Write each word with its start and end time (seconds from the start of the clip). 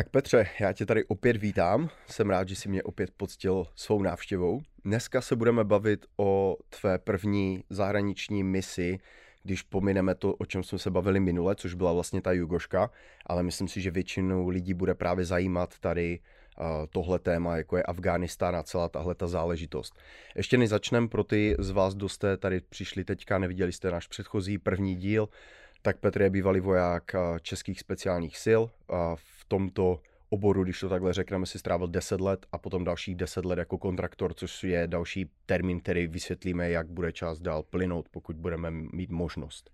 Tak 0.00 0.08
Petře, 0.08 0.46
já 0.60 0.72
tě 0.72 0.86
tady 0.86 1.04
opět 1.04 1.36
vítám. 1.36 1.88
Jsem 2.06 2.30
rád, 2.30 2.48
že 2.48 2.56
jsi 2.56 2.68
mě 2.68 2.82
opět 2.82 3.10
poctil 3.16 3.66
svou 3.74 4.02
návštěvou. 4.02 4.60
Dneska 4.84 5.20
se 5.20 5.36
budeme 5.36 5.64
bavit 5.64 6.06
o 6.16 6.56
tvé 6.68 6.98
první 6.98 7.64
zahraniční 7.70 8.44
misi, 8.44 8.98
když 9.42 9.62
pomineme 9.62 10.14
to, 10.14 10.34
o 10.34 10.46
čem 10.46 10.62
jsme 10.62 10.78
se 10.78 10.90
bavili 10.90 11.20
minule, 11.20 11.54
což 11.54 11.74
byla 11.74 11.92
vlastně 11.92 12.22
ta 12.22 12.32
Jugoška, 12.32 12.90
ale 13.26 13.42
myslím 13.42 13.68
si, 13.68 13.80
že 13.80 13.90
většinu 13.90 14.48
lidí 14.48 14.74
bude 14.74 14.94
právě 14.94 15.24
zajímat 15.24 15.78
tady 15.78 16.18
uh, 16.18 16.66
tohle 16.90 17.18
téma, 17.18 17.56
jako 17.56 17.76
je 17.76 17.82
Afghánistán 17.82 18.56
a 18.56 18.62
celá 18.62 18.88
tahle 18.88 19.14
ta 19.14 19.26
záležitost. 19.26 19.98
Ještě 20.36 20.58
než 20.58 20.68
začneme, 20.68 21.08
pro 21.08 21.24
ty 21.24 21.56
z 21.58 21.70
vás, 21.70 21.94
kdo 21.94 22.08
jste 22.08 22.36
tady 22.36 22.60
přišli 22.60 23.04
teďka, 23.04 23.38
neviděli 23.38 23.72
jste 23.72 23.90
náš 23.90 24.06
předchozí 24.06 24.58
první 24.58 24.96
díl, 24.96 25.28
tak 25.82 25.98
Petr 25.98 26.22
je 26.22 26.30
bývalý 26.30 26.60
voják 26.60 27.12
českých 27.42 27.80
speciálních 27.80 28.38
sil. 28.44 28.62
A 28.88 29.16
v 29.16 29.44
tomto 29.48 30.00
oboru, 30.30 30.64
když 30.64 30.80
to 30.80 30.88
takhle 30.88 31.12
řekneme, 31.12 31.46
si 31.46 31.58
strávil 31.58 31.88
10 31.88 32.20
let 32.20 32.46
a 32.52 32.58
potom 32.58 32.84
dalších 32.84 33.16
10 33.16 33.44
let 33.44 33.58
jako 33.58 33.78
kontraktor, 33.78 34.34
což 34.34 34.64
je 34.64 34.86
další 34.86 35.30
termín, 35.46 35.80
který 35.80 36.06
vysvětlíme, 36.06 36.70
jak 36.70 36.88
bude 36.88 37.12
čas 37.12 37.40
dál 37.40 37.62
plynout, 37.62 38.08
pokud 38.08 38.36
budeme 38.36 38.70
mít 38.70 39.10
možnost. 39.10 39.70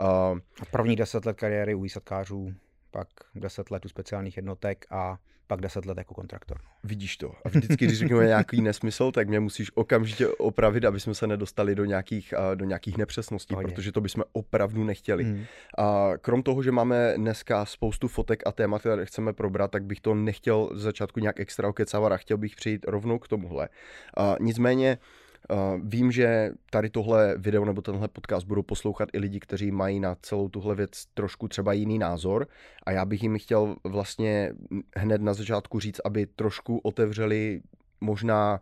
Uh, 0.00 0.38
první 0.70 0.96
10 0.96 1.24
let 1.24 1.36
kariéry 1.36 1.74
u 1.74 1.80
výsadkářů, 1.80 2.54
pak 2.90 3.08
10 3.34 3.70
let 3.70 3.84
u 3.84 3.88
speciálních 3.88 4.36
jednotek 4.36 4.86
a 4.90 5.18
pak 5.46 5.60
10 5.60 5.86
let 5.86 5.98
jako 5.98 6.14
kontraktor. 6.14 6.58
Vidíš 6.84 7.16
to. 7.16 7.32
A 7.44 7.48
vždycky, 7.48 7.86
když 7.86 7.98
řekneme 7.98 8.26
nějaký 8.26 8.62
nesmysl, 8.62 9.12
tak 9.12 9.28
mě 9.28 9.40
musíš 9.40 9.70
okamžitě 9.74 10.28
opravit, 10.28 10.84
aby 10.84 11.00
jsme 11.00 11.14
se 11.14 11.26
nedostali 11.26 11.74
do 11.74 11.84
nějakých, 11.84 12.34
do 12.54 12.64
nějakých 12.64 12.96
nepřesností, 12.96 13.54
Hodně. 13.54 13.72
protože 13.72 13.92
to 13.92 14.00
bychom 14.00 14.24
opravdu 14.32 14.84
nechtěli. 14.84 15.24
Hmm. 15.24 15.44
A 15.78 16.12
krom 16.20 16.42
toho, 16.42 16.62
že 16.62 16.72
máme 16.72 17.14
dneska 17.16 17.64
spoustu 17.64 18.08
fotek 18.08 18.42
a 18.46 18.52
témat, 18.52 18.78
které 18.78 19.06
chceme 19.06 19.32
probrat, 19.32 19.70
tak 19.70 19.84
bych 19.84 20.00
to 20.00 20.14
nechtěl 20.14 20.70
z 20.72 20.82
začátku 20.82 21.20
nějak 21.20 21.40
extra 21.40 21.68
okecávat 21.68 22.12
a 22.12 22.16
chtěl 22.16 22.36
bych 22.36 22.56
přijít 22.56 22.84
rovnou 22.88 23.18
k 23.18 23.28
tomuhle. 23.28 23.68
A 24.16 24.36
nicméně, 24.40 24.98
vím, 25.82 26.12
že 26.12 26.50
tady 26.70 26.90
tohle 26.90 27.34
video 27.38 27.64
nebo 27.64 27.82
tenhle 27.82 28.08
podcast 28.08 28.46
budou 28.46 28.62
poslouchat 28.62 29.08
i 29.12 29.18
lidi, 29.18 29.40
kteří 29.40 29.70
mají 29.70 30.00
na 30.00 30.16
celou 30.22 30.48
tuhle 30.48 30.74
věc 30.74 31.04
trošku 31.14 31.48
třeba 31.48 31.72
jiný 31.72 31.98
názor. 31.98 32.46
A 32.86 32.90
já 32.90 33.04
bych 33.04 33.22
jim 33.22 33.38
chtěl 33.38 33.76
vlastně 33.84 34.52
hned 34.96 35.22
na 35.22 35.34
začátku 35.34 35.80
říct, 35.80 36.00
aby 36.04 36.26
trošku 36.26 36.78
otevřeli 36.78 37.60
možná 38.00 38.60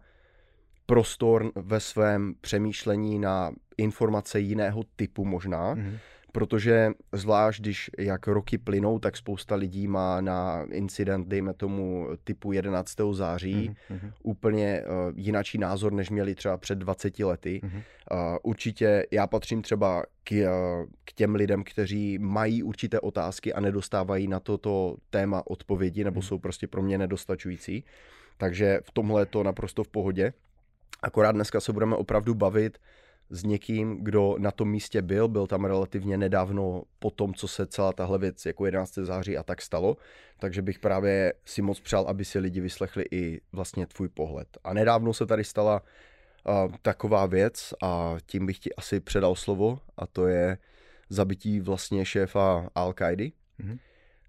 prostor 0.87 1.53
ve 1.55 1.81
svém 1.81 2.35
přemýšlení 2.41 3.19
na 3.19 3.53
informace 3.79 4.41
jiného 4.41 4.83
typu 4.97 5.25
možná, 5.25 5.75
mm-hmm 5.75 5.99
protože 6.33 6.91
zvlášť, 7.13 7.61
když 7.61 7.91
jak 7.99 8.27
roky 8.27 8.59
plynou, 8.59 8.99
tak 8.99 9.17
spousta 9.17 9.55
lidí 9.55 9.89
má 9.89 10.21
na 10.21 10.67
incident, 10.71 11.29
dejme 11.29 11.55
tomu 11.55 12.09
typu 12.25 12.53
11. 12.53 12.95
září, 13.13 13.71
mm-hmm. 13.71 14.13
úplně 14.23 14.83
uh, 14.83 15.13
jinačí 15.17 15.59
názor, 15.59 15.93
než 15.93 16.11
měli 16.11 16.35
třeba 16.35 16.57
před 16.57 16.79
20 16.79 17.19
lety. 17.19 17.61
Mm-hmm. 17.65 17.83
Uh, 18.13 18.37
určitě 18.43 19.07
já 19.11 19.27
patřím 19.27 19.63
třeba 19.63 20.03
k, 20.25 20.33
uh, 20.33 20.87
k 21.05 21.13
těm 21.13 21.35
lidem, 21.35 21.65
kteří 21.65 22.19
mají 22.19 22.63
určité 22.63 23.01
otázky 23.01 23.53
a 23.53 23.61
nedostávají 23.61 24.29
na 24.29 24.41
toto 24.41 24.97
téma 25.11 25.43
odpovědi, 25.47 26.05
nebo 26.05 26.21
mm-hmm. 26.21 26.25
jsou 26.25 26.39
prostě 26.39 26.67
pro 26.67 26.83
mě 26.83 26.99
nedostačující. 26.99 27.85
Takže 28.37 28.81
v 28.85 28.91
tomhle 28.93 29.23
je 29.23 29.27
to 29.27 29.43
naprosto 29.43 29.85
v 29.85 29.89
pohodě. 29.89 30.33
Akorát 31.03 31.33
dneska 31.33 31.61
se 31.61 31.73
budeme 31.73 31.97
opravdu 31.97 32.35
bavit 32.35 32.79
s 33.33 33.45
někým, 33.45 33.99
kdo 34.05 34.37
na 34.39 34.51
tom 34.51 34.71
místě 34.71 35.03
byl, 35.03 35.29
byl 35.29 35.47
tam 35.47 35.65
relativně 35.65 36.17
nedávno 36.19 36.83
po 36.99 37.11
tom, 37.11 37.35
co 37.35 37.49
se 37.49 37.67
celá 37.67 37.93
tahle 37.93 38.19
věc 38.19 38.47
jako 38.47 38.67
11. 38.67 38.95
září 38.95 39.37
a 39.39 39.43
tak 39.43 39.63
stalo, 39.63 39.97
takže 40.39 40.63
bych 40.63 40.79
právě 40.79 41.33
si 41.45 41.63
moc 41.63 41.81
přál, 41.81 42.05
aby 42.09 42.25
si 42.25 42.39
lidi 42.39 42.61
vyslechli 42.61 43.05
i 43.11 43.41
vlastně 43.53 43.87
tvůj 43.87 44.09
pohled. 44.09 44.49
A 44.65 44.75
nedávno 44.75 45.13
se 45.13 45.27
tady 45.27 45.45
stala 45.45 45.83
uh, 45.83 46.77
taková 46.83 47.27
věc 47.27 47.75
a 47.83 48.17
tím 48.27 48.47
bych 48.47 48.59
ti 48.59 48.75
asi 48.75 49.01
předal 49.01 49.35
slovo 49.35 49.79
a 49.97 50.07
to 50.07 50.27
je 50.27 50.59
zabití 51.09 51.61
vlastně 51.61 52.05
šéfa 52.05 52.69
Al-Qaidi. 52.77 53.33
Mm-hmm. 53.61 53.79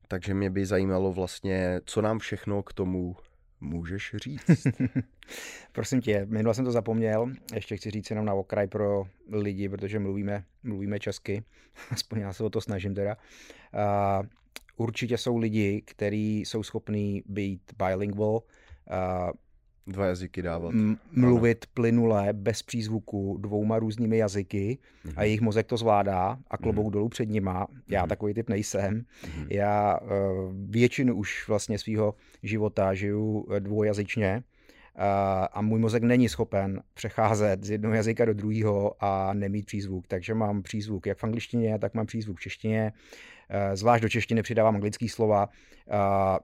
Takže 0.08 0.34
mě 0.34 0.50
by 0.50 0.66
zajímalo 0.66 1.14
vlastně, 1.14 1.82
co 1.86 2.02
nám 2.02 2.20
všechno 2.20 2.64
k 2.64 2.74
tomu 2.74 3.16
můžeš 3.64 4.16
říct? 4.16 4.68
Prosím 5.72 6.02
tě, 6.02 6.26
minule 6.30 6.56
jsem 6.56 6.66
to 6.66 6.72
zapomněl, 6.72 7.32
ještě 7.54 7.78
chci 7.78 7.92
říct 7.92 8.10
jenom 8.10 8.26
na 8.26 8.34
okraj 8.34 8.68
pro 8.68 9.08
lidi, 9.32 9.70
protože 9.70 10.00
mluvíme, 10.00 10.44
mluvíme 10.64 11.00
česky, 11.00 11.44
aspoň 11.92 12.20
já 12.20 12.34
se 12.34 12.44
o 12.44 12.50
to 12.50 12.62
snažím 12.62 12.96
teda. 12.96 13.18
Uh, 13.74 14.26
určitě 14.78 15.18
jsou 15.18 15.38
lidi, 15.38 15.82
kteří 15.86 16.40
jsou 16.40 16.64
schopní 16.64 17.24
být 17.26 17.62
bilingual, 17.78 18.34
uh, 18.34 18.42
Dva 19.88 20.06
jazyky 20.06 20.42
dávat. 20.42 20.74
M- 20.74 20.98
mluvit 21.12 21.66
ano. 21.66 21.72
plynule, 21.74 22.34
bez 22.34 22.64
přízvuku, 22.64 23.38
dvouma 23.42 23.80
různými 23.80 24.18
jazyky 24.18 24.78
mm-hmm. 24.78 25.10
a 25.10 25.14
mhm. 25.14 25.22
jejich 25.22 25.42
mozek 25.42 25.68
to 25.68 25.78
zvládá 25.78 26.38
a 26.48 26.58
klobouk 26.58 26.88
mm-hmm. 26.88 26.92
dolů 26.92 27.10
před 27.10 27.30
nima. 27.30 27.68
Já 27.88 28.04
mm-hmm. 28.04 28.10
takový 28.10 28.34
typ 28.34 28.50
nejsem. 28.50 29.02
Mm-hmm. 29.02 29.48
Já 29.50 30.00
uh, 30.00 30.10
většinu 30.70 31.16
už 31.16 31.48
vlastně 31.48 31.80
svého 31.80 32.16
života 32.44 32.94
žiju 32.94 33.48
eh, 33.52 33.60
dvoujazyčně 33.60 34.44
a 35.54 35.62
můj 35.62 35.80
mozek 35.80 36.04
není 36.04 36.30
schopen 36.30 36.82
přecházet 36.94 37.64
z 37.64 37.70
jednoho 37.70 37.96
jazyka 37.96 38.26
do 38.26 38.34
druhého 38.34 38.96
a 39.00 39.34
nemít 39.34 39.66
přízvuk. 39.66 40.08
Takže 40.08 40.34
mám 40.34 40.64
přízvuk 40.64 41.06
jak 41.06 41.18
v 41.18 41.24
angličtině, 41.24 41.80
tak 41.80 41.94
mám 41.94 42.06
přízvuk 42.06 42.38
v 42.38 42.42
češtině. 42.42 42.94
Eh, 43.50 43.76
zvlášť 43.76 44.02
do 44.02 44.10
češtiny 44.10 44.44
přidávám 44.44 44.76
anglické 44.76 45.10
slova. 45.10 45.50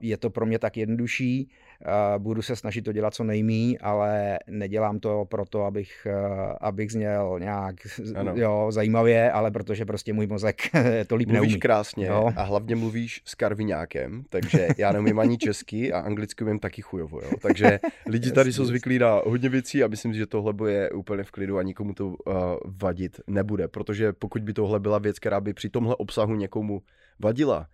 Je 0.00 0.16
to 0.16 0.30
pro 0.30 0.46
mě 0.46 0.58
tak 0.58 0.76
jednodušší 0.76 1.50
budu 2.18 2.42
se 2.42 2.56
snažit 2.56 2.82
to 2.82 2.92
dělat 2.92 3.14
co 3.14 3.24
nejmí, 3.24 3.78
ale 3.78 4.38
nedělám 4.46 4.98
to 5.00 5.24
proto, 5.28 5.64
abych, 5.64 6.06
eh, 6.06 6.54
abych 6.60 6.92
zněl 6.92 7.36
nějak 7.40 7.74
jo, 8.34 8.66
zajímavě, 8.70 9.32
ale 9.32 9.50
protože 9.50 9.84
prostě 9.84 10.12
můj 10.12 10.26
mozek 10.26 10.56
to 11.06 11.16
líp 11.16 11.28
Mluvíš 11.28 11.48
neumí. 11.48 11.60
krásně 11.60 12.06
jo? 12.06 12.32
a 12.36 12.42
hlavně 12.42 12.76
mluvíš 12.76 13.22
s 13.24 13.34
karviňákem, 13.34 14.24
takže 14.28 14.68
já 14.78 14.92
neumím 14.92 15.18
ani 15.18 15.38
česky 15.38 15.92
a 15.92 16.00
anglicky 16.00 16.44
umím 16.44 16.58
taky 16.58 16.82
chujovo, 16.82 17.20
jo? 17.20 17.30
takže 17.42 17.78
lidi 18.06 18.30
tady 18.32 18.52
jsou 18.52 18.64
zvyklí 18.64 18.98
na 18.98 19.20
hodně 19.26 19.48
věcí 19.48 19.84
a 19.84 19.88
myslím 19.88 20.12
si, 20.12 20.18
že 20.18 20.26
tohle 20.26 20.52
bude 20.52 20.90
úplně 20.90 21.24
v 21.24 21.30
klidu 21.30 21.58
a 21.58 21.62
nikomu 21.62 21.94
to 21.94 22.06
uh, 22.06 22.14
vadit 22.64 23.20
nebude, 23.26 23.68
protože 23.68 24.12
pokud 24.12 24.42
by 24.42 24.52
tohle 24.52 24.80
byla 24.80 24.98
věc, 24.98 25.18
která 25.18 25.40
by 25.40 25.54
při 25.54 25.68
tomhle 25.70 25.96
obsahu 25.96 26.34
někomu 26.34 26.82
vadila, 27.18 27.66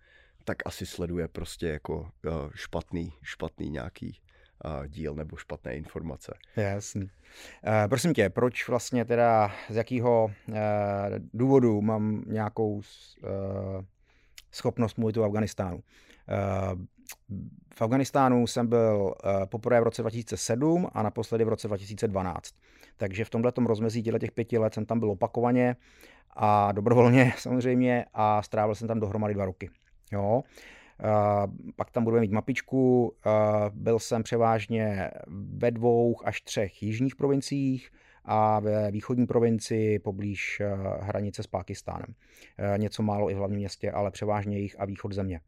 tak 0.47 0.57
asi 0.65 0.85
sleduje 0.85 1.27
prostě 1.27 1.67
jako 1.67 1.99
uh, 1.99 2.09
špatný, 2.55 3.13
špatný 3.21 3.69
nějaký 3.69 4.19
uh, 4.65 4.87
díl 4.87 5.15
nebo 5.15 5.37
špatné 5.37 5.75
informace. 5.75 6.33
Jasný. 6.55 7.01
Uh, 7.01 7.09
prosím 7.89 8.13
tě, 8.13 8.29
proč 8.29 8.67
vlastně 8.67 9.05
teda, 9.05 9.51
z 9.69 9.75
jakého 9.75 10.31
důvodu 11.33 11.81
mám 11.81 12.23
nějakou 12.27 12.81
schopnost 14.51 14.97
mluvit 14.97 15.17
o 15.17 15.23
Afganistánu? 15.23 15.83
V 17.75 17.81
Afganistánu 17.81 18.47
jsem 18.47 18.67
byl 18.67 19.13
poprvé 19.45 19.81
v 19.81 19.83
roce 19.83 20.01
2007 20.01 20.87
a 20.93 21.03
naposledy 21.03 21.43
v 21.43 21.49
roce 21.49 21.67
2012. 21.67 22.55
Takže 22.97 23.25
v 23.25 23.29
tomhle 23.29 23.51
rozmezí 23.65 24.03
těch 24.03 24.31
pěti 24.31 24.57
let 24.57 24.73
jsem 24.73 24.85
tam 24.85 24.99
byl 24.99 25.11
opakovaně 25.11 25.75
a 26.35 26.71
dobrovolně 26.71 27.33
samozřejmě 27.37 28.05
a 28.13 28.41
strávil 28.41 28.75
jsem 28.75 28.87
tam 28.87 28.99
dohromady 28.99 29.33
dva 29.33 29.45
roky. 29.45 29.69
Jo. 30.11 30.43
Uh, 31.03 31.53
pak 31.75 31.91
tam 31.91 32.03
budeme 32.03 32.21
mít 32.21 32.31
mapičku. 32.31 33.03
Uh, 33.25 33.31
byl 33.73 33.99
jsem 33.99 34.23
převážně 34.23 35.11
ve 35.27 35.71
dvou 35.71 36.15
až 36.25 36.41
třech 36.41 36.83
jižních 36.83 37.15
provinciích 37.15 37.91
a 38.25 38.59
ve 38.59 38.91
východní 38.91 39.27
provincii 39.27 39.99
poblíž 39.99 40.61
uh, 40.61 41.03
hranice 41.03 41.43
s 41.43 41.47
Pákistánem. 41.47 42.13
Něco 42.77 43.03
málo 43.03 43.29
i 43.29 43.33
v 43.33 43.37
hlavním 43.37 43.59
městě, 43.59 43.91
ale 43.91 44.11
převážně 44.11 44.59
jich 44.59 44.79
a 44.79 44.85
východ 44.85 45.13
země. 45.13 45.39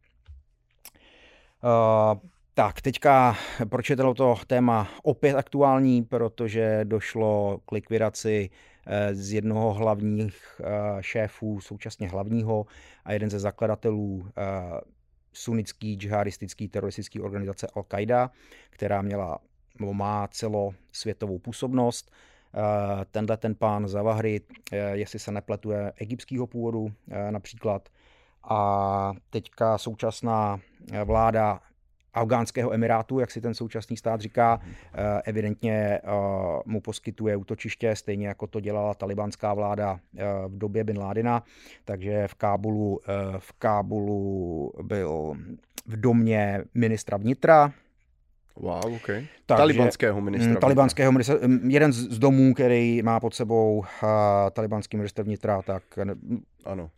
Tak, 2.53 2.81
teďka, 2.81 3.35
proč 3.69 3.89
je 3.89 3.95
to 3.95 4.35
téma 4.47 4.87
opět 5.03 5.35
aktuální? 5.35 6.03
Protože 6.03 6.79
došlo 6.83 7.59
k 7.65 7.71
likvidaci 7.71 8.49
z 9.11 9.33
jednoho 9.33 9.73
hlavních 9.73 10.61
eh, 10.63 10.63
šéfů, 11.01 11.61
současně 11.61 12.09
hlavního 12.09 12.65
a 13.05 13.13
jeden 13.13 13.29
ze 13.29 13.39
zakladatelů 13.39 14.27
eh, 14.27 14.81
sunnický 15.33 15.95
džihadistický 15.95 16.67
teroristický 16.67 17.21
organizace 17.21 17.67
Al-Qaida, 17.67 18.29
která 18.69 19.01
měla 19.01 19.39
nebo 19.79 19.93
má 19.93 20.27
celosvětovou 20.27 21.39
působnost. 21.39 22.11
Tenhle 23.11 23.37
ten 23.37 23.55
pán 23.55 23.87
Zavahry, 23.87 24.41
jestli 24.93 25.19
se 25.19 25.31
nepletuje, 25.31 25.93
egyptského 25.95 26.47
původu 26.47 26.91
například. 27.29 27.89
A 28.43 29.13
teďka 29.29 29.77
současná 29.77 30.59
vláda 31.05 31.61
afgánského 32.13 32.73
emirátu, 32.73 33.19
jak 33.19 33.31
si 33.31 33.41
ten 33.41 33.53
současný 33.53 33.97
stát 33.97 34.21
říká, 34.21 34.59
mhm. 34.63 34.73
evidentně 35.25 36.01
mu 36.65 36.81
poskytuje 36.81 37.35
útočiště, 37.35 37.95
stejně 37.95 38.27
jako 38.27 38.47
to 38.47 38.59
dělala 38.59 38.93
talibánská 38.93 39.53
vláda 39.53 39.99
v 40.47 40.57
době 40.57 40.83
Bin 40.83 40.99
Ládina, 40.99 41.43
takže 41.85 42.27
v 42.27 42.33
Kábulu, 42.33 42.99
v 43.37 43.53
Kábulu 43.53 44.71
byl 44.81 45.33
v 45.87 45.99
domě 45.99 46.63
ministra 46.73 47.17
vnitra, 47.17 47.71
Wow, 48.59 48.93
OK. 48.95 49.05
Takže, 49.05 49.27
talibanského 49.45 50.21
ministra. 50.21 50.51
Mm, 50.51 50.57
talibanského 50.57 51.11
ministra. 51.11 51.35
Mm, 51.47 51.71
jeden 51.71 51.93
z 51.93 52.19
domů, 52.19 52.53
který 52.53 53.01
má 53.01 53.19
pod 53.19 53.33
sebou 53.33 53.77
uh, 53.77 53.85
talibanský 54.51 54.97
minister 54.97 55.25
vnitra, 55.25 55.61
tak 55.61 55.83
ano. 56.65 56.89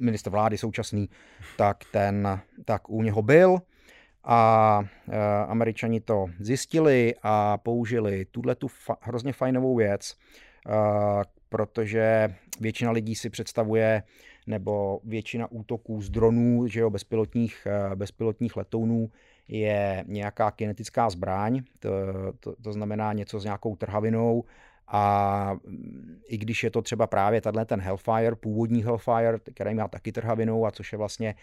minister 0.00 0.30
vlády 0.32 0.58
současný, 0.58 1.08
tak 1.56 1.76
ten 1.92 2.40
tak 2.64 2.90
u 2.90 3.02
něho 3.02 3.22
byl 3.22 3.58
a 4.24 4.80
uh, 5.08 5.14
američani 5.48 6.00
to 6.00 6.26
zjistili 6.40 7.14
a 7.22 7.58
použili 7.58 8.24
tuhle 8.24 8.54
tu 8.54 8.66
fa- 8.66 8.96
hrozně 9.00 9.32
fajnovou 9.32 9.76
věc, 9.76 10.16
uh, 10.66 11.22
protože 11.48 12.34
většina 12.60 12.90
lidí 12.90 13.14
si 13.14 13.30
představuje, 13.30 14.02
nebo 14.46 15.00
většina 15.04 15.50
útoků 15.50 16.02
z 16.02 16.10
dronů, 16.10 16.66
že 16.66 16.80
jo, 16.80 16.90
bezpilotních, 16.90 17.66
bezpilotních 17.94 18.56
letounů 18.56 19.10
je 19.48 20.04
nějaká 20.06 20.50
kinetická 20.50 21.10
zbraň, 21.10 21.62
to, 21.78 21.90
to, 22.40 22.54
to 22.62 22.72
znamená 22.72 23.12
něco 23.12 23.40
s 23.40 23.44
nějakou 23.44 23.76
trhavinou 23.76 24.44
a 24.88 25.56
i 26.28 26.38
když 26.38 26.64
je 26.64 26.70
to 26.70 26.82
třeba 26.82 27.06
právě 27.06 27.40
tenhle 27.40 27.64
ten 27.64 27.80
Hellfire, 27.80 28.36
původní 28.36 28.84
Hellfire, 28.84 29.38
který 29.54 29.74
má 29.74 29.88
taky 29.88 30.12
trhavinou 30.12 30.66
a 30.66 30.70
což 30.70 30.92
je 30.92 30.98
vlastně 30.98 31.34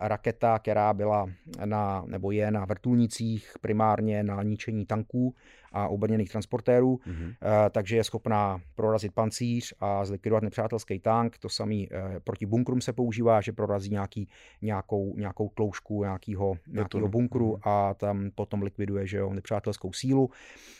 raketa, 0.00 0.58
která 0.58 0.94
byla 0.94 1.30
na, 1.64 2.04
nebo 2.06 2.30
je 2.30 2.50
na 2.50 2.64
vrtulnicích 2.64 3.52
primárně 3.60 4.22
na 4.22 4.42
ničení 4.42 4.86
tanků 4.86 5.34
a 5.72 5.88
obrněných 5.88 6.30
transportérů, 6.30 6.96
mm-hmm. 6.96 7.34
takže 7.70 7.96
je 7.96 8.04
schopná 8.04 8.60
prorazit 8.74 9.12
pancíř 9.12 9.74
a 9.80 10.04
zlikvidovat 10.04 10.42
nepřátelský 10.42 10.98
tank. 10.98 11.38
To 11.38 11.48
samý 11.48 11.88
uh, 11.88 12.18
proti 12.24 12.46
bunkrům 12.46 12.80
se 12.80 12.92
používá, 12.92 13.40
že 13.40 13.52
prorazí 13.52 13.90
nějaký, 13.90 14.28
nějakou, 14.62 15.16
nějakou 15.16 15.48
tloušku 15.48 16.02
nějakého, 16.02 16.54
nějakého 16.68 17.08
bunkru 17.08 17.52
mm-hmm. 17.52 17.70
a 17.70 17.94
tam 17.94 18.30
potom 18.34 18.62
likviduje 18.62 19.06
že 19.06 19.18
jo, 19.18 19.32
nepřátelskou 19.32 19.92
sílu. 19.92 20.30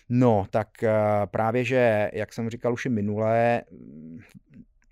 No, 0.09 0.47
tak 0.51 0.69
právě, 1.27 1.65
že, 1.65 2.11
jak 2.13 2.33
jsem 2.33 2.51
říkal 2.51 2.73
už 2.73 2.87
i 2.87 2.89
minulé, 2.89 3.63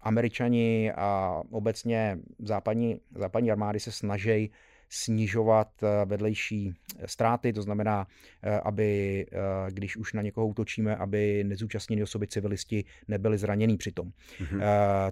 Američani 0.02 0.92
a 0.96 1.42
obecně 1.50 2.18
západní, 2.38 3.00
západní 3.14 3.50
armády 3.50 3.80
se 3.80 3.92
snaží 3.92 4.50
snižovat 4.90 5.68
eh, 5.82 6.04
vedlejší 6.04 6.74
eh, 6.98 7.08
ztráty, 7.08 7.52
to 7.52 7.62
znamená, 7.62 8.06
eh, 8.42 8.60
aby 8.60 9.26
když 9.70 9.96
už 9.96 10.12
na 10.12 10.22
někoho 10.22 10.46
útočíme, 10.46 10.96
aby 10.96 11.44
nezúčastnění 11.44 12.02
osoby 12.02 12.26
civilisti 12.26 12.84
nebyli 13.08 13.38
zranění 13.38 13.76
přitom. 13.76 14.06
Mm-hmm. 14.08 14.60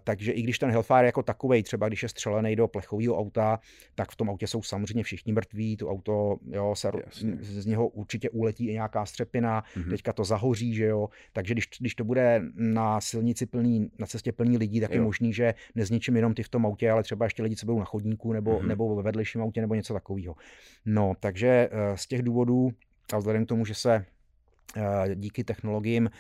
Takže 0.04 0.32
i 0.32 0.42
když 0.42 0.58
ten 0.58 0.70
Hellfire 0.70 1.06
jako 1.06 1.22
takový, 1.22 1.62
třeba 1.62 1.88
když 1.88 2.02
je 2.02 2.08
střelený 2.08 2.56
do 2.56 2.69
plechového 2.69 3.19
auta, 3.19 3.58
tak 3.94 4.10
v 4.10 4.16
tom 4.16 4.30
autě 4.30 4.46
jsou 4.46 4.62
samozřejmě 4.62 5.02
všichni 5.02 5.32
mrtví, 5.32 5.76
to 5.76 5.88
auto, 5.90 6.36
jo, 6.50 6.75
se, 6.75 6.90
z 7.40 7.66
něho 7.66 7.88
určitě 7.88 8.30
uletí 8.30 8.69
i 8.69 8.72
nějaká 8.72 9.06
střepina, 9.06 9.62
mm-hmm. 9.62 9.90
teďka 9.90 10.12
to 10.12 10.25
zahoří, 10.25 10.75
že 10.75 10.84
jo, 10.84 11.08
takže 11.32 11.54
když, 11.54 11.69
když 11.80 11.94
to 11.94 12.04
bude 12.04 12.42
na 12.54 13.00
silnici 13.00 13.46
plný, 13.46 13.90
na 13.98 14.06
cestě 14.06 14.32
plný 14.32 14.58
lidí, 14.58 14.80
tak 14.80 14.90
jo. 14.90 14.96
je 14.96 15.00
možný, 15.00 15.32
že 15.32 15.54
nezničím 15.75 16.16
jenom 16.16 16.34
ty 16.34 16.42
v 16.42 16.48
tom 16.48 16.66
autě, 16.66 16.90
ale 16.90 17.02
třeba 17.02 17.26
ještě 17.26 17.42
lidi, 17.42 17.56
co 17.56 17.66
budou 17.66 17.78
na 17.78 17.84
chodníku 17.84 18.32
nebo, 18.32 18.58
mm-hmm. 18.58 18.66
nebo 18.66 18.96
ve 18.96 19.02
vedlejším 19.02 19.42
autě 19.42 19.60
nebo 19.69 19.75
něco 19.75 19.94
takového. 19.94 20.37
No, 20.85 21.12
takže 21.20 21.69
eh, 21.70 21.97
z 21.97 22.06
těch 22.06 22.23
důvodů 22.23 22.70
a 23.12 23.19
vzhledem 23.19 23.44
k 23.44 23.49
tomu, 23.49 23.65
že 23.65 23.75
se 23.75 24.05
eh, 24.76 25.15
díky 25.15 25.44
technologiím 25.44 26.11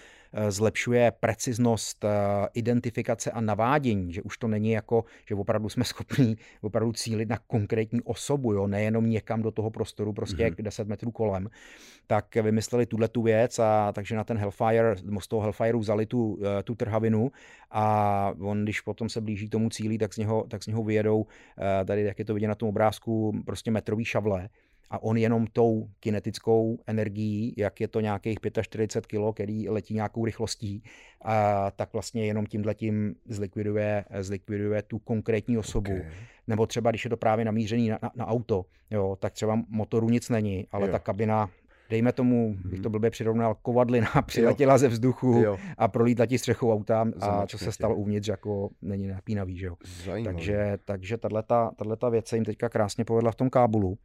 zlepšuje 0.48 1.12
preciznost 1.20 2.04
identifikace 2.54 3.30
a 3.30 3.40
navádění, 3.40 4.12
že 4.12 4.22
už 4.22 4.38
to 4.38 4.48
není 4.48 4.70
jako, 4.70 5.04
že 5.28 5.34
opravdu 5.34 5.68
jsme 5.68 5.84
schopni 5.98 6.36
opravdu 6.60 6.92
cílit 6.92 7.28
na 7.28 7.38
konkrétní 7.46 8.02
osobu, 8.02 8.52
jo, 8.52 8.66
nejenom 8.66 9.10
někam 9.10 9.42
do 9.42 9.50
toho 9.50 9.70
prostoru, 9.70 10.12
prostě 10.12 10.46
mm-hmm. 10.46 10.62
10 10.62 10.88
metrů 10.88 11.10
kolem, 11.10 11.48
tak 12.06 12.34
vymysleli 12.34 12.86
tuhle 12.86 13.08
tu 13.08 13.22
věc 13.22 13.58
a 13.58 13.92
takže 13.92 14.16
na 14.16 14.24
ten 14.24 14.38
Hellfire, 14.38 14.96
z 15.20 15.28
toho 15.28 15.42
Hellfireu 15.42 15.78
vzali 15.78 16.06
tu, 16.06 16.38
tu 16.64 16.74
trhavinu 16.74 17.30
a 17.70 18.34
on, 18.40 18.62
když 18.62 18.80
potom 18.80 19.08
se 19.08 19.20
blíží 19.20 19.48
k 19.48 19.52
tomu 19.52 19.70
cíli, 19.70 19.98
tak 19.98 20.14
z 20.14 20.16
něho, 20.16 20.46
tak 20.48 20.62
z 20.62 20.66
něho 20.66 20.84
vyjedou, 20.84 21.26
tady 21.84 22.02
jak 22.02 22.18
je 22.18 22.24
to 22.24 22.34
vidět 22.34 22.48
na 22.48 22.54
tom 22.54 22.68
obrázku, 22.68 23.42
prostě 23.46 23.70
metrový 23.70 24.04
šavle, 24.04 24.48
a 24.90 25.02
on 25.02 25.16
jenom 25.16 25.46
tou 25.46 25.88
kinetickou 26.00 26.78
energií, 26.86 27.54
jak 27.56 27.80
je 27.80 27.88
to 27.88 28.00
nějakých 28.00 28.38
45 28.62 29.18
kg, 29.18 29.34
který 29.34 29.68
letí 29.68 29.94
nějakou 29.94 30.24
rychlostí, 30.24 30.82
a 31.24 31.70
tak 31.70 31.92
vlastně 31.92 32.26
jenom 32.26 32.46
tímhletím 32.46 33.14
zlikviduje, 33.28 34.04
zlikviduje 34.20 34.82
tu 34.82 34.98
konkrétní 34.98 35.58
osobu. 35.58 35.92
Okay. 35.92 36.10
Nebo 36.46 36.66
třeba, 36.66 36.90
když 36.90 37.04
je 37.04 37.10
to 37.10 37.16
právě 37.16 37.44
namířený 37.44 37.88
na, 37.88 37.98
na, 38.02 38.10
na 38.14 38.26
auto, 38.26 38.64
jo, 38.90 39.16
tak 39.20 39.32
třeba 39.32 39.62
motoru 39.68 40.10
nic 40.10 40.28
není, 40.28 40.66
ale 40.72 40.86
jo. 40.86 40.92
ta 40.92 40.98
kabina 40.98 41.50
dejme 41.90 42.12
tomu, 42.12 42.54
mm-hmm. 42.54 42.70
bych 42.70 42.80
to 42.80 42.90
blbě 42.90 43.10
přirovnal, 43.10 43.54
kovadlina 43.54 44.08
přiletěla 44.26 44.74
jo. 44.74 44.78
ze 44.78 44.88
vzduchu 44.88 45.42
jo. 45.44 45.56
a 45.78 45.88
prolítla 45.88 46.26
ti 46.26 46.38
střechou 46.38 46.72
auta 46.72 47.06
a 47.20 47.46
co 47.46 47.58
se 47.58 47.72
stalo 47.72 47.94
uvnitř, 47.94 48.28
jako 48.28 48.70
není 48.82 49.08
napínavý, 49.08 49.58
že 49.58 49.66
jo. 49.66 49.76
Takže, 50.24 50.78
takže 50.84 51.18
tato 51.18 52.10
věc 52.10 52.26
se 52.26 52.36
jim 52.36 52.44
teďka 52.44 52.68
krásně 52.68 53.04
povedla 53.04 53.32
v 53.32 53.36
tom 53.36 53.50
Kábulu. 53.50 53.98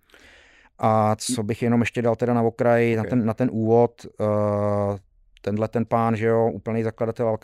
A 0.86 1.16
co 1.16 1.44
bych 1.44 1.62
jenom 1.62 1.80
ještě 1.80 2.02
dal 2.02 2.16
teda 2.16 2.34
na 2.34 2.42
okraj, 2.42 2.94
okay. 2.94 2.96
na, 2.96 3.04
ten, 3.10 3.26
na 3.26 3.34
ten 3.34 3.50
úvod, 3.52 4.06
uh, 4.20 4.98
tenhle 5.42 5.68
ten 5.68 5.86
pán, 5.86 6.16
že 6.16 6.28
jo, 6.28 6.52
úplný 6.52 6.84
zakladatel 6.84 7.28
al 7.28 7.38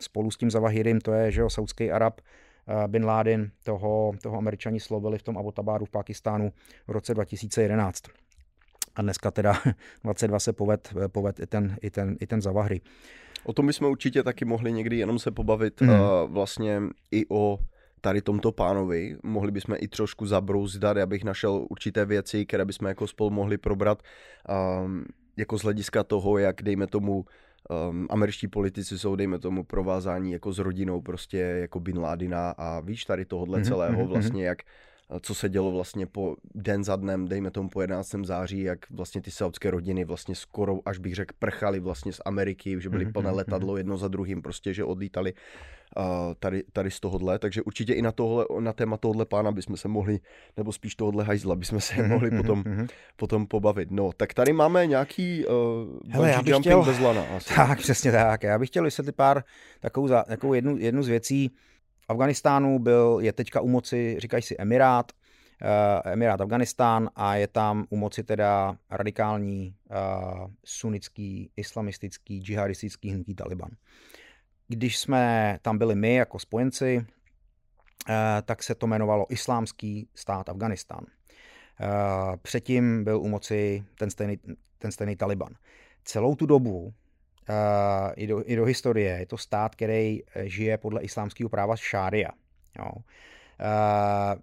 spolu 0.00 0.30
s 0.30 0.36
tím 0.36 0.50
Zavahirim, 0.50 1.00
to 1.00 1.12
je, 1.12 1.30
že 1.30 1.40
jo, 1.40 1.50
saudský 1.50 1.90
Arab, 1.90 2.20
uh, 2.20 2.86
Bin 2.86 3.04
Laden, 3.04 3.50
toho, 3.64 4.12
toho 4.22 4.38
američani 4.38 4.80
slovili 4.80 5.18
v 5.18 5.22
tom 5.22 5.38
Abbottabadu 5.38 5.84
v 5.84 5.90
Pakistánu 5.90 6.52
v 6.86 6.90
roce 6.90 7.14
2011. 7.14 8.04
A 8.96 9.02
dneska 9.02 9.30
teda 9.30 9.54
22 10.04 10.38
se 10.38 10.52
poved, 10.52 10.94
poved 11.12 11.40
i, 11.40 11.46
ten, 11.46 11.76
i, 11.82 11.90
ten, 11.90 12.16
i 12.20 12.26
ten 12.26 12.42
Zavahry. 12.42 12.80
O 13.44 13.52
tom 13.52 13.66
bychom 13.66 13.90
určitě 13.90 14.22
taky 14.22 14.44
mohli 14.44 14.72
někdy 14.72 14.96
jenom 14.96 15.18
se 15.18 15.30
pobavit 15.30 15.80
mm. 15.80 15.88
uh, 15.88 15.96
vlastně 16.26 16.82
i 17.10 17.26
o 17.28 17.58
tady 18.00 18.22
tomto 18.22 18.52
pánovi. 18.52 19.16
Mohli 19.22 19.50
bychom 19.50 19.76
i 19.78 19.88
trošku 19.88 20.26
zabrouzdat, 20.26 20.96
abych 20.96 21.24
našel 21.24 21.66
určité 21.70 22.04
věci, 22.04 22.46
které 22.46 22.64
bychom 22.64 22.88
jako 22.88 23.06
spolu 23.06 23.30
mohli 23.30 23.58
probrat 23.58 24.02
um, 24.82 25.04
jako 25.36 25.58
z 25.58 25.62
hlediska 25.62 26.04
toho, 26.04 26.38
jak 26.38 26.62
dejme 26.62 26.86
tomu 26.86 27.24
um, 27.90 28.06
američtí 28.10 28.48
politici 28.48 28.98
jsou, 28.98 29.16
dejme 29.16 29.38
tomu, 29.38 29.64
provázání 29.64 30.32
jako 30.32 30.52
s 30.52 30.58
rodinou 30.58 31.00
prostě 31.00 31.38
jako 31.38 31.80
Bin 31.80 31.98
Ládina 31.98 32.50
a 32.50 32.80
víš 32.80 33.04
tady 33.04 33.24
tohohle 33.24 33.58
mm-hmm, 33.58 33.68
celého 33.68 34.02
mm-hmm. 34.02 34.08
vlastně, 34.08 34.44
jak 34.44 34.58
co 35.20 35.34
se 35.34 35.48
dělo 35.48 35.70
vlastně 35.70 36.06
po 36.06 36.36
den 36.54 36.84
za 36.84 36.96
dnem, 36.96 37.28
dejme 37.28 37.50
tomu 37.50 37.68
po 37.68 37.80
11. 37.80 38.14
září, 38.22 38.60
jak 38.60 38.90
vlastně 38.90 39.22
ty 39.22 39.30
saudské 39.30 39.70
rodiny 39.70 40.04
vlastně 40.04 40.34
skoro, 40.34 40.78
až 40.84 40.98
bych 40.98 41.14
řekl, 41.14 41.34
prchali 41.38 41.80
vlastně 41.80 42.12
z 42.12 42.20
Ameriky, 42.24 42.80
že 42.80 42.88
byly 42.88 43.04
mhm, 43.04 43.12
plné 43.12 43.28
mhm, 43.28 43.36
letadlo 43.36 43.68
mhm. 43.68 43.76
jedno 43.78 43.96
za 43.96 44.08
druhým, 44.08 44.42
prostě, 44.42 44.74
že 44.74 44.84
odlítali 44.84 45.34
uh, 45.96 46.04
tady, 46.38 46.62
tady 46.72 46.90
z 46.90 47.00
tohohle, 47.00 47.38
takže 47.38 47.62
určitě 47.62 47.92
i 47.92 48.02
na, 48.02 48.12
tohle, 48.12 48.46
na 48.60 48.72
téma 48.72 48.96
tohohle 48.96 49.26
pána 49.26 49.52
bychom 49.52 49.76
se 49.76 49.88
mohli, 49.88 50.18
nebo 50.56 50.72
spíš 50.72 50.94
tohohle 50.94 51.24
hajzla, 51.24 51.56
bychom 51.56 51.80
se 51.80 52.02
mohli 52.02 52.30
potom, 52.30 52.64
potom 53.16 53.46
pobavit. 53.46 53.90
No, 53.90 54.10
tak 54.16 54.34
tady 54.34 54.52
máme 54.52 54.86
nějaký 54.86 55.46
uh, 55.46 55.54
Hele, 56.08 56.30
já 56.30 56.42
bych 56.42 56.56
chtěl, 56.60 56.84
bez 56.84 56.98
lana. 56.98 57.22
Asi. 57.36 57.54
Tak, 57.60 57.78
přesně 57.78 58.12
tak. 58.12 58.42
Já 58.42 58.58
bych 58.58 58.68
chtěl 58.68 58.84
vysvětlit 58.84 59.16
pár 59.16 59.44
takovou, 59.80 60.08
za, 60.08 60.22
takovou 60.22 60.54
jednu, 60.54 60.76
jednu 60.76 61.02
z 61.02 61.08
věcí, 61.08 61.50
Afganistánu 62.10 62.78
byl, 62.78 63.18
je 63.22 63.32
teďka 63.32 63.60
u 63.60 63.68
moci, 63.68 64.16
říkají 64.18 64.42
si 64.42 64.56
Emirát, 64.58 65.12
uh, 65.62 66.12
Emirát 66.12 66.40
Afganistán 66.40 67.10
a 67.16 67.34
je 67.36 67.46
tam 67.46 67.86
u 67.90 67.96
moci 67.96 68.22
teda 68.22 68.76
radikální 68.90 69.74
uh, 69.90 70.50
sunnický, 70.64 71.50
islamistický, 71.56 72.42
džihadistický 72.42 73.10
hnutí 73.10 73.34
Taliban. 73.34 73.70
Když 74.68 74.98
jsme 74.98 75.58
tam 75.62 75.78
byli 75.78 75.94
my 75.94 76.14
jako 76.14 76.38
spojenci, 76.38 76.96
uh, 76.96 78.14
tak 78.44 78.62
se 78.62 78.74
to 78.74 78.86
jmenovalo 78.86 79.26
Islámský 79.28 80.08
stát 80.14 80.48
Afganistán. 80.48 81.04
Uh, 81.04 82.36
předtím 82.36 83.04
byl 83.04 83.20
u 83.20 83.28
moci 83.28 83.84
ten 83.98 84.10
stejný, 84.10 84.38
ten 84.78 84.92
stejný 84.92 85.16
Taliban. 85.16 85.54
Celou 86.04 86.34
tu 86.34 86.46
dobu 86.46 86.94
i, 88.16 88.26
do, 88.26 88.50
i 88.50 88.56
do 88.56 88.64
historie. 88.64 89.18
Je 89.18 89.26
to 89.26 89.38
stát, 89.38 89.74
který 89.74 90.22
eh, 90.34 90.48
žije 90.48 90.78
podle 90.78 91.02
islámského 91.02 91.48
práva 91.48 91.76
šária. 91.76 92.28
Jo. 92.78 92.90
Uh, 92.94 94.40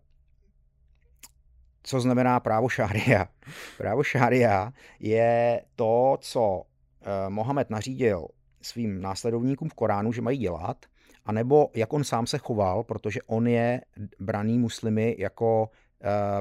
co 1.84 2.00
znamená 2.00 2.39
právo 2.39 2.70
šária? 2.70 3.27
Právo 3.77 4.04
šária 4.04 4.74
je 5.00 5.62
to, 5.75 6.18
co 6.22 6.42
uh, 6.42 7.30
Mohamed 7.30 7.70
nařídil 7.70 8.27
svým 8.62 9.01
následovníkům 9.01 9.70
v 9.70 9.74
Koránu, 9.74 10.12
že 10.12 10.22
mají 10.22 10.38
dělat, 10.38 10.86
anebo 11.25 11.70
jak 11.75 11.94
on 11.94 12.04
sám 12.04 12.27
se 12.27 12.38
choval, 12.38 12.84
protože 12.84 13.22
on 13.22 13.48
je 13.48 13.82
braný 14.20 14.60
muslimy 14.60 15.16
jako 15.20 15.70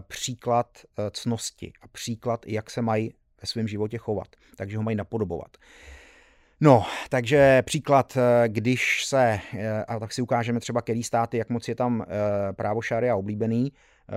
příklad 0.08 0.78
cnosti 1.10 1.72
a 1.82 1.88
příklad, 1.88 2.46
jak 2.46 2.70
se 2.70 2.82
mají 2.82 3.14
ve 3.42 3.46
svém 3.46 3.68
životě 3.68 3.98
chovat. 3.98 4.28
Takže 4.56 4.76
ho 4.76 4.82
mají 4.82 4.96
napodobovat. 4.96 5.56
No, 6.60 6.84
takže 7.08 7.62
příklad, 7.62 8.18
když 8.46 9.04
se, 9.06 9.40
a 9.88 9.98
tak 9.98 10.12
si 10.12 10.22
ukážeme 10.22 10.60
třeba, 10.60 10.82
který 10.82 11.02
státy, 11.02 11.36
jak 11.36 11.50
moc 11.50 11.68
je 11.68 11.74
tam 11.74 12.04
právo 12.52 12.82
šaria 12.82 13.16
oblíbený, 13.16 13.72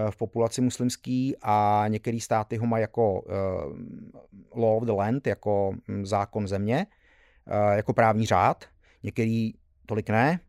v 0.10 0.18
populaci 0.18 0.62
muslimský 0.62 1.36
a 1.42 1.86
některé 1.88 2.20
státy 2.20 2.58
ho 2.58 2.66
mají 2.66 2.82
jako 2.82 3.24
law 4.56 4.78
of 4.78 4.84
the 4.84 4.92
land, 4.92 5.28
jako 5.28 5.74
hm, 5.88 6.06
zákon 6.06 6.48
země, 6.48 6.86
jako 7.72 7.94
právní 7.94 8.26
řád, 8.26 8.66
některý 9.04 9.54
tolik 9.86 10.10
ne, 10.10 10.40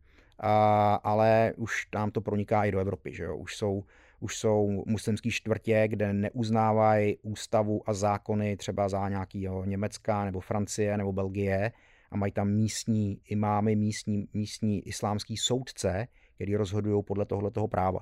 ale 1.03 1.53
už 1.57 1.87
tam 1.87 2.11
to 2.11 2.21
proniká 2.21 2.65
i 2.65 2.71
do 2.71 2.79
Evropy, 2.79 3.15
že 3.15 3.25
jo? 3.25 3.37
Už 3.37 3.57
jsou, 3.57 3.85
už 4.21 4.39
jsou 4.39 4.85
muslimský 4.87 5.31
čtvrtě, 5.31 5.85
kde 5.89 6.13
neuznávají 6.13 7.17
ústavu 7.23 7.83
a 7.87 7.95
zákony 7.95 8.57
třeba 8.57 8.89
za 8.89 9.09
nějakého 9.09 9.65
Německa 9.65 10.25
nebo 10.25 10.41
Francie 10.41 10.97
nebo 10.97 11.13
Belgie 11.13 11.73
a 12.11 12.17
mají 12.17 12.33
tam 12.33 12.51
místní 12.51 13.21
imámy, 13.29 13.77
místní, 13.77 14.29
místní 14.35 14.89
islámský 14.89 15.37
soudce, 15.37 16.09
který 16.35 16.57
rozhodují 16.57 17.03
podle 17.03 17.27
tohoto 17.27 17.69
práva. 17.69 18.01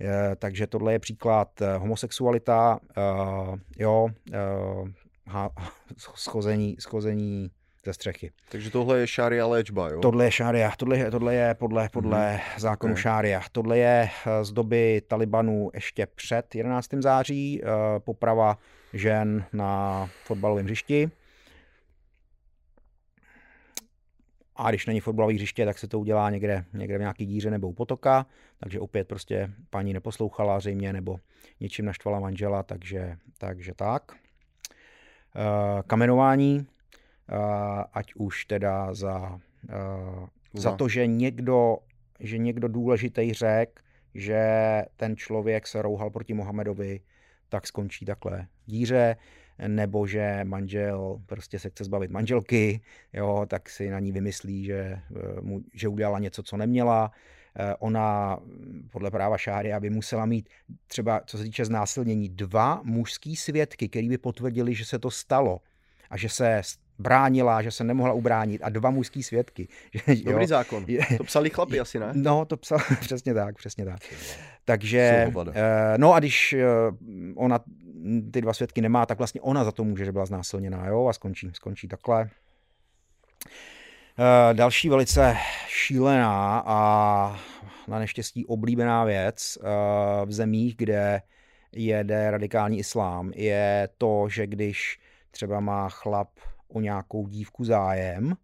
Eh, 0.00 0.36
takže 0.36 0.66
tohle 0.66 0.92
je 0.92 0.98
příklad 0.98 1.62
eh, 1.62 1.76
homosexualita, 1.76 2.80
eh, 2.96 3.56
jo, 3.78 4.08
schození, 5.96 6.76
schození 6.78 7.50
ze 7.84 7.92
střechy. 7.92 8.30
Takže 8.48 8.70
tohle 8.70 8.98
je 8.98 9.06
šária 9.06 9.46
léčba, 9.46 9.88
jo? 9.88 10.00
Tohle 10.00 10.24
je 10.24 10.30
šária, 10.30 10.72
tohle, 10.76 11.10
tohle 11.10 11.34
je 11.34 11.54
podle, 11.54 11.88
podle 11.88 12.18
mm-hmm. 12.36 12.60
zákonu 12.60 12.92
okay. 12.92 13.02
šária. 13.02 13.42
Tohle 13.52 13.78
je 13.78 14.08
z 14.42 14.52
doby 14.52 15.02
Talibanu 15.08 15.70
ještě 15.74 16.06
před 16.14 16.54
11. 16.54 16.88
září, 17.00 17.62
poprava 17.98 18.58
žen 18.92 19.44
na 19.52 20.06
fotbalovém 20.24 20.64
hřišti. 20.64 21.10
A 24.56 24.70
když 24.70 24.86
není 24.86 25.00
fotbalové 25.00 25.34
hřiště, 25.34 25.64
tak 25.64 25.78
se 25.78 25.88
to 25.88 26.00
udělá 26.00 26.30
někde, 26.30 26.64
někde 26.72 26.98
v 26.98 27.00
nějaký 27.00 27.26
díře 27.26 27.50
nebo 27.50 27.68
u 27.68 27.72
potoka, 27.72 28.26
takže 28.60 28.80
opět 28.80 29.08
prostě 29.08 29.50
paní 29.70 29.92
neposlouchala 29.92 30.60
zřejmě 30.60 30.92
nebo 30.92 31.20
něčím 31.60 31.84
naštvala 31.84 32.20
manžela, 32.20 32.62
takže, 32.62 33.16
takže 33.38 33.72
tak. 33.74 34.12
E, 34.12 35.82
kamenování, 35.82 36.66
ať 37.92 38.14
už 38.14 38.44
teda 38.44 38.94
za, 38.94 39.40
e, 39.68 39.78
za 40.52 40.76
to, 40.76 40.88
že 40.88 41.06
někdo, 41.06 41.78
že 42.20 42.38
někdo 42.38 42.68
důležitý 42.68 43.32
řek, 43.32 43.80
že 44.14 44.42
ten 44.96 45.16
člověk 45.16 45.66
se 45.66 45.82
rouhal 45.82 46.10
proti 46.10 46.34
Mohamedovi, 46.34 47.00
tak 47.48 47.66
skončí 47.66 48.04
takhle 48.04 48.46
díře 48.66 49.16
nebo 49.68 50.06
že 50.06 50.40
manžel 50.44 51.20
prostě 51.26 51.58
se 51.58 51.70
chce 51.70 51.84
zbavit 51.84 52.10
manželky, 52.10 52.80
jo, 53.12 53.46
tak 53.48 53.68
si 53.68 53.90
na 53.90 54.00
ní 54.00 54.12
vymyslí, 54.12 54.64
že, 54.64 54.74
eh, 54.76 55.40
mu, 55.40 55.60
že 55.74 55.88
udělala 55.88 56.18
něco, 56.18 56.42
co 56.42 56.56
neměla. 56.56 57.10
Eh, 57.56 57.74
ona 57.78 58.38
podle 58.90 59.10
práva 59.10 59.38
šáry 59.38 59.72
by 59.80 59.90
musela 59.90 60.26
mít 60.26 60.48
třeba, 60.86 61.20
co 61.26 61.38
se 61.38 61.44
týče 61.44 61.64
znásilnění, 61.64 62.28
dva 62.28 62.80
mužský 62.84 63.36
svědky, 63.36 63.88
který 63.88 64.08
by 64.08 64.18
potvrdili, 64.18 64.74
že 64.74 64.84
se 64.84 64.98
to 64.98 65.10
stalo 65.10 65.60
a 66.10 66.16
že 66.16 66.28
se 66.28 66.62
bránila, 66.98 67.62
že 67.62 67.70
se 67.70 67.84
nemohla 67.84 68.12
ubránit 68.12 68.60
a 68.64 68.68
dva 68.68 68.90
mužský 68.90 69.22
svědky. 69.22 69.68
Dobrý 70.24 70.42
jo. 70.42 70.46
zákon. 70.46 70.86
To 71.18 71.24
psali 71.24 71.50
chlapi 71.50 71.80
asi, 71.80 71.98
ne? 71.98 72.10
No, 72.12 72.44
to 72.44 72.56
psal 72.56 72.78
přesně 73.00 73.34
tak, 73.34 73.56
přesně 73.56 73.84
tak. 73.84 74.00
Takže, 74.64 75.32
eh, 75.54 75.94
no 75.96 76.14
a 76.14 76.18
když 76.18 76.54
ona 77.34 77.58
ty 78.32 78.40
dva 78.40 78.52
svědky 78.52 78.80
nemá, 78.80 79.06
tak 79.06 79.18
vlastně 79.18 79.40
ona 79.40 79.64
za 79.64 79.72
to 79.72 79.84
může, 79.84 80.04
že 80.04 80.12
byla 80.12 80.26
znásilněná, 80.26 80.86
jo, 80.86 81.06
a 81.06 81.12
skončí, 81.12 81.50
skončí 81.52 81.88
takhle. 81.88 82.30
Eh, 84.18 84.54
další 84.54 84.88
velice 84.88 85.36
šílená 85.66 86.62
a 86.66 87.40
na 87.88 87.98
neštěstí 87.98 88.46
oblíbená 88.46 89.04
věc 89.04 89.58
eh, 89.60 90.26
v 90.26 90.32
zemích, 90.32 90.76
kde 90.76 91.22
jede 91.72 92.30
radikální 92.30 92.78
islám, 92.78 93.32
je 93.34 93.88
to, 93.98 94.28
že 94.28 94.46
když 94.46 95.00
třeba 95.30 95.60
má 95.60 95.88
chlap 95.88 96.28
o 96.68 96.80
nějakou 96.80 97.28
dívku 97.28 97.64
zájem 97.64 98.36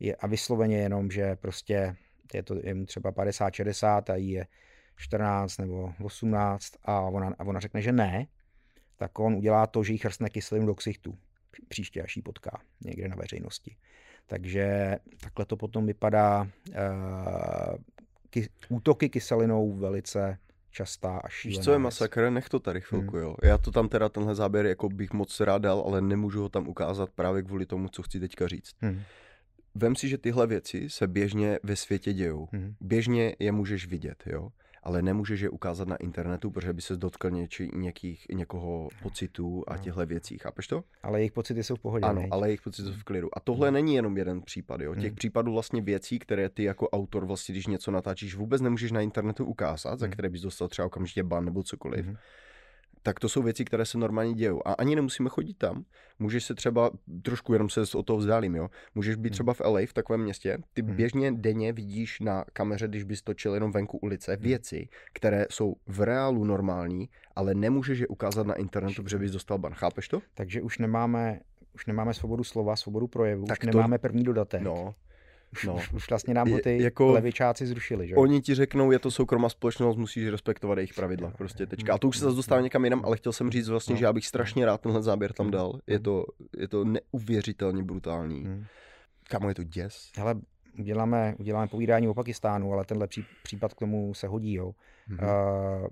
je, 0.00 0.16
a 0.16 0.26
vysloveně 0.26 0.78
jenom, 0.78 1.10
že 1.10 1.36
prostě 1.36 1.96
je 2.34 2.42
to 2.42 2.54
je 2.62 2.74
mu 2.74 2.86
třeba 2.86 3.12
50-60 3.12 4.12
a 4.12 4.16
jí 4.16 4.30
je 4.30 4.46
14 4.96 5.58
nebo 5.58 5.94
18 6.02 6.72
a 6.84 7.00
ona, 7.00 7.34
a 7.38 7.44
ona 7.44 7.60
řekne, 7.60 7.82
že 7.82 7.92
ne, 7.92 8.26
tak 8.96 9.18
on 9.18 9.34
udělá 9.34 9.66
to, 9.66 9.84
že 9.84 9.92
jí 9.92 9.98
chrstne 9.98 10.30
kyselinu 10.30 10.66
do 10.66 10.74
ksichtu 10.74 11.18
příště, 11.68 12.02
až 12.02 12.16
ji 12.16 12.22
potká 12.22 12.60
někde 12.80 13.08
na 13.08 13.16
veřejnosti. 13.16 13.76
Takže 14.26 14.96
takhle 15.20 15.44
to 15.44 15.56
potom 15.56 15.86
vypadá. 15.86 16.42
Uh, 16.42 17.76
ky, 18.30 18.48
útoky 18.68 19.08
kyselinou 19.08 19.72
velice 19.72 20.38
častá 20.72 21.18
a 21.18 21.28
šílená. 21.28 21.58
Víš, 21.58 21.64
co 21.64 21.72
je 21.72 21.78
masakr? 21.78 22.30
Nech 22.30 22.48
to 22.48 22.60
tady 22.60 22.80
chvilku, 22.80 23.16
hmm. 23.16 23.24
jo. 23.24 23.36
Já 23.42 23.58
to 23.58 23.70
tam 23.70 23.88
teda 23.88 24.08
tenhle 24.08 24.34
záběr 24.34 24.66
jako 24.66 24.88
bych 24.88 25.12
moc 25.12 25.40
rád 25.40 25.62
dal, 25.62 25.84
ale 25.86 26.00
nemůžu 26.00 26.42
ho 26.42 26.48
tam 26.48 26.68
ukázat 26.68 27.10
právě 27.10 27.42
kvůli 27.42 27.66
tomu, 27.66 27.88
co 27.88 28.02
chci 28.02 28.20
teďka 28.20 28.48
říct. 28.48 28.74
Hmm. 28.80 29.00
Vem 29.74 29.96
si, 29.96 30.08
že 30.08 30.18
tyhle 30.18 30.46
věci 30.46 30.90
se 30.90 31.06
běžně 31.06 31.58
ve 31.62 31.76
světě 31.76 32.12
dějou. 32.12 32.48
Hmm. 32.52 32.74
Běžně 32.80 33.36
je 33.38 33.52
můžeš 33.52 33.86
vidět, 33.86 34.22
jo 34.26 34.48
ale 34.82 35.02
nemůžeš 35.02 35.40
je 35.40 35.50
ukázat 35.50 35.88
na 35.88 35.96
internetu, 35.96 36.50
protože 36.50 36.72
by 36.72 36.82
se 36.82 36.96
dotkl 36.96 37.30
něči, 37.30 37.70
někých, 37.74 38.26
někoho 38.32 38.88
pocitů 39.02 39.64
a 39.66 39.76
no. 39.76 39.82
těchto 39.82 40.06
věcí. 40.06 40.38
Chápeš 40.38 40.66
to? 40.66 40.84
Ale 41.02 41.20
jejich 41.20 41.32
pocity 41.32 41.64
jsou 41.64 41.76
v 41.76 41.80
pohodě. 41.80 42.06
Ano, 42.06 42.26
ale 42.30 42.48
jejich 42.48 42.62
pocity 42.62 42.88
jsou 42.88 42.94
v 42.94 43.04
klidu. 43.04 43.28
A 43.32 43.40
tohle 43.40 43.68
hmm. 43.68 43.74
není 43.74 43.94
jenom 43.94 44.16
jeden 44.16 44.42
případ. 44.42 44.80
Jo? 44.80 44.94
Těch 44.94 45.04
hmm. 45.04 45.14
případů 45.14 45.52
vlastně 45.52 45.80
věcí, 45.80 46.18
které 46.18 46.48
ty 46.48 46.62
jako 46.62 46.88
autor 46.88 47.26
vlastně, 47.26 47.52
když 47.52 47.66
něco 47.66 47.90
natáčíš, 47.90 48.34
vůbec 48.34 48.62
nemůžeš 48.62 48.92
na 48.92 49.00
internetu 49.00 49.44
ukázat, 49.44 49.90
hmm. 49.90 49.98
za 49.98 50.08
které 50.08 50.28
bys 50.28 50.42
dostal 50.42 50.68
třeba 50.68 50.86
okamžitě 50.86 51.22
ban 51.22 51.44
nebo 51.44 51.62
cokoliv. 51.62 52.06
Hmm 52.06 52.16
tak 53.02 53.20
to 53.20 53.28
jsou 53.28 53.42
věci, 53.42 53.64
které 53.64 53.84
se 53.84 53.98
normálně 53.98 54.34
dějou. 54.34 54.62
A 54.64 54.72
ani 54.72 54.96
nemusíme 54.96 55.28
chodit 55.28 55.58
tam. 55.58 55.84
Můžeš 56.18 56.44
se 56.44 56.54
třeba, 56.54 56.90
trošku 57.22 57.52
jenom 57.52 57.68
se 57.68 57.80
o 57.96 58.02
toho 58.02 58.16
vzdálím, 58.16 58.54
jo. 58.54 58.68
Můžeš 58.94 59.16
být 59.16 59.28
hmm. 59.28 59.32
třeba 59.32 59.54
v 59.54 59.60
LA, 59.60 59.80
v 59.86 59.92
takovém 59.92 60.20
městě, 60.20 60.58
ty 60.74 60.82
hmm. 60.82 60.96
běžně 60.96 61.32
denně 61.32 61.72
vidíš 61.72 62.20
na 62.20 62.44
kameře, 62.52 62.88
když 62.88 63.04
bys 63.04 63.22
točil 63.22 63.54
jenom 63.54 63.72
venku 63.72 63.98
ulice, 63.98 64.32
hmm. 64.34 64.42
věci, 64.42 64.88
které 65.12 65.46
jsou 65.50 65.74
v 65.86 66.00
reálu 66.00 66.44
normální, 66.44 67.08
ale 67.36 67.54
nemůžeš 67.54 67.98
je 67.98 68.06
ukázat 68.06 68.46
na 68.46 68.54
internetu, 68.54 69.02
protože 69.02 69.18
bys 69.18 69.32
dostal 69.32 69.58
ban. 69.58 69.74
Chápeš 69.74 70.08
to? 70.08 70.22
Takže 70.34 70.62
už 70.62 70.78
nemáme, 70.78 71.40
už 71.74 71.86
nemáme 71.86 72.14
svobodu 72.14 72.44
slova, 72.44 72.76
svobodu 72.76 73.06
projevu, 73.06 73.44
tak 73.44 73.58
už 73.62 73.70
to... 73.70 73.78
nemáme 73.78 73.98
první 73.98 74.24
dodatek. 74.24 74.62
No, 74.62 74.94
no. 75.66 75.78
už, 75.94 76.10
vlastně 76.10 76.34
nám 76.34 76.58
ty 76.62 76.82
jako, 76.82 77.12
levičáci 77.12 77.66
zrušili, 77.66 78.08
že? 78.08 78.16
Oni 78.16 78.40
ti 78.40 78.54
řeknou, 78.54 78.90
je 78.90 78.98
to 78.98 79.10
soukromá 79.10 79.48
společnost, 79.48 79.96
musíš 79.96 80.28
respektovat 80.28 80.78
jejich 80.78 80.94
pravidla, 80.94 81.30
prostě 81.30 81.66
tečka. 81.66 81.94
A 81.94 81.98
to 81.98 82.08
už 82.08 82.18
se 82.18 82.24
zase 82.24 82.36
dostává 82.36 82.60
někam 82.60 82.84
jinam, 82.84 83.02
ale 83.04 83.16
chtěl 83.16 83.32
jsem 83.32 83.50
říct 83.50 83.68
vlastně, 83.68 83.92
no. 83.92 83.98
že 83.98 84.04
já 84.04 84.12
bych 84.12 84.26
strašně 84.26 84.66
rád 84.66 84.80
tenhle 84.80 85.02
záběr 85.02 85.32
tam 85.32 85.50
dal. 85.50 85.80
Je 85.86 86.00
to, 86.00 86.24
je 86.56 86.68
to 86.68 86.84
neuvěřitelně 86.84 87.82
brutální. 87.82 88.44
Hmm. 88.44 88.64
Kamo 89.28 89.48
je 89.48 89.54
to 89.54 89.64
děs. 89.64 90.10
Hele, 90.16 90.34
uděláme, 90.78 91.34
uděláme 91.38 91.66
povídání 91.66 92.08
o 92.08 92.14
Pakistánu, 92.14 92.72
ale 92.72 92.84
tenhle 92.84 93.06
pří, 93.06 93.24
případ 93.42 93.74
k 93.74 93.78
tomu 93.78 94.14
se 94.14 94.26
hodí, 94.26 94.54
jo. 94.54 94.74
Hmm. 95.06 95.18
Uh, 95.18 95.86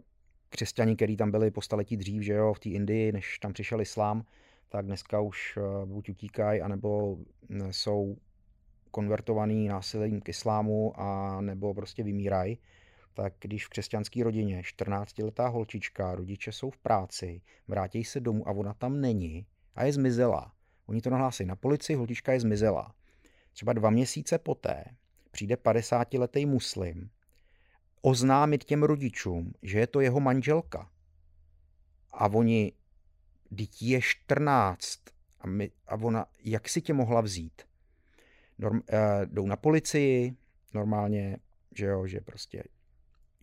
křesťani, 0.49 0.97
kteří 0.97 1.17
tam 1.17 1.31
byli 1.31 1.50
po 1.50 1.62
staletí 1.62 1.97
dřív, 1.97 2.23
že 2.23 2.33
jo, 2.33 2.55
v 2.55 2.59
té 2.59 2.69
Indii, 2.69 3.12
než 3.12 3.38
tam 3.38 3.52
přišel 3.52 3.81
islám, 3.81 4.25
tak 4.69 4.87
dneska 4.87 5.21
už 5.21 5.57
uh, 5.57 5.88
buď 5.88 6.09
utíkají, 6.09 6.61
anebo 6.61 7.19
jsou 7.71 8.17
konvertovaný 8.91 9.69
násilím 9.69 10.21
k 10.21 10.29
islámu 10.29 11.01
a 11.01 11.41
nebo 11.41 11.75
prostě 11.75 12.03
vymírají, 12.03 12.59
tak 13.15 13.35
když 13.41 13.67
v 13.67 13.69
křesťanské 13.69 14.25
rodině 14.25 14.63
14-letá 14.63 15.49
holčička, 15.49 16.15
rodiče 16.15 16.53
jsou 16.53 16.71
v 16.71 16.79
práci, 16.79 17.41
vrátí 17.69 18.05
se 18.05 18.21
domů 18.21 18.49
a 18.49 18.51
ona 18.51 18.75
tam 18.75 19.01
není 19.01 19.47
a 19.75 19.85
je 19.85 19.93
zmizela. 19.93 20.53
Oni 20.87 21.01
to 21.01 21.11
nahlásí 21.11 21.45
na 21.45 21.57
policii, 21.57 21.97
holčička 21.97 22.33
je 22.33 22.41
zmizela. 22.41 22.95
Třeba 23.53 23.73
dva 23.73 23.91
měsíce 23.91 24.39
poté 24.39 24.85
přijde 25.31 25.55
50-letý 25.55 26.47
muslim 26.47 27.11
oznámit 28.03 28.65
těm 28.65 28.83
rodičům, 28.83 29.53
že 29.63 29.79
je 29.79 29.87
to 29.87 30.01
jeho 30.01 30.21
manželka. 30.21 30.91
A 32.13 32.27
oni, 32.27 32.73
dítě 33.51 33.87
je 33.87 34.01
14 34.03 35.01
a, 35.41 35.47
my, 35.47 35.71
a 35.87 35.95
ona, 35.95 36.27
jak 36.45 36.69
si 36.69 36.81
tě 36.83 36.93
mohla 36.93 37.21
vzít? 37.21 37.63
Norm, 38.61 38.76
uh, 38.76 38.83
jdou 39.25 39.47
na 39.47 39.57
policii, 39.57 40.35
normálně, 40.75 41.37
že 41.76 41.87
jo, 41.87 42.07
že 42.07 42.21
prostě 42.21 42.62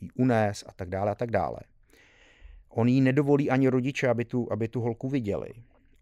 jí 0.02 0.10
unes 0.16 0.64
a 0.68 0.74
tak 0.74 0.90
dále 0.90 1.12
a 1.12 1.16
tak 1.16 1.32
dále. 1.32 1.60
On 2.70 2.88
jí 2.88 3.02
nedovolí 3.02 3.50
ani 3.50 3.70
rodiče, 3.70 4.08
aby 4.08 4.26
tu, 4.26 4.52
aby 4.52 4.68
tu 4.68 4.82
holku 4.82 5.10
viděli. 5.10 5.50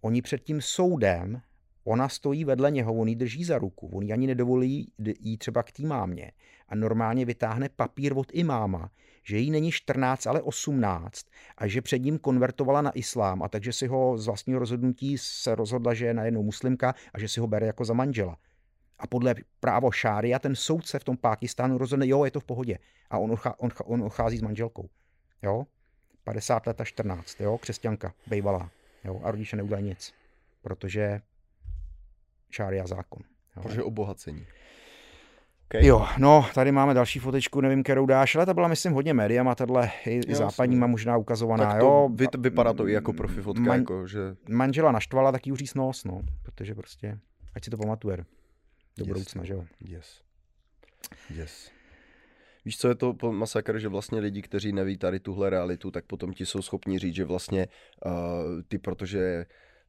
Oni 0.01 0.21
před 0.21 0.43
tím 0.43 0.61
soudem 0.61 1.41
Ona 1.87 2.09
stojí 2.09 2.45
vedle 2.45 2.71
něho, 2.71 2.93
on 2.93 3.07
ji 3.07 3.15
drží 3.15 3.43
za 3.43 3.57
ruku, 3.57 3.87
on 3.87 4.03
ji 4.03 4.13
ani 4.13 4.27
nedovolí 4.27 4.91
jí 5.19 5.37
třeba 5.37 5.63
k 5.63 5.71
té 5.71 5.83
mámě 5.83 6.31
a 6.69 6.75
normálně 6.75 7.25
vytáhne 7.25 7.69
papír 7.69 8.13
od 8.17 8.27
imáma, 8.33 8.91
že 9.23 9.37
jí 9.37 9.51
není 9.51 9.71
14, 9.71 10.27
ale 10.27 10.41
18 10.41 11.25
a 11.57 11.67
že 11.67 11.81
před 11.81 11.99
ním 11.99 12.19
konvertovala 12.19 12.81
na 12.81 12.91
islám 12.91 13.43
a 13.43 13.47
takže 13.47 13.73
si 13.73 13.87
ho 13.87 14.17
z 14.17 14.25
vlastního 14.25 14.59
rozhodnutí 14.59 15.17
se 15.17 15.55
rozhodla, 15.55 15.93
že 15.93 16.05
je 16.05 16.13
najednou 16.13 16.43
muslimka 16.43 16.95
a 17.13 17.19
že 17.19 17.27
si 17.27 17.39
ho 17.39 17.47
bere 17.47 17.67
jako 17.67 17.85
za 17.85 17.93
manžela. 17.93 18.37
A 18.99 19.07
podle 19.07 19.35
právo 19.59 19.91
šária 19.91 20.39
ten 20.39 20.55
soudce 20.55 20.99
v 20.99 21.03
tom 21.03 21.17
Pákistánu 21.17 21.77
rozhodne, 21.77 22.07
jo, 22.07 22.25
je 22.25 22.31
to 22.31 22.39
v 22.39 22.43
pohodě. 22.43 22.77
A 23.09 23.17
on, 23.17 23.35
on, 23.57 23.69
on 23.85 24.03
odchází 24.03 24.37
s 24.37 24.41
manželkou. 24.41 24.89
Jo? 25.41 25.65
50 26.23 26.67
let 26.67 26.81
a 26.81 26.85
14, 26.85 27.41
jo, 27.41 27.57
křesťanka, 27.57 28.13
bejvalá. 28.27 28.69
Jo, 29.03 29.21
a 29.23 29.31
rodiče 29.31 29.55
neudělají 29.55 29.85
nic, 29.85 30.13
protože 30.61 31.21
šária 32.49 32.87
zákon. 32.87 33.21
Jo. 33.55 33.63
Protože 33.63 33.83
obohacení. 33.83 34.45
Okay. 35.65 35.85
Jo, 35.85 36.07
no, 36.17 36.45
tady 36.55 36.71
máme 36.71 36.93
další 36.93 37.19
fotečku, 37.19 37.61
nevím, 37.61 37.83
kterou 37.83 38.05
dáš, 38.05 38.35
ale 38.35 38.45
ta 38.45 38.53
byla, 38.53 38.67
myslím, 38.67 38.93
hodně 38.93 39.13
médiama, 39.13 39.55
tahle 39.55 39.91
i, 40.05 40.21
i 40.27 40.35
západníma 40.35 40.87
možná 40.87 41.17
ukazovaná. 41.17 41.71
Tak 41.71 41.79
to 41.79 41.85
jo. 41.85 42.09
Vy, 42.13 42.27
vypadá 42.37 42.73
to 42.73 42.87
i 42.87 42.91
jako 42.91 43.13
profi 43.13 43.41
fotka, 43.41 43.63
man, 43.63 43.79
jako, 43.79 44.07
že... 44.07 44.19
Manžela 44.49 44.91
naštvala, 44.91 45.31
tak 45.31 45.47
jí 45.47 45.53
uříz 45.53 45.73
nos, 45.73 46.03
no, 46.03 46.21
protože 46.43 46.75
prostě, 46.75 47.19
ať 47.55 47.63
si 47.63 47.69
to 47.69 47.77
pamatuje 47.77 48.25
do 48.97 49.05
yes. 49.05 49.07
budoucna, 49.07 49.43
že 49.43 49.53
jo. 49.53 49.65
Yes. 49.79 50.21
Yes. 51.29 51.71
Víš, 52.65 52.77
co 52.77 52.87
je 52.87 52.95
to 52.95 53.15
masakr, 53.31 53.79
že 53.79 53.87
vlastně 53.87 54.19
lidi, 54.19 54.41
kteří 54.41 54.73
neví 54.73 54.97
tady 54.97 55.19
tuhle 55.19 55.49
realitu, 55.49 55.91
tak 55.91 56.05
potom 56.05 56.33
ti 56.33 56.45
jsou 56.45 56.61
schopni 56.61 56.99
říct, 56.99 57.15
že 57.15 57.25
vlastně 57.25 57.67
uh, 58.05 58.11
ty, 58.67 58.77
protože 58.77 59.45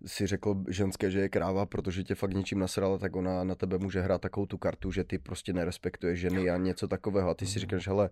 si 0.07 0.27
řekl 0.27 0.65
ženské, 0.69 1.11
že 1.11 1.21
je 1.21 1.29
kráva, 1.29 1.67
protože 1.67 2.05
tě 2.05 2.15
fakt 2.15 2.35
něčím 2.35 2.59
nasrala, 2.59 2.99
tak 2.99 3.17
ona 3.17 3.45
na 3.45 3.55
tebe 3.55 3.79
může 3.79 4.01
hrát 4.01 4.21
takovou 4.21 4.47
tu 4.47 4.59
kartu, 4.59 4.93
že 4.93 5.05
ty 5.05 5.19
prostě 5.19 5.53
nerespektuješ 5.53 6.21
ženy 6.21 6.51
a 6.51 6.57
něco 6.57 6.89
takového. 6.89 7.31
A 7.31 7.35
ty 7.35 7.47
si 7.47 7.59
říkáš, 7.59 7.89
hele, 7.89 8.11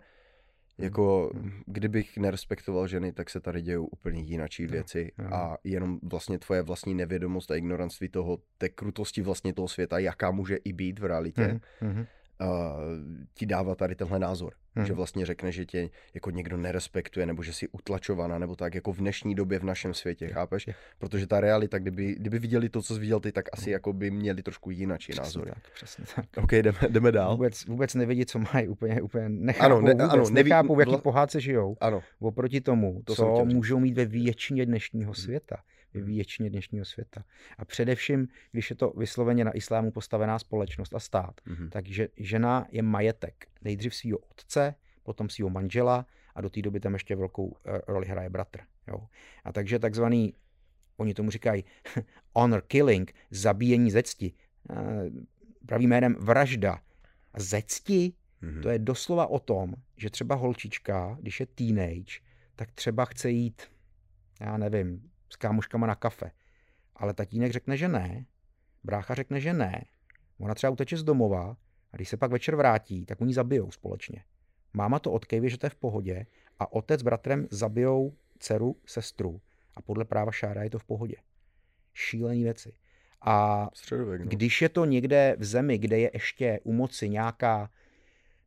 jako 0.77 1.31
kdybych 1.65 2.17
nerespektoval 2.17 2.87
ženy, 2.87 3.11
tak 3.11 3.29
se 3.29 3.39
tady 3.39 3.61
dějou 3.61 3.85
úplně 3.85 4.21
jinačí 4.21 4.67
věci 4.67 5.11
a 5.31 5.57
jenom 5.63 5.99
vlastně 6.03 6.39
tvoje 6.39 6.61
vlastní 6.61 6.93
nevědomost 6.93 7.51
a 7.51 7.55
ignoranství 7.55 8.09
toho, 8.09 8.37
té 8.57 8.69
krutosti 8.69 9.21
vlastně 9.21 9.53
toho 9.53 9.67
světa, 9.67 9.99
jaká 9.99 10.31
může 10.31 10.55
i 10.55 10.73
být 10.73 10.99
v 10.99 11.05
realitě, 11.05 11.59
mm-hmm 11.81 12.05
ti 13.33 13.45
dává 13.45 13.75
tady 13.75 13.95
tenhle 13.95 14.19
názor. 14.19 14.53
Hmm. 14.75 14.85
Že 14.85 14.93
vlastně 14.93 15.25
řekne, 15.25 15.51
že 15.51 15.65
tě 15.65 15.89
jako 16.13 16.31
někdo 16.31 16.57
nerespektuje, 16.57 17.25
nebo 17.25 17.43
že 17.43 17.53
jsi 17.53 17.67
utlačovaná, 17.67 18.39
nebo 18.39 18.55
tak 18.55 18.75
jako 18.75 18.93
v 18.93 18.97
dnešní 18.97 19.35
době 19.35 19.59
v 19.59 19.63
našem 19.63 19.93
světě, 19.93 20.27
chápeš? 20.27 20.69
Protože 20.99 21.27
ta 21.27 21.39
realita, 21.39 21.79
kdyby, 21.79 22.15
kdyby 22.15 22.39
viděli 22.39 22.69
to, 22.69 22.81
co 22.81 22.93
jsi 22.93 22.99
viděl 22.99 23.19
ty, 23.19 23.31
tak 23.31 23.45
asi 23.53 23.71
jako 23.71 23.93
by 23.93 24.11
měli 24.11 24.43
trošku 24.43 24.71
jináčí 24.71 25.11
názory. 25.17 25.51
Tak, 25.51 25.73
přesně 25.73 26.05
tak. 26.15 26.25
OK, 26.43 26.51
jdeme, 26.51 26.77
jdeme 26.89 27.11
dál. 27.11 27.31
Vůbec, 27.31 27.65
vůbec 27.65 27.95
nevidí, 27.95 28.25
co 28.25 28.39
mají, 28.53 28.67
úplně, 28.67 29.01
úplně 29.01 29.29
nechápou, 29.29 29.65
ano, 29.65 29.81
ne, 29.81 29.91
vůbec, 29.91 30.09
ano, 30.09 30.23
neví, 30.29 30.49
nechápou, 30.49 30.75
v 30.75 30.79
jaký 30.79 30.97
pohádce 30.97 31.41
žijou. 31.41 31.77
Ano. 31.81 32.03
Oproti 32.19 32.61
tomu, 32.61 33.01
to 33.05 33.15
co 33.15 33.45
můžou 33.45 33.79
mít 33.79 33.93
ve 33.93 34.05
většině 34.05 34.65
dnešního 34.65 35.13
hmm. 35.17 35.37
Většině 36.01 36.49
dnešního 36.49 36.85
světa. 36.85 37.23
A 37.57 37.65
především, 37.65 38.27
když 38.51 38.69
je 38.69 38.75
to 38.75 38.89
vysloveně 38.89 39.45
na 39.45 39.51
islámu 39.51 39.91
postavená 39.91 40.39
společnost 40.39 40.95
a 40.95 40.99
stát, 40.99 41.41
mm-hmm. 41.47 41.69
takže 41.69 42.07
žena 42.17 42.67
je 42.71 42.81
majetek 42.81 43.47
nejdřív 43.61 43.95
svého 43.95 44.17
otce, 44.17 44.75
potom 45.03 45.29
svého 45.29 45.49
manžela 45.49 46.05
a 46.35 46.41
do 46.41 46.49
té 46.49 46.61
doby 46.61 46.79
tam 46.79 46.93
ještě 46.93 47.15
velkou 47.15 47.57
eh, 47.65 47.81
roli 47.87 48.07
hraje 48.07 48.29
bratr. 48.29 48.59
Jo. 48.87 49.07
A 49.43 49.51
takže 49.51 49.79
takzvaný, 49.79 50.33
oni 50.97 51.13
tomu 51.13 51.31
říkají 51.31 51.63
honor 52.35 52.61
killing, 52.61 53.13
zabíjení 53.31 53.91
ze 53.91 54.03
cti, 54.03 54.33
eh, 54.69 54.75
pravým 55.65 55.89
jménem 55.89 56.15
vražda. 56.19 56.79
A 57.33 57.39
ze 57.39 57.61
cti, 57.65 58.13
mm-hmm. 58.43 58.61
to 58.61 58.69
je 58.69 58.79
doslova 58.79 59.27
o 59.27 59.39
tom, 59.39 59.73
že 59.97 60.09
třeba 60.09 60.35
holčička, 60.35 61.17
když 61.21 61.39
je 61.39 61.45
teenage, 61.45 62.19
tak 62.55 62.71
třeba 62.71 63.05
chce 63.05 63.29
jít, 63.29 63.61
já 64.41 64.57
nevím, 64.57 65.11
s 65.29 65.35
kámoškama 65.35 65.87
na 65.87 65.95
kafe. 65.95 66.31
Ale 66.95 67.13
tatínek 67.13 67.51
řekne, 67.51 67.77
že 67.77 67.87
ne, 67.87 68.25
brácha 68.83 69.15
řekne, 69.15 69.39
že 69.39 69.53
ne, 69.53 69.85
ona 70.39 70.55
třeba 70.55 70.71
uteče 70.71 70.97
z 70.97 71.03
domova 71.03 71.57
a 71.91 71.95
když 71.95 72.09
se 72.09 72.17
pak 72.17 72.31
večer 72.31 72.55
vrátí, 72.55 73.05
tak 73.05 73.21
oni 73.21 73.33
zabijou 73.33 73.71
společně. 73.71 74.23
Máma 74.73 74.99
to 74.99 75.11
odkejví, 75.11 75.49
že 75.49 75.57
to 75.57 75.65
je 75.65 75.69
v 75.69 75.75
pohodě 75.75 76.25
a 76.59 76.73
otec 76.73 76.99
s 76.99 77.03
bratrem 77.03 77.47
zabijou 77.51 78.17
dceru, 78.39 78.75
sestru 78.85 79.41
a 79.75 79.81
podle 79.81 80.05
práva 80.05 80.31
šára 80.31 80.63
je 80.63 80.69
to 80.69 80.79
v 80.79 80.83
pohodě. 80.83 81.15
Šílené 81.93 82.43
věci. 82.43 82.73
A 83.21 83.67
Středověk, 83.73 84.21
no. 84.21 84.27
když 84.27 84.61
je 84.61 84.69
to 84.69 84.85
někde 84.85 85.35
v 85.39 85.45
zemi, 85.45 85.77
kde 85.77 85.99
je 85.99 86.11
ještě 86.13 86.59
u 86.63 86.73
moci 86.73 87.09
nějaká 87.09 87.69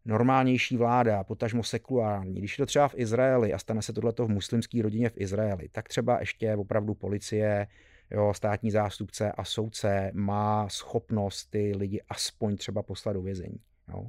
normálnější 0.08 0.76
vláda, 0.76 1.24
potažmo 1.24 1.62
sekulární, 1.62 2.34
když 2.34 2.58
je 2.58 2.62
to 2.62 2.66
třeba 2.66 2.88
v 2.88 2.94
Izraeli 2.96 3.52
a 3.52 3.58
stane 3.58 3.82
se 3.82 3.92
tohleto 3.92 4.26
v 4.26 4.30
muslimské 4.30 4.82
rodině 4.82 5.08
v 5.08 5.20
Izraeli, 5.20 5.68
tak 5.72 5.88
třeba 5.88 6.20
ještě 6.20 6.56
opravdu 6.56 6.94
policie, 6.94 7.66
jo, 8.10 8.34
státní 8.34 8.70
zástupce 8.70 9.32
a 9.32 9.44
soudce 9.44 10.10
má 10.14 10.68
schopnost 10.68 11.46
ty 11.46 11.72
lidi 11.76 12.00
aspoň 12.08 12.56
třeba 12.56 12.82
poslat 12.82 13.12
do 13.12 13.22
vězení. 13.22 13.60
Jo. 13.88 14.06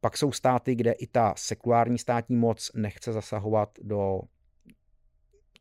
Pak 0.00 0.16
jsou 0.16 0.32
státy, 0.32 0.74
kde 0.74 0.92
i 0.92 1.06
ta 1.06 1.34
sekulární 1.36 1.98
státní 1.98 2.36
moc 2.36 2.70
nechce 2.74 3.12
zasahovat 3.12 3.70
do 3.82 4.20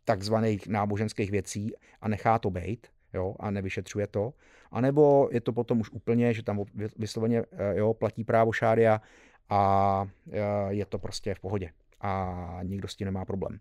takzvaných 0.06 0.68
náboženských 0.68 1.32
věcí 1.32 1.74
a 2.02 2.08
nechá 2.08 2.40
to 2.40 2.50
být, 2.50 2.88
jo, 3.14 3.36
a 3.40 3.52
nevyšetřuje 3.52 4.08
to. 4.08 4.34
A 4.72 4.82
nebo 4.82 5.30
je 5.32 5.42
to 5.42 5.54
potom 5.54 5.80
už 5.80 5.90
úplně, 5.90 6.34
že 6.34 6.44
tam 6.44 6.64
vysloveně 6.98 7.44
jo, 7.74 7.94
platí 7.94 8.24
právo 8.24 8.52
šária 8.52 9.02
a 9.50 10.06
e, 10.32 10.74
je 10.74 10.86
to 10.86 11.00
prostě 11.00 11.36
v 11.36 11.40
pohodě 11.40 11.72
a 12.02 12.60
nikdo 12.64 12.88
s 12.88 12.96
tím 12.96 13.06
nemá 13.06 13.26
problém. 13.26 13.60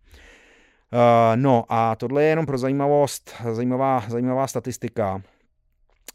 E, 0.92 1.36
no 1.36 1.64
a 1.68 1.96
tohle 1.96 2.22
je 2.22 2.28
jenom 2.28 2.46
pro 2.46 2.58
zajímavost, 2.58 3.34
zajímavá, 3.52 4.04
zajímavá 4.08 4.46
statistika, 4.46 5.22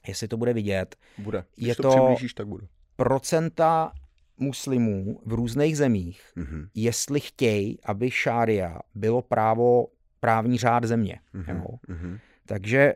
jestli 0.07 0.27
to 0.27 0.37
bude 0.37 0.53
vidět. 0.53 0.95
Bude. 1.17 1.43
Když 1.55 1.67
je 1.67 1.75
to, 1.75 1.81
to 1.81 2.15
tak 2.35 2.47
bude. 2.47 2.67
procenta 2.95 3.91
muslimů 4.37 5.19
v 5.25 5.33
různých 5.33 5.77
zemích, 5.77 6.31
mm-hmm. 6.37 6.67
jestli 6.75 7.19
chtějí, 7.19 7.79
aby 7.85 8.11
šária 8.11 8.79
bylo 8.95 9.21
právo, 9.21 9.87
právní 10.19 10.57
řád 10.57 10.83
země. 10.83 11.19
Mm-hmm. 11.35 11.55
Jo? 11.55 11.95
Mm-hmm. 11.95 12.19
Takže 12.45 12.93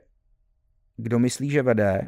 kdo 0.97 1.19
myslí, 1.19 1.49
že 1.49 1.61
vede, 1.61 2.07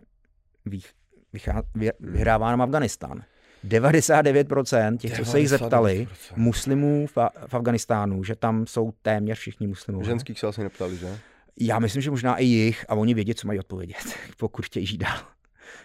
vyhrává 2.00 2.52
nám 2.52 2.62
Afganistán. 2.62 3.24
99% 3.68 4.98
těch, 4.98 5.18
co 5.18 5.26
se 5.26 5.40
jich 5.40 5.50
zeptali, 5.50 6.08
muslimů 6.36 7.08
v, 7.08 7.18
v 7.48 7.54
Afganistánu, 7.54 8.24
že 8.24 8.36
tam 8.36 8.68
jsou 8.68 8.94
téměř 9.02 9.38
všichni 9.40 9.68
muslimové. 9.68 10.06
Ženských 10.06 10.40
se 10.40 10.48
asi 10.48 10.64
neptali, 10.64 10.98
že? 10.98 11.20
Já 11.60 11.80
myslím, 11.80 12.02
že 12.02 12.12
možná 12.12 12.38
i 12.38 12.46
jich 12.46 12.86
a 12.90 12.96
oni 12.96 13.14
vědí, 13.14 13.36
co 13.36 13.48
mají 13.48 13.60
odpovědět, 13.60 14.18
pokud 14.38 14.66
chtějí 14.66 14.86
žít 14.86 14.98
dál. 14.98 15.20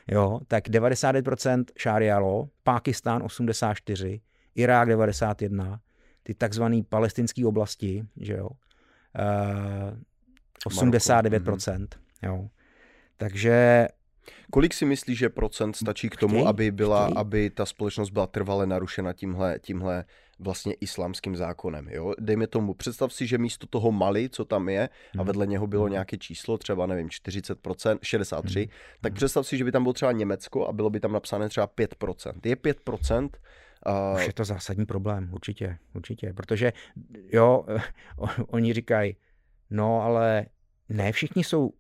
Jo, 0.09 0.41
tak 0.49 0.69
99% 0.69 1.65
šárialo, 1.79 2.49
Pákistán 2.63 3.23
84, 3.23 4.21
Irák 4.55 4.89
91, 4.89 5.81
ty 6.23 6.35
takzvané 6.35 6.83
palestinské 6.89 7.47
oblasti, 7.47 8.05
že 8.17 8.33
jo, 8.33 8.49
uh, 8.49 9.99
89%, 10.67 11.31
mm-hmm. 11.31 11.89
jo. 12.23 12.49
Takže 13.17 13.89
Kolik 14.53 14.75
si 14.75 14.85
myslíš, 14.85 15.19
že 15.19 15.29
procent 15.29 15.77
stačí 15.77 16.11
k 16.11 16.17
tomu, 16.17 16.47
aby, 16.47 16.71
byla, 16.71 17.11
aby 17.17 17.51
ta 17.51 17.67
společnost 17.67 18.11
byla 18.11 18.27
trvale 18.27 18.67
narušena 18.67 19.13
tímhle, 19.13 19.59
tímhle 19.59 20.05
vlastně 20.39 20.75
islámským 20.75 21.37
zákonem. 21.37 21.89
Jo? 21.89 22.15
Dejme 22.21 22.47
tomu, 22.47 22.75
představ 22.75 23.13
si, 23.13 23.27
že 23.27 23.39
místo 23.39 23.67
toho 23.67 23.93
Mali, 23.93 24.29
co 24.29 24.45
tam 24.45 24.69
je, 24.69 24.89
a 24.89 24.91
mhm. 25.17 25.27
vedle 25.27 25.47
něho 25.47 25.67
bylo 25.67 25.85
mhm. 25.85 25.93
nějaké 25.93 26.17
číslo, 26.17 26.59
třeba 26.59 26.87
nevím, 26.87 27.09
40%, 27.09 27.99
63, 28.03 28.61
hmm. 28.61 28.69
tak 29.01 29.13
mhm. 29.13 29.17
představ 29.17 29.47
si, 29.47 29.57
že 29.57 29.65
by 29.65 29.73
tam 29.73 29.83
bylo 29.83 29.93
třeba 29.93 30.13
Německo 30.13 30.67
a 30.67 30.73
bylo 30.73 30.91
by 30.91 31.01
tam 31.01 31.13
napsané 31.13 31.49
třeba 31.49 31.67
5%. 31.67 32.33
Je 32.45 32.57
5%, 32.57 33.29
Uh... 33.87 34.17
Už 34.21 34.27
je 34.27 34.33
to 34.33 34.45
zásadní 34.45 34.87
problém, 34.87 35.29
určitě, 35.33 35.79
určitě, 35.95 36.33
protože 36.33 36.73
jo, 37.33 37.65
oni 38.47 38.73
říkají, 38.73 39.17
no 39.71 40.03
ale 40.03 40.47
ne 40.89 41.13
všichni 41.13 41.45
jsou 41.45 41.71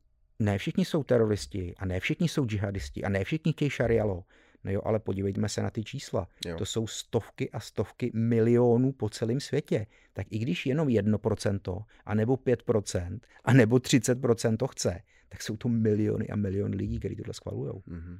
ne 0.44 0.58
všichni 0.58 0.84
jsou 0.84 1.04
teroristi 1.04 1.74
a 1.78 1.86
ne 1.86 2.00
všichni 2.00 2.28
jsou 2.28 2.46
džihadisti 2.46 3.04
a 3.04 3.08
ne 3.08 3.24
všichni 3.24 3.52
chtějí 3.52 3.70
šarialo. 3.70 4.24
No 4.64 4.70
jo, 4.72 4.80
ale 4.84 4.98
podívejme 4.98 5.48
se 5.48 5.62
na 5.62 5.70
ty 5.70 5.84
čísla. 5.84 6.28
Jo. 6.46 6.56
To 6.56 6.66
jsou 6.66 6.86
stovky 6.86 7.50
a 7.50 7.60
stovky 7.60 8.10
milionů 8.14 8.92
po 8.92 9.08
celém 9.08 9.40
světě. 9.40 9.86
Tak 10.12 10.26
i 10.30 10.38
když 10.38 10.66
jenom 10.66 10.88
1%, 10.88 11.84
a 12.04 12.14
nebo 12.14 12.34
5%, 12.36 13.20
a 13.44 13.52
nebo 13.52 13.76
30% 13.76 14.56
to 14.56 14.66
chce, 14.66 15.00
tak 15.28 15.42
jsou 15.42 15.56
to 15.56 15.68
miliony 15.68 16.28
a 16.28 16.36
miliony 16.36 16.76
lidí, 16.76 16.98
kteří 16.98 17.16
tohle 17.16 17.34
schvalují. 17.34 17.72
Mm-hmm. 17.72 18.18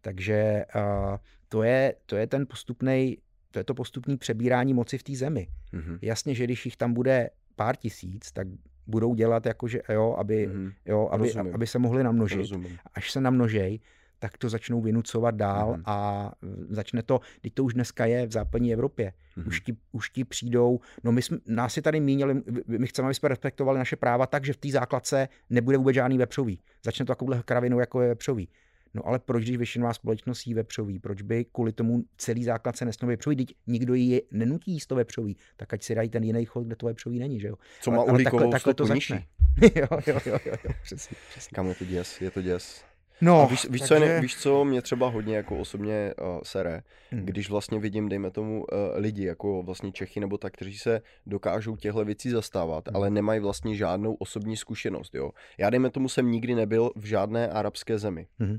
Takže 0.00 0.64
uh, 0.74 1.16
to, 1.48 1.62
je, 1.62 1.94
to 2.06 2.16
je 2.16 2.26
ten 2.26 2.46
postupný, 2.46 3.18
to 3.50 3.58
je 3.58 3.64
to 3.64 3.74
postupné 3.74 4.16
přebírání 4.16 4.74
moci 4.74 4.98
v 4.98 5.02
té 5.02 5.14
zemi. 5.14 5.48
Mm-hmm. 5.72 5.98
Jasně, 6.02 6.34
že 6.34 6.44
když 6.44 6.64
jich 6.64 6.76
tam 6.76 6.94
bude 6.94 7.30
pár 7.56 7.76
tisíc, 7.76 8.32
tak 8.32 8.46
budou 8.86 9.14
dělat, 9.14 9.46
jakože, 9.46 9.80
jo, 9.88 10.14
aby, 10.18 10.48
mm-hmm. 10.48 10.72
jo, 10.86 11.08
aby, 11.12 11.32
aby 11.34 11.66
se 11.66 11.78
mohli 11.78 12.02
namnožit. 12.02 12.38
Rozumím. 12.38 12.78
Až 12.94 13.12
se 13.12 13.20
namnožej, 13.20 13.80
tak 14.18 14.38
to 14.38 14.48
začnou 14.48 14.80
vynucovat 14.80 15.34
dál 15.34 15.72
mm-hmm. 15.72 15.82
a 15.86 16.32
začne 16.68 17.02
to, 17.02 17.20
teď 17.40 17.54
to 17.54 17.64
už 17.64 17.74
dneska 17.74 18.06
je 18.06 18.26
v 18.26 18.32
západní 18.32 18.72
Evropě. 18.72 19.12
Mm-hmm. 19.36 19.46
Už, 19.46 19.60
ti, 19.60 19.76
už 19.92 20.10
ti 20.10 20.24
přijdou, 20.24 20.80
no 21.04 21.12
my 21.12 21.22
jsme, 21.22 21.38
nás 21.46 21.72
si 21.74 21.82
tady 21.82 22.00
mínili, 22.00 22.42
my 22.66 22.86
chceme, 22.86 23.06
aby 23.06 23.14
jsme 23.14 23.28
respektovali 23.28 23.78
naše 23.78 23.96
práva 23.96 24.26
tak, 24.26 24.44
že 24.44 24.52
v 24.52 24.56
té 24.56 24.68
základce 24.70 25.28
nebude 25.50 25.78
vůbec 25.78 25.94
žádný 25.94 26.18
vepřový. 26.18 26.60
Začne 26.84 27.04
to 27.04 27.12
takovouhle 27.12 27.42
kravinou, 27.44 27.80
jako 27.80 28.00
je 28.00 28.08
vepřový. 28.08 28.48
No 28.96 29.06
ale 29.06 29.18
proč, 29.18 29.44
když 29.44 29.56
většinová 29.56 29.94
společnost 29.94 30.46
jí 30.46 30.54
vepřový, 30.54 30.98
proč 30.98 31.22
by 31.22 31.44
kvůli 31.44 31.72
tomu 31.72 32.04
celý 32.16 32.44
základ 32.44 32.76
se 32.76 32.84
nesnou 32.84 33.08
vepřový? 33.08 33.36
Teď 33.36 33.54
nikdo 33.66 33.94
ji 33.94 34.22
nenutí 34.30 34.72
jíst 34.72 34.86
to 34.86 34.94
vepřový, 34.94 35.36
tak 35.56 35.74
ať 35.74 35.82
si 35.82 35.94
dají 35.94 36.08
ten 36.08 36.24
jiný 36.24 36.44
chod, 36.44 36.66
kde 36.66 36.76
to 36.76 36.86
vepřový 36.86 37.18
není, 37.18 37.40
že 37.40 37.48
jo? 37.48 37.54
Co 37.80 37.90
má 37.90 38.02
ale, 38.02 38.24
takhle, 38.24 38.48
takhle 38.48 38.74
to 38.74 38.86
začne. 38.86 39.26
jo, 39.74 39.86
jo, 40.06 40.20
jo, 40.26 40.38
jo, 40.46 40.54
jo, 40.64 40.70
přesně, 40.82 41.16
přesně. 41.30 41.54
Kam 41.54 41.66
je 41.66 41.74
to 41.74 41.84
děs, 41.84 42.20
je 42.20 42.30
to 42.30 42.42
děs. 42.42 42.84
No, 43.20 43.40
a 43.40 43.46
víš, 43.46 43.66
víš, 43.70 43.80
takže... 43.80 43.86
co 43.86 44.04
je, 44.04 44.20
víš, 44.20 44.36
co 44.36 44.64
mě 44.64 44.82
třeba 44.82 45.08
hodně 45.08 45.36
jako 45.36 45.58
osobně 45.58 46.14
uh, 46.20 46.40
sere, 46.42 46.82
hmm. 47.10 47.26
když 47.26 47.50
vlastně 47.50 47.78
vidím, 47.78 48.08
dejme 48.08 48.30
tomu, 48.30 48.60
uh, 48.60 48.66
lidi, 48.94 49.24
jako 49.24 49.62
vlastně 49.62 49.92
Čechy 49.92 50.20
nebo 50.20 50.38
tak, 50.38 50.52
kteří 50.52 50.78
se 50.78 51.00
dokážou 51.26 51.76
těchto 51.76 52.04
věcí 52.04 52.30
zastávat, 52.30 52.88
hmm. 52.88 52.96
ale 52.96 53.10
nemají 53.10 53.40
vlastně 53.40 53.76
žádnou 53.76 54.14
osobní 54.14 54.56
zkušenost, 54.56 55.14
jo. 55.14 55.30
Já, 55.58 55.70
dejme 55.70 55.90
tomu, 55.90 56.08
jsem 56.08 56.30
nikdy 56.30 56.54
nebyl 56.54 56.90
v 56.96 57.04
žádné 57.04 57.48
arabské 57.48 57.98
zemi. 57.98 58.26
Hmm. 58.38 58.58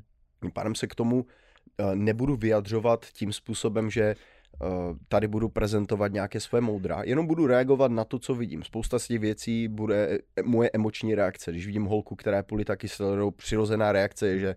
Pádem 0.54 0.76
se 0.76 0.88
k 0.88 0.96
tomu 0.96 1.16
uh, 1.16 1.96
nebudu 1.96 2.36
vyjadřovat 2.36 3.06
tím 3.06 3.34
způsobem, 3.34 3.90
že 3.90 4.16
Eh, 4.64 4.96
tady 5.08 5.28
budu 5.28 5.50
prezentovat 5.50 6.12
nějaké 6.12 6.40
své 6.40 6.62
moudra, 6.62 7.02
jenom 7.04 7.28
budu 7.28 7.48
reagovat 7.48 7.92
na 7.92 8.04
to, 8.04 8.20
co 8.20 8.36
vidím. 8.36 8.64
Spousta 8.64 9.00
z 9.00 9.08
těch 9.08 9.20
věcí 9.20 9.68
bude 9.68 10.20
moje 10.44 10.70
emoční 10.74 11.16
reakce. 11.16 11.52
Když 11.52 11.66
vidím 11.66 11.86
holku, 11.86 12.16
která 12.16 12.38
je 12.38 12.44
politakyselou, 12.44 13.32
přirozená 13.32 13.92
reakce 13.92 14.28
je, 14.28 14.40
že 14.40 14.56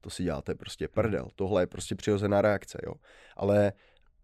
to 0.00 0.10
si 0.10 0.22
děláte 0.22 0.54
prostě 0.54 0.88
prdel. 0.88 1.28
Tohle 1.34 1.62
je 1.62 1.66
prostě 1.66 1.94
přirozená 1.94 2.42
reakce, 2.42 2.78
jo. 2.86 2.94
Ale 3.36 3.72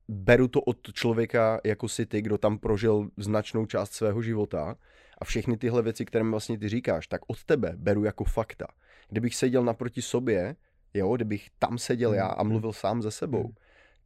beru 0.08 0.48
to 0.48 0.60
od 0.60 0.92
člověka 0.92 1.60
jako 1.64 1.88
si 1.88 2.06
ty, 2.06 2.22
kdo 2.22 2.38
tam 2.38 2.58
prožil 2.58 3.08
značnou 3.16 3.66
část 3.66 3.92
svého 3.92 4.22
života 4.22 4.76
a 5.18 5.24
všechny 5.24 5.56
tyhle 5.56 5.82
věci, 5.82 6.04
které 6.04 6.24
mi 6.24 6.30
vlastně 6.30 6.58
ty 6.58 6.68
říkáš, 6.68 7.06
tak 7.06 7.20
od 7.26 7.44
tebe 7.44 7.72
beru 7.76 8.04
jako 8.04 8.24
fakta. 8.24 8.66
Kdybych 9.08 9.34
seděl 9.34 9.64
naproti 9.64 10.02
sobě, 10.02 10.56
jo, 10.98 11.16
kdybych 11.16 11.46
tam 11.58 11.78
seděl 11.78 12.14
já 12.14 12.26
a 12.26 12.42
mluvil 12.42 12.72
sám 12.72 13.02
ze 13.02 13.10
sebou, 13.10 13.54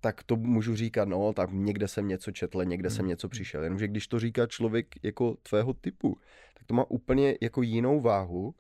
tak 0.01 0.23
to 0.23 0.37
můžu 0.37 0.77
říkat, 0.77 1.09
no, 1.09 1.33
tak 1.33 1.51
někde 1.53 1.89
jsem 1.89 2.09
něco 2.09 2.31
četl, 2.31 2.65
někde 2.65 2.91
jsem 2.91 2.99
hmm. 2.99 3.09
něco 3.09 3.29
přišel. 3.29 3.63
Jenomže 3.63 3.89
když 3.89 4.07
to 4.07 4.21
říká 4.21 4.47
člověk 4.47 4.87
jako 5.03 5.37
tvého 5.43 5.73
typu, 5.73 6.19
tak 6.59 6.67
to 6.67 6.75
má 6.75 6.91
úplně 6.91 7.39
jako 7.41 7.63
jinou 7.63 8.01
váhu 8.01 8.55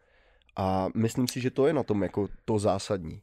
a 0.56 0.88
myslím 0.94 1.28
si, 1.28 1.40
že 1.40 1.50
to 1.50 1.66
je 1.66 1.72
na 1.72 1.82
tom 1.82 2.02
jako 2.02 2.28
to 2.44 2.58
zásadní. 2.58 3.22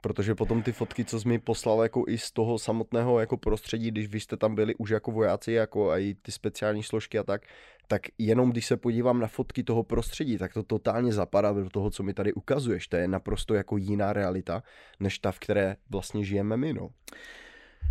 Protože 0.00 0.34
potom 0.34 0.62
ty 0.62 0.72
fotky, 0.72 1.04
co 1.04 1.20
jsi 1.20 1.28
mi 1.28 1.38
poslal 1.38 1.82
jako 1.82 2.04
i 2.08 2.18
z 2.18 2.32
toho 2.32 2.58
samotného 2.58 3.20
jako 3.20 3.36
prostředí, 3.36 3.90
když 3.90 4.08
vy 4.08 4.20
jste 4.20 4.36
tam 4.36 4.54
byli 4.54 4.74
už 4.74 4.90
jako 4.90 5.10
vojáci, 5.10 5.52
jako 5.52 5.90
i 5.90 6.14
ty 6.22 6.32
speciální 6.32 6.82
složky 6.82 7.18
a 7.18 7.22
tak, 7.22 7.42
tak 7.88 8.02
jenom 8.18 8.50
když 8.50 8.66
se 8.66 8.76
podívám 8.76 9.20
na 9.20 9.26
fotky 9.26 9.62
toho 9.62 9.82
prostředí, 9.82 10.38
tak 10.38 10.54
to 10.54 10.62
totálně 10.62 11.12
zapadá 11.12 11.52
do 11.52 11.70
toho, 11.70 11.90
co 11.90 12.02
mi 12.02 12.14
tady 12.14 12.32
ukazuješ. 12.32 12.88
To 12.88 12.96
je 12.96 13.08
naprosto 13.08 13.54
jako 13.54 13.76
jiná 13.76 14.12
realita, 14.12 14.62
než 15.00 15.18
ta, 15.18 15.32
v 15.32 15.38
které 15.38 15.76
vlastně 15.90 16.24
žijeme 16.24 16.56
my, 16.56 16.72
no. 16.72 16.90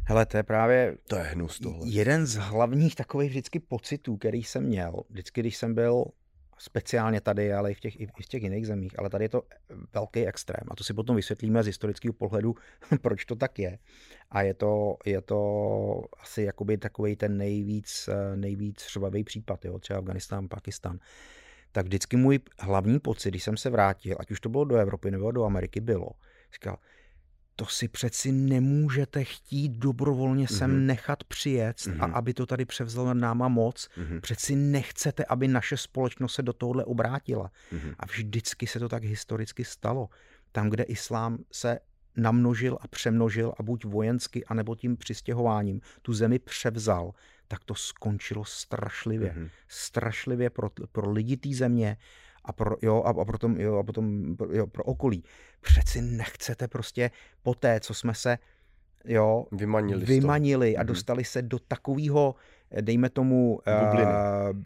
Hele, 0.05 0.25
to 0.25 0.37
je 0.37 0.43
právě 0.43 0.97
to 1.07 1.15
je 1.15 1.23
hnus 1.23 1.59
tohle. 1.59 1.87
jeden 1.89 2.25
z 2.25 2.35
hlavních 2.35 2.95
takových 2.95 3.29
vždycky 3.29 3.59
pocitů, 3.59 4.17
který 4.17 4.43
jsem 4.43 4.63
měl, 4.63 5.03
vždycky, 5.09 5.41
když 5.41 5.57
jsem 5.57 5.75
byl 5.75 6.05
speciálně 6.59 7.21
tady, 7.21 7.53
ale 7.53 7.71
i 7.71 7.73
v 7.73 7.79
těch, 7.79 7.99
i 7.99 8.07
v 8.07 8.27
těch 8.27 8.43
jiných 8.43 8.67
zemích, 8.67 8.99
ale 8.99 9.09
tady 9.09 9.25
je 9.25 9.29
to 9.29 9.43
velký 9.93 10.27
extrém 10.27 10.63
a 10.71 10.75
to 10.75 10.83
si 10.83 10.93
potom 10.93 11.15
vysvětlíme 11.15 11.63
z 11.63 11.65
historického 11.65 12.13
pohledu, 12.13 12.55
proč 13.01 13.25
to 13.25 13.35
tak 13.35 13.59
je. 13.59 13.79
A 14.31 14.41
je 14.41 14.53
to, 14.53 14.97
je 15.05 15.21
to 15.21 16.03
asi 16.19 16.41
jakoby 16.41 16.77
takový 16.77 17.15
ten 17.15 17.37
nejvíc, 17.37 18.09
nejvíc 18.35 18.87
řvavý 18.93 19.23
případ, 19.23 19.65
jo? 19.65 19.79
třeba 19.79 19.99
Afganistán, 19.99 20.47
Pakistan. 20.47 20.99
Tak 21.71 21.85
vždycky 21.85 22.17
můj 22.17 22.39
hlavní 22.59 22.99
pocit, 22.99 23.29
když 23.29 23.43
jsem 23.43 23.57
se 23.57 23.69
vrátil, 23.69 24.17
ať 24.19 24.31
už 24.31 24.39
to 24.39 24.49
bylo 24.49 24.65
do 24.65 24.75
Evropy 24.75 25.11
nebo 25.11 25.31
do 25.31 25.43
Ameriky, 25.43 25.79
bylo, 25.79 26.09
říkal, 26.53 26.77
to 27.59 27.65
si 27.65 27.87
přeci 27.87 28.31
nemůžete 28.31 29.23
chtít 29.23 29.71
dobrovolně 29.71 30.45
mm-hmm. 30.45 30.57
sem 30.57 30.85
nechat 30.85 31.23
přijet 31.23 31.77
mm-hmm. 31.77 32.03
a 32.03 32.07
mhm. 32.07 32.15
aby 32.15 32.33
to 32.33 32.45
tady 32.45 32.65
převzal 32.65 33.05
nad 33.05 33.13
náma 33.13 33.47
moc. 33.47 33.89
Mm-hmm. 33.97 34.21
Přeci 34.21 34.55
nechcete, 34.55 35.25
aby 35.25 35.47
naše 35.47 35.77
společnost 35.77 36.33
se 36.33 36.41
do 36.41 36.53
tohohle 36.53 36.85
obrátila. 36.85 37.51
Mm-hmm. 37.71 37.95
A 37.99 38.05
vždycky 38.05 38.67
se 38.67 38.79
to 38.79 38.89
tak 38.89 39.03
historicky 39.03 39.65
stalo. 39.65 40.09
Tam, 40.51 40.69
kde 40.69 40.83
islám 40.83 41.37
se 41.51 41.79
namnožil 42.15 42.77
a 42.81 42.87
přemnožil 42.87 43.53
a 43.59 43.63
buď 43.63 43.85
vojensky, 43.85 44.45
anebo 44.45 44.75
tím 44.75 44.97
přistěhováním 44.97 45.81
tu 46.01 46.13
zemi 46.13 46.39
převzal, 46.39 47.11
tak 47.47 47.63
to 47.63 47.75
skončilo 47.75 48.45
strašlivě. 48.45 49.31
Mm-hmm. 49.31 49.49
Strašlivě 49.67 50.49
pro, 50.49 50.69
pro 50.91 51.11
lidi 51.11 51.37
té 51.37 51.49
země 51.53 51.97
a 52.49 52.53
pro, 52.53 52.75
jo, 52.81 53.03
a, 53.05 53.09
a, 53.09 53.25
potom, 53.25 53.57
jo, 53.57 53.77
a 53.77 53.83
potom 53.83 54.35
jo, 54.51 54.67
pro 54.67 54.83
okolí. 54.83 55.23
Přeci 55.61 56.01
nechcete 56.01 56.67
prostě 56.67 57.11
po 57.43 57.53
té, 57.53 57.79
co 57.79 57.93
jsme 57.93 58.13
se 58.13 58.37
jo, 59.05 59.45
vymanili, 59.51 60.05
vymanili 60.05 60.77
a 60.77 60.79
mhm. 60.79 60.87
dostali 60.87 61.23
se 61.23 61.41
do 61.41 61.59
takového, 61.59 62.35
dejme 62.81 63.09
tomu, 63.09 63.59
Bubliny. 63.81 64.05
uh, 64.05 64.61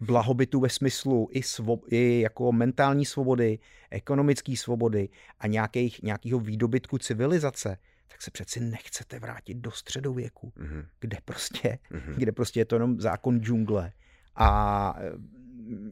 blahobytu 0.00 0.60
ve 0.60 0.68
smyslu 0.68 1.28
i, 1.30 1.42
svo, 1.42 1.78
i 1.86 2.20
jako 2.20 2.52
mentální 2.52 3.04
svobody, 3.04 3.58
ekonomické 3.90 4.56
svobody 4.56 5.08
a 5.40 5.46
nějakých, 5.46 6.02
nějakého 6.02 6.40
výdobytku 6.40 6.98
civilizace, 6.98 7.78
tak 8.08 8.22
se 8.22 8.30
přeci 8.30 8.60
nechcete 8.60 9.18
vrátit 9.18 9.54
do 9.54 9.70
středověku, 9.70 10.52
mm-hmm. 10.56 10.84
kde 11.00 11.16
prostě, 11.24 11.78
mm-hmm. 11.90 12.14
kde 12.16 12.32
prostě 12.32 12.60
je 12.60 12.64
to 12.64 12.74
jenom 12.74 13.00
zákon 13.00 13.40
džungle 13.40 13.92
a 14.34 14.94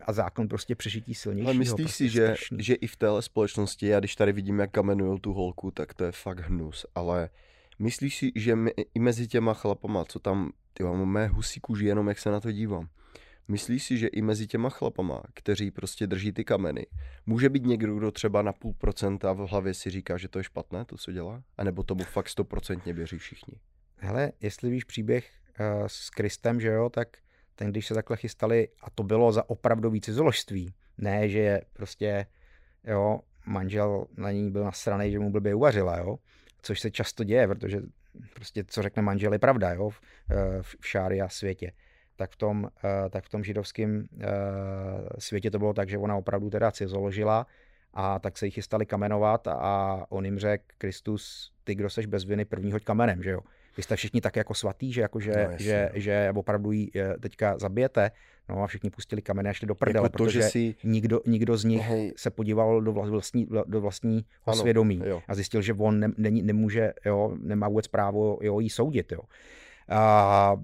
a 0.03 0.13
zákon 0.13 0.49
prostě 0.49 0.75
přežití 0.75 1.15
silnějšího. 1.15 1.49
Ale 1.49 1.59
myslíš 1.59 1.85
prostě 1.85 2.05
si, 2.05 2.09
že, 2.09 2.35
že 2.59 2.75
i 2.75 2.87
v 2.87 2.97
téhle 2.97 3.23
společnosti, 3.23 3.95
a 3.95 3.99
když 3.99 4.17
tady 4.17 4.33
vidím, 4.33 4.59
jak 4.59 4.71
kamenují 4.71 5.21
tu 5.21 5.33
holku, 5.33 5.71
tak 5.71 5.95
to 5.95 6.05
je 6.05 6.13
fakt 6.13 6.39
hnus, 6.39 6.87
ale 6.95 7.29
myslíš 7.79 8.17
si, 8.17 8.33
že 8.35 8.57
my, 8.57 8.71
i 8.95 8.99
mezi 8.99 9.29
těma 9.29 9.55
chlapama, 9.55 10.05
co 10.05 10.19
tam, 10.19 10.53
ty 10.73 10.85
mám 10.85 11.05
mé 11.05 11.27
husí 11.27 11.61
kůži, 11.61 11.87
jenom 11.87 12.09
jak 12.09 12.19
se 12.19 12.31
na 12.31 12.41
to 12.41 12.53
dívám, 12.53 12.89
Myslíš 13.49 13.85
si, 13.85 13.99
že 13.99 14.07
i 14.07 14.23
mezi 14.23 14.47
těma 14.47 14.71
chlapama, 14.71 15.23
kteří 15.35 15.71
prostě 15.71 16.07
drží 16.07 16.33
ty 16.33 16.45
kameny, 16.45 16.87
může 17.27 17.49
být 17.49 17.67
někdo, 17.67 17.95
kdo 17.95 18.11
třeba 18.11 18.43
na 18.43 18.53
půl 18.53 18.75
procenta 18.79 19.33
v 19.33 19.39
hlavě 19.39 19.75
si 19.75 19.91
říká, 19.91 20.17
že 20.17 20.29
to 20.29 20.39
je 20.39 20.45
špatné, 20.45 20.85
to, 20.85 20.97
co 20.97 21.13
dělá? 21.13 21.43
A 21.57 21.65
nebo 21.65 21.83
tomu 21.83 22.05
fakt 22.05 22.29
stoprocentně 22.29 22.93
věří 22.93 23.19
všichni? 23.19 23.55
Hele, 23.97 24.33
jestli 24.41 24.71
víš 24.71 24.85
příběh 24.85 25.31
uh, 25.61 25.87
s 25.87 26.11
Kristem, 26.11 26.61
že 26.61 26.69
jo, 26.69 26.91
tak 26.91 27.09
ten, 27.57 27.71
když 27.71 27.87
se 27.87 27.95
takhle 27.95 28.17
chystali, 28.17 28.69
a 28.83 28.91
to 28.91 29.03
bylo 29.03 29.33
za 29.33 29.51
opravdový 29.51 30.01
cizoložství, 30.01 30.75
ne, 30.99 31.29
že 31.29 31.39
je 31.39 31.63
prostě, 31.73 32.27
jo, 32.85 33.21
manžel 33.47 34.07
na 34.17 34.31
ní 34.33 34.51
byl 34.51 34.65
nasraný, 34.65 35.11
že 35.11 35.19
mu 35.19 35.31
blbě 35.31 35.55
uvařila, 35.55 35.99
jo, 35.99 36.19
což 36.63 36.81
se 36.81 36.91
často 36.91 37.25
děje, 37.25 37.49
protože 37.49 37.81
prostě, 38.35 38.65
co 38.65 38.83
řekne 38.83 39.03
manžel, 39.03 39.33
je 39.33 39.39
pravda, 39.39 39.73
jo, 39.73 39.91
v, 39.91 40.01
eh, 40.31 40.63
v 40.63 40.87
šária 40.87 41.29
světě. 41.29 41.73
Tak 42.17 42.31
v 42.31 42.37
tom, 42.37 42.69
eh, 42.85 43.11
tak 43.11 43.25
v 43.25 43.29
tom 43.29 43.45
židovském 43.45 44.07
eh, 44.21 44.27
světě 45.19 45.51
to 45.51 45.59
bylo 45.59 45.73
tak, 45.73 45.89
že 45.89 45.99
ona 45.99 46.17
opravdu 46.17 46.51
teda 46.51 46.71
cizoložila 46.73 47.47
a 47.95 48.19
tak 48.19 48.39
se 48.39 48.47
jí 48.47 48.51
chystali 48.51 48.87
kamenovat 48.87 49.49
a 49.49 50.05
on 50.09 50.25
jim 50.25 50.39
řekl, 50.39 50.65
Kristus, 50.79 51.53
ty, 51.65 51.75
kdo 51.75 51.91
seš 51.91 52.07
bez 52.07 52.25
viny, 52.25 52.45
první 52.45 52.73
hoď 52.73 52.85
kamenem, 52.85 53.23
že 53.23 53.31
jo 53.31 53.41
vy 53.77 53.83
jste 53.83 53.97
všichni 53.97 54.21
tak 54.21 54.37
jako 54.37 54.55
svatý, 54.55 54.93
že, 54.93 55.01
jako, 55.01 55.21
že, 55.21 55.49
no, 55.51 55.59
že, 55.59 55.91
no. 55.95 56.01
že 56.01 56.33
opravdu 56.37 56.73
ji 56.73 56.91
eh, 56.97 57.15
teďka 57.21 57.59
zabijete. 57.59 58.11
No 58.49 58.63
a 58.63 58.67
všichni 58.67 58.91
pustili 58.91 59.23
kameny 59.23 59.49
a 59.49 59.53
šli 59.53 59.67
do 59.67 59.75
prdele, 59.75 60.05
jako 60.05 60.19
to, 60.19 60.25
protože 60.25 60.43
že 60.43 60.49
si... 60.49 60.75
nikdo, 60.85 61.21
nikdo 61.27 61.57
z 61.57 61.65
nich 61.65 61.83
Hej. 61.83 62.13
se 62.17 62.31
podíval 62.31 62.81
do, 62.81 62.93
vlastní, 62.93 63.49
do 63.67 63.81
vlastního 63.81 64.25
ano, 64.47 64.57
svědomí 64.57 65.03
jo. 65.05 65.23
a 65.29 65.35
zjistil, 65.35 65.63
že 65.63 65.73
on 65.73 66.01
ne, 66.01 66.09
ne, 66.17 66.31
nemůže, 66.31 66.93
jo, 67.05 67.37
nemá 67.41 67.69
vůbec 67.69 67.89
právo 67.89 68.39
jo, 68.43 68.61
jí 68.61 68.71
soudit. 68.71 69.13
Jo. 69.13 69.21
A 69.89 70.57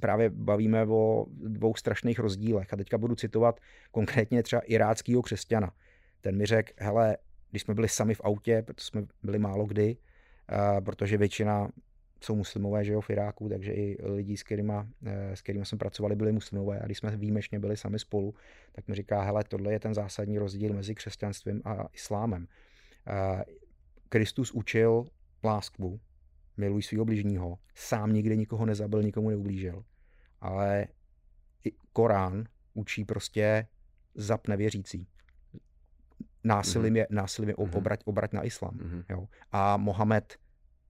právě 0.00 0.30
bavíme 0.30 0.86
o 0.86 1.26
dvou 1.30 1.74
strašných 1.74 2.18
rozdílech. 2.18 2.72
A 2.72 2.76
teďka 2.76 2.98
budu 2.98 3.14
citovat 3.14 3.60
konkrétně 3.90 4.42
třeba 4.42 4.62
iráckého 4.62 5.22
křesťana. 5.22 5.72
Ten 6.20 6.36
mi 6.36 6.46
řekl, 6.46 6.72
hele, 6.76 7.16
když 7.50 7.62
jsme 7.62 7.74
byli 7.74 7.88
sami 7.88 8.14
v 8.14 8.20
autě, 8.24 8.62
protože 8.66 8.86
jsme 8.86 9.02
byli 9.22 9.38
málo 9.38 9.66
kdy, 9.66 9.96
protože 10.84 11.16
většina 11.16 11.68
jsou 12.20 12.36
muslimové, 12.36 12.84
že 12.84 12.92
jo, 12.92 13.00
v 13.00 13.10
Iráku, 13.10 13.48
takže 13.48 13.72
i 13.72 13.96
lidi, 14.02 14.36
s 14.36 14.42
kterými, 14.42 14.72
eh, 15.06 15.36
s 15.36 15.42
kterými 15.42 15.66
jsme 15.66 15.78
pracovali, 15.78 16.16
byli 16.16 16.32
muslimové 16.32 16.80
a 16.80 16.86
když 16.86 16.98
jsme 16.98 17.16
výjimečně 17.16 17.58
byli 17.58 17.76
sami 17.76 17.98
spolu, 17.98 18.34
tak 18.72 18.88
mi 18.88 18.94
říká, 18.94 19.22
hele, 19.22 19.44
tohle 19.48 19.72
je 19.72 19.80
ten 19.80 19.94
zásadní 19.94 20.38
rozdíl 20.38 20.74
mezi 20.74 20.94
křesťanstvím 20.94 21.62
a 21.64 21.88
islámem. 21.92 22.46
Eh, 23.06 23.44
Kristus 24.08 24.52
učil 24.52 25.04
lásku, 25.44 26.00
miluj 26.56 26.82
svého 26.82 27.04
bližního, 27.04 27.58
sám 27.74 28.12
nikdy 28.12 28.36
nikoho 28.36 28.66
nezabil, 28.66 29.02
nikomu 29.02 29.30
neublížil. 29.30 29.84
Ale 30.40 30.86
i 31.64 31.72
Korán 31.92 32.44
učí 32.74 33.04
prostě 33.04 33.66
zap 34.14 34.48
nevěřící. 34.48 35.06
Násilím 36.44 36.96
je, 36.96 37.06
násilím 37.10 37.48
je 37.48 37.54
Mhm. 37.58 37.74
obrať, 37.74 38.00
obrať 38.04 38.32
na 38.32 38.42
islám. 38.44 38.74
Mhm. 38.74 39.02
Jo. 39.10 39.28
A 39.52 39.76
Mohamed 39.76 40.36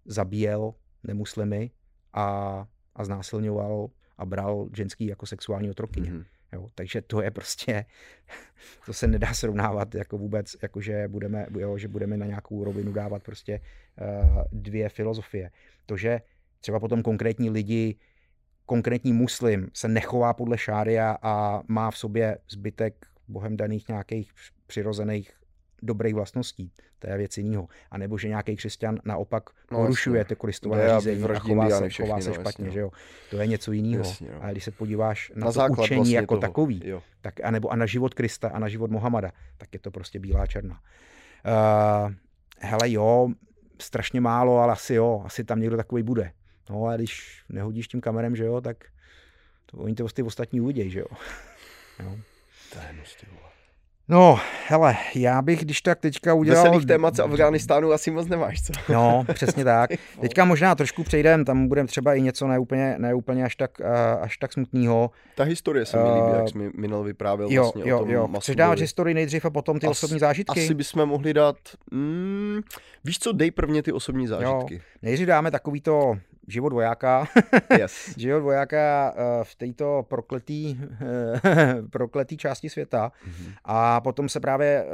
zabíjel 0.04 0.74
nemuslimy 1.08 1.70
a, 2.12 2.66
a 2.94 3.04
znásilňoval 3.04 3.88
a 4.18 4.26
bral 4.26 4.68
ženský 4.76 5.06
jako 5.06 5.26
sexuální 5.26 5.70
otrokyně. 5.70 6.10
Mhm. 6.10 6.24
Jo, 6.52 6.68
takže 6.74 7.02
to 7.02 7.22
je 7.22 7.30
prostě, 7.30 7.84
to 8.86 8.92
se 8.92 9.06
nedá 9.06 9.34
srovnávat 9.34 9.94
jako 9.94 10.18
vůbec, 10.18 10.56
jako 10.62 10.80
že 10.80 11.08
budeme, 11.08 11.46
jo, 11.58 11.78
že 11.78 11.88
budeme 11.88 12.16
na 12.16 12.26
nějakou 12.26 12.64
rovinu 12.64 12.92
dávat 12.92 13.22
prostě 13.22 13.60
uh, 14.00 14.42
dvě 14.52 14.88
filozofie. 14.88 15.50
To, 15.86 15.96
že 15.96 16.20
třeba 16.60 16.80
potom 16.80 17.02
konkrétní 17.02 17.50
lidi, 17.50 17.96
konkrétní 18.66 19.12
muslim 19.12 19.68
se 19.74 19.88
nechová 19.88 20.34
podle 20.34 20.58
šária 20.58 21.18
a 21.22 21.62
má 21.68 21.90
v 21.90 21.98
sobě 21.98 22.38
zbytek 22.50 23.06
bohem 23.28 23.56
daných 23.56 23.88
nějakých 23.88 24.32
přirozených 24.66 25.32
dobrých 25.82 26.14
vlastností, 26.14 26.72
to 26.98 27.10
je 27.10 27.16
věc 27.16 27.38
jiného. 27.38 27.68
A 27.90 27.98
nebo 27.98 28.18
že 28.18 28.28
nějaký 28.28 28.56
křesťan 28.56 28.98
naopak 29.04 29.50
No, 29.70 29.78
porušuje 29.78 30.24
ty 30.24 30.36
Kristova 30.36 30.76
nařízení 30.76 31.24
a 31.24 31.38
chová 31.38 31.70
se, 31.70 31.88
všechny, 31.88 32.08
chová 32.08 32.20
se 32.20 32.28
no, 32.28 32.34
špatně, 32.34 32.64
jasně, 32.64 32.70
že 32.70 32.80
jo. 32.80 32.90
To 33.30 33.36
je 33.36 33.46
něco 33.46 33.72
jiného. 33.72 34.04
Jasně, 34.04 34.28
no. 34.34 34.42
Ale 34.42 34.52
když 34.52 34.64
se 34.64 34.70
podíváš 34.70 35.32
na, 35.34 35.46
Na 35.46 35.52
to 35.52 35.82
učení 35.82 35.96
vlastně 35.96 36.16
jako 36.16 36.34
toho. 36.34 36.40
takový, 36.40 36.82
Jo. 36.84 37.02
tak, 37.20 37.40
anebo 37.44 37.68
a 37.68 37.76
na 37.76 37.86
život 37.86 38.14
Krista 38.14 38.48
a 38.48 38.58
na 38.58 38.68
život 38.68 38.90
Mohamada, 38.90 39.32
tak 39.58 39.68
je 39.72 39.78
to 39.80 39.90
prostě 39.90 40.18
bílá 40.18 40.46
černá. 40.46 40.80
Uh, 41.46 42.12
hele 42.58 42.90
jo, 42.90 43.28
strašně 43.78 44.20
málo, 44.20 44.58
ale 44.58 44.72
asi 44.72 44.94
jo, 44.94 45.22
asi 45.24 45.44
tam 45.44 45.60
někdo 45.60 45.76
takový 45.76 46.02
bude. 46.02 46.32
No 46.70 46.86
a 46.86 46.96
když 46.96 47.42
nehodíš 47.48 47.88
tím 47.88 48.00
kamerem, 48.00 48.36
že 48.36 48.44
jo, 48.44 48.60
tak 48.60 48.76
to, 49.66 49.76
oni 49.76 49.94
to 49.94 50.08
ty 50.08 50.22
ostatní 50.22 50.60
uvidějí, 50.60 50.90
že 50.90 51.00
jo. 51.00 51.06
jo. 52.02 52.16
To 52.72 52.78
je 52.78 52.84
hnus. 52.84 53.16
No, 54.10 54.38
hele, 54.68 54.96
já 55.14 55.42
bych 55.42 55.60
když 55.60 55.82
tak 55.82 55.98
teďka 55.98 56.34
udělal... 56.34 56.64
Veselých 56.64 56.86
témat 56.86 57.16
z 57.16 57.20
Afghánistánu 57.20 57.92
asi 57.92 58.10
moc 58.10 58.28
nemáš, 58.28 58.62
co? 58.62 58.72
No, 58.92 59.24
přesně 59.34 59.64
tak. 59.64 59.90
Teďka 60.20 60.44
možná 60.44 60.74
trošku 60.74 61.04
přejdem, 61.04 61.44
tam 61.44 61.68
budeme 61.68 61.88
třeba 61.88 62.14
i 62.14 62.22
něco 62.22 62.46
neúplně, 62.46 62.94
neúplně 62.98 63.44
až 63.44 63.56
tak, 63.56 63.70
uh, 63.80 63.86
až 64.22 64.36
tak 64.36 64.52
smutného. 64.52 65.10
Ta 65.36 65.44
historie 65.44 65.86
se 65.86 65.96
mi 65.96 66.02
Eh, 66.02 66.14
líbí, 66.14 66.38
jak 66.38 66.48
jsi 66.48 66.58
mi 66.58 66.70
minul 66.76 67.04
vyprávěl 67.04 67.48
Jo, 67.50 67.62
vlastně 67.62 67.84
o 67.84 67.88
jo, 67.88 67.98
tom 67.98 68.10
jo. 68.10 68.28
Chceš 68.40 68.56
dávat 68.56 68.78
historii 68.78 69.14
nejdřív 69.14 69.44
a 69.44 69.50
potom 69.50 69.78
ty 69.78 69.86
As- 69.86 69.90
osobní 69.90 70.18
zážitky? 70.18 70.60
Asi 70.60 70.74
bychom 70.74 71.06
mohli 71.06 71.34
dát, 71.34 71.56
mm, 71.90 72.60
víš 73.04 73.18
co, 73.18 73.32
dej 73.32 73.50
prvně 73.50 73.82
ty 73.82 73.92
osobní 73.92 74.26
zážitky. 74.26 74.82
Nejdřív 75.02 75.26
dáme 75.26 75.50
takový 75.50 75.80
to 75.80 76.18
život 76.48 76.72
vojáka. 76.72 77.28
Yes. 77.78 78.14
život 78.16 78.40
vojáka 78.40 79.14
eh, 79.16 79.44
v 79.44 79.54
této 79.54 80.06
prokletý, 80.08 80.80
eh, 81.00 81.82
prokletý 81.90 82.36
části 82.36 82.68
světa. 82.68 83.12
Mhm. 83.26 83.52
A 83.64 84.00
potom 84.00 84.28
se 84.28 84.40
právě 84.40 84.84
eh, 84.84 84.88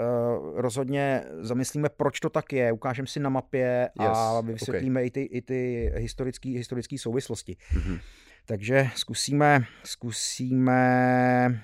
rozhodně 0.55 1.25
zamyslíme, 1.41 1.89
proč 1.89 2.21
to 2.21 2.31
tak 2.31 2.53
je. 2.53 2.73
Ukážeme 2.73 3.07
si 3.07 3.21
na 3.21 3.31
mapě 3.31 3.89
a 3.99 4.05
Yes, 4.05 4.47
vysvětlíme 4.47 5.05
i 5.05 5.11
ty, 5.11 5.23
i 5.23 5.43
ty 5.43 5.93
historické 5.97 6.49
historický 6.49 6.99
souvislosti. 6.99 7.57
Mhm. 7.75 7.99
Takže 8.47 8.89
zkusíme, 8.95 9.65
zkusíme 9.85 11.61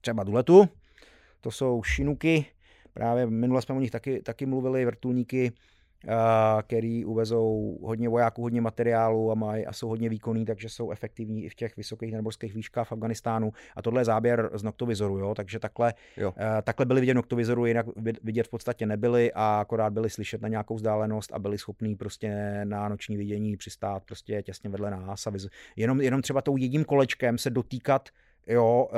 třeba 0.00 0.24
duletu. 0.24 0.68
To 1.40 1.50
jsou 1.50 1.82
šinuky. 1.82 2.46
Právě 2.92 3.26
minule 3.26 3.62
jsme 3.62 3.74
o 3.74 3.80
nich 3.80 3.90
taky, 3.90 4.22
taky 4.22 4.46
mluvili, 4.46 4.84
vrtulníky, 4.84 5.46
a, 5.48 5.52
který 6.62 7.04
uvezou 7.04 7.78
hodně 7.82 8.08
vojáků, 8.08 8.42
hodně 8.42 8.60
materiálu 8.60 9.32
a, 9.32 9.34
mají, 9.34 9.66
a 9.66 9.72
jsou 9.72 9.88
hodně 9.88 10.08
výkonní, 10.08 10.44
takže 10.44 10.68
jsou 10.68 10.90
efektivní 10.90 11.44
i 11.44 11.48
v 11.48 11.54
těch 11.54 11.76
vysokých 11.76 12.12
nadmorských 12.12 12.54
výškách 12.54 12.88
v 12.88 12.92
Afganistánu. 12.92 13.52
A 13.76 13.82
tohle 13.82 14.00
je 14.00 14.04
záběr 14.04 14.50
z 14.54 14.62
noktovizoru, 14.62 15.18
jo? 15.18 15.34
takže 15.34 15.58
takhle, 15.58 15.94
Jo. 16.16 16.34
a, 16.58 16.62
takhle 16.62 16.86
byly 16.86 17.00
vidět 17.00 17.14
noktovizoru, 17.14 17.66
jinak 17.66 17.86
vid- 17.86 18.18
vidět 18.22 18.46
v 18.46 18.50
podstatě 18.50 18.86
nebyly 18.86 19.32
a 19.34 19.60
akorát 19.60 19.92
byli 19.92 20.10
slyšet 20.10 20.42
na 20.42 20.48
nějakou 20.48 20.74
vzdálenost 20.74 21.32
a 21.32 21.38
byli 21.38 21.58
schopní 21.58 21.96
prostě 21.96 22.60
na 22.64 22.88
noční 22.88 23.16
vidění 23.16 23.56
přistát 23.56 24.02
prostě 24.04 24.42
těsně 24.42 24.70
vedle 24.70 24.90
nás 24.90 25.26
a 25.26 25.30
vyz... 25.30 25.48
jenom, 25.76 26.00
jenom 26.00 26.22
třeba 26.22 26.42
tou 26.42 26.56
jedním 26.56 26.84
kolečkem 26.84 27.38
se 27.38 27.50
dotýkat 27.50 28.08
jo, 28.46 28.88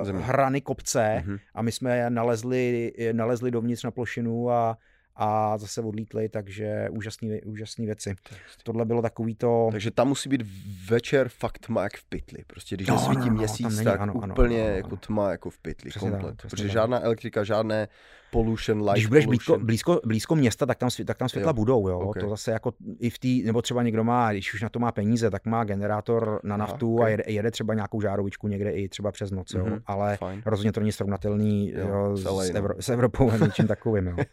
uh, 0.00 0.04
Země. 0.06 0.22
hrany 0.22 0.60
kopce 0.60 1.22
Mhm. 1.26 1.36
a 1.54 1.62
my 1.62 1.72
jsme 1.72 2.10
nalezli, 2.10 2.92
nalezli 3.12 3.50
dovnitř 3.50 3.84
na 3.84 3.90
plošinu 3.90 4.50
a, 4.50 4.78
a 5.16 5.58
zase 5.58 5.80
odlítli, 5.80 6.28
takže 6.28 6.88
úžasný, 6.90 7.42
úžasný 7.42 7.86
věci. 7.86 8.14
Tohle 8.62 8.84
bylo 8.84 9.02
takový 9.02 9.34
to... 9.34 9.68
Takže 9.72 9.90
tam 9.90 10.08
musí 10.08 10.28
být 10.28 10.42
večer 10.90 11.28
fakt 11.28 11.58
tma 11.58 11.82
jak 11.82 11.96
v 11.96 12.04
pytli. 12.04 12.44
Prostě 12.46 12.76
když 12.76 12.88
No, 12.88 12.94
nesvítí 12.94 13.18
no, 13.20 13.26
no, 13.26 13.32
měsíc, 13.32 13.74
není, 13.76 13.84
tak 13.84 14.00
ano, 14.00 14.14
ano, 14.22 14.32
úplně 14.34 14.56
ano, 14.60 14.66
ano, 14.68 14.76
jako 14.76 14.88
ano. 14.88 14.96
tma 14.96 15.30
jako 15.30 15.50
v 15.50 15.58
pytli, 15.58 15.90
Přesně 15.90 16.10
tak, 16.10 16.20
komplet. 16.20 16.36
přesně 16.36 16.50
Protože 16.50 16.68
tak. 16.68 16.72
žádná 16.72 17.00
elektrika, 17.00 17.44
žádné 17.44 17.88
pollution, 18.30 18.78
light 18.78 18.92
Když 18.92 19.06
budeš 19.06 19.26
blízko, 19.26 19.46
pollution. 19.52 19.66
blízko, 19.66 20.00
blízko 20.06 20.34
města, 20.36 20.66
tak 20.66 20.78
tam, 20.78 20.88
svě- 20.88 21.04
tak 21.04 21.18
tam 21.18 21.28
světla 21.28 21.50
Jo, 21.50 21.54
budou. 21.54 21.88
Jo? 21.88 21.98
ok. 21.98 22.18
To 22.20 22.28
zase 22.28 22.50
jako 22.50 22.72
i 22.98 23.10
v 23.10 23.18
té, 23.18 23.28
nebo 23.46 23.62
třeba 23.62 23.82
někdo 23.82 24.04
má, 24.04 24.32
když 24.32 24.54
už 24.54 24.62
na 24.62 24.68
to 24.68 24.78
má 24.78 24.92
peníze, 24.92 25.30
tak 25.30 25.46
má 25.46 25.64
generátor 25.64 26.40
na 26.44 26.54
Aha, 26.54 26.66
naftu 26.66 26.94
ok. 26.96 27.00
a 27.00 27.08
jede, 27.08 27.22
jede, 27.26 27.50
třeba 27.50 27.74
nějakou 27.74 28.00
žárovičku 28.00 28.48
někde 28.48 28.70
i 28.72 28.88
třeba 28.88 29.12
přes 29.12 29.30
noc. 29.30 29.54
Jo? 29.54 29.64
Mhm, 29.66 29.80
Ale 29.86 30.16
Fajn. 30.16 30.42
rozhodně 30.46 30.72
to 30.72 30.80
není 30.80 30.92
srovnatelný 30.92 31.70
Jo, 31.76 31.88
jo, 31.88 32.16
s 32.16 32.24
LA, 32.24 32.44
s. 32.44 32.50
Evro, 32.50 32.74
s 32.82 32.88
Evropou 32.88 33.30
a 33.30 33.36
něčím 33.36 33.66
takovým. 33.66 34.06
Jo. 34.06 34.16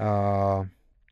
A, 0.00 0.64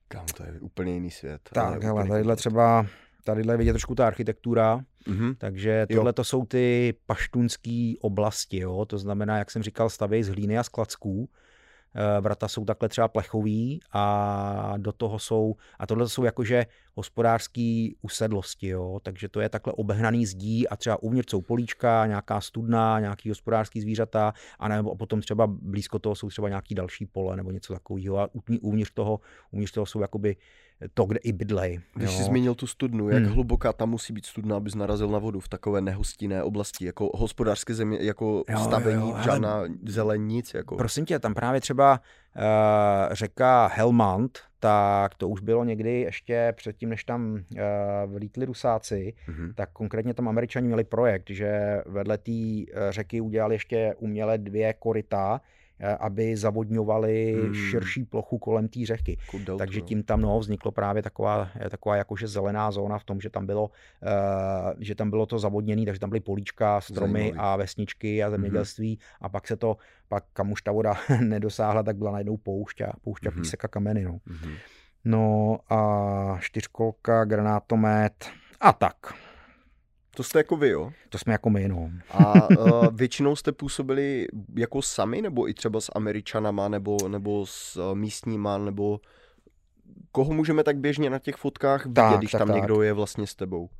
Kam 0.08 0.26
to 0.36 0.42
je 0.42 0.60
úplně 0.60 0.94
jiný 0.94 1.10
svět. 1.10 1.40
ale 1.56 1.72
tak, 1.72 1.82
hele, 1.82 2.08
tadyhle 2.08 2.36
třeba, 2.36 2.86
tadyhle 3.24 3.54
je 3.54 3.58
vidět 3.58 3.72
trošku 3.72 3.94
ta 3.94 4.06
architektura, 4.06 4.80
Mhm. 5.08 5.34
takže 5.38 5.86
tohle 5.94 6.12
to 6.12 6.24
jsou 6.24 6.44
ty 6.44 6.94
paštunské 7.06 7.92
oblasti, 8.00 8.58
jo? 8.58 8.84
to 8.84 8.98
znamená, 8.98 9.38
jak 9.38 9.50
jsem 9.50 9.62
říkal, 9.62 9.90
stavějí 9.90 10.22
z 10.22 10.28
hlíny 10.28 10.58
a 10.58 10.62
z 10.62 10.68
klacků. 10.68 11.28
Eh, 11.94 12.20
Vrata 12.20 12.48
jsou 12.48 12.64
takhle 12.64 12.88
třeba 12.88 13.08
plechový 13.08 13.80
a 13.92 14.74
do 14.76 14.92
toho 14.92 15.18
jsou, 15.18 15.54
a 15.78 15.86
tohle 15.86 16.08
jsou 16.08 16.24
jakože 16.24 16.66
hospodářský 16.94 17.96
usedlosti, 18.02 18.68
jo? 18.68 18.98
takže 19.02 19.28
to 19.28 19.40
je 19.40 19.48
takhle 19.48 19.72
obehnaný 19.72 20.26
zdí 20.26 20.68
a 20.68 20.76
třeba 20.76 21.02
uvnitř 21.02 21.30
jsou 21.30 21.40
políčka, 21.42 22.06
nějaká 22.06 22.40
studna, 22.40 23.00
nějaký 23.00 23.28
hospodářský 23.28 23.80
zvířata 23.80 24.32
a 24.58 24.68
nebo 24.68 24.96
potom 24.96 25.20
třeba 25.20 25.46
blízko 25.46 25.98
toho 25.98 26.14
jsou 26.14 26.28
třeba 26.28 26.48
nějaký 26.48 26.74
další 26.74 27.06
pole 27.06 27.36
nebo 27.36 27.50
něco 27.50 27.72
takového 27.72 28.18
a 28.18 28.26
uvni- 28.26 28.58
uvnitř 28.62 28.90
toho, 28.94 29.20
uvnitř 29.50 29.72
toho 29.72 29.86
jsou 29.86 30.00
jakoby 30.00 30.36
to, 30.94 31.04
kde 31.04 31.18
i 31.18 31.32
bydlej. 31.32 31.80
Když 31.94 32.10
jo? 32.10 32.16
jsi 32.16 32.22
zmínil 32.24 32.54
tu 32.54 32.66
studnu, 32.66 33.08
jak 33.08 33.22
Hmm. 33.22 33.32
hluboká 33.32 33.72
tam 33.72 33.90
musí 33.90 34.12
být 34.12 34.26
studna, 34.26 34.56
abys 34.56 34.74
narazil 34.74 35.08
na 35.08 35.18
vodu 35.18 35.40
v 35.40 35.48
takové 35.48 35.80
nehostinné 35.80 36.42
oblasti, 36.42 36.84
jako 36.84 37.10
hospodářské 37.14 37.74
země, 37.74 37.98
jako 38.00 38.24
Jo, 38.48 38.58
jo, 38.58 38.64
stavení, 38.64 39.00
jo, 39.08 39.12
hele. 39.12 39.24
žádná 39.24 39.62
zeleň, 39.86 40.22
nic. 40.26 40.54
Jako. 40.54 40.76
Prosím 40.76 41.04
tě, 41.04 41.18
tam 41.18 41.34
právě 41.34 41.60
třeba 41.60 42.00
řeka 43.12 43.66
Helmand, 43.66 44.38
tak 44.60 45.14
to 45.14 45.28
už 45.28 45.40
bylo 45.40 45.64
někdy 45.64 46.00
ještě 46.00 46.52
předtím, 46.56 46.88
než 46.88 47.04
tam 47.04 47.32
uh, 47.32 47.58
vlítli 48.14 48.46
Rusáci, 48.46 49.14
Mhm. 49.28 49.52
tak 49.54 49.70
konkrétně 49.72 50.14
tam 50.14 50.28
Američani 50.28 50.66
měli 50.66 50.84
projekt, 50.84 51.30
že 51.30 51.82
vedle 51.86 52.18
té 52.18 52.32
eh, 52.32 52.64
řeky 52.90 53.20
udělali 53.20 53.54
ještě 53.54 53.94
uměle 53.98 54.38
dvě 54.38 54.72
koryta, 54.72 55.40
eh, 55.44 55.61
aby 56.00 56.36
zavodňovali 56.36 57.34
Hmm. 57.42 57.54
širší 57.54 58.04
plochu 58.04 58.38
kolem 58.38 58.68
té 58.68 58.80
řeky. 58.86 59.18
Deltu, 59.34 59.58
Takže 59.58 59.80
tím 59.80 60.02
tam 60.02 60.20
no, 60.20 60.38
vzniklo 60.38 60.70
právě 60.72 61.02
taková, 61.02 61.48
eh, 61.60 61.70
taková 61.70 61.96
jakože 61.96 62.28
zelená 62.28 62.70
zóna 62.70 62.98
v 62.98 63.04
tom, 63.04 63.20
že 63.20 63.30
tam 63.30 63.46
bylo, 63.46 63.64
uh, 63.68 64.72
že 64.78 64.94
tam 64.94 65.10
bylo 65.10 65.26
to 65.26 65.38
zavodněné, 65.38 65.84
takže 65.84 66.00
tam 66.00 66.10
byly 66.10 66.20
políčka, 66.20 66.80
stromy 66.80 67.20
Zajímavý. 67.20 67.38
a 67.38 67.56
vesničky 67.56 68.22
a 68.24 68.30
zemědělství 68.30 68.98
a 69.20 69.28
pak 69.28 69.46
se 69.46 69.56
to, 69.56 69.76
pak 70.08 70.24
kam 70.32 70.52
už 70.52 70.62
ta 70.62 70.72
voda 70.72 70.94
nedosáhla, 71.20 71.82
tak 71.82 71.96
byla 71.96 72.10
najednou 72.12 72.36
poušť 72.36 72.80
a, 72.80 72.92
poušť 73.02 73.26
a 73.26 73.30
Mhm. 73.30 73.40
písek 73.40 73.64
a 73.64 73.68
kameny. 73.68 74.04
No. 74.04 74.18
Mhm. 74.26 74.52
no 75.04 75.58
a 75.70 76.36
čtyřkolka, 76.40 77.24
granátomet 77.24 78.30
a 78.60 78.72
tak. 78.72 78.96
To 80.16 80.22
jste 80.22 80.38
jako 80.38 80.56
vy, 80.56 80.68
jo? 80.68 80.92
To 81.08 81.18
jsme 81.18 81.32
jako 81.32 81.50
my, 81.50 81.68
no. 81.68 81.90
A 82.10 82.48
uh, 82.50 82.86
většinou 82.92 83.36
jste 83.36 83.52
působili 83.52 84.26
jako 84.56 84.82
sami, 84.82 85.22
nebo 85.22 85.48
i 85.48 85.54
třeba 85.54 85.80
s 85.80 85.92
Američanama, 85.94 86.68
nebo, 86.68 86.96
nebo 87.08 87.46
s 87.46 87.76
uh, 87.76 87.94
místníma, 87.94 88.58
nebo 88.58 89.00
koho 90.12 90.32
můžeme 90.32 90.64
tak 90.64 90.76
běžně 90.76 91.10
na 91.10 91.18
těch 91.18 91.36
fotkách 91.36 91.86
vidět, 91.86 91.94
Tak, 91.94 92.18
když 92.18 92.32
tak, 92.32 92.38
tam 92.38 92.48
tak. 92.48 92.56
někdo 92.56 92.82
je 92.82 92.92
vlastně 92.92 93.26
s 93.26 93.34
tebou? 93.34 93.62
Uh, 93.62 93.70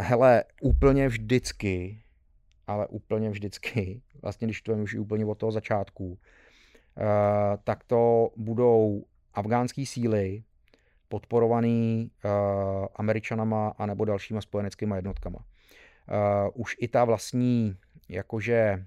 hele, 0.00 0.44
úplně 0.62 1.08
vždycky, 1.08 2.02
ale 2.66 2.86
úplně 2.86 3.30
vždycky, 3.30 4.02
vlastně 4.22 4.46
když 4.46 4.62
to 4.62 4.72
je 4.72 4.82
už 4.82 4.94
úplně 4.94 5.26
od 5.26 5.38
toho 5.38 5.52
začátku, 5.52 6.06
uh, 6.06 6.16
tak 7.64 7.84
to 7.84 8.30
budou 8.36 9.04
afgánské 9.34 9.86
síly 9.86 10.42
podporovaný 11.08 12.10
uh, 12.24 12.30
Američanama 12.96 13.68
anebo 13.78 14.04
dalšíma 14.04 14.40
spojeneckými 14.40 14.94
jednotkama. 14.96 15.38
Uh, 16.10 16.50
už 16.54 16.76
i 16.80 16.88
ta 16.88 17.04
vlastní 17.04 17.76
jakože 18.08 18.84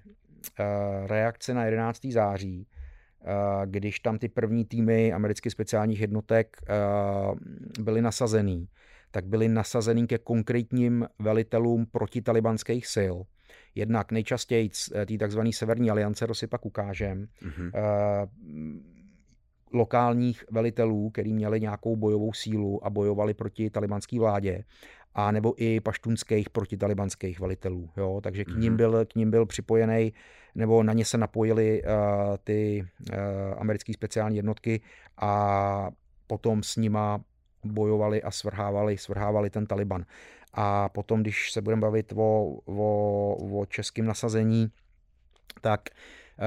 uh, 0.60 1.08
reakce 1.08 1.54
na 1.54 1.66
11. 1.66 2.06
září, 2.06 2.68
uh, 3.22 3.66
když 3.66 4.00
tam 4.00 4.18
ty 4.18 4.30
první 4.30 4.66
týmy 4.66 5.14
amerických 5.14 5.52
speciálních 5.52 6.02
jednotek 6.02 6.58
uh, 6.62 7.38
byly 7.84 8.02
nasazený, 8.02 8.68
tak 9.12 9.26
byly 9.26 9.48
nasazený 9.48 10.08
ke 10.08 10.18
konkrétním 10.18 11.08
velitelům 11.20 11.86
protitalibanských 11.86 12.88
sil. 12.96 13.16
Jednak 13.76 14.12
nejčastěji 14.12 14.70
té 15.06 15.18
takzvané 15.18 15.54
Severní 15.54 15.92
aliance, 15.92 16.28
to 16.28 16.34
si 16.34 16.48
pak 16.48 16.66
ukážem, 16.66 17.28
mm-hmm. 17.42 17.72
lokálních 19.74 20.44
velitelů, 20.52 21.10
který 21.10 21.34
měli 21.34 21.62
nějakou 21.62 21.96
bojovou 21.96 22.34
sílu 22.34 22.86
a 22.86 22.90
bojovali 22.90 23.34
proti 23.34 23.70
talibanské 23.70 24.20
vládě 24.20 24.64
a 25.15 25.32
nebo 25.32 25.54
i 25.58 25.80
paštunských 25.80 26.50
protitalibanských 26.50 27.39
velitelů. 27.39 27.89
Jo? 27.97 28.19
Takže 28.24 28.45
k 28.45 28.56
ním, 28.56 28.74
mhm. 28.74 28.78
byl, 28.78 29.06
k 29.06 29.15
ním 29.15 29.32
byl 29.32 29.45
připojený, 29.45 30.13
nebo 30.56 30.84
na 30.84 30.93
ně 30.93 31.06
se 31.06 31.17
napojily 31.17 31.84
uh, 31.84 31.89
ty 32.43 32.88
uh, 33.10 33.15
americké 33.58 33.93
speciální 33.93 34.36
jednotky 34.36 34.82
a 35.17 35.91
potom 36.28 36.63
s 36.63 36.76
nima 36.76 37.24
bojovali 37.63 38.24
a 38.24 38.32
svrhávali, 38.32 38.97
svrhávali 38.97 39.50
ten 39.50 39.65
Taliban. 39.65 40.06
A 40.54 40.89
potom, 40.89 41.21
když 41.21 41.52
se 41.52 41.62
budeme 41.62 41.82
bavit 41.82 42.13
o, 42.15 42.58
o, 42.65 43.60
o 43.60 43.65
českém 43.65 44.06
nasazení, 44.06 44.67
tak 45.62 45.82
uh, 45.89 46.45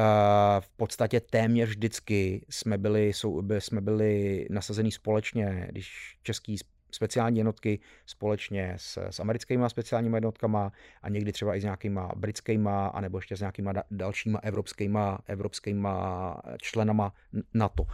v 0.60 0.68
podstatě 0.76 1.20
téměř 1.20 1.68
vždycky 1.68 2.46
jsme 2.50 2.78
byli, 2.78 3.08
jsou, 3.08 3.42
jsme 3.58 3.80
byli 3.80 4.46
nasazení 4.50 4.92
společně, 4.92 5.66
když 5.70 6.18
český 6.22 6.58
speciální 6.94 7.38
jednotky 7.38 7.78
společně 8.06 8.74
s, 8.76 8.96
s 9.10 9.20
americkými 9.20 9.64
speciálními 9.68 10.16
jednotkama 10.16 10.72
a 11.02 11.08
někdy 11.08 11.32
třeba 11.32 11.56
i 11.56 11.60
s 11.60 11.64
nějakýma 11.64 12.12
britskýma, 12.16 12.86
anebo 12.86 13.18
ještě 13.18 13.36
s 13.36 13.40
nějakýma 13.40 13.72
dalšíma 13.90 14.38
evropskýma, 14.42 15.18
evropskýma 15.26 16.36
členama 16.62 17.12
NATO. 17.54 17.86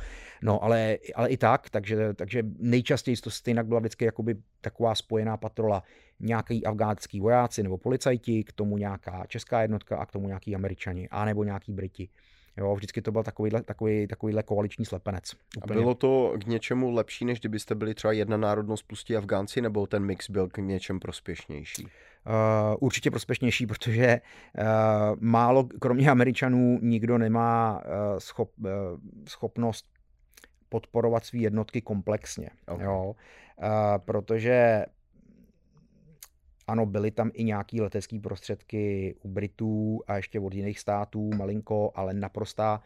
No, 0.43 0.65
ale, 0.65 0.99
ale 1.15 1.29
i 1.29 1.37
tak, 1.37 1.71
takže, 1.71 2.15
takže 2.15 2.43
nejčastěji 2.59 3.17
to 3.17 3.31
stejně 3.31 3.63
byla 3.63 3.81
vždycky 3.81 4.05
jakoby 4.05 4.37
taková 4.61 4.95
spojená 4.95 5.37
patrola 5.37 5.83
nějaký 6.21 6.67
afgánský 6.67 7.21
vojáci 7.21 7.63
nebo 7.63 7.79
policajti, 7.79 8.45
k 8.45 8.53
tomu 8.53 8.79
nějaká 8.79 9.27
česká 9.27 9.63
jednotka 9.63 9.97
a 9.97 10.07
k 10.07 10.13
tomu 10.13 10.27
nějaký 10.27 10.55
američani, 10.55 11.09
anebo 11.09 11.45
nějaký 11.45 11.73
briti. 11.73 12.09
Jo, 12.57 12.75
vždycky 12.75 13.03
to 13.03 13.13
byl 13.13 13.23
takovýhle, 13.23 13.63
takový, 13.63 14.07
takovýhle 14.07 14.43
koaliční 14.43 14.85
slepenec. 14.85 15.33
Úplně. 15.57 15.79
A 15.79 15.81
bylo 15.81 15.95
to 15.95 16.35
k 16.39 16.47
něčemu 16.47 16.91
lepší, 16.91 17.25
než 17.25 17.41
kdybyste 17.41 17.75
byli 17.75 17.95
třeba 17.95 18.13
jedna 18.13 18.37
národnost 18.37 18.83
plus 18.83 19.05
ti 19.05 19.17
Afgánci, 19.17 19.61
nebo 19.61 19.87
ten 19.87 20.05
mix 20.05 20.31
byl 20.31 20.49
k 20.49 20.59
něčem 20.59 21.01
prospěšnější? 21.01 21.85
Uh, 21.85 22.77
určitě 22.81 23.11
prospěšnější, 23.11 23.67
protože 23.67 24.21
uh, 24.59 24.65
málo, 25.21 25.69
kromě 25.81 26.11
Američanů, 26.11 26.79
nikdo 26.83 27.19
nemá 27.19 27.83
uh, 27.85 28.19
schop, 28.19 28.51
uh, 28.59 28.69
schopnost 29.29 29.87
podporovat 30.69 31.25
své 31.25 31.39
jednotky 31.39 31.81
komplexně. 31.81 32.51
Okay. 32.69 32.87
Jo? 32.87 33.05
Uh, 33.05 33.69
protože 33.99 34.85
ano, 36.71 36.87
byly 36.87 37.11
tam 37.11 37.31
i 37.35 37.45
nějaký 37.45 37.81
letecké 37.81 38.19
prostředky 38.19 39.15
u 39.23 39.29
Britů 39.29 40.01
a 40.07 40.17
ještě 40.17 40.41
od 40.41 40.55
jiných 40.55 40.81
států, 40.81 41.31
malinko, 41.37 41.93
ale 41.95 42.15
naprostá 42.15 42.83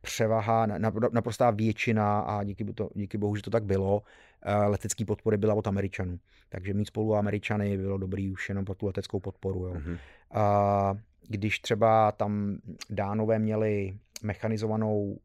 převaha, 0.00 0.66
naprostá 1.12 1.50
většina 1.50 2.20
a 2.20 2.44
díky, 2.44 2.64
to, 2.64 2.90
díky 2.94 3.18
bohu, 3.18 3.36
že 3.36 3.42
to 3.42 3.50
tak 3.50 3.64
bylo, 3.64 4.02
eh, 4.42 4.54
letecké 4.54 5.04
podpory 5.04 5.36
byla 5.36 5.54
od 5.54 5.66
Američanů. 5.66 6.18
Takže 6.48 6.74
mít 6.74 6.86
spolu 6.86 7.14
Američany 7.14 7.76
bylo 7.78 7.98
dobrý 7.98 8.30
už 8.30 8.48
jenom 8.48 8.64
pro 8.64 8.74
tu 8.74 8.86
leteckou 8.86 9.20
podporu. 9.20 9.66
Jo. 9.66 9.74
Mm-hmm. 9.74 9.98
A 10.30 10.94
když 11.28 11.58
třeba 11.58 12.12
tam 12.12 12.58
dánové 12.90 13.38
měli 13.38 13.98
mechanizovanou, 14.22 15.18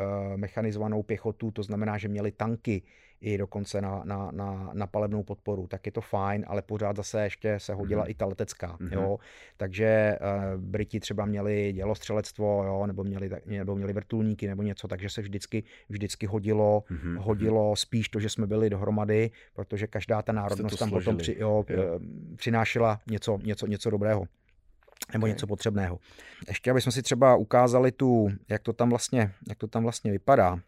eh, 0.00 0.36
mechanizovanou 0.36 1.02
pěchotu, 1.02 1.50
to 1.50 1.62
znamená, 1.62 1.98
že 1.98 2.08
měli 2.08 2.32
tanky, 2.32 2.82
i 3.20 3.38
dokonce 3.38 3.80
na, 3.80 4.02
na, 4.04 4.30
na, 4.30 4.70
na 4.72 4.86
palebnou 4.86 5.22
podporu, 5.22 5.66
tak 5.66 5.86
je 5.86 5.92
to 5.92 6.00
fajn, 6.00 6.44
ale 6.48 6.62
pořád 6.62 6.96
zase 6.96 7.22
ještě 7.22 7.60
se 7.60 7.74
hodila 7.74 8.04
mm. 8.04 8.10
i 8.10 8.14
ta 8.14 8.26
letecká, 8.26 8.76
mm-hmm. 8.76 8.92
jo, 8.92 9.18
takže 9.56 10.18
uh, 10.20 10.60
Briti 10.60 11.00
třeba 11.00 11.24
měli 11.26 11.72
dělostřelectvo, 11.72 12.64
jo, 12.64 12.86
nebo 12.86 13.04
měli, 13.04 13.30
nebo 13.46 13.76
měli 13.76 13.92
vrtulníky 13.92 14.48
nebo 14.48 14.62
něco, 14.62 14.88
takže 14.88 15.10
se 15.10 15.22
vždycky, 15.22 15.64
vždycky 15.88 16.26
hodilo, 16.26 16.84
mm-hmm. 16.90 17.18
hodilo 17.18 17.76
spíš 17.76 18.08
to, 18.08 18.20
že 18.20 18.28
jsme 18.28 18.46
byli 18.46 18.70
dohromady, 18.70 19.30
protože 19.52 19.86
každá 19.86 20.22
ta 20.22 20.32
národnost 20.32 20.78
tam 20.78 20.90
potom 20.90 21.16
při, 21.16 21.36
jo, 21.38 21.64
jo. 21.68 21.82
Eh, 21.82 22.36
přinášela 22.36 23.00
něco, 23.10 23.38
něco, 23.42 23.66
něco 23.66 23.90
dobrého 23.90 24.24
nebo 25.12 25.24
okay. 25.24 25.30
něco 25.30 25.46
potřebného. 25.46 25.98
Ještě 26.48 26.70
abychom 26.70 26.92
si 26.92 27.02
třeba 27.02 27.36
ukázali 27.36 27.92
tu, 27.92 28.28
jak 28.48 28.62
to 28.62 28.72
tam 28.72 28.90
vlastně, 28.90 29.32
jak 29.48 29.58
to 29.58 29.66
tam 29.66 29.82
vlastně 29.82 30.10
vypadá 30.12 30.60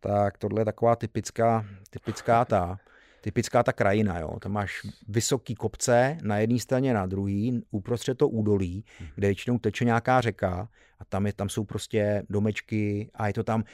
tak 0.00 0.38
tohle 0.38 0.60
je 0.60 0.64
taková 0.64 0.96
typická, 0.96 1.64
typická 1.90 2.44
ta, 2.44 2.78
typická 3.20 3.62
ta 3.62 3.72
krajina. 3.72 4.18
Jo. 4.18 4.38
Tam 4.40 4.52
máš 4.52 4.86
vysoký 5.08 5.54
kopce 5.54 6.18
na 6.22 6.38
jedné 6.38 6.58
straně, 6.58 6.94
na 6.94 7.06
druhý, 7.06 7.62
uprostřed 7.70 8.18
to 8.18 8.28
údolí, 8.28 8.84
kde 9.14 9.28
většinou 9.28 9.58
teče 9.58 9.84
nějaká 9.84 10.20
řeka 10.20 10.68
a 10.98 11.04
tam, 11.04 11.26
je, 11.26 11.32
tam 11.32 11.48
jsou 11.48 11.64
prostě 11.64 12.22
domečky 12.30 13.10
a 13.14 13.26
je 13.26 13.32
to 13.32 13.44
tam 13.44 13.64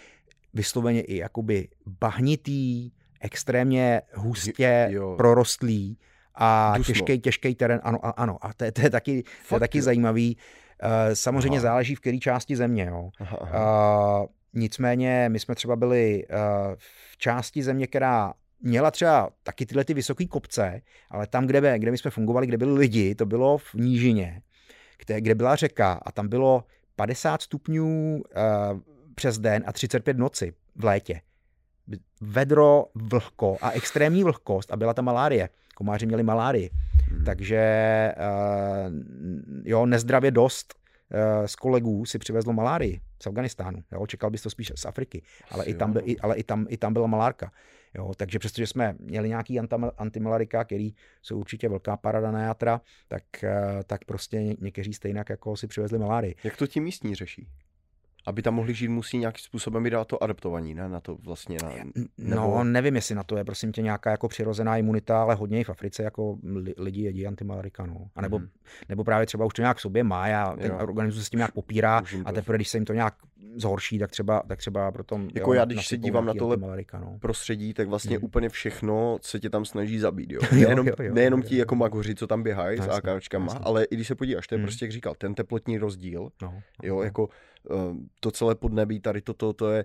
vysloveně 0.54 1.00
i 1.00 1.16
jakoby 1.16 1.68
bahnitý, 1.86 2.90
extrémně 3.20 4.02
hustě 4.14 4.88
jo. 4.90 5.14
prorostlý 5.16 5.98
a 6.34 6.74
Dusno. 6.76 6.94
těžký, 6.94 7.18
těžký 7.18 7.54
terén. 7.54 7.80
Ano, 7.82 8.20
ano. 8.20 8.38
A 8.40 8.52
to, 8.52 8.72
to 8.72 8.80
je 8.80 8.90
taky, 8.90 9.24
to 9.48 9.56
je 9.56 9.60
taky 9.60 9.82
zajímavý. 9.82 10.36
Uh, 10.82 11.14
samozřejmě 11.14 11.58
aha. 11.58 11.62
záleží 11.62 11.94
v 11.94 12.00
které 12.00 12.18
části 12.18 12.56
země. 12.56 12.84
Jo. 12.84 13.10
Aha, 13.20 13.38
aha. 13.40 14.20
Uh, 14.20 14.26
Nicméně 14.54 15.28
my 15.28 15.38
jsme 15.38 15.54
třeba 15.54 15.76
byli 15.76 16.24
uh, 16.26 16.36
v 17.10 17.16
části 17.16 17.62
země, 17.62 17.86
která 17.86 18.32
měla 18.60 18.90
třeba 18.90 19.30
taky 19.42 19.66
tyhle 19.66 19.84
ty 19.84 19.94
vysoké 19.94 20.26
kopce, 20.26 20.82
ale 21.10 21.26
tam, 21.26 21.46
kde, 21.46 21.78
kde 21.78 21.90
my 21.90 21.98
jsme 21.98 22.10
fungovali, 22.10 22.46
kde 22.46 22.56
byli 22.58 22.72
lidi, 22.72 23.14
to 23.14 23.26
bylo 23.26 23.58
v 23.58 23.74
nížině, 23.74 24.42
kde, 25.06 25.20
kde 25.20 25.34
byla 25.34 25.56
řeka 25.56 25.92
a 25.92 26.12
tam 26.12 26.28
bylo 26.28 26.64
50 26.96 27.42
stupňů 27.42 28.22
uh, 28.22 28.80
přes 29.14 29.38
den 29.38 29.64
a 29.66 29.72
35 29.72 30.18
noci 30.18 30.54
v 30.76 30.84
létě. 30.84 31.20
Vedro, 32.20 32.86
vlhko 32.94 33.56
a 33.60 33.70
extrémní 33.70 34.24
vlhkost 34.24 34.72
a 34.72 34.76
byla 34.76 34.94
tam 34.94 35.04
malárie. 35.04 35.48
Komáři 35.74 36.06
měli 36.06 36.22
malárii. 36.22 36.70
Hmm. 37.10 37.24
Takže 37.24 38.14
uh, 38.16 38.92
jo, 39.64 39.86
nezdravě 39.86 40.30
dost 40.30 40.81
z 41.46 41.56
kolegů 41.56 42.04
si 42.04 42.18
přivezlo 42.18 42.52
malárii 42.52 43.00
z 43.22 43.26
Afganistánu. 43.26 43.82
Jo? 43.92 44.06
Čekal 44.06 44.30
bys 44.30 44.42
to 44.42 44.50
spíš 44.50 44.72
z 44.76 44.86
Afriky, 44.86 45.22
ale, 45.50 45.64
i 45.64 45.74
tam, 45.74 45.94
i, 46.04 46.18
ale 46.18 46.36
i, 46.36 46.42
tam, 46.42 46.66
i 46.68 46.76
tam 46.76 46.92
byla 46.92 47.06
malárka. 47.06 47.52
Jo? 47.94 48.12
Takže 48.16 48.38
přestože 48.38 48.66
jsme 48.66 48.96
měli 48.98 49.28
nějaký 49.28 49.60
antimalarika, 49.96 50.64
který 50.64 50.94
jsou 51.22 51.38
určitě 51.38 51.68
velká 51.68 51.96
parada 51.96 52.30
na 52.30 52.42
játra, 52.42 52.80
tak, 53.08 53.44
eh, 53.44 53.80
tak 53.86 54.04
prostě 54.04 54.56
někteří 54.60 54.94
stejně 54.94 55.24
jako 55.30 55.56
si 55.56 55.66
přivezli 55.66 55.98
malárii. 55.98 56.34
Jak 56.44 56.56
to 56.56 56.66
ti 56.66 56.80
místní 56.80 57.14
řeší? 57.14 57.48
Aby 58.26 58.42
tam 58.42 58.54
mohli 58.54 58.74
žít, 58.74 58.88
musí 58.88 59.18
nějakým 59.18 59.42
způsobem 59.42 59.82
být 59.82 59.94
to 60.06 60.22
adaptovaní, 60.22 60.74
ne? 60.74 60.88
Na 60.88 61.00
to 61.00 61.16
vlastně. 61.24 61.56
Na, 61.62 61.70
nebo... 62.18 62.40
No, 62.40 62.64
nevím, 62.64 62.94
jestli 62.94 63.14
na 63.14 63.22
to 63.22 63.36
je, 63.36 63.44
prosím 63.44 63.72
tě, 63.72 63.82
nějaká 63.82 64.10
jako 64.10 64.28
přirozená 64.28 64.76
imunita, 64.76 65.22
ale 65.22 65.34
hodně 65.34 65.60
i 65.60 65.64
v 65.64 65.70
Africe 65.70 66.02
jako 66.02 66.38
lidi 66.76 67.02
jedí 67.02 67.26
antimalarika, 67.26 67.86
no. 67.86 68.08
A 68.14 68.20
nebo, 68.20 68.38
mm. 68.38 68.48
nebo 68.88 69.04
právě 69.04 69.26
třeba 69.26 69.44
už 69.44 69.54
to 69.54 69.62
nějak 69.62 69.76
v 69.76 69.80
sobě 69.80 70.04
má 70.04 70.42
a 70.42 70.56
ten 70.56 70.70
jo. 70.70 70.78
organismus 70.78 71.18
se 71.22 71.26
s 71.26 71.30
tím 71.30 71.38
nějak 71.38 71.52
popírá 71.52 72.02
a 72.24 72.32
teprve, 72.32 72.58
když 72.58 72.68
se 72.68 72.76
jim 72.76 72.84
to 72.84 72.92
nějak 72.92 73.14
zhorší, 73.56 73.98
tak 73.98 74.10
třeba, 74.10 74.42
tak 74.48 74.58
třeba 74.58 74.92
pro 74.92 75.04
tom, 75.04 75.28
Jako 75.34 75.54
jo, 75.54 75.58
já, 75.58 75.64
když 75.64 75.86
se 75.86 75.96
dívám 75.96 76.26
na 76.26 76.34
tohle 76.34 76.56
no. 77.00 77.18
prostředí, 77.20 77.74
tak 77.74 77.88
vlastně 77.88 78.18
mm. 78.18 78.24
úplně 78.24 78.48
všechno 78.48 79.18
se 79.22 79.40
tě 79.40 79.50
tam 79.50 79.64
snaží 79.64 79.98
zabít, 79.98 80.32
jo. 80.32 80.40
Nejenom, 80.52 80.86
jo, 80.86 80.94
jo, 80.98 81.04
jo, 81.04 81.14
nejenom 81.14 81.42
ti 81.42 81.56
jako 81.56 81.74
magoři, 81.74 82.14
co 82.14 82.26
tam 82.26 82.42
běhají 82.42 82.78
s 82.78 82.88
AKčkama, 82.88 83.52
ale 83.62 83.84
i 83.84 83.94
když 83.94 84.08
se 84.08 84.14
podíváš, 84.14 84.46
to 84.46 84.54
je 84.54 84.58
mm. 84.58 84.64
prostě, 84.64 84.84
jak 84.84 84.92
říkal, 84.92 85.14
ten 85.18 85.34
teplotní 85.34 85.78
rozdíl, 85.78 86.28
no, 86.42 86.62
jo, 86.82 86.96
no. 86.96 87.02
jako 87.02 87.28
Eh, 87.32 87.51
to 88.20 88.30
celé 88.30 88.54
podnebí, 88.54 89.00
tady 89.00 89.20
toto, 89.20 89.52
to 89.52 89.70
je 89.70 89.84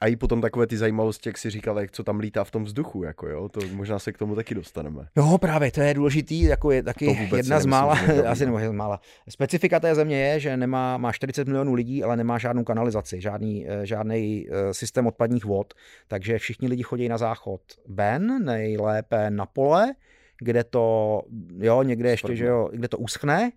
a 0.00 0.06
i 0.06 0.16
potom 0.16 0.40
takové 0.40 0.66
ty 0.66 0.76
zajímavosti, 0.76 1.28
jak 1.28 1.38
si 1.38 1.50
říkal, 1.50 1.80
jak 1.80 1.90
co 1.90 2.04
tam 2.04 2.20
lítá 2.20 2.44
v 2.44 2.50
tom 2.50 2.64
vzduchu, 2.64 3.02
jako 3.02 3.28
jo, 3.28 3.48
to 3.48 3.60
možná 3.72 3.98
se 3.98 4.12
k 4.12 4.18
tomu 4.18 4.34
taky 4.34 4.54
dostaneme. 4.54 5.08
Jo, 5.16 5.38
právě, 5.38 5.70
to 5.70 5.80
je 5.80 5.94
důležitý, 5.94 6.42
jako 6.42 6.70
je 6.70 6.82
taky 6.82 7.28
jedna 7.36 7.60
z 7.60 7.66
mála, 7.66 7.98
asi 8.28 8.46
nebo 8.46 8.58
z 8.58 8.72
mála. 8.72 9.00
Specifika 9.28 9.80
té 9.80 9.94
země 9.94 10.20
je, 10.26 10.40
že 10.40 10.56
nemá, 10.56 10.96
má 10.96 11.12
40 11.12 11.48
milionů 11.48 11.74
lidí, 11.74 12.04
ale 12.04 12.16
nemá 12.16 12.38
žádnou 12.38 12.64
kanalizaci, 12.64 13.20
žádný, 13.20 13.66
eh, 13.68 13.86
žádný 13.86 14.46
eh, 14.50 14.74
systém 14.74 15.06
odpadních 15.06 15.44
vod, 15.44 15.74
takže 16.08 16.38
všichni 16.38 16.68
lidi 16.68 16.82
chodí 16.82 17.08
na 17.08 17.18
záchod 17.18 17.60
ven, 17.86 18.44
nejlépe 18.44 19.30
na 19.30 19.46
pole, 19.46 19.92
kde 20.38 20.64
to, 20.64 21.22
jo, 21.58 21.82
někde 21.82 22.10
ještě, 22.10 22.36
že 22.36 22.46
jo, 22.46 22.68
kde 22.72 22.88
to 22.88 22.98
uschne, 22.98 23.50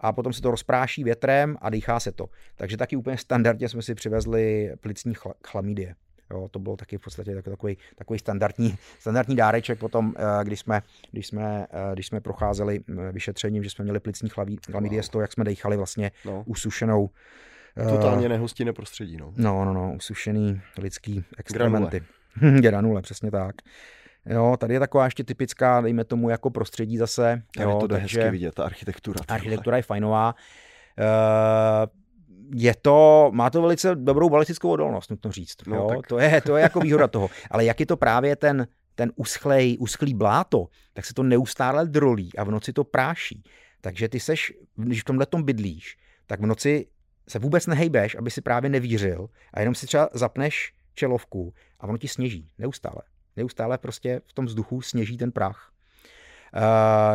a 0.00 0.12
potom 0.12 0.32
se 0.32 0.42
to 0.42 0.50
rozpráší 0.50 1.04
větrem 1.04 1.56
a 1.60 1.70
dýchá 1.70 2.00
se 2.00 2.12
to. 2.12 2.28
Takže 2.56 2.76
taky 2.76 2.96
úplně 2.96 3.18
standardně 3.18 3.68
jsme 3.68 3.82
si 3.82 3.94
přivezli 3.94 4.72
plicní 4.80 5.14
chlamídie. 5.46 5.94
Jo, 6.30 6.48
to 6.50 6.58
bylo 6.58 6.76
taky 6.76 6.98
v 6.98 7.00
podstatě 7.00 7.42
takový, 7.42 7.76
takový 7.94 8.18
standardní, 8.18 8.78
standardní 8.98 9.36
dáreček 9.36 9.78
potom, 9.78 10.14
eh, 10.16 10.44
když 10.44 10.60
jsme, 10.60 10.82
když 11.12 11.26
jsme, 11.26 11.66
eh, 11.70 11.92
když 11.92 12.06
jsme 12.06 12.20
procházeli 12.20 12.80
eh, 12.88 13.12
vyšetřením, 13.12 13.62
že 13.64 13.70
jsme 13.70 13.82
měli 13.84 14.00
plicní 14.00 14.28
chlamídie 14.70 15.02
z 15.02 15.08
toho, 15.08 15.22
jak 15.22 15.32
jsme 15.32 15.44
dechali 15.44 15.76
vlastně 15.76 16.12
no. 16.24 16.42
usušenou 16.46 17.10
Totálně 17.90 18.28
nehostinné 18.28 18.72
prostředí. 18.72 19.16
No, 19.16 19.32
no, 19.36 19.64
no, 19.64 19.74
no 19.74 19.94
usušený 19.96 20.60
lidský 20.78 21.24
experimenty. 21.38 22.02
Granule. 22.34 22.60
Granule, 22.60 23.02
přesně 23.02 23.30
tak. 23.30 23.54
Jo, 24.26 24.56
tady 24.58 24.74
je 24.74 24.80
taková 24.80 25.04
ještě 25.04 25.24
typická, 25.24 25.80
dejme 25.80 26.04
tomu, 26.04 26.30
jako 26.30 26.50
prostředí 26.50 26.96
zase. 26.96 27.42
Tady 27.54 27.70
jo, 27.70 27.78
to 27.80 27.86
jde 27.86 27.94
takže 27.94 28.20
hezky 28.20 28.30
vidět, 28.30 28.54
ta 28.54 28.64
architektura. 28.64 29.20
Architektura 29.28 29.76
je 29.76 29.82
fajnová. 29.82 30.34
Uh, 30.98 31.86
je 32.54 32.74
to, 32.82 33.30
má 33.34 33.50
to 33.50 33.62
velice 33.62 33.94
dobrou 33.94 34.30
balistickou 34.30 34.70
odolnost, 34.70 35.10
nutno 35.10 35.32
říct. 35.32 35.56
No, 35.66 35.76
jo? 35.76 35.88
Tak... 35.88 36.06
To, 36.06 36.18
je, 36.18 36.40
to 36.40 36.56
je 36.56 36.62
jako 36.62 36.80
výhoda 36.80 37.08
toho. 37.08 37.28
Ale 37.50 37.64
jak 37.64 37.80
je 37.80 37.86
to 37.86 37.96
právě 37.96 38.36
ten, 38.36 38.66
ten 38.94 39.12
uschlej, 39.16 39.76
uschlý 39.80 40.14
bláto, 40.14 40.66
tak 40.92 41.04
se 41.04 41.14
to 41.14 41.22
neustále 41.22 41.86
drolí 41.86 42.30
a 42.38 42.44
v 42.44 42.50
noci 42.50 42.72
to 42.72 42.84
práší. 42.84 43.42
Takže 43.80 44.08
ty 44.08 44.20
seš, 44.20 44.52
když 44.76 45.00
v 45.00 45.04
tomhle 45.04 45.26
tom 45.26 45.42
bydlíš, 45.42 45.96
tak 46.26 46.40
v 46.40 46.46
noci 46.46 46.86
se 47.28 47.38
vůbec 47.38 47.66
nehejbeš, 47.66 48.14
aby 48.14 48.30
si 48.30 48.40
právě 48.40 48.70
nevířil 48.70 49.28
a 49.54 49.60
jenom 49.60 49.74
si 49.74 49.86
třeba 49.86 50.08
zapneš 50.12 50.72
čelovku 50.94 51.54
a 51.80 51.86
ono 51.86 51.98
ti 51.98 52.08
sněží 52.08 52.50
neustále. 52.58 53.02
Neustále 53.36 53.78
prostě 53.78 54.20
v 54.26 54.32
tom 54.32 54.46
vzduchu 54.46 54.82
sněží 54.82 55.16
ten 55.16 55.32
prach. 55.32 55.72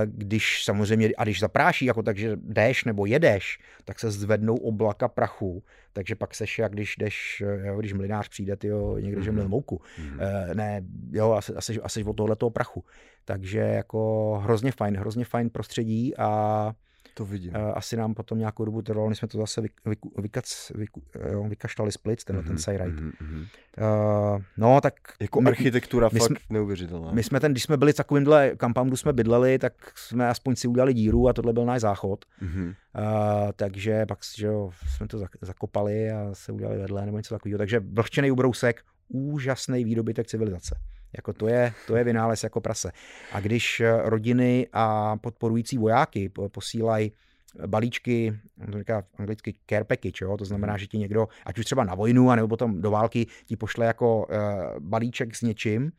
Když 0.05 0.63
samozřejmě, 0.63 1.09
a 1.17 1.24
když 1.24 1.39
zapráší, 1.39 1.86
jako 1.86 2.03
takže 2.03 2.38
jdeš 2.43 2.84
nebo 2.84 3.05
jedeš, 3.05 3.59
tak 3.86 3.99
se 3.99 4.11
zvednou 4.11 4.55
oblaka 4.55 5.07
prachu, 5.07 5.63
takže 5.93 6.15
pak 6.15 6.36
seš 6.36 6.59
jak 6.59 6.72
když 6.72 6.97
jdeš, 6.97 7.43
jo, 7.63 7.80
když 7.80 7.93
mlinář 7.93 8.30
přijde, 8.30 8.55
tyjo, 8.55 8.97
někde, 8.97 9.22
že 9.22 9.32
mlil 9.32 9.43
mhm. 9.43 9.51
mouku. 9.51 9.82
Mm-hmm. 9.99 10.55
Ne, 10.55 10.82
jo, 11.11 11.32
asi, 11.32 11.53
asi, 11.53 11.82
asi 11.82 12.03
od 12.03 12.13
tohoto 12.13 12.49
prachu. 12.49 12.84
Takže 13.26 13.59
jako 13.59 14.41
hrozně 14.43 14.72
fajn, 14.72 14.97
hrozně 14.97 15.26
fajn 15.26 15.49
prostředí 15.49 16.17
a 16.17 16.74
to 17.14 17.26
vidím. 17.26 17.53
Asi 17.74 17.97
nám 17.97 18.14
potom 18.14 18.39
nějakou 18.39 18.66
dobu 18.66 18.82
trvalo, 18.82 19.09
než 19.09 19.18
jsme 19.18 19.28
to 19.28 19.38
zase 19.38 19.62
vy, 19.62 19.70
vy, 19.86 19.95
vykac, 20.18 20.72
vy, 20.76 20.86
jo, 21.32 21.43
vykašlali 21.43 21.91
split, 21.91 22.24
ten, 22.24 22.36
mm-hmm, 22.36 22.47
ten 22.47 22.57
side 22.57 22.86
mm-hmm. 22.86 23.47
uh, 24.36 24.41
no, 24.57 24.82
tak... 24.82 24.93
Jako 25.20 25.41
my, 25.41 25.49
architektura 25.49 26.09
my 26.14 26.20
fakt 26.20 26.28
jsme, 26.28 26.36
neuvěřitelná. 26.49 27.12
My 27.12 27.24
jsme 27.24 27.39
ten, 27.39 27.51
když 27.51 27.64
jsme 27.64 27.78
byli 27.78 27.93
v 27.93 27.95
takovýmhle 27.95 28.55
compoundu 28.62 28.97
jsme 28.97 29.14
bydleli, 29.14 29.59
tak 29.59 29.74
jsme 29.95 30.30
aspoň 30.30 30.55
si 30.55 30.68
udělali 30.68 30.93
díru 30.93 31.28
a 31.28 31.34
tohle 31.34 31.53
byl 31.53 31.66
náš 31.66 31.82
záchod. 31.82 32.26
Mm-hmm. 32.41 32.68
Uh, 32.68 33.51
takže 33.55 34.05
pak 34.05 34.20
že 34.38 34.47
jo, 34.47 34.72
jsme 34.95 35.07
to 35.07 35.20
zakopali 35.41 36.12
a 36.12 36.30
se 36.34 36.51
udělali 36.51 36.78
vedle 36.78 37.05
nebo 37.05 37.18
něco 37.18 37.36
takového. 37.36 37.57
Takže 37.57 37.80
vlhčený 37.80 38.32
ubrousek, 38.32 38.82
úžasný 39.07 39.84
výdobytek 39.84 40.28
civilizace. 40.28 40.76
Jako 41.16 41.34
to 41.34 41.47
je, 41.47 41.74
to 41.88 41.95
je 41.95 42.03
vynález 42.03 42.43
jako 42.43 42.62
prase. 42.62 42.91
A 43.32 43.39
když 43.39 43.80
eh, 43.80 44.01
rodiny 44.03 44.68
a 44.74 45.18
podporující 45.18 45.78
vojáky 45.78 46.32
posílají 46.51 47.12
balíčky, 47.68 48.39
to 48.72 48.80
říká 48.80 49.03
anglicky 49.18 49.55
care 49.70 49.84
package, 49.84 50.26
jo? 50.26 50.38
to 50.38 50.45
znamená, 50.45 50.74
mhm. 50.74 50.80
že 50.80 50.88
ti 50.88 50.97
někdo, 50.97 51.28
ať 51.45 51.59
už 51.59 51.66
třeba 51.66 51.84
na 51.84 51.95
vojnu, 51.95 52.32
anebo 52.32 52.47
potom 52.47 52.82
do 52.82 52.91
války, 52.91 53.28
ti 53.45 53.55
pošle 53.55 53.86
jako 53.86 54.28
uh, 54.28 54.36
balíček 54.80 55.36
s 55.36 55.41
něčím, 55.41 55.91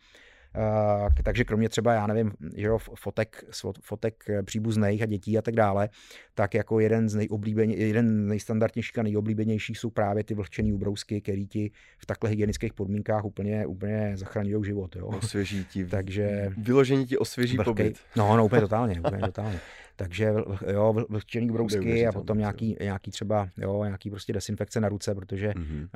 takže 1.24 1.44
kromě 1.44 1.68
třeba, 1.68 1.94
já 1.94 2.06
nevím, 2.06 2.32
že 2.56 2.66
jo, 2.66 2.78
fotek, 2.78 3.44
fotek 3.82 4.24
příbuzných 4.44 5.02
a 5.02 5.06
dětí 5.06 5.38
a 5.38 5.42
tak 5.42 5.54
dále, 5.54 5.88
tak 6.34 6.54
jako 6.54 6.80
jeden 6.80 7.08
z 7.08 7.14
nejoblíbeně, 7.14 7.76
jeden 7.76 8.08
z 8.08 8.28
nejstandardnějších 8.28 8.98
a 8.98 9.02
nejoblíbenějších 9.02 9.78
jsou 9.78 9.90
právě 9.90 10.24
ty 10.24 10.34
vlhčený 10.34 10.72
ubrousky, 10.72 11.20
který 11.20 11.46
ti 11.46 11.70
v 11.98 12.06
takhle 12.06 12.30
hygienických 12.30 12.72
podmínkách 12.72 13.24
úplně, 13.24 13.66
úplně 13.66 14.12
zachraňují 14.16 14.64
život. 14.64 14.96
Jo. 14.96 15.06
Osvěží 15.06 15.64
ti. 15.64 15.86
Takže, 15.86 16.52
vyložení 16.58 17.06
ti 17.06 17.18
osvěží 17.18 17.58
pobyt. 17.64 17.98
No, 18.16 18.36
no, 18.36 18.44
úplně 18.44 18.60
totálně, 18.60 19.00
úplně 19.00 19.22
totálně. 19.22 19.60
Takže 20.02 20.32
jo, 20.72 20.94
vlhčený 21.08 21.46
brousky 21.46 22.06
a 22.06 22.12
potom 22.12 22.38
nějaký, 22.38 22.76
nějaký 22.80 23.10
třeba, 23.10 23.48
jo, 23.58 23.84
nějaký 23.84 24.10
prostě 24.10 24.32
desinfekce 24.32 24.80
na 24.80 24.88
ruce, 24.88 25.14
protože 25.14 25.48
mm-hmm. 25.48 25.88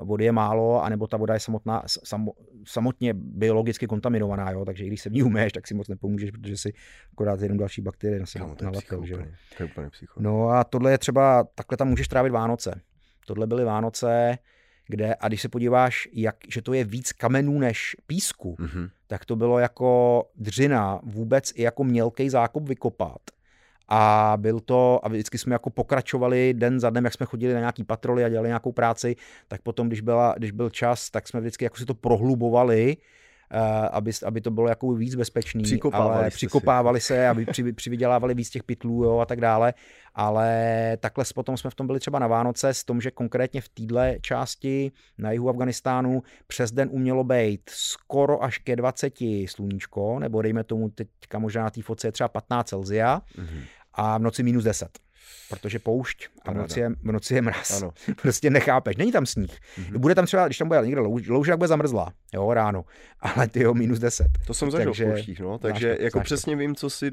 uh, 0.00 0.08
vody 0.08 0.24
je 0.24 0.32
málo, 0.32 0.84
anebo 0.84 1.06
ta 1.06 1.16
voda 1.16 1.34
je 1.34 1.40
samotná, 1.40 1.82
sam, 1.86 2.28
samotně 2.66 3.14
biologicky 3.14 3.86
kontaminovaná, 3.86 4.50
jo, 4.50 4.64
takže 4.64 4.84
i 4.84 4.86
když 4.86 5.00
se 5.00 5.10
v 5.10 5.12
ní 5.12 5.22
umeš, 5.22 5.52
tak 5.52 5.66
si 5.68 5.74
moc 5.74 5.88
nepomůžeš, 5.88 6.30
protože 6.30 6.56
si 6.56 6.72
akorát 7.12 7.40
jenom 7.40 7.58
další 7.58 7.82
bakterie 7.82 8.20
na 8.20 8.26
sebe 8.26 8.44
nalepil. 8.62 9.06
Že? 9.06 9.14
To 9.56 9.62
je 9.62 9.70
úplně 9.70 9.90
No 10.16 10.48
a 10.48 10.64
tohle 10.64 10.90
je 10.90 10.98
třeba, 10.98 11.44
takhle 11.54 11.76
tam 11.76 11.88
můžeš 11.88 12.08
trávit 12.08 12.32
Vánoce. 12.32 12.80
Tohle 13.26 13.46
byly 13.46 13.64
Vánoce, 13.64 14.38
kde, 14.88 15.14
a 15.14 15.28
když 15.28 15.42
se 15.42 15.48
podíváš, 15.48 16.08
jak, 16.12 16.36
že 16.48 16.62
to 16.62 16.72
je 16.72 16.84
víc 16.84 17.12
kamenů 17.12 17.58
než 17.58 17.96
písku, 18.06 18.56
mm-hmm. 18.58 18.90
tak 19.06 19.24
to 19.24 19.36
bylo 19.36 19.58
jako 19.58 20.22
dřina 20.36 21.00
vůbec 21.02 21.52
i 21.54 21.62
jako 21.62 21.84
mělký 21.84 22.30
zákop 22.30 22.68
vykopat. 22.68 23.20
A 23.94 24.34
byl 24.36 24.60
to, 24.60 25.00
a 25.02 25.08
vždycky 25.08 25.38
jsme 25.38 25.54
jako 25.54 25.70
pokračovali 25.70 26.54
den 26.54 26.80
za 26.80 26.90
dnem, 26.90 27.04
jak 27.04 27.14
jsme 27.14 27.26
chodili 27.26 27.54
na 27.54 27.60
nějaký 27.60 27.84
patroly 27.84 28.24
a 28.24 28.28
dělali 28.28 28.48
nějakou 28.48 28.72
práci, 28.72 29.16
tak 29.48 29.62
potom, 29.62 29.88
když, 29.88 30.00
byla, 30.00 30.34
když 30.38 30.50
byl 30.50 30.70
čas, 30.70 31.10
tak 31.10 31.28
jsme 31.28 31.40
vždycky 31.40 31.64
jako 31.64 31.76
si 31.76 31.86
to 31.86 31.94
prohlubovali, 31.94 32.96
Eh, 33.54 33.88
aby, 33.88 34.10
aby 34.26 34.40
to 34.40 34.50
bylo 34.50 34.68
jako 34.68 34.94
víc 34.94 35.14
bezpečný, 35.14 35.62
přikopávali 35.62 36.16
ale 36.16 36.30
přikopávali 36.30 37.00
si. 37.00 37.06
se, 37.06 37.28
aby 37.28 37.46
při, 37.46 37.72
přivydělávali 37.72 38.34
víc 38.34 38.50
těch 38.50 38.62
pytlů 38.62 39.04
jo, 39.04 39.18
a 39.18 39.26
tak 39.26 39.40
dále, 39.40 39.74
ale 40.14 40.96
takhle 41.00 41.24
potom 41.34 41.56
jsme 41.56 41.70
v 41.70 41.74
tom 41.74 41.86
byli 41.86 42.00
třeba 42.00 42.18
na 42.18 42.26
Vánoce 42.26 42.74
s 42.74 42.84
tom, 42.84 43.00
že 43.00 43.10
konkrétně 43.10 43.60
v 43.60 43.68
téhle 43.68 44.16
části 44.20 44.92
na 45.18 45.32
jihu 45.32 45.48
Afganistánu 45.48 46.22
přes 46.46 46.72
den 46.72 46.88
umělo 46.92 47.24
být 47.24 47.60
skoro 47.70 48.42
až 48.42 48.58
ke 48.58 48.76
20 48.76 49.14
sluníčko, 49.46 50.18
nebo 50.18 50.42
dejme 50.42 50.64
tomu 50.64 50.88
teďka 50.88 51.38
možná 51.38 51.62
na 51.62 51.70
té 51.70 51.82
foce 51.82 52.08
je 52.08 52.12
třeba 52.12 52.28
15 52.28 52.68
Celzia 52.68 53.22
mm-hmm. 53.38 53.62
A 53.94 54.18
v 54.18 54.22
noci 54.22 54.42
minus 54.42 54.64
10 54.64 54.98
protože 55.52 55.78
poušť 55.78 56.28
a 56.44 56.52
v 56.52 56.54
noci 56.54 56.80
je, 56.80 56.90
v 56.90 57.12
noci 57.12 57.34
je 57.34 57.42
mraz. 57.42 57.82
Ano. 57.82 57.92
prostě 58.22 58.50
nechápeš, 58.50 58.96
není 58.96 59.12
tam 59.12 59.26
sníh. 59.26 59.50
Mm-hmm. 59.50 59.98
Bude 59.98 60.14
tam 60.14 60.26
třeba, 60.26 60.46
když 60.46 60.58
tam 60.58 60.68
bude 60.68 60.80
někde 60.86 61.00
louž, 61.00 61.28
louž 61.28 61.50
bude 61.56 61.68
zamrzlá, 61.68 62.12
jo, 62.34 62.54
ráno, 62.54 62.84
ale 63.20 63.48
ty 63.48 63.62
jo, 63.62 63.74
minus 63.74 63.98
10. 63.98 64.26
To 64.46 64.54
jsem 64.54 64.70
zažil 64.70 64.90
takže, 64.90 65.04
v 65.04 65.08
pouštích, 65.08 65.40
no, 65.40 65.58
takže 65.58 65.88
znáš, 65.88 66.04
jako 66.04 66.20
přesně 66.20 66.54
to. 66.54 66.58
vím, 66.58 66.74
co 66.74 66.90
si, 66.90 67.10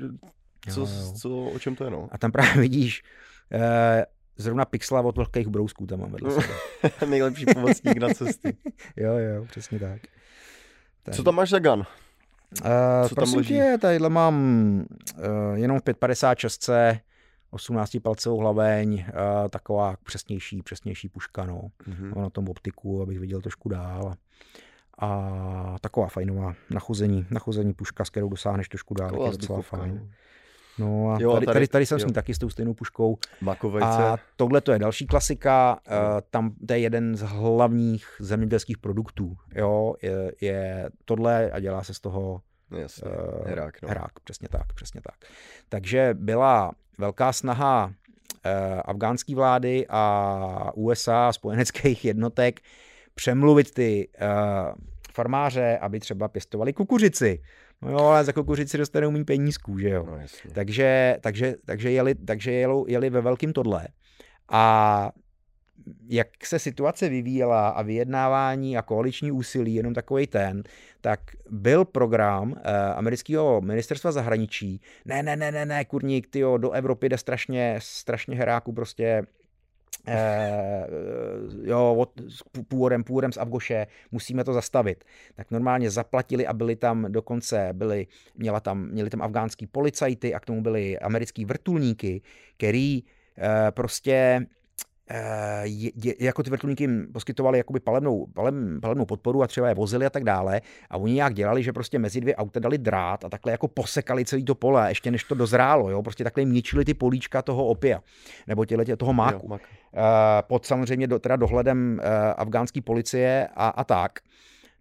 co, 0.70 0.82
jo, 0.82 0.88
jo. 0.88 1.14
co, 1.22 1.46
o 1.46 1.60
čem 1.60 1.76
to 1.76 1.84
je, 1.84 1.90
no. 1.90 2.10
A 2.12 2.18
tam 2.18 2.32
právě 2.32 2.54
vidíš, 2.62 3.04
eh, 3.52 4.06
zrovna 4.38 4.66
pixla 4.66 5.02
od 5.02 5.18
vlhkých 5.18 5.48
brousků 5.48 5.86
tam 5.86 6.00
mám 6.00 6.12
vedle 6.12 6.32
sebe. 6.32 6.54
Nejlepší 7.06 7.46
pomocník 7.46 7.98
na 7.98 8.10
cesty. 8.10 8.58
jo, 8.98 9.14
jo, 9.18 9.46
přesně 9.46 9.80
tak. 9.80 10.02
tak. 11.04 11.16
Co 11.16 11.24
tam 11.24 11.36
máš 11.36 11.50
za 11.50 11.60
gun? 11.60 11.86
Uh, 12.66 13.10
Co 13.10 13.16
tam 13.16 13.34
leží? 13.34 13.54
Tě, 13.54 13.78
tadyhle 13.82 14.10
mám 14.10 14.36
uh, 15.18 15.24
jenom 15.54 15.80
v 15.80 15.84
556 15.84 16.70
18 17.52 17.98
palcovou 18.04 18.38
hlaveň, 18.38 18.94
uh, 18.94 19.50
taková 19.50 19.96
přesnější, 20.04 20.62
přesnější 20.62 21.10
puška, 21.10 21.46
no. 21.46 21.62
Mm-hmm. 21.90 22.22
na 22.22 22.30
tom 22.30 22.50
optiku, 22.50 23.02
abych 23.02 23.20
viděl 23.20 23.42
trošku 23.42 23.70
dál. 23.70 24.14
A 25.02 25.76
taková 25.82 26.08
fajnová 26.08 26.54
nachození, 26.70 27.26
nachození 27.32 27.74
puška, 27.74 28.06
s 28.06 28.10
kterou 28.10 28.30
dosáhneš 28.30 28.70
trošku 28.70 28.94
dál, 28.94 29.26
je 29.26 29.32
docela 29.32 29.62
fajn. 29.62 29.96
No. 29.96 30.10
No 30.80 31.12
a 31.12 31.18
jo, 31.22 31.34
tady, 31.34 31.46
tady, 31.46 31.68
tady 31.68 31.86
jsem 31.86 31.96
jo. 31.96 32.00
s 32.00 32.06
ní 32.06 32.14
taky 32.14 32.34
s 32.34 32.38
tou 32.38 32.50
stejnou 32.50 32.74
puškou. 32.74 33.18
Makovejce. 33.42 33.88
A 33.88 34.18
tohle 34.36 34.62
to 34.62 34.72
je 34.72 34.80
další 34.80 35.08
klasika, 35.08 35.80
uh, 35.88 35.96
tam 36.30 36.52
to 36.68 36.74
je 36.74 36.80
jeden 36.80 37.16
z 37.16 37.22
hlavních 37.22 38.08
zemědělských 38.20 38.78
produktů. 38.78 39.38
Jo, 39.56 39.96
je, 40.02 40.32
je 40.42 40.90
tohle 41.06 41.52
a 41.52 41.60
dělá 41.60 41.84
se 41.84 41.94
z 41.94 42.00
toho 42.00 42.42
Jasně, 42.78 43.10
uh, 43.10 43.48
herák, 43.48 43.82
no. 43.82 43.90
herák, 43.90 44.20
přesně 44.24 44.48
tak, 44.50 44.74
přesně 44.74 45.02
tak. 45.02 45.32
Takže 45.70 46.14
byla 46.14 46.72
velká 46.98 47.34
snaha 47.34 47.86
uh, 47.86 47.92
afgánské 48.86 49.36
vlády 49.36 49.86
a 49.90 50.72
USA, 50.76 51.32
spojeneckých 51.32 52.06
jednotek, 52.06 52.60
přemluvit 53.16 53.74
ty 53.74 54.10
uh, 54.22 54.28
farmáře, 55.14 55.78
aby 55.78 56.00
třeba 56.00 56.28
pěstovali 56.28 56.74
kukuřici. 56.74 57.42
No 57.82 57.92
jo, 57.92 58.00
ale 58.00 58.24
za 58.24 58.34
kukuřici 58.34 58.78
dostanou 58.78 59.12
méně 59.12 59.26
penízků, 59.26 59.78
že 59.78 59.90
jo. 59.90 60.06
No, 60.06 60.20
takže, 60.54 61.18
takže, 61.22 61.56
takže, 61.66 61.92
jeli, 61.92 62.16
takže 62.16 62.52
jeli, 62.52 62.84
jeli 62.88 63.10
ve 63.10 63.22
velkým 63.22 63.54
tohle. 63.54 63.88
A 64.50 65.12
jak 66.08 66.28
se 66.46 66.60
situace 66.60 67.10
vyvíjela 67.10 67.70
a 67.70 67.82
vyjednávání 67.82 68.78
a 68.78 68.82
koaliční 68.82 69.32
úsilí, 69.32 69.76
jenom 69.76 69.94
takový 69.94 70.28
ten, 70.28 70.64
tak 71.02 71.20
byl 71.50 71.86
program 71.86 72.56
eh, 72.58 72.94
amerického 72.94 73.62
ministerstva 73.62 74.12
zahraničí, 74.12 74.82
ne, 75.06 75.24
ne, 75.24 75.36
ne, 75.36 75.52
ne, 75.52 75.66
ne, 75.66 75.86
kurník, 75.86 76.28
tyjo, 76.28 76.58
do 76.58 76.72
Evropy 76.72 77.10
jde 77.10 77.18
strašně, 77.18 77.76
strašně 77.82 78.36
heráku 78.36 78.74
prostě 78.74 79.24
jo, 81.64 81.96
od, 82.00 82.12
původem, 82.68 83.04
původem 83.04 83.32
z 83.32 83.38
Afgoše, 83.38 83.88
musíme 84.12 84.44
to 84.44 84.54
zastavit. 84.54 85.04
Tak 85.36 85.52
normálně 85.52 85.92
zaplatili 85.92 86.48
a 86.48 86.54
byli 86.54 86.76
tam 86.76 87.06
dokonce, 87.10 87.70
byli, 87.74 88.08
měla 88.36 88.60
tam, 88.60 88.88
měli 88.88 89.10
tam 89.10 89.22
afgánský 89.22 89.68
policajty 89.68 90.34
a 90.34 90.40
k 90.40 90.46
tomu 90.46 90.62
byli 90.62 91.00
americký 91.00 91.46
vrtulníky, 91.46 92.22
který 92.58 93.04
eh, 93.38 93.72
prostě 93.72 94.46
Eh, 94.50 94.59
je, 95.62 95.92
je, 96.04 96.14
jako 96.20 96.44
ty 96.44 96.50
vrtulníky 96.50 96.84
jim 96.84 97.08
poskytovali 97.14 97.58
jakoby 97.58 97.80
palebnou, 97.80 98.26
palem, 98.26 98.80
palebnou 98.82 99.06
podporu 99.06 99.44
a 99.44 99.48
třeba 99.48 99.70
je 99.70 99.76
vozili 99.76 100.06
a 100.06 100.10
tak 100.10 100.24
dále. 100.24 100.62
A 100.90 100.98
oni 100.98 101.14
nějak 101.14 101.34
dělali, 101.34 101.64
že 101.64 101.74
prostě 101.74 102.00
mezi 102.00 102.22
dvě 102.22 102.36
auta 102.36 102.60
dali 102.60 102.78
drát 102.78 103.26
a 103.26 103.30
takhle 103.30 103.52
jako 103.52 103.68
posekali 103.68 104.26
celý 104.26 104.46
to 104.46 104.56
pole, 104.56 104.92
ještě 104.92 105.12
než 105.12 105.24
to 105.24 105.36
dozrálo. 105.36 105.90
Jo? 105.90 106.04
Prostě 106.04 106.24
takhle 106.24 106.42
jim 106.42 106.52
ničili 106.52 106.86
ty 106.86 106.94
políčka 106.94 107.42
toho 107.42 107.66
opia, 107.66 108.02
nebo 108.48 108.66
těle, 108.66 108.86
toho 108.86 109.14
máku. 109.14 109.46
Jo, 109.46 109.50
mak. 109.50 109.62
uh, 109.62 110.00
pod 110.48 110.66
samozřejmě 110.66 111.08
do, 111.08 111.20
teda 111.20 111.36
dohledem 111.36 112.00
uh, 112.04 112.10
afgánské 112.38 112.82
policie 112.82 113.48
a, 113.56 113.68
a 113.68 113.84
tak. 113.84 114.20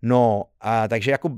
No, 0.03 0.45
uh, 0.65 0.89
takže 0.89 1.11
jako 1.11 1.31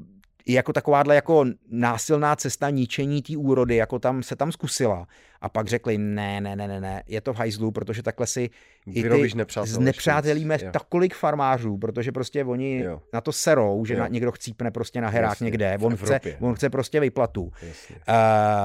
jako 0.46 0.72
takováhle 0.72 1.14
jako 1.14 1.44
násilná 1.70 2.36
cesta 2.36 2.70
ničení 2.70 3.22
té 3.22 3.36
úrody, 3.36 3.76
jako 3.76 3.98
tam 3.98 4.22
se 4.22 4.36
tam 4.36 4.52
zkusila. 4.52 5.06
A 5.40 5.48
pak 5.48 5.68
řekli, 5.68 5.98
ne, 5.98 6.40
ne, 6.40 6.56
ne, 6.56 6.68
ne, 6.68 6.80
ne, 6.80 7.02
je 7.06 7.20
to 7.20 7.32
v 7.32 7.36
hajzlu, 7.36 7.70
protože 7.70 8.02
takhle 8.02 8.26
si 8.26 8.50
i 8.86 9.02
ty 9.02 9.30
nepřátelíme 9.78 10.58
takových 10.58 11.14
farmářů, 11.14 11.78
protože 11.78 12.12
prostě 12.12 12.44
oni 12.44 12.78
jo. 12.78 13.00
na 13.12 13.20
to 13.20 13.32
serou, 13.32 13.84
že 13.84 13.96
na, 13.96 14.08
někdo 14.08 14.32
chcípne 14.32 14.70
prostě 14.70 15.00
na 15.00 15.08
herák 15.08 15.30
Jasně. 15.30 15.44
někde, 15.44 15.78
on 15.80 15.96
chce, 15.96 16.20
on 16.40 16.54
chce 16.54 16.70
prostě 16.70 17.00
vyplatu 17.00 17.42
uh, 17.42 17.50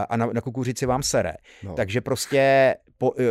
a 0.09 0.17
na, 0.17 0.25
na 0.25 0.41
kukuřici 0.41 0.85
vám 0.85 1.03
sere. 1.03 1.33
No. 1.63 1.73
Takže 1.73 2.01
prostě, 2.01 2.75
po, 2.97 3.13
eh, 3.19 3.23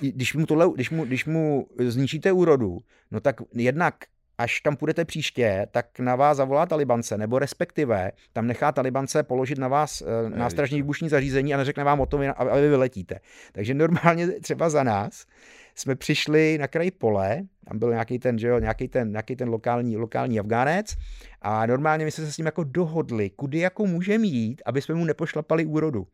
když, 0.00 0.34
mu 0.34 0.46
tohle, 0.46 0.70
když, 0.74 0.90
mu, 0.90 1.04
když 1.04 1.24
mu 1.24 1.66
zničíte 1.78 2.32
úrodu, 2.32 2.78
no 3.10 3.20
tak 3.20 3.40
jednak 3.54 3.94
až 4.38 4.60
tam 4.60 4.76
půjdete 4.76 5.04
příště, 5.04 5.66
tak 5.70 5.98
na 5.98 6.16
vás 6.16 6.36
zavolá 6.36 6.66
talibance, 6.66 7.18
nebo 7.18 7.38
respektive 7.38 8.12
tam 8.32 8.46
nechá 8.46 8.72
talibance 8.72 9.22
položit 9.22 9.58
na 9.58 9.68
vás 9.68 10.02
eh, 10.02 10.30
nástražní 10.30 10.76
výbušní 10.76 11.08
zařízení 11.08 11.54
a 11.54 11.56
neřekne 11.56 11.84
vám 11.84 12.00
o 12.00 12.06
tom, 12.06 12.20
aby 12.36 12.60
vy 12.60 12.68
vyletíte. 12.68 13.20
Takže 13.52 13.74
normálně 13.74 14.28
třeba 14.28 14.70
za 14.70 14.82
nás 14.82 15.26
jsme 15.74 15.96
přišli 15.96 16.58
na 16.58 16.68
kraj 16.68 16.90
pole, 16.90 17.42
tam 17.68 17.78
byl 17.78 17.90
nějaký 17.90 18.18
ten, 18.18 18.38
že 18.38 18.48
jo, 18.48 18.58
nějaký 18.58 18.88
ten, 18.88 19.10
nějaký 19.10 19.36
ten 19.36 19.48
lokální, 19.48 19.96
lokální 19.96 20.40
Afgánec 20.40 20.94
a 21.42 21.66
normálně 21.66 22.04
my 22.04 22.10
jsme 22.10 22.24
se 22.24 22.32
s 22.32 22.38
ním 22.38 22.46
jako 22.46 22.64
dohodli, 22.64 23.30
kudy 23.30 23.58
jako 23.58 23.86
můžeme 23.86 24.26
jít, 24.26 24.62
aby 24.66 24.82
jsme 24.82 24.94
mu 24.94 25.04
nepošlapali 25.04 25.64
úrodu. 25.64 26.06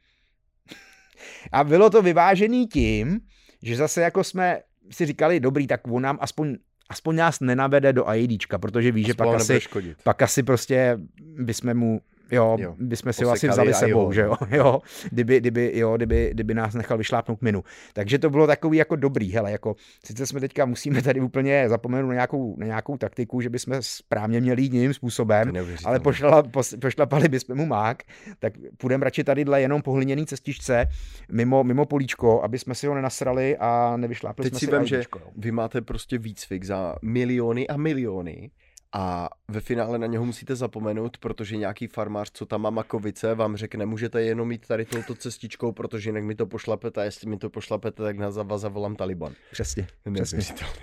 a 1.53 1.65
bylo 1.65 1.91
to 1.91 2.03
vyvážený 2.03 2.67
tím, 2.67 3.21
že 3.63 3.77
zase 3.77 4.03
jako 4.03 4.25
jsme 4.25 4.61
si 4.91 5.07
říkali, 5.07 5.41
dobrý, 5.41 5.67
tak 5.67 5.81
on 5.89 6.03
nám 6.03 6.19
aspoň 6.21 6.57
aspoň 6.89 7.17
nás 7.17 7.41
nenavede 7.41 7.93
do 7.93 8.15
IDčka, 8.15 8.59
protože 8.59 8.93
ví, 8.93 9.05
že 9.05 9.15
pak 9.15 9.35
asi, 9.35 9.61
pak 10.03 10.23
asi 10.23 10.43
prostě 10.43 10.99
bychom 11.19 11.75
mu 11.75 12.01
Jo, 12.31 12.57
jo. 12.61 12.75
bychom 12.79 13.13
si 13.13 13.25
ho 13.25 13.31
asi 13.31 13.49
vzali 13.49 13.75
sebou, 13.75 14.05
jo. 14.05 14.13
že 14.13 14.21
jo, 14.21 14.35
jo 14.51 14.81
kdyby, 15.11 15.41
kdyby, 15.41 15.73
jo 15.75 15.97
kdyby, 15.97 16.31
kdyby 16.33 16.55
nás 16.55 16.75
nechal 16.75 16.99
vyšlápnout 16.99 17.43
minu. 17.43 17.65
Takže 17.93 18.19
to 18.19 18.31
bylo 18.31 18.47
takový 18.47 18.79
jako 18.79 18.97
dobrý, 18.97 19.33
hele, 19.33 19.53
jako 19.53 19.77
sice 20.05 20.27
jsme 20.27 20.41
teďka 20.41 20.67
musíme 20.67 21.03
tady 21.03 21.21
úplně 21.21 21.69
zapomenout 21.69 22.09
na 22.09 22.15
nějakou, 22.15 22.57
na 22.59 22.67
nějakou 22.67 22.97
taktiku, 22.97 23.41
že 23.41 23.51
bychom 23.51 23.77
správně 23.81 24.41
měli 24.41 24.63
jít 24.63 24.73
jiným 24.73 24.95
způsobem, 24.95 25.53
ale 25.85 26.01
pošla, 26.01 26.43
pošlapali 26.81 27.29
bychom 27.29 27.57
mu 27.57 27.67
mák, 27.67 28.03
tak 28.39 28.53
půjdeme 28.77 29.05
radši 29.05 29.25
tady 29.25 29.45
dle 29.45 29.61
jenom 29.61 29.83
po 29.83 29.93
hliněný 29.93 30.27
cestičce 30.27 30.87
mimo, 31.33 31.65
mimo 31.65 31.87
políčko, 31.87 32.43
aby 32.43 32.59
jsme 32.59 32.75
si 32.75 32.87
ho 32.87 32.95
nenasrali 32.95 33.57
a 33.57 33.97
nevyšlápli 33.97 34.43
Teď 34.43 34.53
jsme 34.53 34.61
si 34.61 34.77
vím, 34.77 34.87
že 34.87 35.03
vy 35.37 35.53
máte 35.53 35.81
prostě 35.81 36.19
výcvik 36.19 36.65
za 36.65 36.97
miliony 37.03 37.69
a 37.69 37.77
miliony 37.77 38.51
a 38.93 39.29
ve 39.49 39.61
finále 39.61 39.99
na 39.99 40.07
něho 40.07 40.25
musíte 40.25 40.57
zapomenout, 40.57 41.19
protože 41.19 41.57
nějaký 41.57 41.87
farmář, 41.87 42.31
co 42.33 42.47
tam 42.47 42.63
má 42.63 42.71
makovice, 42.71 43.35
vám 43.35 43.57
řekne, 43.57 43.87
můžete 43.87 44.23
jenom 44.23 44.49
mít 44.49 44.67
tady 44.67 44.85
touto 44.85 45.15
cestičkou, 45.15 45.73
protože 45.73 46.09
jinak 46.09 46.25
mi 46.25 46.35
to 46.35 46.47
pošlapete 46.47 47.01
a 47.01 47.05
jestli 47.05 47.31
mi 47.31 47.37
to 47.37 47.51
pošlapete, 47.51 48.03
tak 48.03 48.19
na 48.19 48.31
vás 48.43 48.61
zavolám 48.61 48.97
Taliban. 48.97 49.33
Přesně, 49.53 49.87
přesně, 50.15 50.39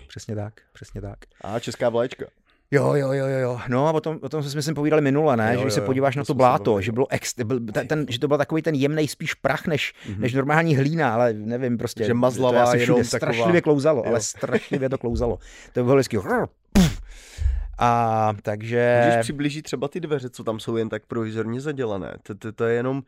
přesně 0.08 0.36
tak, 0.36 0.54
přesně 0.74 1.02
tak. 1.02 1.20
A 1.42 1.60
česká 1.60 1.90
vlaječka. 1.90 2.26
Jo, 2.72 2.94
jo, 2.94 3.12
jo, 3.12 3.28
jo. 3.28 3.60
No 3.68 3.88
a 3.88 3.92
o 3.92 4.02
tom, 4.02 4.20
o 4.22 4.30
tom 4.30 4.44
jsme 4.44 4.62
si 4.62 4.74
povídali 4.74 5.02
minule, 5.02 5.38
ne? 5.38 5.54
Jo, 5.54 5.60
že 5.60 5.64
když 5.64 5.74
se 5.74 5.82
podíváš 5.82 6.16
jo, 6.16 6.20
na 6.20 6.26
to 6.26 6.34
bláto, 6.34 6.82
že, 6.82 6.92
bylo 6.92 7.08
ex, 7.10 7.34
byl, 7.44 7.60
ten, 7.60 7.88
ten, 7.88 8.06
že 8.10 8.20
to 8.20 8.28
byl 8.28 8.38
takový 8.38 8.62
ten 8.62 8.76
jemný 8.76 9.08
spíš 9.08 9.34
prach 9.34 9.68
než, 9.68 9.94
mm-hmm. 10.08 10.20
než 10.20 10.34
normální 10.34 10.76
hlína, 10.76 11.14
ale 11.14 11.34
nevím, 11.34 11.78
prostě. 11.78 12.04
Že 12.04 12.14
mazlavá 12.14 12.72
to 12.72 12.78
jenom 12.78 13.04
taková... 13.04 13.18
strašlivě 13.18 13.62
klouzalo, 13.62 13.98
jo. 13.98 14.10
ale 14.10 14.22
strašlivě 14.22 14.90
to 14.90 14.98
klouzalo. 14.98 15.40
To 15.74 15.84
bylo 15.84 15.96
vždycky 15.96 16.18
a 17.78 18.34
takže... 18.42 19.02
Můžeš 19.06 19.22
přiblížit 19.22 19.64
třeba 19.64 19.88
ty 19.88 20.00
dveře, 20.00 20.30
co 20.30 20.44
tam 20.44 20.60
jsou 20.60 20.78
jen 20.78 20.90
tak 20.90 21.06
provizorně 21.06 21.62
zadělané. 21.62 22.18
To, 22.56 22.66
je 22.66 22.76
jenom... 22.76 23.04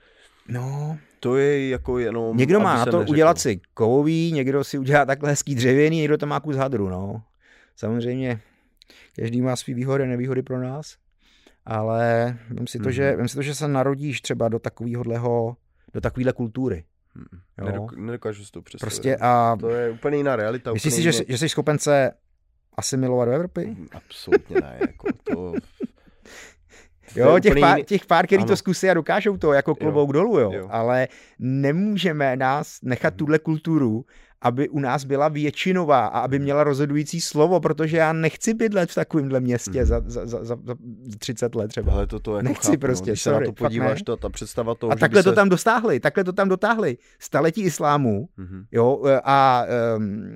No, 0.47 0.97
to 1.19 1.37
je 1.37 1.69
jako 1.69 1.99
jenom... 1.99 2.37
Někdo 2.37 2.59
má 2.59 2.77
na 2.77 2.85
to 2.85 2.91
neřekl. 2.91 3.11
udělat 3.11 3.39
si 3.39 3.59
kovový, 3.73 4.31
někdo 4.31 4.63
si 4.63 4.77
udělá 4.77 5.05
takhle 5.05 5.29
hezký 5.29 5.55
dřevěný, 5.55 5.97
někdo 5.97 6.17
to 6.17 6.25
má 6.25 6.39
kus 6.39 6.55
hadru, 6.55 6.89
no. 6.89 7.23
Samozřejmě 7.75 8.41
každý 9.19 9.41
má 9.41 9.55
svý 9.55 9.73
výhody 9.73 10.03
a 10.03 10.07
nevýhody 10.07 10.41
pro 10.41 10.61
nás, 10.61 10.95
ale 11.65 12.37
vím 12.49 12.67
si 12.67 12.79
to, 12.79 12.83
mm-hmm. 12.83 12.89
že, 12.89 13.09
mhm. 13.09 13.17
vím 13.17 13.27
si 13.27 13.35
to, 13.35 13.41
že 13.41 13.55
se 13.55 13.67
narodíš 13.67 14.21
třeba 14.21 14.49
do 14.49 14.59
takového, 14.59 15.55
do 15.93 16.01
takovéhle 16.01 16.33
kultury. 16.33 16.83
Hmm. 17.15 17.67
Jo? 17.73 17.87
Nedokážu 17.95 18.45
si 18.45 18.51
to 18.51 18.61
představit. 18.61 18.89
Prostě 18.89 19.17
a... 19.21 19.57
To 19.59 19.69
je 19.69 19.91
úplně 19.91 20.17
jiná 20.17 20.35
realita. 20.35 20.73
Myslíš 20.73 20.93
si, 20.93 21.01
že, 21.01 21.11
že 21.27 21.37
jsi 21.37 21.49
schopen 21.49 21.79
se 21.79 22.11
asimilovat 22.77 23.27
do 23.27 23.31
Evropy? 23.31 23.65
Mm, 23.65 23.87
absolutně 23.93 24.55
ne, 24.61 24.77
jako 24.81 25.07
to... 25.23 25.53
Jo, 27.15 27.39
těch 27.39 27.59
pár, 27.59 27.81
těch 27.81 28.05
pár, 28.05 28.25
který 28.27 28.41
ano. 28.41 28.47
to 28.47 28.57
zkusí 28.57 28.89
a 28.89 28.93
dokážou 28.93 29.37
to, 29.37 29.53
jako 29.53 29.75
klobouk 29.75 30.09
jo. 30.09 30.13
dolů, 30.13 30.39
jo. 30.39 30.51
jo. 30.51 30.67
Ale 30.71 31.07
nemůžeme 31.39 32.35
nás 32.35 32.79
nechat 32.81 33.13
mhm. 33.13 33.17
tuhle 33.17 33.39
kulturu, 33.39 34.05
aby 34.41 34.69
u 34.69 34.79
nás 34.79 35.03
byla 35.03 35.27
většinová 35.27 36.05
a 36.05 36.19
aby 36.19 36.39
měla 36.39 36.63
rozhodující 36.63 37.21
slovo, 37.21 37.59
protože 37.59 37.97
já 37.97 38.13
nechci 38.13 38.53
bydlet 38.53 38.91
v 38.91 38.95
takovémhle 38.95 39.39
městě 39.39 39.79
mm. 39.79 39.85
za, 39.85 40.01
za, 40.05 40.25
za, 40.25 40.43
za 40.43 40.57
30 41.17 41.55
let 41.55 41.67
třeba. 41.67 41.93
Ale 41.93 42.07
to, 42.07 42.19
to 42.19 42.35
jako 42.35 42.47
nechci 42.47 42.67
chápu, 42.67 42.79
prostě, 42.79 43.09
no. 43.09 43.13
Když 43.13 43.21
sorry, 43.21 43.35
se 43.35 43.39
na 43.39 43.45
to 43.45 43.53
podíváš, 43.53 44.01
to, 44.01 44.17
ta 44.17 44.29
představa 44.29 44.75
toho, 44.75 44.91
A 44.91 44.95
takhle 44.95 45.23
to 45.23 45.29
se... 45.29 45.35
tam 45.35 45.49
dostáhli, 45.49 45.99
takhle 45.99 46.23
to 46.23 46.33
tam 46.33 46.49
dotáhli. 46.49 46.97
Staletí 47.19 47.61
islámu, 47.61 48.29
mm-hmm. 48.39 48.65
jo, 48.71 49.03
a 49.23 49.65
um, 49.97 50.29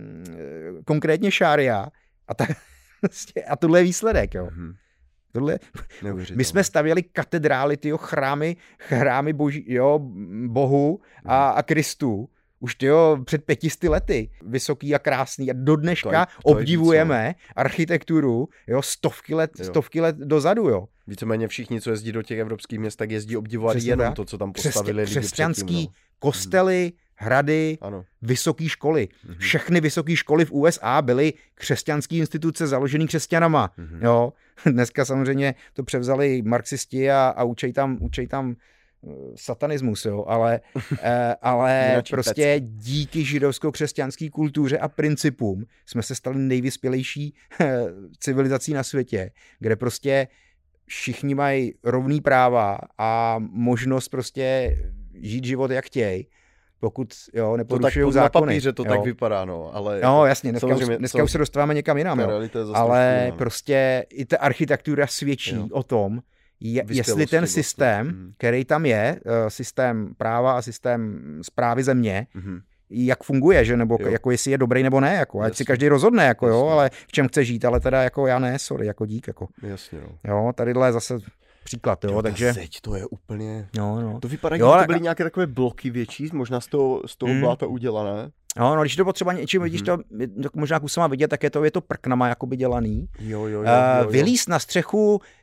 konkrétně 0.85 1.31
šária 1.31 1.87
a, 2.31 2.33
tak, 2.33 2.49
prostě, 3.01 3.43
a 3.43 3.55
tohle 3.55 3.79
je 3.79 3.83
výsledek, 3.83 4.33
jo. 4.33 4.45
Mm-hmm. 4.45 4.73
Tohle, 5.33 5.59
my 6.35 6.43
jsme 6.43 6.63
stavěli 6.63 7.03
katedrály, 7.03 7.77
tyjo, 7.77 7.97
chrámy, 7.97 8.57
chrámy 8.79 9.33
boží, 9.33 9.65
jo, 9.67 9.99
bohu 10.47 10.99
a, 11.25 11.49
mhm. 11.49 11.57
a 11.57 11.63
Kristu, 11.63 12.29
už 12.59 12.75
tyjo, 12.75 13.17
před 13.25 13.45
pětisty 13.45 13.89
lety, 13.89 14.29
vysoký 14.45 14.95
a 14.95 14.99
krásný 14.99 15.51
a 15.51 15.53
do 15.57 15.75
dneška 15.75 16.09
to 16.09 16.15
je, 16.15 16.25
to 16.25 16.41
obdivujeme 16.43 17.27
víc, 17.27 17.37
architekturu, 17.55 18.49
jo, 18.67 18.81
stovky 18.81 19.35
let, 19.35 19.51
jo. 19.59 19.65
stovky 19.65 20.01
let 20.01 20.15
dozadu, 20.15 20.69
jo. 20.69 20.87
Víceméně 21.07 21.47
všichni, 21.47 21.81
co 21.81 21.89
jezdí 21.89 22.11
do 22.11 22.21
těch 22.21 22.39
evropských 22.39 22.79
měst, 22.79 22.95
tak 22.95 23.11
jezdí 23.11 23.37
obdivovat 23.37 23.73
Přesně 23.73 23.91
jenom 23.91 24.05
tak. 24.07 24.15
to, 24.15 24.25
co 24.25 24.37
tam 24.37 24.51
postavili 24.51 25.03
Křesťan, 25.03 25.21
Křesťanský 25.21 25.63
předtím, 25.63 25.87
no. 25.87 26.19
kostely, 26.19 26.91
hrady, 27.21 27.77
vysoké 28.21 28.69
školy. 28.69 29.07
Mm-hmm. 29.07 29.37
Všechny 29.37 29.81
vysoké 29.81 30.15
školy 30.15 30.45
v 30.45 30.51
USA 30.51 31.01
byly 31.01 31.33
křesťanské 31.55 32.15
instituce 32.15 32.67
založené 32.67 33.07
křesťanama. 33.07 33.71
Mm-hmm. 33.77 34.03
Jo? 34.03 34.33
Dneska 34.65 35.05
samozřejmě 35.05 35.55
to 35.73 35.83
převzali 35.83 36.41
marxisti 36.41 37.11
a, 37.11 37.33
a 37.37 37.43
učej 37.43 37.73
tam, 37.73 37.97
učej 38.01 38.27
tam 38.27 38.55
eh, 38.55 39.07
satanismus, 39.35 40.05
jo, 40.05 40.25
ale, 40.27 40.59
eh, 41.01 41.35
ale 41.41 42.03
prostě 42.09 42.55
díky 42.59 43.25
židovsko-křesťanské 43.25 44.29
kultuře 44.29 44.77
a 44.77 44.87
principům 44.87 45.65
jsme 45.85 46.03
se 46.03 46.15
stali 46.15 46.39
nejvyspělejší 46.39 47.33
eh, 47.61 47.85
civilizací 48.19 48.73
na 48.73 48.83
světě, 48.83 49.31
kde 49.59 49.75
prostě 49.75 50.27
všichni 50.85 51.35
mají 51.35 51.73
rovný 51.83 52.21
práva 52.21 52.77
a 52.97 53.35
možnost 53.39 54.09
prostě 54.09 54.77
žít 55.21 55.45
život 55.45 55.71
jak 55.71 55.85
chtějí 55.85 56.27
pokud 56.81 57.13
jo, 57.33 57.57
neporušují 57.57 58.13
zákony. 58.13 58.45
Na 58.45 58.47
papíře 58.47 58.73
to 58.73 58.83
jo. 58.83 58.89
tak 58.89 59.01
vypadá, 59.01 59.45
no, 59.45 59.75
ale... 59.75 59.99
No, 60.03 60.25
jasně, 60.25 60.51
dneska, 60.51 60.75
už, 60.75 60.85
dneska 60.97 61.23
už 61.23 61.31
se 61.31 61.37
dostáváme 61.37 61.73
někam 61.73 61.97
jinam, 61.97 62.19
jo. 62.19 62.41
ale 62.73 63.27
no. 63.31 63.37
prostě 63.37 64.05
i 64.09 64.25
ta 64.25 64.37
architektura 64.37 65.07
svědčí 65.07 65.55
jo. 65.55 65.67
o 65.71 65.83
tom, 65.83 66.21
je, 66.59 66.83
jestli 66.89 67.27
ten 67.27 67.39
vlastně. 67.39 67.63
systém, 67.63 68.05
vlastně. 68.05 68.33
který 68.37 68.65
tam 68.65 68.85
je, 68.85 69.19
eh, 69.25 69.49
systém 69.49 70.13
práva 70.17 70.57
a 70.57 70.61
systém 70.61 71.21
zprávy 71.41 71.83
země, 71.83 72.27
mm-hmm. 72.35 72.61
jak 72.89 73.23
funguje, 73.23 73.65
že 73.65 73.77
nebo 73.77 73.97
jo. 73.99 74.09
jako 74.09 74.31
jestli 74.31 74.51
je 74.51 74.57
dobrý 74.57 74.83
nebo 74.83 74.99
ne, 74.99 75.15
jako, 75.15 75.41
ať 75.41 75.55
si 75.55 75.65
každý 75.65 75.87
rozhodne, 75.87 76.25
jako 76.25 76.47
jo, 76.47 76.67
ale 76.67 76.89
v 77.07 77.11
čem 77.11 77.27
chce 77.27 77.45
žít, 77.45 77.65
ale 77.65 77.79
teda 77.79 78.03
jako 78.03 78.27
já 78.27 78.39
ne, 78.39 78.59
sorry, 78.59 78.87
jako 78.87 79.05
dík, 79.05 79.27
jako. 79.27 79.47
Jasně, 79.63 79.99
no. 80.01 80.31
Jo, 80.31 80.51
tadyhle 80.55 80.93
zase 80.93 81.19
příklad, 81.63 82.03
jo, 82.03 82.11
jo 82.11 82.21
takže... 82.21 82.53
Zeď, 82.53 82.81
to 82.81 82.95
je 82.95 83.05
úplně... 83.05 83.67
No, 83.77 84.01
no. 84.01 84.19
To 84.19 84.27
vypadá, 84.27 84.55
jo, 84.55 84.73
že 84.75 84.81
to 84.81 84.87
byly 84.87 85.01
nějaké 85.01 85.23
takové 85.23 85.47
bloky 85.47 85.89
větší, 85.89 86.29
možná 86.33 86.61
z 86.61 86.67
toho, 86.67 87.01
z 87.05 87.15
toho 87.15 87.33
mm. 87.33 87.39
bláta 87.39 87.67
udělané. 87.67 88.31
No, 88.59 88.75
no, 88.75 88.81
když 88.81 88.95
to 88.95 89.05
potřeba 89.05 89.33
něčím, 89.33 89.61
mm-hmm. 89.61 89.63
vidíš 89.63 89.81
to, 89.81 89.97
možná 90.55 90.79
kusama 90.79 91.07
vidět, 91.07 91.27
tak 91.27 91.43
je 91.43 91.49
to, 91.49 91.63
je 91.63 91.71
to 91.71 91.81
prknama 91.81 92.27
jakoby 92.27 92.57
dělaný. 92.57 93.07
Jo, 93.19 93.39
jo, 93.39 93.47
jo, 93.47 93.63
jo, 93.63 93.63
jo. 93.63 94.05
Uh, 94.05 94.11
vylíst 94.11 94.49
na 94.49 94.59
střechu 94.59 95.21
Eh, 95.21 95.40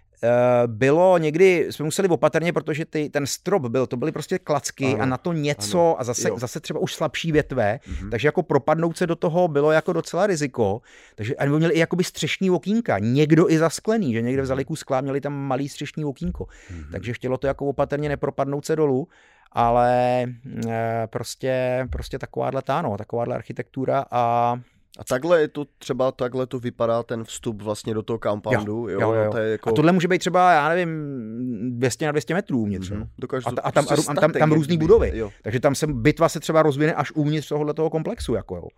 bylo 0.67 1.19
někdy, 1.19 1.67
jsme 1.71 1.85
museli 1.85 2.09
opatrně, 2.09 2.53
protože 2.53 2.85
ty, 2.85 3.11
ten 3.11 3.27
strop 3.27 3.63
byl, 3.63 3.87
to 3.87 3.97
byly 3.97 4.13
prostě 4.13 4.39
klacky 4.39 4.87
ano, 4.87 5.03
a 5.03 5.07
na 5.07 5.19
to 5.19 5.33
něco 5.33 5.81
ano, 5.81 6.01
a 6.01 6.05
zase, 6.05 6.29
zase 6.37 6.61
třeba 6.61 6.81
už 6.81 6.95
slabší 6.95 7.33
větve, 7.33 7.81
mm-hmm. 7.83 8.11
takže 8.11 8.29
jako 8.29 8.43
propadnout 8.43 8.97
se 8.97 9.07
do 9.07 9.17
toho 9.17 9.49
bylo 9.49 9.73
jako 9.73 9.93
docela 9.93 10.27
riziko, 10.27 10.81
takže 11.15 11.37
a 11.37 11.45
měli 11.45 11.75
i 11.75 11.79
jakoby 11.79 12.05
střešní 12.05 12.51
okýnka, 12.51 12.99
někdo 12.99 13.51
i 13.51 13.59
zasklený, 13.59 14.13
že 14.13 14.23
někde 14.23 14.43
vzali 14.43 14.65
kus 14.65 14.81
skla, 14.81 15.01
měli 15.01 15.21
tam 15.21 15.33
malý 15.33 15.69
střešní 15.69 16.05
okýnko, 16.05 16.45
mm-hmm. 16.45 16.91
takže 16.93 17.13
chtělo 17.13 17.39
to 17.39 17.47
jako 17.47 17.67
opatrně 17.67 18.09
nepropadnout 18.09 18.67
se 18.67 18.77
dolů, 18.77 19.09
ale 19.53 20.23
e, 20.69 21.07
prostě, 21.07 21.87
prostě 21.91 22.19
takováhle 22.19 22.63
táno, 22.63 22.97
takováhle 22.97 23.35
architektura 23.35 24.05
a 24.11 24.57
A 24.99 25.05
takhle 25.05 25.41
je 25.41 25.49
to 25.49 25.65
třeba, 25.79 26.13
takhle 26.13 26.47
to 26.47 26.59
vypadá 26.59 27.03
ten 27.03 27.25
vstup 27.25 27.63
vlastně 27.63 27.95
do 27.95 28.03
toho 28.03 28.19
compoundu, 28.23 28.89
jo, 28.89 29.01
jo, 29.01 29.01
jo, 29.01 29.15
jo. 29.15 29.31
To 29.31 29.39
je 29.39 29.51
jako... 29.51 29.69
A 29.69 29.73
tohle 29.73 29.93
může 29.93 30.09
být 30.09 30.19
třeba, 30.19 30.53
já 30.53 30.69
nevím, 30.69 31.79
200 31.79 32.07
na 32.07 32.13
200 32.13 32.35
metrů 32.35 32.59
uvnitř, 32.59 32.91
mm-hmm. 32.91 33.09
Dokážu 33.19 33.49
a, 33.49 33.53
a, 33.63 33.73
tam, 33.73 33.87
prostě 33.87 34.11
a, 34.11 34.15
tam, 34.15 34.33
tam 34.33 34.53
různé 34.53 34.77
budovy, 34.77 35.13
jo. 35.15 35.31
takže 35.43 35.61
tam 35.61 35.75
se 35.75 35.87
bitva 35.87 36.29
se 36.29 36.41
třeba 36.41 36.63
rozvine 36.63 36.95
až 36.95 37.13
uvnitř 37.13 37.49
tohohle 37.49 37.75
toho 37.75 37.91
komplexu, 37.91 38.35
jako 38.35 38.57
jo. 38.57 38.69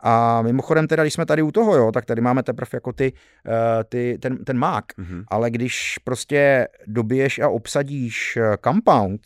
A 0.00 0.42
mimochodem 0.42 0.86
teda, 0.86 1.02
když 1.02 1.14
jsme 1.14 1.26
tady 1.26 1.42
u 1.42 1.52
toho, 1.52 1.76
jo, 1.76 1.92
tak 1.92 2.04
tady 2.04 2.20
máme 2.20 2.42
teprve 2.42 2.68
jako 2.72 2.92
ty, 2.92 3.12
uh, 3.46 3.52
ty 3.88 4.18
ten, 4.20 4.44
ten 4.44 4.58
mák, 4.58 4.84
mm-hmm. 4.98 5.24
ale 5.28 5.50
když 5.50 5.98
prostě 6.04 6.68
dobiješ 6.86 7.38
a 7.38 7.48
obsadíš 7.48 8.36
eh, 8.36 8.56
compound, 8.64 9.20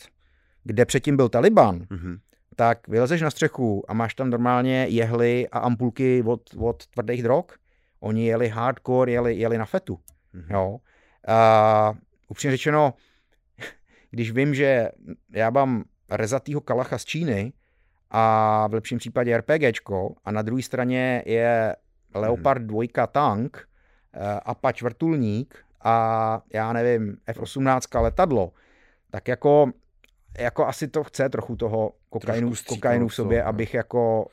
kde 0.64 0.84
předtím 0.84 1.16
byl 1.16 1.28
Taliban, 1.28 1.78
mm-hmm 1.78 2.18
tak 2.56 2.88
vylezeš 2.88 3.20
na 3.20 3.30
střechu 3.30 3.84
a 3.88 3.94
máš 3.94 4.14
tam 4.14 4.30
normálně 4.30 4.86
jehly 4.88 5.48
a 5.48 5.58
ampulky 5.58 6.22
od, 6.26 6.40
od 6.58 6.86
tvrdých 6.86 7.22
drog. 7.22 7.44
Oni 8.00 8.26
jeli 8.26 8.48
hardcore, 8.48 9.12
jeli, 9.12 9.34
jeli 9.34 9.58
na 9.58 9.64
fetu. 9.64 9.98
Mm-hmm. 10.34 10.54
Jo. 10.54 10.78
A 11.28 11.94
upřímně 12.28 12.56
řečeno, 12.56 12.94
když 14.10 14.30
vím, 14.30 14.54
že 14.54 14.88
já 15.32 15.50
mám 15.50 15.84
rezatýho 16.10 16.60
kalacha 16.60 16.98
z 16.98 17.04
Číny 17.04 17.52
a 18.10 18.66
v 18.66 18.74
lepším 18.74 18.98
případě 18.98 19.38
RPGčko 19.38 20.14
a 20.24 20.30
na 20.30 20.42
druhé 20.42 20.62
straně 20.62 21.22
je 21.26 21.76
Leopard 22.14 22.62
2 22.62 22.82
mm-hmm. 22.82 23.06
tank, 23.06 23.68
eh, 24.14 24.40
Apache 24.44 24.84
vrtulník 24.84 25.64
a 25.84 26.42
já 26.52 26.72
nevím, 26.72 27.16
F-18 27.26 28.02
letadlo, 28.02 28.52
tak 29.10 29.28
jako 29.28 29.72
jako 30.38 30.66
asi 30.66 30.88
to 30.88 31.04
chce 31.04 31.28
trochu 31.28 31.56
toho 31.56 31.92
kokainu, 32.10 32.52
kokainu 32.68 33.08
v 33.08 33.14
sobě, 33.14 33.38
no. 33.42 33.48
abych 33.48 33.74
jako, 33.74 34.26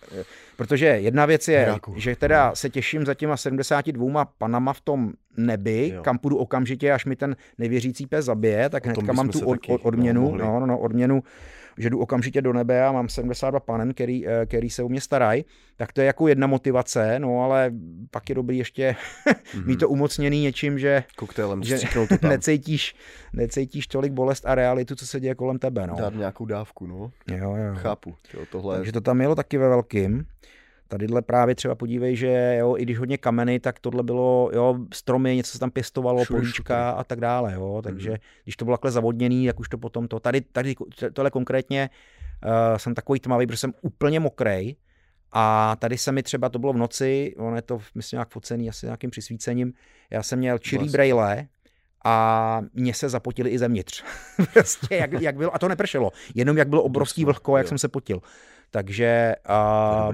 protože 0.57 0.85
jedna 0.85 1.25
věc 1.25 1.47
je, 1.47 1.59
Hraku. 1.59 1.93
že 1.97 2.15
teda 2.15 2.49
no. 2.49 2.55
se 2.55 2.69
těším 2.69 3.05
za 3.05 3.13
těma 3.13 3.37
72 3.37 4.25
panama 4.25 4.73
v 4.73 4.81
tom 4.81 5.13
nebi, 5.37 5.91
jo. 5.95 6.03
kam 6.03 6.17
půjdu 6.17 6.37
okamžitě, 6.37 6.91
až 6.91 7.05
mi 7.05 7.15
ten 7.15 7.35
nevěřící 7.57 8.05
pes 8.05 8.25
zabije, 8.25 8.69
tak 8.69 8.85
hnedka 8.85 9.13
mám 9.13 9.29
tu 9.29 9.45
od, 9.45 9.59
od, 9.69 9.81
odměnu, 9.83 10.35
no, 10.35 10.59
no, 10.59 10.65
no, 10.65 10.79
odměnu 10.79 11.23
že 11.78 11.89
jdu 11.89 11.99
okamžitě 11.99 12.41
do 12.41 12.53
nebe 12.53 12.86
a 12.86 12.91
mám 12.91 13.09
72 13.09 13.59
panen, 13.59 13.93
který, 13.93 14.28
eh, 14.28 14.45
který 14.45 14.69
se 14.69 14.84
o 14.84 14.89
mě 14.89 15.01
starají, 15.01 15.45
tak 15.78 15.93
to 15.93 16.01
je 16.01 16.07
jako 16.07 16.28
jedna 16.28 16.47
motivace, 16.47 17.19
no 17.19 17.43
ale 17.43 17.71
pak 18.11 18.30
je 18.30 18.36
dobrý 18.36 18.57
ještě 18.57 18.95
mm-hmm. 19.26 19.65
mít 19.65 19.80
to 19.80 19.89
umocněný 19.89 20.41
něčím, 20.41 20.80
že, 20.80 21.03
Koktélem, 21.15 21.63
že 21.63 21.80
to 21.93 22.07
tam. 22.21 22.30
necítíš, 22.30 22.95
necítíš 23.34 23.88
tolik 23.88 24.11
bolest 24.13 24.45
a 24.45 24.55
realitu, 24.55 24.95
co 24.95 25.07
se 25.07 25.19
děje 25.19 25.36
kolem 25.36 25.59
tebe. 25.59 25.88
No. 25.88 25.95
Dát 25.95 26.15
nějakou 26.15 26.45
dávku, 26.45 26.88
no. 26.88 27.11
Jo, 27.28 27.55
jo. 27.55 27.76
Chápu. 27.76 28.15
Jo, 28.34 28.45
tohle... 28.51 28.76
Takže 28.76 28.91
to 28.91 29.01
tam 29.01 29.21
jelo 29.21 29.36
taky 29.36 29.57
ve 29.57 29.69
velkým. 29.69 30.26
Tadyhle 30.93 31.21
právě 31.21 31.55
třeba 31.55 31.75
podívej, 31.75 32.15
že 32.15 32.57
jo, 32.59 32.77
i 32.77 32.83
když 32.83 32.99
hodně 32.99 33.17
kameny, 33.17 33.59
tak 33.59 33.79
tohle 33.79 34.03
bylo, 34.03 34.51
jo, 34.53 34.79
stromy, 34.93 35.35
něco 35.35 35.51
se 35.51 35.59
tam 35.59 35.71
pěstovalo, 35.71 36.25
políčka 36.25 36.91
a 36.91 37.03
tak 37.03 37.19
dále, 37.19 37.53
jo, 37.53 37.81
takže 37.83 38.09
mm. 38.09 38.17
když 38.43 38.55
to 38.55 38.65
bylo 38.65 38.77
takhle 38.77 38.91
zavodněný, 38.91 39.45
jak 39.45 39.59
už 39.59 39.69
to 39.69 39.77
potom 39.77 40.07
to, 40.07 40.19
tady, 40.19 40.41
tady 40.41 40.75
tohle 41.13 41.31
konkrétně 41.31 41.89
uh, 42.45 42.77
jsem 42.77 42.93
takový 42.95 43.19
tmavý, 43.19 43.47
protože 43.47 43.57
jsem 43.57 43.73
úplně 43.81 44.19
mokrej, 44.19 44.75
a 45.31 45.75
tady 45.79 45.97
se 45.97 46.11
mi 46.11 46.23
třeba, 46.23 46.49
to 46.49 46.59
bylo 46.59 46.73
v 46.73 46.77
noci, 46.77 47.33
ono 47.37 47.55
je 47.55 47.61
to, 47.61 47.79
myslím, 47.95 48.17
nějak 48.17 48.29
focený 48.29 48.69
asi 48.69 48.85
nějakým 48.85 49.09
přisvícením, 49.09 49.73
já 50.09 50.23
jsem 50.23 50.39
měl 50.39 50.57
čirý 50.57 50.77
vlastně. 50.77 50.91
brejle, 50.91 51.47
a 52.05 52.61
mě 52.73 52.93
se 52.93 53.09
zapotili 53.09 53.49
i 53.49 53.59
zevnitř. 53.59 54.03
prostě 54.53 54.95
jak, 54.95 55.11
jak 55.21 55.37
bylo, 55.37 55.55
a 55.55 55.59
to 55.59 55.67
nepršelo, 55.67 56.11
jenom 56.35 56.57
jak 56.57 56.67
bylo 56.67 56.83
obrovský 56.83 57.25
vlhko, 57.25 57.57
jak 57.57 57.65
jo. 57.65 57.67
jsem 57.67 57.77
se 57.77 57.87
potil. 57.87 58.21
Takže 58.74 59.36
a, 59.45 60.11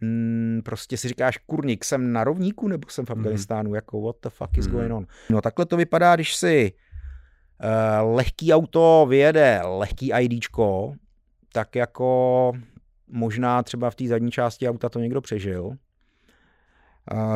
mm, 0.00 0.60
prostě 0.64 0.96
si 0.96 1.08
říkáš, 1.08 1.38
kurník, 1.38 1.84
jsem 1.84 2.12
na 2.12 2.24
rovníku 2.24 2.68
nebo 2.68 2.88
jsem 2.88 3.06
v 3.06 3.10
mhm. 3.10 3.18
Afganistánu, 3.18 3.70
mm. 3.70 3.74
jako 3.74 4.02
what 4.02 4.16
the 4.22 4.28
fuck 4.28 4.58
is 4.58 4.66
mm. 4.66 4.72
going 4.72 4.92
on. 4.92 5.06
No 5.30 5.40
takhle 5.40 5.66
to 5.66 5.76
vypadá, 5.76 6.14
když 6.14 6.36
si 6.36 6.72
uh, 6.72 8.14
lehký 8.14 8.52
auto 8.52 9.06
vyjede 9.08 9.60
lehký 9.64 10.12
IDčko, 10.20 10.94
tak 11.52 11.76
jako 11.76 12.52
možná 13.08 13.62
třeba 13.62 13.90
v 13.90 13.94
té 13.94 14.06
zadní 14.06 14.30
části 14.30 14.68
auta 14.68 14.88
to 14.88 14.98
někdo 14.98 15.20
přežil. 15.20 15.64
Uh, 15.66 15.76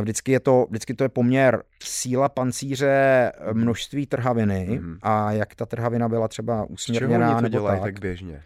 vždycky, 0.01 0.33
je 0.33 0.41
to, 0.41 0.67
vždycky 0.71 0.95
to 0.95 1.05
je 1.05 1.09
poměr 1.09 1.63
síla 1.83 2.29
pancíře, 2.29 3.33
množství 3.53 4.07
trhaviny 4.07 4.79
mm. 4.83 4.99
a 5.03 5.33
jak 5.33 5.55
ta 5.55 5.67
trhavina 5.67 6.09
byla 6.09 6.29
třeba 6.29 6.65
usměrněná. 6.65 7.35
to 7.35 7.41
nebo 7.41 7.49
dělají 7.49 7.81
tak. 7.81 7.95
tak 7.95 8.01
běžně? 8.01 8.43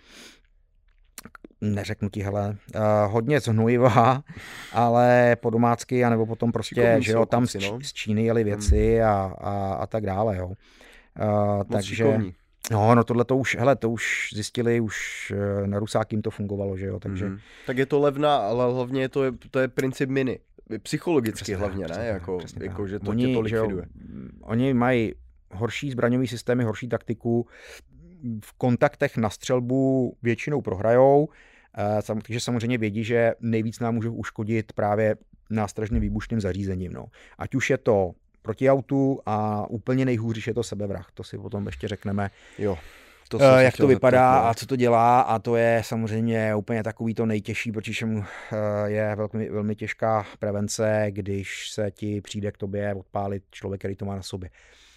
Neřeknu 1.63 2.09
ti, 2.09 2.23
hele, 2.23 2.57
uh, 2.75 3.13
hodně 3.13 3.41
z 3.41 3.49
ale 4.73 5.37
po 5.41 5.51
domácky, 5.51 6.05
anebo 6.05 6.27
potom 6.27 6.53
prostě, 6.53 6.97
že 7.01 7.13
jo, 7.13 7.27
tam 7.27 7.47
z, 7.47 7.55
no? 7.55 7.79
z 7.83 7.93
Číny 7.93 8.25
jeli 8.25 8.45
věci 8.45 8.97
hmm. 8.97 9.09
a, 9.09 9.25
a, 9.25 9.75
a 9.75 9.87
tak 9.87 10.07
dále, 10.07 10.37
jo. 10.37 10.47
Uh, 10.47 10.55
takže, 11.73 11.95
šikovní. 11.95 12.35
No, 12.71 12.95
no 12.95 13.05
tohle 13.05 13.25
to 13.25 13.37
už, 13.37 13.57
hele, 13.57 13.77
to 13.77 13.91
už 13.91 14.31
zjistili, 14.35 14.81
už 14.81 15.33
uh, 15.61 15.67
na 15.67 15.79
Rusákým 15.79 16.23
to 16.23 16.31
fungovalo, 16.31 16.77
že 16.77 16.87
jo, 16.87 17.01
takže... 17.01 17.27
Hmm. 17.27 17.39
Tak 17.67 17.79
je 17.79 17.87
to 17.87 18.01
levná, 18.01 18.37
ale 18.37 18.73
hlavně 18.73 19.01
je 19.01 19.09
to, 19.09 19.23
to 19.51 19.59
je 19.59 19.69
princip 19.69 20.11
miny. 20.11 20.39
Psychologicky 20.83 21.37
přesně, 21.37 21.57
hlavně, 21.57 21.85
přesně, 21.85 22.03
ne? 22.03 22.09
Jako, 22.09 22.39
jako, 22.61 22.87
že 22.87 22.99
to 22.99 23.11
oni, 23.11 23.27
tě 23.27 23.35
to 23.35 23.41
likviduje. 23.41 23.85
Jo, 23.85 24.29
oni 24.41 24.75
mají 24.75 25.15
horší 25.51 25.91
zbraňový 25.91 26.27
systémy, 26.27 26.65
horší 26.65 26.89
taktiku, 26.89 27.47
v 28.45 28.53
kontaktech 28.53 29.17
na 29.17 29.31
střelbu 29.31 30.17
většinou 30.23 30.61
prohrajou, 30.61 31.29
Eh, 31.29 31.52
takže 32.23 32.41
samozřejmě 32.41 32.79
vědí, 32.79 33.05
že 33.05 33.35
nejvíc 33.41 33.81
nám 33.81 33.95
můžou 33.95 34.12
uškodit 34.12 34.73
právě 34.73 35.16
nástražným 35.51 36.01
výbušným 36.01 36.41
zařízením. 36.41 36.93
No. 36.93 37.07
Ať 37.39 37.55
už 37.55 37.70
je 37.70 37.79
to 37.79 38.12
proti 38.43 38.70
autu 38.70 39.20
a 39.27 39.66
úplně 39.70 40.05
nejhůř, 40.05 40.35
když 40.35 40.47
je 40.47 40.55
to 40.55 40.62
sebevrah. 40.62 41.07
To 41.14 41.25
si 41.25 41.39
potom 41.39 41.66
ještě 41.66 41.89
řekneme. 41.89 42.31
Jo. 42.59 42.79
To 43.29 43.37
uh, 43.37 43.45
jak 43.59 43.77
to 43.77 43.87
vypadá 43.87 44.35
zeptat, 44.35 44.51
a 44.51 44.55
co 44.55 44.66
to 44.66 44.77
dělá 44.77 45.20
a 45.20 45.39
to 45.39 45.57
je 45.57 45.83
samozřejmě 45.85 46.55
úplně 46.55 46.83
takový 46.83 47.14
to 47.14 47.27
nejtěžší, 47.27 47.73
protože 47.73 48.07
mu 48.07 48.25
je 48.87 49.16
velmi, 49.16 49.51
velmi 49.51 49.77
těžká 49.77 50.27
prevence, 50.39 51.07
když 51.11 51.70
se 51.70 51.91
ti 51.91 52.20
přijde 52.20 52.53
k 52.53 52.59
tobě 52.59 52.95
odpálit 52.95 53.43
člověk, 53.51 53.81
který 53.81 53.97
to 53.97 54.05
má 54.05 54.16
na 54.16 54.23
sobě 54.23 54.51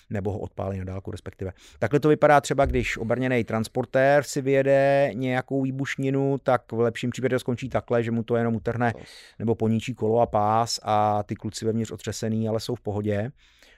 nebo 0.09 0.31
ho 0.31 0.39
odpálí 0.39 0.79
na 0.79 0.83
dálku 0.83 1.11
respektive. 1.11 1.51
Takhle 1.79 1.99
to 1.99 2.09
vypadá 2.09 2.41
třeba, 2.41 2.65
když 2.65 2.97
obrněný 2.97 3.43
transportér 3.43 4.23
si 4.23 4.41
vyjede 4.41 5.09
nějakou 5.13 5.61
výbušninu, 5.61 6.37
tak 6.43 6.71
v 6.71 6.79
lepším 6.79 7.09
případě 7.09 7.39
skončí 7.39 7.69
takhle, 7.69 8.03
že 8.03 8.11
mu 8.11 8.23
to 8.23 8.35
jenom 8.35 8.55
utrhne 8.55 8.93
nebo 9.39 9.55
poníčí 9.55 9.93
kolo 9.93 10.19
a 10.19 10.25
pás 10.25 10.79
a 10.83 11.23
ty 11.23 11.35
kluci 11.35 11.65
vevnitř 11.65 11.91
otřesený, 11.91 12.49
ale 12.49 12.59
jsou 12.59 12.75
v 12.75 12.81
pohodě 12.81 13.31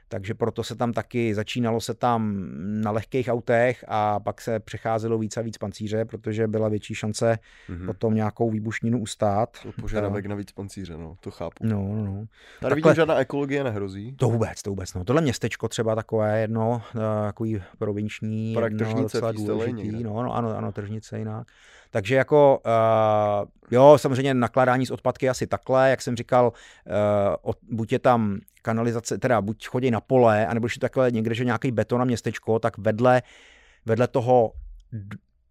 takže 0.08 0.34
proto 0.34 0.64
se 0.64 0.76
tam 0.76 0.94
taky 0.94 1.36
začínalo 1.36 1.82
se 1.82 1.94
tam 1.94 2.48
na 2.82 2.92
lehkých 2.92 3.28
autech 3.28 3.86
a 3.88 4.20
pak 4.20 4.42
se 4.42 4.60
přecházelo 4.60 5.18
víc 5.18 5.38
a 5.38 5.42
víc 5.42 5.58
pancíře, 5.58 6.06
protože 6.06 6.48
byla 6.48 6.70
větší 6.70 6.96
šance 6.96 7.40
mm-hmm. 7.70 7.86
potom 7.86 8.16
nějakou 8.16 8.50
výbušninu 8.50 9.00
ustát. 9.00 9.58
To 9.64 9.72
požadavek 9.82 10.26
na 10.26 10.36
víc 10.36 10.52
pancíře, 10.52 10.98
no, 10.98 11.16
to 11.20 11.32
chápu. 11.32 11.68
No, 11.68 11.96
no. 11.96 12.06
no. 12.06 12.14
Tady 12.16 12.28
Takhle, 12.60 12.76
vidím, 12.76 12.96
žádná 12.96 13.16
ekologie 13.16 13.64
nehrozí. 13.64 14.16
To 14.16 14.30
vůbec, 14.30 14.62
to 14.62 14.70
vůbec, 14.70 14.94
no. 14.94 15.04
Tohle 15.04 15.22
městečko 15.22 15.68
třeba 15.68 15.96
takové 15.96 16.42
jedno, 16.42 16.82
eh, 16.96 17.00
takový 17.26 17.62
provinční, 17.78 18.54
jedno, 18.54 19.02
docela 19.02 19.32
důležitý, 19.32 20.04
no, 20.04 20.24
no, 20.24 20.36
ano, 20.36 20.58
ano, 20.58 20.72
tržnice 20.72 21.20
jinak. 21.20 21.48
Takže 21.92 22.16
jako, 22.16 22.62
uh, 22.66 23.48
jo, 23.72 23.98
samozřejmě 23.98 24.34
nakládání 24.34 24.86
s 24.86 24.92
odpadky 24.92 25.30
asi 25.30 25.48
takhle, 25.48 25.90
jak 25.90 26.02
jsem 26.02 26.16
říkal, 26.16 26.46
uh, 26.48 26.94
od, 27.42 27.58
buď 27.72 27.92
je 27.92 28.00
tam 28.00 28.40
kanalizace, 28.62 29.18
teda 29.18 29.42
buď 29.42 29.68
chodí 29.68 29.92
na 29.92 30.02
pole, 30.02 30.48
anebo 30.48 30.68
když 30.68 30.76
je 30.76 30.80
takhle 30.80 31.12
někde, 31.12 31.36
že 31.36 31.46
nějaký 31.46 31.72
beton 31.72 32.02
a 32.02 32.06
městečko, 32.06 32.60
tak 32.60 32.78
vedle, 32.78 33.22
vedle 33.86 34.08
toho 34.08 34.52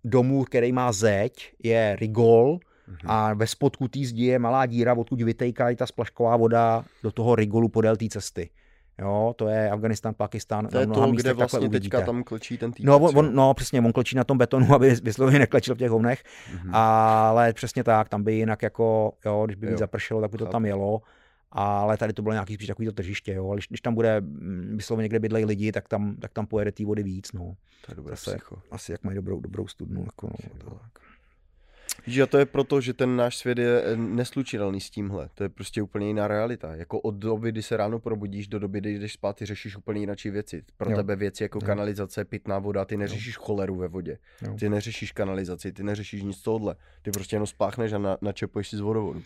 domu, 0.05 0.45
který 0.45 0.73
má 0.73 0.93
zeď, 0.93 1.53
je 1.63 1.97
rigol, 2.01 2.59
mm-hmm. 2.59 3.07
a 3.07 3.35
ve 3.35 3.47
spodku 3.47 3.89
té 3.89 3.99
zdi 4.05 4.25
je 4.25 4.39
malá 4.39 4.67
díra, 4.67 4.95
odkud 4.95 5.23
vytejká 5.23 5.75
ta 5.75 5.87
splašková 5.87 6.37
voda 6.37 6.85
do 7.03 7.13
toho 7.13 7.35
rigolu 7.35 7.69
podél 7.69 7.97
té 7.97 8.09
cesty. 8.09 8.51
Jo, 8.99 9.35
to 9.37 9.49
je 9.49 9.71
Afganistán, 9.71 10.15
Pakistán. 10.15 10.67
To 10.67 10.79
je 10.79 10.87
to, 10.87 11.13
kde 11.13 11.33
vlastně 11.33 11.69
teďka 11.69 12.01
tam 12.01 12.25
klečí 12.25 12.59
ten 12.59 12.73
týpec, 12.73 12.87
no, 12.87 12.99
on, 12.99 13.19
on, 13.19 13.35
no, 13.35 13.55
přesně, 13.55 13.81
on 13.81 13.93
klečí 13.93 14.17
na 14.17 14.25
tom 14.25 14.39
betonu, 14.39 14.67
aby 14.75 14.95
vysloveně 15.03 15.39
neklečil 15.39 15.75
v 15.75 15.79
těch 15.79 15.91
hovnech, 15.91 16.25
mm-hmm. 16.25 16.71
ale 16.73 17.53
přesně 17.53 17.85
tak, 17.85 18.09
tam 18.09 18.25
by 18.25 18.35
jinak 18.35 18.63
jako, 18.63 19.13
jo, 19.25 19.43
když 19.47 19.57
by 19.57 19.67
víc 19.67 19.79
zapršelo, 19.79 20.21
tak 20.21 20.31
by 20.31 20.39
to 20.39 20.47
tam 20.47 20.67
jelo, 20.67 21.03
ale 21.53 21.97
tady 21.97 22.13
to 22.13 22.23
bylo 22.23 22.33
nějaký 22.33 22.55
spíš 22.55 22.67
takový 22.67 22.87
to 22.87 22.93
tržiště, 22.93 23.35
jo, 23.35 23.47
ale 23.47 23.57
když, 23.57 23.69
když 23.69 23.81
tam 23.81 23.95
bude 23.95 24.21
mm, 24.21 24.73
vysloveně 24.77 25.05
někde 25.05 25.19
bydlej 25.19 25.45
lidi, 25.45 25.73
tak 25.73 25.89
tam, 25.89 26.17
tak 26.17 26.33
tam 26.33 26.47
pojede 26.47 26.73
té 26.73 26.85
vody 26.85 27.03
víc, 27.03 27.33
no. 27.33 27.57
To 27.87 27.93
je 27.93 27.97
dobré 27.97 28.11
Zase, 28.11 28.37
Asi 28.71 28.93
jak 28.93 29.05
mají 29.05 29.17
dobrou, 29.17 29.41
dobrou 29.41 29.67
studnu, 29.67 30.05
jako 30.05 30.27
no, 30.65 30.71
tak. 30.71 31.06
Že 32.07 32.27
to 32.27 32.39
je 32.39 32.47
proto, 32.47 32.81
že 32.81 32.93
ten 32.93 33.17
náš 33.17 33.37
svět 33.37 33.59
je 33.59 33.83
eh, 33.83 33.97
neslučitelný 33.97 34.81
s 34.81 34.91
tímhle. 34.91 35.29
To 35.35 35.43
je 35.43 35.49
prostě 35.49 35.83
úplně 35.83 36.07
jiná 36.07 36.29
realita. 36.29 36.75
Jako 36.75 37.01
od 37.01 37.15
doby, 37.15 37.53
kdy 37.53 37.63
se 37.63 37.77
ráno 37.77 37.99
probudíš, 37.99 38.49
do 38.49 38.59
doby, 38.59 38.81
kdy 38.81 38.99
jdeš 38.99 39.13
spát, 39.13 39.37
ty 39.37 39.47
řešíš 39.47 39.77
úplně 39.77 40.01
jiné 40.01 40.15
věci. 40.25 40.63
Pro 40.77 40.91
jo. 40.91 40.97
tebe 40.97 41.17
věci 41.17 41.43
jako 41.43 41.59
jo. 41.63 41.67
kanalizace, 41.67 42.25
pitná 42.25 42.59
voda, 42.59 42.85
ty 42.85 42.97
neřešíš 42.97 43.35
jo. 43.35 43.43
choleru 43.43 43.77
ve 43.77 43.89
vodě. 43.89 44.19
Jo. 44.43 44.57
Ty 44.59 44.69
neřešíš 44.69 45.13
kanalizaci, 45.13 45.73
ty 45.73 45.83
neřešíš 45.83 46.23
nic 46.23 46.43
tohle. 46.43 46.77
Ty 47.03 47.11
prostě 47.11 47.37
jenom 47.37 47.47
spáchneš 47.47 47.93
a 47.93 47.99
na, 47.99 48.17
načepuješ 48.21 48.69
si 48.69 48.77
z 48.77 48.81
vodovodu. 48.81 49.23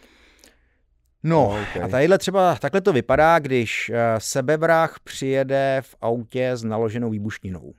No 1.23 1.49
oh, 1.49 1.63
okay. 1.63 1.83
a 1.83 1.89
tadyhle 1.89 2.19
třeba, 2.19 2.55
takhle 2.55 2.81
to 2.81 2.93
vypadá, 2.93 3.39
když 3.39 3.91
eh, 3.95 4.15
sebevrah 4.19 5.01
přijede 5.05 5.83
v 5.85 5.97
autě 6.01 6.51
s 6.51 6.65
naloženou 6.65 7.11
výbušninou. 7.11 7.75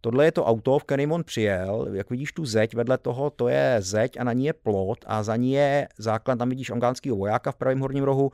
Tohle 0.00 0.24
je 0.24 0.32
to 0.32 0.44
auto, 0.44 0.78
v 0.78 0.84
kterém 0.84 1.12
on 1.12 1.24
přijel, 1.24 1.88
jak 1.92 2.10
vidíš 2.10 2.32
tu 2.32 2.44
zeď, 2.44 2.74
vedle 2.74 2.98
toho 2.98 3.30
to 3.30 3.48
je 3.48 3.76
zeď 3.78 4.16
a 4.20 4.24
na 4.24 4.32
ní 4.32 4.44
je 4.44 4.52
plot 4.52 5.04
a 5.06 5.22
za 5.22 5.36
ní 5.36 5.52
je 5.52 5.88
základ, 5.98 6.38
tam 6.38 6.48
vidíš 6.48 6.70
afgánského 6.70 7.16
vojáka 7.16 7.52
v 7.52 7.56
pravém 7.56 7.80
horním 7.80 8.04
rohu. 8.04 8.32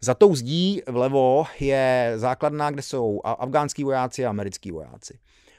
Za 0.00 0.14
tou 0.14 0.34
zdí 0.34 0.82
vlevo 0.88 1.44
je 1.60 2.12
základna, 2.16 2.70
kde 2.70 2.82
jsou 2.82 3.20
afgánský 3.24 3.84
vojáci 3.84 4.26
a 4.26 4.30
americký 4.30 4.70
vojáci. 4.70 5.18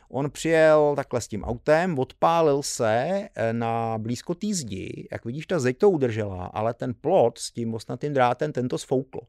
On 0.10 0.32
přijel 0.32 0.94
takhle 0.96 1.22
s 1.22 1.28
tím 1.28 1.44
autem, 1.44 2.00
odpálil 2.00 2.64
se 2.64 3.28
eh, 3.36 3.54
na 3.54 3.98
blízko 3.98 4.36
té 4.36 4.48
zdi, 4.54 5.08
jak 5.12 5.26
vidíš, 5.26 5.48
ta 5.48 5.60
zeď 5.60 5.78
to 5.78 5.90
udržela, 5.90 6.46
ale 6.46 6.74
ten 6.74 6.94
plot 6.94 7.38
s 7.38 7.52
tím 7.52 7.74
osnatým 7.74 8.14
drátem, 8.14 8.52
ten 8.52 8.68
to 8.68 8.78
sfouklo. 8.78 9.22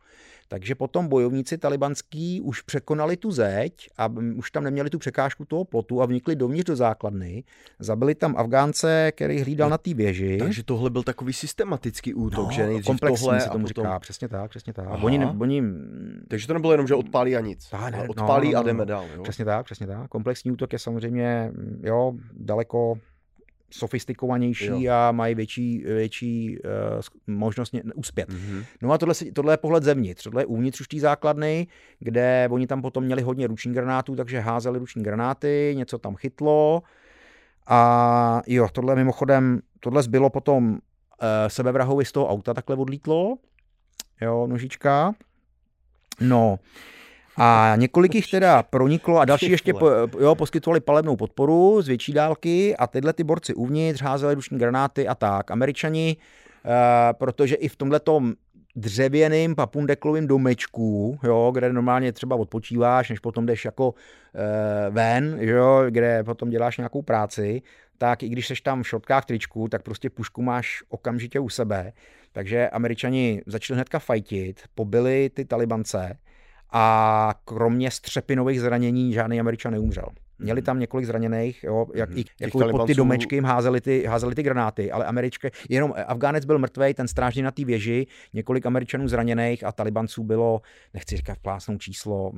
Takže 0.48 0.74
potom 0.74 1.08
bojovníci 1.08 1.58
talibanský 1.58 2.40
už 2.40 2.62
překonali 2.62 3.16
tu 3.16 3.30
zeď 3.30 3.88
a 3.98 4.08
už 4.36 4.50
tam 4.50 4.64
neměli 4.64 4.90
tu 4.90 4.98
překážku 4.98 5.44
toho 5.44 5.64
plotu 5.64 6.02
a 6.02 6.06
vnikli 6.06 6.36
dovnitř 6.36 6.66
do 6.66 6.76
základny. 6.76 7.44
Zabili 7.78 8.14
tam 8.14 8.36
Afgánce, 8.36 9.12
který 9.14 9.40
hlídal 9.40 9.68
no, 9.68 9.70
na 9.70 9.78
té 9.78 9.94
věži. 9.94 10.38
Takže 10.38 10.62
tohle 10.62 10.90
byl 10.90 11.02
takový 11.02 11.32
systematický 11.32 12.14
útok, 12.14 12.46
no, 12.46 12.52
že 12.52 12.66
nejdřív 12.66 13.00
tohle 13.00 13.40
se 13.40 13.50
tomu 13.50 13.66
potom... 13.66 13.84
říká, 13.84 13.98
přesně 13.98 14.28
tak, 14.28 14.50
přesně 14.50 14.72
tak. 14.72 14.88
Oni, 15.02 15.26
oni... 15.40 15.62
Takže 16.28 16.46
to 16.46 16.54
nebylo 16.54 16.72
jenom, 16.72 16.86
že 16.86 16.94
odpálí 16.94 17.36
a 17.36 17.40
nic. 17.40 17.68
Ta, 17.70 17.90
ne, 17.90 18.08
odpálí 18.08 18.48
no, 18.48 18.54
no, 18.54 18.60
a 18.60 18.62
jdeme 18.62 18.86
dál. 18.86 19.06
Jo? 19.16 19.22
Přesně 19.22 19.44
tak, 19.44 19.64
přesně 19.64 19.86
tak. 19.86 20.08
Komplexní 20.08 20.50
útok 20.50 20.72
je 20.72 20.78
samozřejmě 20.78 21.52
jo, 21.82 22.12
daleko 22.32 22.98
sofistikovanější 23.76 24.82
jo. 24.82 24.92
a 24.92 25.12
mají 25.12 25.34
větší, 25.34 25.84
větší 25.84 26.58
uh, 26.58 27.34
možnost 27.36 27.74
uspět. 27.94 28.28
Mm-hmm. 28.28 28.64
No 28.82 28.92
a 28.92 28.98
tohle, 28.98 29.14
tohle 29.34 29.52
je 29.52 29.56
pohled 29.56 29.84
zevnitř, 29.84 30.22
tohle 30.22 30.42
je 30.42 30.46
uvnitř 30.46 30.80
už 30.80 30.88
té 30.88 31.00
základny, 31.00 31.66
kde 31.98 32.48
oni 32.50 32.66
tam 32.66 32.82
potom 32.82 33.04
měli 33.04 33.22
hodně 33.22 33.46
ruční 33.46 33.72
granátů, 33.72 34.16
takže 34.16 34.40
házeli 34.40 34.78
ruční 34.78 35.02
granáty, 35.02 35.74
něco 35.76 35.98
tam 35.98 36.16
chytlo 36.16 36.82
a 37.66 38.42
jo, 38.46 38.68
tohle 38.72 38.96
mimochodem, 38.96 39.60
tohle 39.80 40.02
zbylo 40.02 40.30
potom 40.30 40.70
uh, 40.70 40.78
sebevrahovi 41.48 42.04
z 42.04 42.12
toho 42.12 42.28
auta 42.28 42.54
takhle 42.54 42.76
odlítlo, 42.76 43.36
jo, 44.20 44.46
nožička. 44.46 45.14
No, 46.20 46.58
a 47.36 47.74
několik 47.76 48.14
jich 48.14 48.30
teda 48.30 48.62
proniklo 48.62 49.18
a 49.18 49.24
další 49.24 49.50
ještě 49.50 49.74
po, 49.74 49.90
jo, 50.20 50.34
poskytovali 50.34 50.80
palebnou 50.80 51.16
podporu 51.16 51.82
z 51.82 51.88
větší 51.88 52.12
dálky 52.12 52.76
a 52.76 52.86
tyhle 52.86 53.12
ty 53.12 53.24
borci 53.24 53.54
uvnitř 53.54 54.02
házeli 54.02 54.34
ruční 54.34 54.58
granáty 54.58 55.08
a 55.08 55.14
tak. 55.14 55.50
Američani, 55.50 56.16
uh, 56.64 56.72
protože 57.12 57.54
i 57.54 57.68
v 57.68 57.76
tomhle 57.76 58.00
dřevěným 58.76 59.54
papundeklovým 59.54 60.26
domečku, 60.26 61.18
jo, 61.22 61.50
kde 61.54 61.72
normálně 61.72 62.12
třeba 62.12 62.36
odpočíváš, 62.36 63.10
než 63.10 63.18
potom 63.18 63.46
jdeš 63.46 63.64
jako 63.64 63.88
uh, 63.88 64.94
ven, 64.94 65.36
jo, 65.40 65.84
kde 65.88 66.24
potom 66.24 66.50
děláš 66.50 66.76
nějakou 66.76 67.02
práci, 67.02 67.62
tak 67.98 68.22
i 68.22 68.28
když 68.28 68.46
seš 68.46 68.60
tam 68.60 68.82
v 68.82 68.88
šotkách 68.88 69.24
tričku, 69.24 69.68
tak 69.68 69.82
prostě 69.82 70.10
pušku 70.10 70.42
máš 70.42 70.82
okamžitě 70.88 71.40
u 71.40 71.48
sebe. 71.48 71.92
Takže 72.32 72.68
američani 72.68 73.42
začali 73.46 73.76
hnedka 73.76 73.98
fajtit, 73.98 74.60
pobili 74.74 75.30
ty 75.34 75.44
talibance, 75.44 76.18
a 76.70 77.34
kromě 77.44 77.90
střepinových 77.90 78.60
zranění 78.60 79.12
žádný 79.12 79.40
Američan 79.40 79.72
neumřel. 79.72 80.06
Měli 80.38 80.62
tam 80.62 80.78
několik 80.78 81.06
zraněných, 81.06 81.64
jo, 81.64 81.86
jak, 81.94 82.10
mm. 82.10 82.22
jako 82.40 82.58
pod 82.70 82.86
ty 82.86 82.94
domečky 82.94 83.34
jim 83.34 83.44
házeli 83.44 83.80
ty, 83.80 84.04
házeli 84.04 84.34
ty 84.34 84.42
granáty, 84.42 84.92
ale 84.92 85.04
američké, 85.04 85.50
jenom 85.68 85.94
Afgánec 86.06 86.44
byl 86.44 86.58
mrtvý, 86.58 86.94
ten 86.94 87.08
strážný 87.08 87.42
na 87.42 87.50
té 87.50 87.64
věži, 87.64 88.06
několik 88.32 88.66
Američanů 88.66 89.08
zraněných 89.08 89.64
a 89.64 89.72
Talibanců 89.72 90.24
bylo, 90.24 90.60
nechci 90.94 91.16
říkat 91.16 91.38
plásnou 91.38 91.78
číslo. 91.78 92.32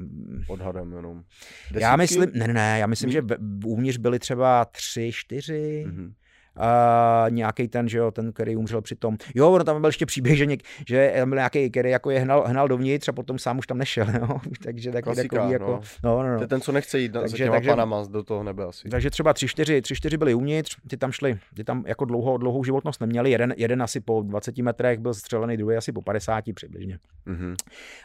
Odhadem 0.48 0.92
jenom. 0.92 1.16
Desítky? 1.16 1.82
Já 1.82 1.96
myslím, 1.96 2.26
ne, 2.34 2.48
ne, 2.48 2.78
já 2.78 2.86
myslím, 2.86 3.08
mm. 3.08 3.12
že 3.12 3.22
uvnitř 3.64 3.98
byly 3.98 4.18
třeba 4.18 4.64
tři, 4.64 5.10
čtyři. 5.12 5.84
Mm-hmm 5.88 6.12
uh, 6.59 7.30
nějaký 7.30 7.68
ten, 7.68 7.88
že 7.88 7.98
jo, 7.98 8.11
ten, 8.11 8.32
který 8.32 8.56
umřel 8.56 8.82
při 8.82 8.96
tom. 8.96 9.16
Jo, 9.34 9.50
ono 9.50 9.64
tam 9.64 9.80
byl 9.80 9.88
ještě 9.88 10.06
příběh, 10.06 10.36
že, 10.38 10.46
něk, 10.46 10.61
že 10.88 11.12
byl 11.24 11.36
nějaký, 11.36 11.70
který 11.70 11.90
jako 11.90 12.11
je 12.11 12.20
hnal, 12.20 12.44
hnal 12.46 12.68
dovnitř 12.68 13.09
a 13.09 13.12
potom 13.12 13.38
sám 13.38 13.59
už 13.59 13.66
tam 13.66 13.78
nešel, 13.78 14.06
jo. 14.20 14.40
takže 14.64 14.92
takový, 14.92 15.14
Klasika, 15.14 15.36
takový 15.36 15.52
jako, 15.52 15.66
no. 15.66 15.80
No, 16.04 16.22
no, 16.22 16.28
no. 16.28 16.36
To 16.36 16.44
je 16.44 16.48
ten, 16.48 16.61
co 16.61 16.72
nechce 16.72 16.98
jít 16.98 17.12
takže, 17.12 17.28
za 17.28 17.36
těma 17.36 17.56
takže, 17.56 17.70
panama 17.70 18.04
do 18.11 18.22
toho 18.22 18.42
nebe 18.42 18.64
asi. 18.64 18.88
Takže 18.88 19.11
třeba 19.11 19.32
tři, 19.32 19.48
čtyři, 19.48 19.82
tři, 19.82 19.94
čtyři 19.94 20.16
byli 20.16 20.34
uvnitř, 20.34 20.76
ty 20.88 20.96
tam 20.96 21.12
šli, 21.12 21.38
ty 21.54 21.64
tam 21.64 21.84
jako 21.86 22.04
dlouho, 22.04 22.36
dlouhou 22.36 22.64
životnost 22.64 23.00
neměli, 23.00 23.30
jeden, 23.30 23.54
jeden 23.56 23.82
asi 23.82 24.00
po 24.00 24.22
20 24.22 24.59
metrech 24.59 24.98
byl 24.98 25.14
střelený, 25.14 25.56
druhý 25.56 25.76
asi 25.76 25.92
po 25.92 26.02
50 26.02 26.44
přibližně. 26.54 26.98
Mm-hmm. 27.26 27.54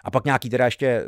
A 0.03 0.11
pak 0.11 0.25
nějaký 0.25 0.49
teda 0.49 0.65
ještě, 0.65 1.05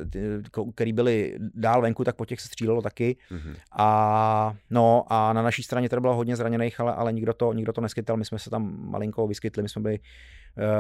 který 0.75 0.93
byli 0.93 1.37
dál 1.53 1.81
venku, 1.81 2.03
tak 2.03 2.15
po 2.15 2.25
těch 2.25 2.41
se 2.41 2.47
střílelo 2.47 2.81
taky. 2.81 3.17
Mm-hmm. 3.31 3.55
A 3.71 4.55
no 4.69 5.05
a 5.09 5.33
na 5.33 5.41
naší 5.41 5.63
straně 5.63 5.89
teda 5.89 5.99
bylo 5.99 6.15
hodně 6.15 6.35
zraněných, 6.35 6.79
ale, 6.79 6.93
ale 6.93 7.13
nikdo 7.13 7.33
to, 7.35 7.53
nikdo 7.53 7.73
to 7.73 7.81
neskytal, 7.81 8.17
my 8.17 8.25
jsme 8.25 8.39
se 8.39 8.49
tam 8.49 8.89
malinko 8.89 9.27
vyskytli, 9.27 9.63
my 9.63 9.69
jsme 9.69 9.81
byli 9.81 9.99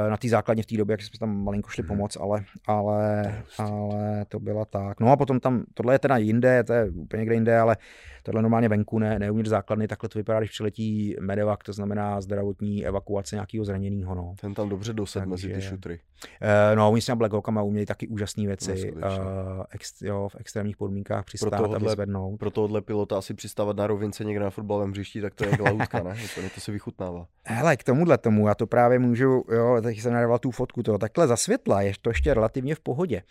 na 0.09 0.17
té 0.17 0.29
základně 0.29 0.63
v 0.63 0.65
té 0.65 0.77
době, 0.77 0.93
jak 0.93 1.01
jsme 1.01 1.19
tam 1.19 1.43
malinko 1.43 1.69
šli 1.69 1.83
mhm. 1.83 1.87
pomoc, 1.87 2.17
ale, 2.21 2.43
ale, 2.67 3.35
ale 3.57 4.25
to 4.25 4.39
byla 4.39 4.65
tak. 4.65 4.99
No 4.99 5.11
a 5.11 5.17
potom 5.17 5.39
tam, 5.39 5.63
tohle 5.73 5.95
je 5.95 5.99
teda 5.99 6.17
jinde, 6.17 6.63
to 6.63 6.73
je 6.73 6.89
úplně 6.89 7.19
někde 7.19 7.35
jinde, 7.35 7.59
ale 7.59 7.77
tohle 8.23 8.41
normálně 8.41 8.69
venku, 8.69 8.99
ne, 8.99 9.19
ne 9.19 9.31
uvnitř 9.31 9.49
základny, 9.49 9.87
takhle 9.87 10.09
to 10.09 10.19
vypadá, 10.19 10.39
když 10.39 10.51
přiletí 10.51 11.15
medevak, 11.19 11.63
to 11.63 11.73
znamená 11.73 12.21
zdravotní 12.21 12.85
evakuace 12.85 13.35
nějakého 13.35 13.65
zraněného. 13.65 14.15
No. 14.15 14.35
Ten 14.41 14.53
tam 14.53 14.69
dobře 14.69 14.93
dosed 14.93 15.25
mezi 15.25 15.53
ty 15.53 15.61
šutry. 15.61 15.99
Uh, 16.41 16.75
no, 16.75 16.91
oni 16.91 17.01
s 17.01 17.05
těmi 17.05 17.17
Black 17.17 17.33
Hawkama 17.33 17.61
uměli 17.61 17.85
taky 17.85 18.07
úžasné 18.07 18.47
věci 18.47 18.93
no, 18.95 19.07
uh, 19.07 19.63
ex, 19.71 20.01
jo, 20.01 20.29
v 20.31 20.35
extrémních 20.39 20.77
podmínkách 20.77 21.25
přistát 21.25 21.49
pro 21.49 21.57
tohle, 21.57 21.75
a 21.75 21.79
vyzvednout. 21.79 22.37
Pro 22.37 22.51
tohle 22.51 22.81
pilota 22.81 23.17
asi 23.17 23.33
přistávat 23.33 23.77
na 23.77 23.87
rovince 23.87 24.23
někde 24.23 24.43
na 24.43 24.49
fotbalovém 24.49 24.91
hřišti, 24.91 25.21
tak 25.21 25.35
to 25.35 25.45
je 25.45 25.57
glautka, 25.57 26.03
ne? 26.03 26.15
To, 26.35 26.41
to 26.55 26.61
se 26.61 26.71
vychutnává. 26.71 27.27
Hele, 27.43 27.77
k 27.77 27.83
tomuhle 27.83 28.17
tomu, 28.17 28.47
já 28.47 28.55
to 28.55 28.67
právě 28.67 28.99
můžu, 28.99 29.43
jo, 29.51 29.64
jo, 29.65 29.81
teď 29.81 29.99
jsem 29.99 30.13
narval 30.13 30.39
tu 30.39 30.51
fotku 30.51 30.83
toho, 30.83 30.97
takhle 30.97 31.27
za 31.27 31.35
světla 31.35 31.81
je 31.81 31.93
to 32.01 32.09
ještě 32.09 32.33
relativně 32.33 32.75
v 32.75 32.79
pohodě. 32.79 33.23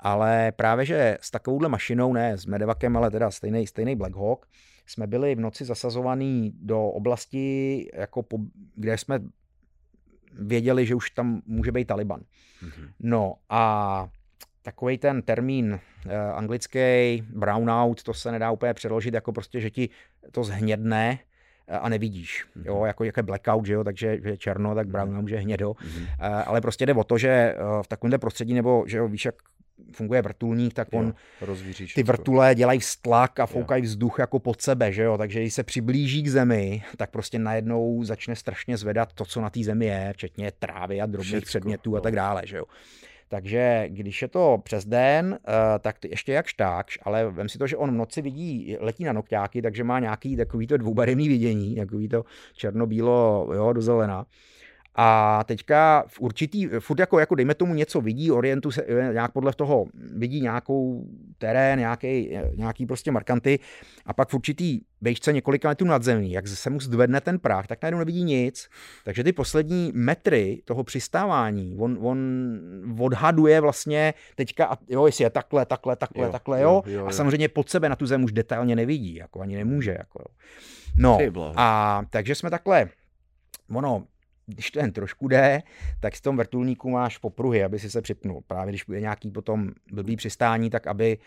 Ale 0.00 0.52
právě, 0.52 0.84
že 0.84 1.18
s 1.20 1.30
takovouhle 1.30 1.68
mašinou, 1.68 2.12
ne 2.12 2.38
s 2.38 2.46
Medevakem, 2.46 2.96
ale 2.96 3.10
teda 3.10 3.30
stejný, 3.30 3.66
stejný 3.66 3.96
Black 3.96 4.16
Hawk, 4.16 4.46
jsme 4.86 5.06
byli 5.06 5.34
v 5.34 5.40
noci 5.40 5.64
zasazovaný 5.64 6.52
do 6.62 6.86
oblasti, 6.86 7.88
jako 7.94 8.22
po, 8.22 8.38
kde 8.74 8.98
jsme 8.98 9.20
věděli, 10.32 10.86
že 10.86 10.94
už 10.94 11.10
tam 11.10 11.42
může 11.46 11.72
být 11.72 11.84
Taliban. 11.84 12.20
Mm-hmm. 12.20 12.88
No 13.00 13.34
a 13.48 14.08
takový 14.62 14.98
ten 14.98 15.22
termín 15.22 15.80
eh, 16.06 16.16
anglický 16.18 17.22
brownout, 17.30 18.02
to 18.02 18.14
se 18.14 18.32
nedá 18.32 18.50
úplně 18.50 18.74
přeložit 18.74 19.14
jako 19.14 19.32
prostě, 19.32 19.60
že 19.60 19.70
ti 19.70 19.88
to 20.32 20.44
zhnědne, 20.44 21.18
a 21.68 21.88
nevidíš, 21.88 22.46
jo, 22.64 22.76
mhm. 22.76 22.86
jako, 22.86 23.04
jako 23.04 23.22
blackout, 23.22 23.66
že 23.66 23.72
jo, 23.72 23.84
takže 23.84 24.18
že 24.22 24.36
černo, 24.36 24.74
tak 24.74 24.86
brown 24.86 25.20
může 25.20 25.36
hnědo, 25.36 25.72
mm-hmm. 25.72 26.42
ale 26.46 26.60
prostě 26.60 26.86
jde 26.86 26.94
o 26.94 27.04
to, 27.04 27.18
že 27.18 27.28
eh, 27.28 27.56
v 27.82 27.88
takovémhle 27.88 28.18
prostředí, 28.18 28.54
nebo 28.54 28.84
že 28.86 28.98
jo, 28.98 29.08
víš, 29.08 29.24
jak 29.24 29.34
funguje 29.92 30.22
vrtulník, 30.22 30.74
tak 30.74 30.88
on 30.92 31.14
jo, 31.40 31.54
ty 31.94 32.02
vrtule 32.02 32.54
dělají 32.54 32.78
vztlak 32.78 33.40
a 33.40 33.46
foukají 33.46 33.82
vzduch 33.82 34.16
jako 34.18 34.38
pod 34.38 34.62
sebe, 34.62 34.92
že 34.92 35.02
jo, 35.02 35.18
takže 35.18 35.40
když 35.40 35.54
se 35.54 35.62
přiblíží 35.62 36.22
k 36.22 36.28
zemi, 36.28 36.82
tak 36.96 37.10
prostě 37.10 37.38
najednou 37.38 38.04
začne 38.04 38.36
strašně 38.36 38.76
zvedat 38.76 39.12
to, 39.12 39.24
co 39.24 39.40
na 39.40 39.50
té 39.50 39.62
zemi 39.62 39.86
je, 39.86 40.12
včetně 40.12 40.52
trávy 40.58 41.00
a 41.00 41.06
drobných 41.06 41.30
Všecko, 41.30 41.48
předmětů 41.48 41.96
a 41.96 42.00
tak 42.00 42.14
dále, 42.14 42.42
že 42.44 42.56
jo. 42.56 42.64
Takže 43.28 43.84
když 43.88 44.22
je 44.22 44.28
to 44.28 44.60
přes 44.64 44.84
den, 44.84 45.38
eh, 45.48 45.78
tak 45.78 46.04
ještě 46.04 46.32
jak 46.32 46.46
štákš, 46.46 46.98
ale 47.02 47.30
vem 47.30 47.48
si 47.48 47.58
to, 47.58 47.66
že 47.66 47.76
on 47.76 47.90
v 47.90 47.94
noci 47.94 48.22
vidí, 48.22 48.76
letí 48.80 49.04
na 49.04 49.12
nokťáky, 49.12 49.62
takže 49.62 49.84
má 49.84 49.98
nějaký 49.98 50.36
takový 50.36 50.66
to 50.66 50.76
dvoubarevný 50.76 51.28
vidění, 51.28 51.74
takový 51.74 52.08
to 52.08 52.24
černobílo, 52.54 53.48
jo, 53.54 53.72
do 53.72 53.82
zelena. 53.82 54.26
A 54.94 55.40
teďka 55.44 56.04
v 56.08 56.20
určitý, 56.20 56.66
furt 56.66 56.98
jako, 56.98 57.18
jako 57.18 57.34
dejme 57.34 57.54
tomu 57.54 57.74
něco 57.74 58.00
vidí, 58.00 58.30
orientu 58.30 58.70
se 58.70 58.86
nějak 59.12 59.32
podle 59.32 59.52
toho, 59.52 59.86
vidí 60.16 60.40
nějakou 60.40 61.06
terén, 61.38 61.78
nějaký, 61.78 62.38
nějaký 62.54 62.86
prostě 62.86 63.10
markanty 63.10 63.58
a 64.06 64.12
pak 64.12 64.28
v 64.28 64.34
určitý 64.34 64.80
vejšce 65.00 65.32
několika 65.32 65.68
metrů 65.68 65.86
nad 65.86 66.02
zemí, 66.02 66.32
jak 66.32 66.48
se 66.48 66.70
mu 66.70 66.80
zdvedne 66.80 67.20
ten 67.20 67.38
prach, 67.38 67.66
tak 67.66 67.82
najednou 67.82 67.98
nevidí 67.98 68.24
nic. 68.24 68.68
Takže 69.04 69.24
ty 69.24 69.32
poslední 69.32 69.92
metry 69.94 70.62
toho 70.64 70.84
přistávání, 70.84 71.76
on, 71.78 71.98
on 72.00 72.18
odhaduje 72.98 73.60
vlastně 73.60 74.14
teďka, 74.34 74.78
jo, 74.88 75.06
jestli 75.06 75.24
je 75.24 75.30
takhle, 75.30 75.66
takhle, 75.66 75.96
takhle, 75.96 76.26
jo, 76.26 76.32
takhle, 76.32 76.60
jo, 76.60 76.82
jo, 76.86 76.92
jo, 76.92 76.98
jo. 77.00 77.06
A 77.06 77.12
samozřejmě 77.12 77.48
pod 77.48 77.68
sebe 77.68 77.88
na 77.88 77.96
tu 77.96 78.06
zem 78.06 78.24
už 78.24 78.32
detailně 78.32 78.76
nevidí, 78.76 79.14
jako 79.14 79.40
ani 79.40 79.56
nemůže. 79.56 79.90
Jako, 79.98 80.18
jo. 80.18 80.34
No, 80.96 81.18
a 81.56 82.02
takže 82.10 82.34
jsme 82.34 82.50
takhle, 82.50 82.88
ono, 83.70 84.04
když 84.46 84.70
to 84.70 84.78
jen 84.78 84.92
trošku 84.92 85.28
jde, 85.28 85.62
tak 86.00 86.16
s 86.16 86.20
tom 86.20 86.36
vrtulníku 86.36 86.90
máš 86.90 87.18
popruhy, 87.18 87.64
aby 87.64 87.78
si 87.78 87.90
se 87.90 88.02
připnul. 88.02 88.42
Právě 88.46 88.72
když 88.72 88.84
bude 88.84 89.00
nějaký 89.00 89.30
potom 89.30 89.70
blbý 89.92 90.16
přistání, 90.16 90.70
tak 90.70 90.86
aby, 90.86 91.18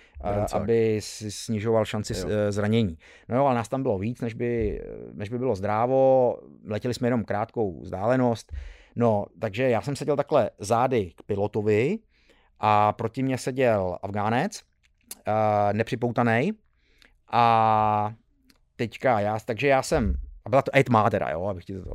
aby 0.53 0.99
si 1.01 1.31
snižoval 1.31 1.85
šanci 1.85 2.13
jo. 2.13 2.27
Eh, 2.29 2.51
zranění. 2.51 2.97
No 3.29 3.35
jo, 3.35 3.45
ale 3.45 3.55
nás 3.55 3.69
tam 3.69 3.83
bylo 3.83 3.97
víc, 3.97 4.21
než 4.21 4.33
by, 4.33 4.81
než 5.13 5.29
by 5.29 5.37
bylo 5.37 5.55
zdrávo. 5.55 6.35
Letěli 6.65 6.93
jsme 6.93 7.07
jenom 7.07 7.23
krátkou 7.23 7.81
vzdálenost. 7.81 8.53
No, 8.95 9.25
takže 9.39 9.69
já 9.69 9.81
jsem 9.81 9.95
seděl 9.95 10.15
takhle 10.15 10.49
zády 10.59 11.11
k 11.15 11.23
pilotovi 11.23 11.99
a 12.59 12.93
proti 12.93 13.23
mě 13.23 13.37
seděl 13.37 13.97
Afgánec, 14.01 14.61
uh, 15.27 15.33
nepřipoutaný. 15.73 16.51
A 17.31 18.13
teďka 18.75 19.19
já, 19.19 19.39
takže 19.39 19.67
já 19.67 19.81
jsem, 19.81 20.13
a 20.45 20.49
byla 20.49 20.61
to 20.61 20.71
a 20.75 20.83
tmá 20.83 21.09
teda, 21.09 21.29
jo, 21.29 21.45
abych 21.45 21.65
ti 21.65 21.73
to... 21.73 21.93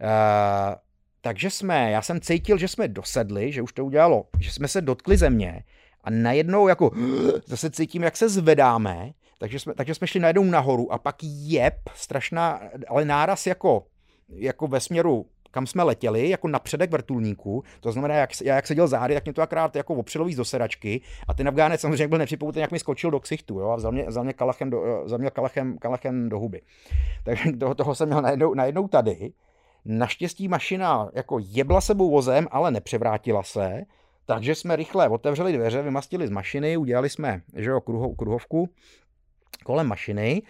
Uh, 0.00 0.74
takže 1.20 1.50
jsme, 1.50 1.90
já 1.90 2.02
jsem 2.02 2.20
cítil, 2.20 2.58
že 2.58 2.68
jsme 2.68 2.88
dosedli, 2.88 3.52
že 3.52 3.62
už 3.62 3.72
to 3.72 3.84
udělalo, 3.84 4.24
že 4.40 4.52
jsme 4.52 4.68
se 4.68 4.80
dotkli 4.80 5.16
země 5.16 5.64
a 6.04 6.10
najednou 6.10 6.68
jako 6.68 6.90
zase 7.46 7.70
cítím, 7.70 8.02
jak 8.02 8.16
se 8.16 8.28
zvedáme, 8.28 9.10
takže 9.38 9.58
jsme, 9.58 9.74
takže 9.74 9.94
jsme 9.94 10.06
šli 10.06 10.20
najednou 10.20 10.44
nahoru 10.44 10.92
a 10.92 10.98
pak 10.98 11.16
jeb, 11.22 11.74
strašná, 11.94 12.60
ale 12.88 13.04
náraz 13.04 13.46
jako, 13.46 13.86
jako 14.28 14.66
ve 14.66 14.80
směru 14.80 15.26
kam 15.56 15.66
jsme 15.66 15.82
letěli, 15.82 16.28
jako 16.28 16.48
na 16.48 16.58
předek 16.58 16.90
vrtulníku, 16.90 17.64
to 17.80 17.92
znamená, 17.92 18.14
jak, 18.14 18.30
já 18.44 18.56
jak 18.56 18.66
seděl 18.66 18.88
zády, 18.88 19.14
tak 19.14 19.24
mě 19.24 19.32
to 19.32 19.42
akrát 19.42 19.76
jako 19.76 19.94
opřelo 19.94 20.24
víc 20.24 20.36
do 20.36 20.44
sedačky 20.44 21.00
a 21.28 21.34
ten 21.34 21.48
Afgánec 21.48 21.80
samozřejmě 21.80 22.08
byl 22.08 22.18
nepřipoutaný, 22.18 22.60
jak 22.60 22.72
mi 22.72 22.78
skočil 22.78 23.10
do 23.10 23.20
ksichtu 23.20 23.58
jo, 23.58 23.68
a 23.68 23.76
vzal 23.76 23.92
mě, 23.92 24.04
vzal 24.04 24.24
mě, 24.24 24.32
kalachem, 24.32 24.70
do, 24.70 25.02
vzal 25.04 25.18
mě 25.18 25.30
kalachem, 25.30 25.78
kalachem 25.78 26.28
do 26.28 26.38
huby. 26.38 26.62
Takže 27.24 27.52
toho, 27.60 27.74
toho 27.74 27.94
jsem 27.94 28.08
měl 28.08 28.22
najednou, 28.22 28.54
najednou 28.54 28.88
tady. 28.88 29.32
Naštěstí 29.88 30.48
mašina 30.48 31.10
jako 31.14 31.38
jebla 31.42 31.80
sebou 31.80 32.10
vozem, 32.10 32.48
ale 32.50 32.70
nepřevrátila 32.70 33.42
se, 33.42 33.82
takže 34.26 34.54
jsme 34.54 34.76
rychle 34.76 35.08
otevřeli 35.08 35.52
dveře, 35.52 35.82
vymastili 35.82 36.26
z 36.26 36.30
mašiny, 36.30 36.76
udělali 36.76 37.08
jsme 37.10 37.40
že 37.54 37.70
jo, 37.70 37.80
kruho, 37.80 38.14
kruhovku 38.14 38.68
kolem 39.64 39.86
mašiny 39.86 40.42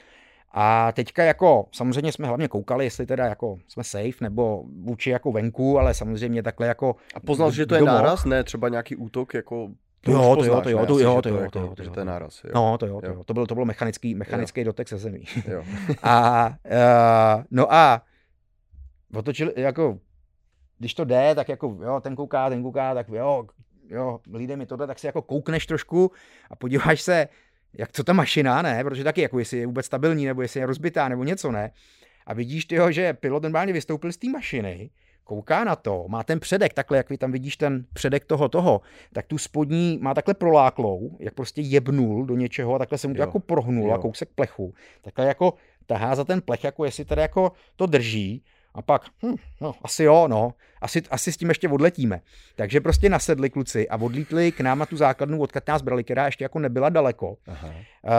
a 0.53 0.93
teďka 0.93 1.25
jako, 1.25 1.67
samozřejmě 1.73 2.13
jsme 2.13 2.27
hlavně 2.27 2.49
koukali, 2.49 2.85
jestli 2.85 3.07
teda 3.07 3.27
jako 3.27 3.59
jsme 3.69 3.85
safe, 3.85 4.17
nebo 4.21 4.65
vůči 4.83 5.11
jako 5.11 5.33
venku, 5.33 5.79
ale 5.79 5.95
samozřejmě 5.95 6.43
takhle 6.43 6.67
jako... 6.67 6.97
A 7.15 7.21
poznal, 7.21 7.51
že 7.51 7.67
to 7.67 7.75
je 7.75 7.83
náraz, 7.83 8.25
ne 8.25 8.45
třeba 8.45 8.69
nějaký 8.69 8.97
útok 8.97 9.35
jako 9.35 9.69
to 10.01 10.13
jo, 10.13 10.37
to 10.37 10.45
jo, 10.45 10.61
to 10.61 10.71
jo, 10.71 10.87
to 10.87 10.99
jo, 10.99 11.23
to 11.23 11.29
jo, 11.29 11.51
to 11.51 11.59
jo, 11.61 11.75
to 11.75 11.83
jo, 11.83 11.91
to 11.91 12.01
je 12.01 12.05
náraz. 12.05 12.45
Jo. 12.45 12.51
No, 12.55 12.79
to 12.79 12.87
jo, 12.87 13.01
to 13.01 13.07
jo. 13.07 13.25
To 13.25 13.35
bylo, 13.35 13.47
to 13.47 13.55
bylo 13.55 13.67
mechanický, 13.67 14.15
mechanický 14.15 14.61
jo. 14.61 14.65
dotek 14.65 14.89
se 14.89 14.99
zemí. 14.99 15.25
Jo. 15.49 15.65
a, 16.03 16.49
uh, 16.49 17.45
no 17.51 17.73
a 17.73 18.03
otočili, 19.17 19.53
jako, 19.57 19.99
když 20.79 20.95
to 20.95 21.05
jde, 21.05 21.35
tak 21.35 21.49
jako, 21.49 21.79
jo, 21.83 22.01
ten 22.01 22.17
kouká, 22.17 22.49
ten 22.51 22.63
kouká, 22.63 22.95
tak 22.95 23.09
jo, 23.09 23.47
jo, 23.89 24.21
líde 24.35 24.57
mi 24.57 24.67
tohle, 24.67 24.87
tak 24.87 24.99
si 24.99 25.07
jako 25.07 25.23
koukneš 25.23 25.67
trošku 25.67 26.13
a 26.51 26.57
podíváš 26.57 27.03
se, 27.03 27.29
jak 27.73 27.93
co 27.93 28.05
ta 28.05 28.13
mašina, 28.13 28.63
ne, 28.63 28.85
protože 28.85 29.05
taky 29.05 29.21
jako 29.21 29.39
jestli 29.39 29.59
je 29.59 29.67
vůbec 29.67 29.87
stabilní, 29.87 30.27
nebo 30.27 30.43
jestli 30.43 30.61
je 30.61 30.67
rozbitá, 30.67 31.09
nebo 31.09 31.25
něco, 31.25 31.53
ne. 31.53 31.71
A 32.27 32.35
vidíš 32.35 32.65
ty, 32.65 32.79
že 32.91 33.13
pilot 33.13 33.43
normálně 33.43 33.73
vystoupil 33.73 34.13
z 34.13 34.17
té 34.17 34.29
mašiny, 34.29 34.91
kouká 35.25 35.65
na 35.65 35.77
to, 35.77 36.05
má 36.09 36.23
ten 36.23 36.41
předek, 36.41 36.75
takhle, 36.75 36.97
jak 36.97 37.11
vy 37.11 37.19
tam 37.19 37.33
vidíš 37.33 37.57
ten 37.57 37.85
předek 37.93 38.25
toho 38.25 38.49
toho, 38.49 38.81
tak 39.13 39.27
tu 39.27 39.39
spodní 39.39 39.99
má 40.03 40.15
takhle 40.15 40.35
proláklou, 40.35 41.17
jak 41.21 41.35
prostě 41.35 41.61
jebnul 41.61 42.27
do 42.27 42.37
něčeho 42.37 42.75
a 42.75 42.79
takhle 42.79 42.99
se 42.99 43.09
mu 43.09 43.15
to 43.15 43.21
jo. 43.21 43.27
jako 43.27 43.41
prohnul 43.41 43.89
jo. 43.89 43.95
a 43.95 43.99
kousek 43.99 44.29
plechu. 44.35 44.75
Takhle 45.03 45.27
jako 45.27 45.55
tahá 45.87 46.15
za 46.15 46.25
ten 46.25 46.41
plech, 46.41 46.65
jako 46.65 46.85
jestli 46.85 47.05
tady 47.05 47.21
jako 47.21 47.53
to 47.77 47.87
drží 47.87 48.45
a 48.77 48.83
pak, 48.83 49.03
hm, 49.23 49.37
no, 49.61 49.75
asi 49.83 50.05
jo, 50.05 50.29
no, 50.29 50.53
asi, 50.81 51.03
asi 51.11 51.33
s 51.33 51.37
tím 51.37 51.49
ještě 51.49 51.69
odletíme. 51.69 52.21
Takže 52.57 52.81
prostě 52.81 53.09
nasedli 53.09 53.51
kluci 53.51 53.89
a 53.89 53.97
odlítli 53.97 54.53
k 54.53 54.61
nám 54.61 54.79
na 54.79 54.87
tu 54.87 54.97
základnu, 54.97 55.41
odkud 55.41 55.69
nás 55.69 55.83
brali, 55.83 56.05
která 56.05 56.27
ještě 56.27 56.45
jako 56.45 56.59
nebyla 56.59 56.89
daleko. 56.89 57.37
Aha. 57.47 57.69
Uh, 57.69 58.13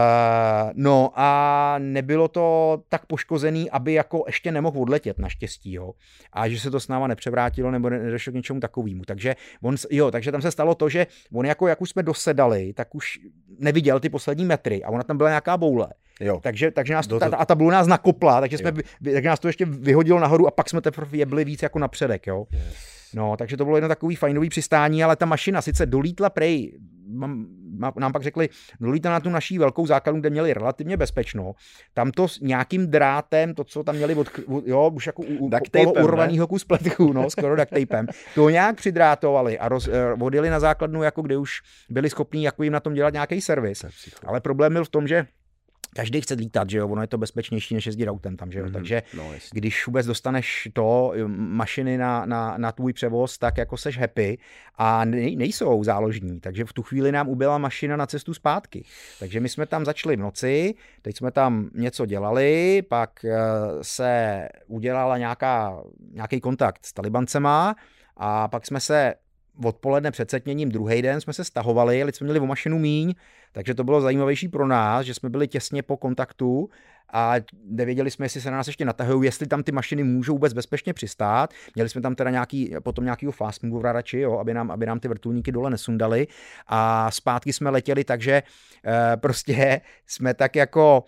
no 0.74 1.12
a 1.16 1.76
nebylo 1.80 2.28
to 2.28 2.78
tak 2.90 3.06
poškozený, 3.06 3.72
aby 3.72 3.94
jako 3.94 4.24
ještě 4.28 4.52
nemohl 4.52 4.82
odletět 4.82 5.20
naštěstí, 5.20 5.74
jo. 5.74 5.92
A 6.34 6.50
že 6.50 6.60
se 6.60 6.72
to 6.72 6.80
s 6.80 6.88
náma 6.88 7.08
nepřevrátilo 7.08 7.72
nebo 7.72 7.90
nedošlo 7.90 8.32
k 8.32 8.36
něčemu 8.36 8.60
takovému. 8.60 9.04
Takže 9.06 9.36
on, 9.62 9.76
jo, 9.92 10.12
takže 10.12 10.32
tam 10.32 10.42
se 10.42 10.52
stalo 10.52 10.76
to, 10.76 10.90
že 10.90 11.08
on 11.34 11.46
jako, 11.46 11.68
jak 11.68 11.82
už 11.82 11.90
jsme 11.90 12.04
dosedali, 12.04 12.74
tak 12.74 12.96
už 12.96 13.20
neviděl 13.60 14.00
ty 14.00 14.10
poslední 14.10 14.46
metry 14.46 14.84
a 14.84 14.90
ona 14.90 15.04
tam 15.04 15.18
byla 15.18 15.30
nějaká 15.30 15.58
boule. 15.58 15.88
Jo. 16.20 16.40
Takže, 16.44 16.72
takže 16.72 16.94
nás 16.94 17.08
to, 17.08 17.20
ta, 17.20 17.26
a 17.26 17.46
ta 17.46 17.56
boule 17.56 17.74
nás 17.74 17.88
nakopla, 17.88 18.42
takže, 18.42 18.58
jsme, 18.58 18.72
takže 19.04 19.30
nás 19.30 19.40
to 19.40 19.48
ještě 19.48 19.66
vyhodilo 19.66 20.20
nahoru 20.20 20.48
a 20.48 20.52
pak 20.52 20.70
jsme 20.70 20.82
teprve 20.82 21.18
jebli 21.18 21.46
víc 21.46 21.64
jako 21.64 21.80
napředek, 21.80 22.28
jo. 22.28 22.47
Yes. 22.52 22.88
No, 23.14 23.38
takže 23.38 23.58
to 23.58 23.66
bylo 23.66 23.78
jedno 23.78 23.88
takový 23.88 24.16
fajnový 24.16 24.50
přistání, 24.50 25.04
ale 25.04 25.16
ta 25.16 25.26
mašina 25.26 25.62
sice 25.62 25.86
dolítla 25.86 26.30
prej, 26.30 26.80
nám 28.00 28.14
pak 28.14 28.24
řekli, 28.24 28.50
dolítla 28.80 29.12
na 29.12 29.20
tu 29.20 29.30
naší 29.30 29.58
velkou 29.58 29.88
základnu, 29.88 30.22
kde 30.22 30.30
měli 30.30 30.54
relativně 30.54 30.98
bezpečno. 30.98 31.54
Tam 31.94 32.12
to 32.12 32.28
s 32.28 32.40
nějakým 32.40 32.88
drátem, 32.88 33.54
to, 33.54 33.64
co 33.64 33.84
tam 33.84 33.96
měli 33.96 34.16
od, 34.16 34.28
jo, 34.66 34.92
už 34.94 35.08
jako 35.08 35.22
u, 35.22 35.50
urvanýho 36.04 36.48
kus 36.48 36.64
pletku, 36.64 37.14
no, 37.14 37.30
skoro 37.30 37.56
duct 37.56 37.70
tapem, 37.70 38.08
to 38.36 38.50
nějak 38.50 38.76
přidrátovali 38.76 39.60
a 39.60 39.70
roz, 39.70 39.88
eh, 39.88 40.14
odjeli 40.22 40.50
na 40.50 40.60
základnu, 40.60 41.04
jako 41.04 41.22
kde 41.22 41.38
už 41.38 41.62
byli 41.90 42.10
schopní 42.10 42.44
jako 42.44 42.64
jim 42.64 42.74
na 42.74 42.80
tom 42.80 42.94
dělat 42.94 43.14
nějaký 43.14 43.42
servis. 43.42 43.86
Ale 44.26 44.42
problém 44.42 44.74
byl 44.74 44.86
v 44.86 44.90
tom, 44.90 45.08
že 45.08 45.28
každý 45.98 46.22
chce 46.22 46.34
lítat, 46.34 46.70
že 46.70 46.78
jo, 46.78 46.88
ono 46.88 47.02
je 47.02 47.08
to 47.08 47.18
bezpečnější, 47.18 47.76
než 47.76 47.86
jezdit 47.86 48.08
autem 48.08 48.38
tam, 48.38 48.52
že 48.52 48.60
jo, 48.60 48.66
mm-hmm. 48.66 48.74
takže 48.74 49.04
no, 49.14 49.32
když 49.52 49.88
vůbec 49.88 50.06
dostaneš 50.06 50.68
to, 50.74 51.14
mašiny 51.28 51.98
na, 51.98 52.26
na, 52.26 52.58
na 52.58 52.72
tvůj 52.72 52.94
převoz, 52.94 53.38
tak 53.38 53.58
jako 53.58 53.78
seš 53.78 53.98
happy 53.98 54.38
a 54.76 55.06
nej, 55.06 55.36
nejsou 55.36 55.84
záložní, 55.84 56.40
takže 56.40 56.66
v 56.66 56.74
tu 56.74 56.84
chvíli 56.84 57.12
nám 57.12 57.30
ubyla 57.30 57.58
mašina 57.58 57.96
na 57.96 58.06
cestu 58.06 58.34
zpátky. 58.34 58.86
Takže 59.20 59.40
my 59.40 59.50
jsme 59.50 59.66
tam 59.66 59.86
začali 59.86 60.16
v 60.16 60.20
noci, 60.20 60.76
teď 61.02 61.18
jsme 61.18 61.32
tam 61.32 61.70
něco 61.74 62.06
dělali, 62.06 62.82
pak 62.90 63.26
eh, 63.26 63.38
se 63.82 64.48
udělala 64.68 65.18
nějaká, 65.18 65.84
nějaký 66.14 66.42
kontakt 66.42 66.86
s 66.86 66.94
talibancema 66.94 67.76
a 68.18 68.48
pak 68.48 68.66
jsme 68.66 68.80
se 68.80 69.14
odpoledne 69.64 70.12
před 70.12 70.30
setněním 70.30 70.70
druhý 70.70 71.02
den 71.02 71.22
jsme 71.22 71.34
se 71.34 71.44
stahovali, 71.44 72.02
ale 72.02 72.14
jsme 72.14 72.26
měli 72.26 72.40
o 72.40 72.46
mašinu 72.46 72.80
míň, 72.80 73.14
takže 73.52 73.74
to 73.74 73.84
bylo 73.84 74.02
zajímavější 74.02 74.48
pro 74.48 74.68
nás, 74.68 75.06
že 75.06 75.14
jsme 75.14 75.30
byli 75.30 75.48
těsně 75.48 75.84
po 75.84 75.98
kontaktu 75.98 76.70
a 77.14 77.34
nevěděli 77.66 78.12
jsme, 78.12 78.26
jestli 78.26 78.42
se 78.42 78.52
na 78.52 78.58
nás 78.58 78.68
ještě 78.68 78.86
natahují, 78.86 79.28
jestli 79.28 79.48
tam 79.48 79.64
ty 79.64 79.72
mašiny 79.72 80.04
můžou 80.04 80.34
vůbec 80.34 80.54
bezpečně 80.54 80.94
přistát. 80.94 81.54
Měli 81.76 81.90
jsme 81.90 82.02
tam 82.02 82.16
teda 82.16 82.30
nějaký, 82.30 82.74
potom 82.84 83.04
nějakýho 83.04 83.32
fast 83.32 83.64
move 83.64 83.94
radši, 83.94 84.20
jo, 84.20 84.38
aby, 84.38 84.54
nám, 84.54 84.72
aby 84.72 84.86
nám 84.86 85.00
ty 85.00 85.08
vrtulníky 85.08 85.52
dole 85.52 85.70
nesundali 85.70 86.28
a 86.68 87.12
zpátky 87.12 87.54
jsme 87.54 87.70
letěli, 87.70 88.04
takže 88.04 88.34
e, 88.34 89.18
prostě 89.18 89.82
jsme 90.06 90.34
tak 90.34 90.56
jako 90.56 91.04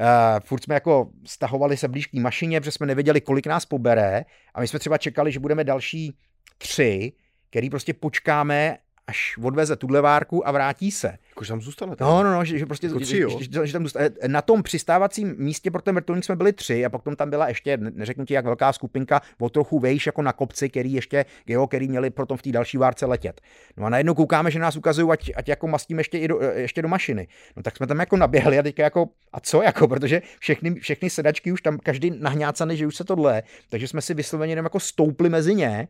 Uh, 0.00 0.40
furt 0.40 0.64
jsme 0.64 0.74
jako 0.74 1.10
stahovali 1.26 1.76
se 1.76 1.88
blíž 1.88 2.06
k 2.06 2.14
mašině, 2.14 2.60
protože 2.60 2.70
jsme 2.70 2.86
nevěděli, 2.86 3.20
kolik 3.20 3.46
nás 3.46 3.66
pobere 3.66 4.24
a 4.54 4.60
my 4.60 4.68
jsme 4.68 4.78
třeba 4.78 4.98
čekali, 4.98 5.32
že 5.32 5.40
budeme 5.40 5.64
další 5.64 6.16
tři, 6.58 7.12
který 7.50 7.70
prostě 7.70 7.94
počkáme, 7.94 8.78
až 9.10 9.38
odveze 9.42 9.76
tuhle 9.76 10.00
várku 10.00 10.48
a 10.48 10.52
vrátí 10.52 10.90
se. 10.90 11.18
Jakože 11.28 11.48
tam 11.48 11.60
zůstane. 11.60 11.96
No, 12.00 12.22
no, 12.24 12.32
no, 12.32 12.44
že, 12.44 12.58
že 12.58 12.66
prostě 12.66 12.86
jako 12.86 13.00
tři, 13.00 13.16
že, 13.16 13.44
že, 13.52 13.66
že, 13.66 13.72
tam 13.72 13.82
zůstane. 13.82 14.10
Na 14.26 14.42
tom 14.42 14.62
přistávacím 14.62 15.34
místě 15.38 15.70
pro 15.70 15.82
ten 15.82 15.94
vrtulník 15.94 16.24
jsme 16.24 16.36
byli 16.36 16.52
tři 16.52 16.84
a 16.84 16.88
potom 16.88 17.16
tam 17.16 17.30
byla 17.30 17.48
ještě, 17.48 17.76
neřeknu 17.76 18.24
ti, 18.24 18.34
jak 18.34 18.44
velká 18.44 18.72
skupinka, 18.72 19.20
o 19.38 19.50
trochu 19.50 19.78
vejš 19.78 20.06
jako 20.06 20.22
na 20.22 20.32
kopci, 20.32 20.68
který 20.68 20.92
ještě, 20.92 21.24
jo, 21.46 21.66
který 21.66 21.88
měli 21.88 22.10
potom 22.10 22.36
v 22.36 22.42
té 22.42 22.52
další 22.52 22.76
várce 22.78 23.06
letět. 23.06 23.40
No 23.76 23.86
a 23.86 23.88
najednou 23.88 24.14
koukáme, 24.14 24.50
že 24.50 24.58
nás 24.58 24.76
ukazují, 24.76 25.10
ať, 25.10 25.30
ať 25.36 25.48
jako 25.48 25.68
mastíme 25.68 26.00
ještě, 26.00 26.18
i 26.18 26.28
do, 26.28 26.40
ještě 26.40 26.82
do 26.82 26.88
mašiny. 26.88 27.28
No 27.56 27.62
tak 27.62 27.76
jsme 27.76 27.86
tam 27.86 27.98
jako 28.00 28.16
naběhli 28.16 28.58
a 28.58 28.62
teďka 28.62 28.82
jako, 28.82 29.08
a 29.32 29.40
co 29.40 29.62
jako, 29.62 29.88
protože 29.88 30.22
všechny, 30.38 30.74
všechny 30.74 31.10
sedačky 31.10 31.52
už 31.52 31.62
tam 31.62 31.78
každý 31.78 32.10
nahňácaný, 32.10 32.76
že 32.76 32.86
už 32.86 32.96
se 32.96 33.04
tohle, 33.04 33.42
takže 33.68 33.88
jsme 33.88 34.02
si 34.02 34.14
vysloveně 34.14 34.52
jenom 34.52 34.66
jako 34.66 34.80
stoupli 34.80 35.28
mezi 35.28 35.54
ně 35.54 35.88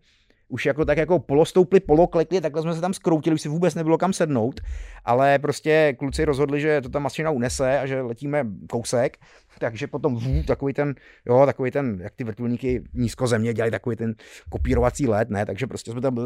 už 0.50 0.66
jako 0.66 0.84
tak 0.84 0.98
jako 0.98 1.18
polostoupli, 1.18 1.80
poloklekli, 1.80 2.40
takhle 2.40 2.62
jsme 2.62 2.74
se 2.74 2.80
tam 2.80 2.94
skroutili, 2.94 3.34
už 3.34 3.40
si 3.40 3.48
vůbec 3.48 3.74
nebylo 3.74 3.98
kam 3.98 4.12
sednout, 4.12 4.60
ale 5.04 5.38
prostě 5.38 5.94
kluci 5.98 6.24
rozhodli, 6.24 6.60
že 6.60 6.80
to 6.80 6.88
ta 6.88 6.98
mašina 6.98 7.30
unese 7.30 7.78
a 7.78 7.86
že 7.86 8.02
letíme 8.02 8.46
kousek, 8.70 9.16
takže 9.58 9.86
potom 9.86 10.16
vů, 10.16 10.42
takový 10.42 10.72
ten, 10.72 10.94
jo, 11.26 11.46
takový 11.46 11.70
ten, 11.70 11.98
jak 12.02 12.14
ty 12.14 12.24
vrtulníky 12.24 12.82
nízko 12.94 13.26
země 13.26 13.54
dělají 13.54 13.70
takový 13.70 13.96
ten 13.96 14.14
kopírovací 14.50 15.08
let, 15.08 15.30
ne, 15.30 15.46
takže 15.46 15.66
prostě 15.66 15.90
jsme 15.90 16.00
tam, 16.00 16.16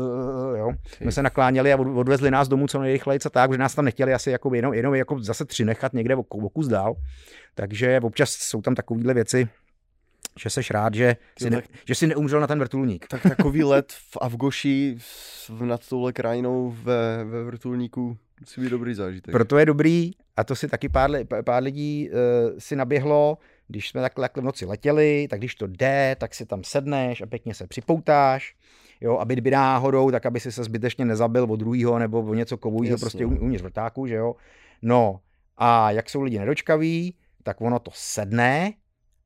jo, 0.57 0.73
jsme 0.97 1.13
se 1.13 1.23
nakláněli 1.23 1.73
a 1.73 1.77
odvezli 1.77 2.31
nás 2.31 2.49
domů 2.49 2.67
co 2.67 2.81
nejrychleji, 2.81 3.21
co 3.21 3.31
tak, 3.31 3.53
že 3.53 3.59
nás 3.59 3.75
tam 3.75 3.85
nechtěli 3.85 4.15
asi 4.15 4.31
jako 4.31 4.55
jenom, 4.55 4.75
jenom 4.75 4.95
jako 4.95 5.19
zase 5.21 5.45
tři 5.45 5.65
nechat 5.65 5.93
někde 5.93 6.17
o, 6.17 6.21
o 6.21 6.49
kus 6.49 6.69
dál, 6.69 6.95
takže 7.55 8.01
občas 8.01 8.31
jsou 8.31 8.63
tam 8.63 8.75
takovéhle 8.75 9.15
věci, 9.15 9.49
že 10.39 10.51
seš 10.51 10.71
rád, 10.71 10.95
že 10.95 11.17
si, 11.39 11.51
ne, 11.51 11.63
že 11.87 11.95
si 11.95 12.07
neumřel 12.07 12.41
na 12.41 12.47
ten 12.47 12.59
vrtulník. 12.59 13.07
Tak 13.07 13.23
takový 13.23 13.65
let 13.75 13.93
v 13.93 14.19
Avgoši 14.21 14.97
nad 15.65 15.89
touhle 15.89 16.13
krajinou 16.13 16.77
ve, 16.83 17.25
ve 17.25 17.45
vrtulníku 17.45 18.17
musí 18.41 18.61
být 18.61 18.71
dobrý 18.71 18.95
zážitek. 18.95 19.33
Proto 19.33 19.59
je 19.59 19.67
dobrý, 19.67 20.11
a 20.37 20.45
to 20.45 20.57
si 20.57 20.69
taky 20.69 20.89
pár, 20.89 21.11
pár 21.45 21.63
lidí 21.63 22.11
uh, 22.11 22.19
si 22.59 22.77
naběhlo, 22.77 23.39
když 23.69 23.89
jsme 23.89 24.01
takhle, 24.01 24.25
takhle 24.25 24.41
v 24.41 24.45
noci 24.45 24.67
letěli, 24.67 25.27
tak 25.31 25.41
když 25.41 25.55
to 25.55 25.67
jde, 25.67 26.17
tak 26.21 26.35
si 26.35 26.47
tam 26.47 26.65
sedneš 26.65 27.21
a 27.21 27.27
pěkně 27.27 27.55
se 27.55 27.67
připoutáš, 27.67 28.55
jo, 29.01 29.19
aby 29.19 29.37
by 29.37 29.51
náhodou, 29.51 30.11
tak 30.11 30.27
aby 30.27 30.41
si 30.41 30.53
se 30.53 30.65
zbytečně 30.65 31.05
nezabil 31.05 31.45
od 31.45 31.57
druhého 31.57 31.99
nebo 31.99 32.23
o 32.23 32.35
něco 32.35 32.57
kovujého 32.57 32.99
prostě 32.99 33.27
uvnitř 33.27 33.63
vrtáku, 33.63 34.07
že 34.07 34.15
jo. 34.15 34.35
No 34.83 35.21
a 35.57 35.91
jak 35.91 36.11
jsou 36.11 36.23
lidi 36.23 36.39
nedočkaví, 36.39 37.15
tak 37.43 37.61
ono 37.61 37.79
to 37.79 37.91
sedne 37.95 38.73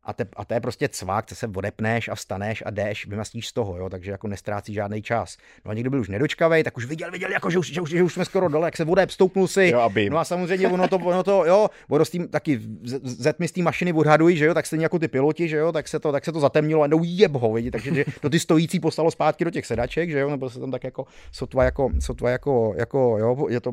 a, 0.08 0.12
te, 0.12 0.26
a 0.36 0.44
to 0.44 0.54
je 0.54 0.60
prostě 0.60 0.88
cvak, 0.88 1.26
ty 1.26 1.34
se 1.34 1.46
odepneš 1.56 2.08
a 2.08 2.14
vstaneš 2.14 2.62
a 2.66 2.70
jdeš, 2.70 3.06
vymastíš 3.06 3.48
z 3.48 3.52
toho, 3.52 3.76
jo, 3.76 3.88
takže 3.88 4.10
jako 4.10 4.28
nestrácí 4.28 4.74
žádný 4.74 5.02
čas. 5.02 5.36
No 5.64 5.70
a 5.70 5.74
někdo 5.74 5.90
byl 5.90 6.00
už 6.00 6.08
nedočkavý, 6.08 6.62
tak 6.62 6.76
už 6.76 6.84
viděl, 6.84 7.10
viděl, 7.10 7.30
jako, 7.30 7.50
že, 7.50 7.58
už, 7.58 7.72
že, 7.72 7.80
už, 7.80 7.90
že 7.90 8.02
už 8.02 8.14
jsme 8.14 8.24
skoro 8.24 8.48
dole, 8.48 8.66
jak 8.66 8.76
se 8.76 8.84
vodep, 8.84 9.10
stoupnul 9.10 9.48
si. 9.48 9.66
Jo, 9.66 9.80
aby. 9.80 10.10
No 10.10 10.18
a 10.18 10.24
samozřejmě 10.24 10.68
ono 10.68 10.88
to, 10.88 10.96
ono 10.96 11.22
to 11.22 11.44
jo, 11.44 11.68
ono 11.88 12.04
s 12.04 12.10
tím 12.10 12.28
taky 12.28 12.60
zetmi 13.02 13.48
z 13.48 13.52
té 13.52 13.62
mašiny 13.62 13.92
odhadují, 13.92 14.36
že 14.36 14.44
jo, 14.44 14.54
tak 14.54 14.66
stejně 14.66 14.84
jako 14.84 14.98
ty 14.98 15.08
piloti, 15.08 15.48
že 15.48 15.56
jo, 15.56 15.72
tak 15.72 15.88
se 15.88 16.00
to, 16.00 16.12
tak 16.12 16.24
se 16.24 16.32
to 16.32 16.40
zatemnilo 16.40 16.82
a 16.82 16.86
no 16.86 17.00
jeb 17.02 17.32
ho, 17.32 17.52
vidí, 17.52 17.70
takže 17.70 17.94
že 17.94 18.04
to 18.20 18.30
ty 18.30 18.40
stojící 18.40 18.80
poslalo 18.80 19.10
zpátky 19.10 19.44
do 19.44 19.50
těch 19.50 19.66
sedaček, 19.66 20.10
že 20.10 20.18
jo, 20.18 20.30
nebo 20.30 20.50
se 20.50 20.60
tam 20.60 20.70
tak 20.70 20.84
jako 20.84 21.06
sotva 21.32 21.64
jako, 21.64 21.90
sotva 22.00 22.30
jako, 22.30 22.74
jako 22.76 23.16
jo, 23.18 23.46
je 23.48 23.60
to 23.60 23.72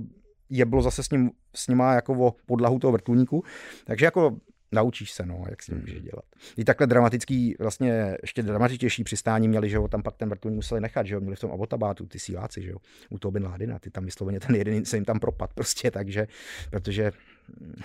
jeblo 0.50 0.82
zase 0.82 1.04
s 1.04 1.10
ním, 1.10 1.32
s 1.56 1.68
nima 1.68 1.94
jako 1.94 2.14
o 2.14 2.34
podlahu 2.46 2.80
toho 2.80 2.92
vrtulníku. 2.92 3.44
Takže 3.86 4.06
jako 4.06 4.38
naučíš 4.76 5.12
se, 5.12 5.26
no, 5.26 5.44
jak 5.50 5.64
si 5.64 5.72
to 5.72 5.78
může 5.78 6.00
dělat. 6.00 6.26
I 6.58 6.66
takhle 6.66 6.88
dramatický, 6.88 7.56
vlastně 7.60 8.18
ještě 8.22 8.44
dramatičtější 8.44 9.04
přistání 9.04 9.48
měli, 9.48 9.70
že 9.70 9.76
jo, 9.76 9.88
tam 9.88 10.04
pak 10.04 10.18
ten 10.18 10.30
vrtulník 10.30 10.56
museli 10.56 10.82
nechat, 10.82 11.06
že 11.06 11.14
jo, 11.14 11.20
měli 11.22 11.36
v 11.36 11.40
tom 11.40 11.52
Abbottabadu 11.52 12.06
ty 12.06 12.20
síláci, 12.20 12.62
že 12.62 12.70
jo, 12.70 12.78
u 13.10 13.20
toho 13.20 13.32
Bin 13.32 13.44
Ládina, 13.44 13.80
ty 13.80 13.90
tam 13.90 14.06
vysloveně 14.06 14.40
ten 14.40 14.56
jeden 14.56 14.86
se 14.86 14.98
jim 14.98 15.06
tam 15.06 15.20
propad 15.20 15.54
prostě, 15.54 15.92
takže, 15.92 16.28
protože 16.70 17.12
hm, 17.60 17.82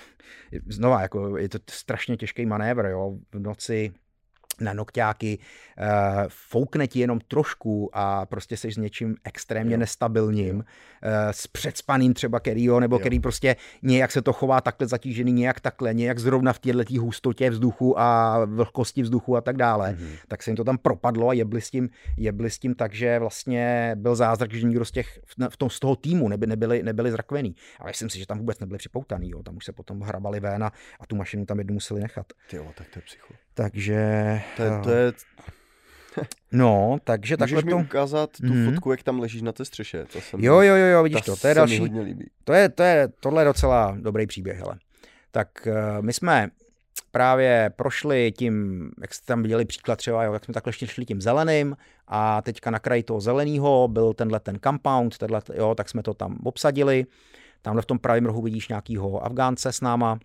znova, 0.69 1.03
jako 1.03 1.37
je 1.37 1.49
to 1.49 1.59
strašně 1.71 2.17
těžký 2.17 2.47
manévr, 2.47 2.85
jo, 2.85 3.19
v 3.33 3.39
noci 3.39 3.93
na 4.61 4.73
nokťáky, 4.73 5.39
uh, 5.39 5.85
foukne 6.29 6.87
ti 6.87 7.01
jenom 7.01 7.21
trošku 7.29 7.91
a 7.93 8.27
prostě 8.27 8.57
jsi 8.57 8.73
s 8.73 8.77
něčím 8.77 9.17
extrémně 9.25 9.75
jo. 9.75 9.79
nestabilním, 9.79 10.57
jo. 10.57 10.63
Uh, 10.63 11.31
s 11.31 11.47
předspaným 11.47 12.15
třeba 12.15 12.41
Kerryho, 12.41 12.81
nebo 12.81 12.97
jo. 12.97 13.01
který 13.01 13.21
prostě 13.21 13.57
nějak 13.83 14.13
se 14.13 14.23
to 14.23 14.33
chová 14.33 14.61
takhle 14.61 14.87
zatížený, 14.87 15.33
nějak 15.33 15.61
takhle, 15.61 15.95
nějak 15.95 16.19
zrovna 16.19 16.53
v 16.53 16.59
této 16.59 17.01
hustotě 17.01 17.51
vzduchu 17.51 18.01
a 18.01 18.39
vlhkosti 18.45 19.03
vzduchu 19.03 19.37
a 19.37 19.41
tak 19.41 19.57
dále, 19.57 19.93
mm-hmm. 19.93 20.17
tak 20.29 20.43
se 20.43 20.51
jim 20.51 20.57
to 20.57 20.65
tam 20.65 20.79
propadlo 20.79 21.29
a 21.29 21.33
jebli 21.33 21.61
s 21.61 21.71
tím, 21.71 21.91
jebli 22.17 22.51
s 22.51 22.59
tím 22.59 22.75
tak, 22.75 22.95
že 22.95 23.19
vlastně 23.19 23.93
byl 23.95 24.15
zázrak, 24.15 24.53
že 24.53 24.67
nikdo 24.67 24.85
z, 24.85 24.91
těch, 24.91 25.21
v 25.51 25.57
tom, 25.57 25.71
z 25.71 25.81
toho 25.81 25.97
týmu 25.97 26.29
neby, 26.29 26.47
nebyli, 26.47 26.83
nebyli 26.83 27.11
zrakvený. 27.11 27.55
Ale 27.79 27.91
myslím 27.91 28.11
si, 28.11 28.19
že 28.19 28.27
tam 28.27 28.39
vůbec 28.39 28.61
nebyli 28.61 28.79
připoutaný, 28.79 29.31
jo. 29.31 29.43
tam 29.43 29.57
už 29.57 29.65
se 29.65 29.73
potom 29.73 30.01
hrabali 30.01 30.41
ven 30.41 30.65
a, 30.65 30.73
a 31.01 31.07
tu 31.07 31.17
mašinu 31.17 31.47
tam 31.47 31.59
jednu 31.59 31.75
museli 31.75 32.01
nechat. 32.01 32.27
Ty 32.51 32.57
jo, 32.57 32.73
tak 32.75 32.89
to 32.89 32.99
je 32.99 33.03
psycho. 33.03 33.35
Takže... 33.55 34.41
To 34.57 34.63
je, 34.63 34.71
to 34.85 34.91
je... 34.91 35.13
No, 36.53 36.99
takže 37.05 37.37
Můžeš 37.41 37.55
takhle 37.57 37.65
mi 37.65 37.83
to... 37.83 37.87
ukázat 37.89 38.31
tu 38.37 38.47
Mhm. 38.47 38.71
fotku, 38.71 38.91
jak 38.91 39.03
tam 39.03 39.21
ležíš 39.21 39.43
na 39.43 39.53
té 39.53 39.65
střeše? 39.65 40.05
To 40.13 40.21
jsem, 40.21 40.41
Jo, 40.45 40.61
jo, 40.61 40.75
jo, 40.77 40.87
jo, 40.87 41.03
vidíš 41.03 41.21
to, 41.21 41.37
to 41.37 41.49
je 41.49 41.55
se 41.55 41.55
další, 41.55 41.79
hodně 41.79 42.01
líbí. 42.01 42.31
to 42.45 42.53
je, 42.53 42.69
to 42.69 42.83
je, 42.83 43.09
tohle 43.21 43.43
je 43.43 43.47
docela 43.47 43.97
dobrý 44.01 44.27
příběh, 44.27 44.59
hele. 44.59 44.79
Tak 45.31 45.49
uh, 45.67 46.05
my 46.05 46.13
jsme 46.13 46.49
právě 47.11 47.71
prošli 47.77 48.33
tím, 48.33 48.85
jak 49.01 49.15
jste 49.15 49.27
tam 49.27 49.43
viděli 49.43 49.65
příklad 49.65 49.97
třeba, 49.97 50.25
jo, 50.25 50.33
jak 50.33 50.45
jsme 50.45 50.55
takhle 50.55 50.73
šli 50.73 51.05
tím 51.05 51.21
zeleným 51.21 51.77
a 52.09 52.43
teďka 52.43 52.71
na 52.71 52.79
kraji 52.79 53.03
toho 53.03 53.21
zeleného 53.21 53.89
byl 53.89 54.13
tenhle 54.15 54.41
ten 54.41 54.59
compound, 54.65 55.19
tenhle, 55.19 55.41
jo, 55.55 55.75
tak 55.75 55.89
jsme 55.89 56.03
to 56.03 56.15
tam 56.15 56.39
obsadili. 56.45 57.07
Tamhle 57.63 57.83
v 57.83 57.87
tom 57.87 57.99
pravém 57.99 58.27
rohu 58.27 58.43
vidíš 58.43 58.69
nějakýho 58.69 59.25
Afgánce 59.25 59.73
s 59.73 59.81
náma, 59.81 60.19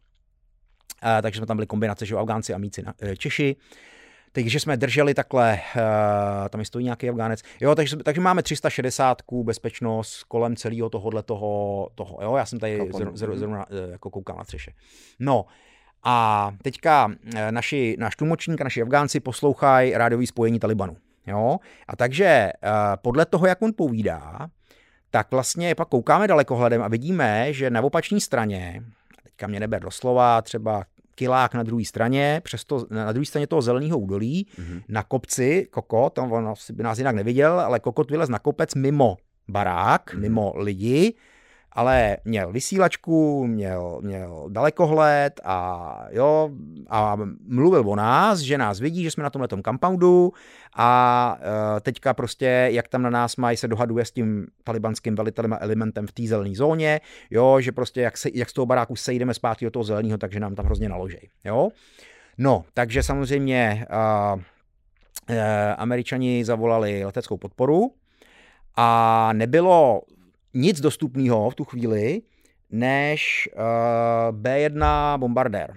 uh, 1.03 1.21
takže 1.21 1.37
jsme 1.37 1.45
tam 1.45 1.57
byli 1.57 1.67
kombinace, 1.67 2.05
že 2.05 2.13
jo, 2.13 2.19
Afgánci 2.19 2.53
a 2.53 2.57
míci, 2.57 2.83
uh, 2.83 2.91
Češi. 3.17 3.55
Takže 4.31 4.59
jsme 4.59 4.77
drželi 4.77 5.13
takhle, 5.13 5.59
uh, 5.75 5.81
tam 6.49 6.59
je 6.59 6.65
stojí 6.65 6.85
nějaký 6.85 7.09
Afgánec. 7.09 7.41
Jo, 7.61 7.75
takže, 7.75 7.95
takže 7.97 8.21
máme 8.21 8.43
360 8.43 9.21
bezpečnost 9.43 10.23
kolem 10.23 10.55
celého 10.55 10.89
tohohle 10.89 11.23
toho, 11.23 11.89
toho, 11.95 12.19
jo, 12.21 12.35
já 12.35 12.45
jsem 12.45 12.59
tady 12.59 12.77
Chápu, 12.77 12.97
zr, 12.97 13.05
no. 13.05 13.17
zr, 13.17 13.37
zrovna 13.37 13.65
uh, 13.69 13.91
jako 13.91 14.09
koukal 14.09 14.37
na 14.37 14.43
střeše. 14.43 14.71
No, 15.19 15.45
a 16.07 16.51
teďka 16.63 17.11
naši, 17.51 17.95
náš 17.99 18.15
tlumočník 18.15 18.61
a 18.61 18.63
naši 18.63 18.81
Afgánci 18.81 19.19
poslouchají 19.19 19.93
rádiový 19.93 20.27
spojení 20.27 20.59
Talibanu. 20.59 20.97
Jo? 21.27 21.57
A 21.87 21.95
takže 21.95 22.25
eh, 22.25 22.51
podle 23.01 23.25
toho, 23.25 23.47
jak 23.47 23.61
on 23.61 23.71
povídá, 23.77 24.47
tak 25.09 25.31
vlastně 25.31 25.75
pak 25.75 25.87
koukáme 25.87 26.27
dalekohledem 26.27 26.81
a 26.81 26.87
vidíme, 26.87 27.53
že 27.53 27.69
na 27.69 27.81
opačné 27.81 28.19
straně, 28.19 28.83
teďka 29.35 29.47
mě 29.47 29.59
neber 29.59 29.81
doslova, 29.81 30.41
třeba 30.41 30.83
kilák 31.15 31.53
na 31.53 31.63
druhé 31.63 31.85
straně, 31.85 32.41
přesto 32.43 32.85
na 32.89 33.11
druhé 33.11 33.25
straně 33.25 33.47
toho 33.47 33.61
zeleného 33.61 33.99
údolí, 33.99 34.47
Mhm. 34.57 34.81
na 34.89 35.03
kopci, 35.03 35.67
kokot, 35.71 36.13
tam 36.13 36.31
on 36.31 36.47
asi 36.47 36.73
by 36.73 36.83
nás 36.83 36.97
jinak 36.97 37.15
neviděl, 37.15 37.59
ale 37.59 37.79
kokot 37.79 38.11
vylez 38.11 38.29
na 38.29 38.39
kopec 38.39 38.75
mimo 38.75 39.17
barák, 39.47 40.13
Mhm. 40.13 40.21
mimo 40.21 40.53
lidi, 40.55 41.13
ale 41.75 42.17
měl 42.25 42.51
vysílačku, 42.51 43.47
měl, 43.47 43.99
měl 44.01 44.45
dalekohled 44.49 45.41
a 45.43 46.07
jo, 46.11 46.49
a 46.89 47.17
mluvil 47.47 47.89
o 47.89 47.95
nás, 47.95 48.39
že 48.39 48.57
nás 48.57 48.79
vidí, 48.79 49.03
že 49.03 49.11
jsme 49.11 49.23
na 49.23 49.29
tomhle 49.29 49.47
compoundu 49.65 50.33
a 50.75 51.39
e, 51.77 51.79
teďka 51.81 52.13
prostě, 52.13 52.67
jak 52.71 52.87
tam 52.87 53.01
na 53.01 53.09
nás 53.09 53.35
mají, 53.35 53.57
se 53.57 53.67
dohaduje 53.67 54.05
s 54.05 54.11
tím 54.11 54.47
talibanským 54.63 55.15
velitelem 55.15 55.53
a 55.53 55.57
elementem 55.57 56.07
v 56.07 56.11
té 56.11 56.23
zelené 56.23 56.55
zóně, 56.55 57.01
jo, 57.29 57.61
že 57.61 57.71
prostě 57.71 58.01
jak, 58.01 58.17
se, 58.17 58.29
jak 58.33 58.49
z 58.49 58.53
toho 58.53 58.65
baráku 58.65 58.95
sejdeme 58.95 59.33
zpátky 59.33 59.65
do 59.65 59.71
toho 59.71 59.83
zeleného, 59.83 60.17
takže 60.17 60.39
nám 60.39 60.55
tam 60.55 60.65
hrozně 60.65 60.89
naložej, 60.89 61.29
jo. 61.43 61.69
No, 62.37 62.65
takže 62.73 63.03
samozřejmě 63.03 63.87
uh, 64.35 64.41
američani 65.77 66.45
zavolali 66.45 67.05
leteckou 67.05 67.37
podporu 67.37 67.91
a 68.75 69.29
nebylo 69.33 70.01
nic 70.55 70.81
dostupného 70.81 71.49
v 71.49 71.55
tu 71.55 71.63
chvíli, 71.63 72.21
než 72.71 73.49
uh, 73.53 74.35
B1 74.35 75.17
bombardér. 75.19 75.73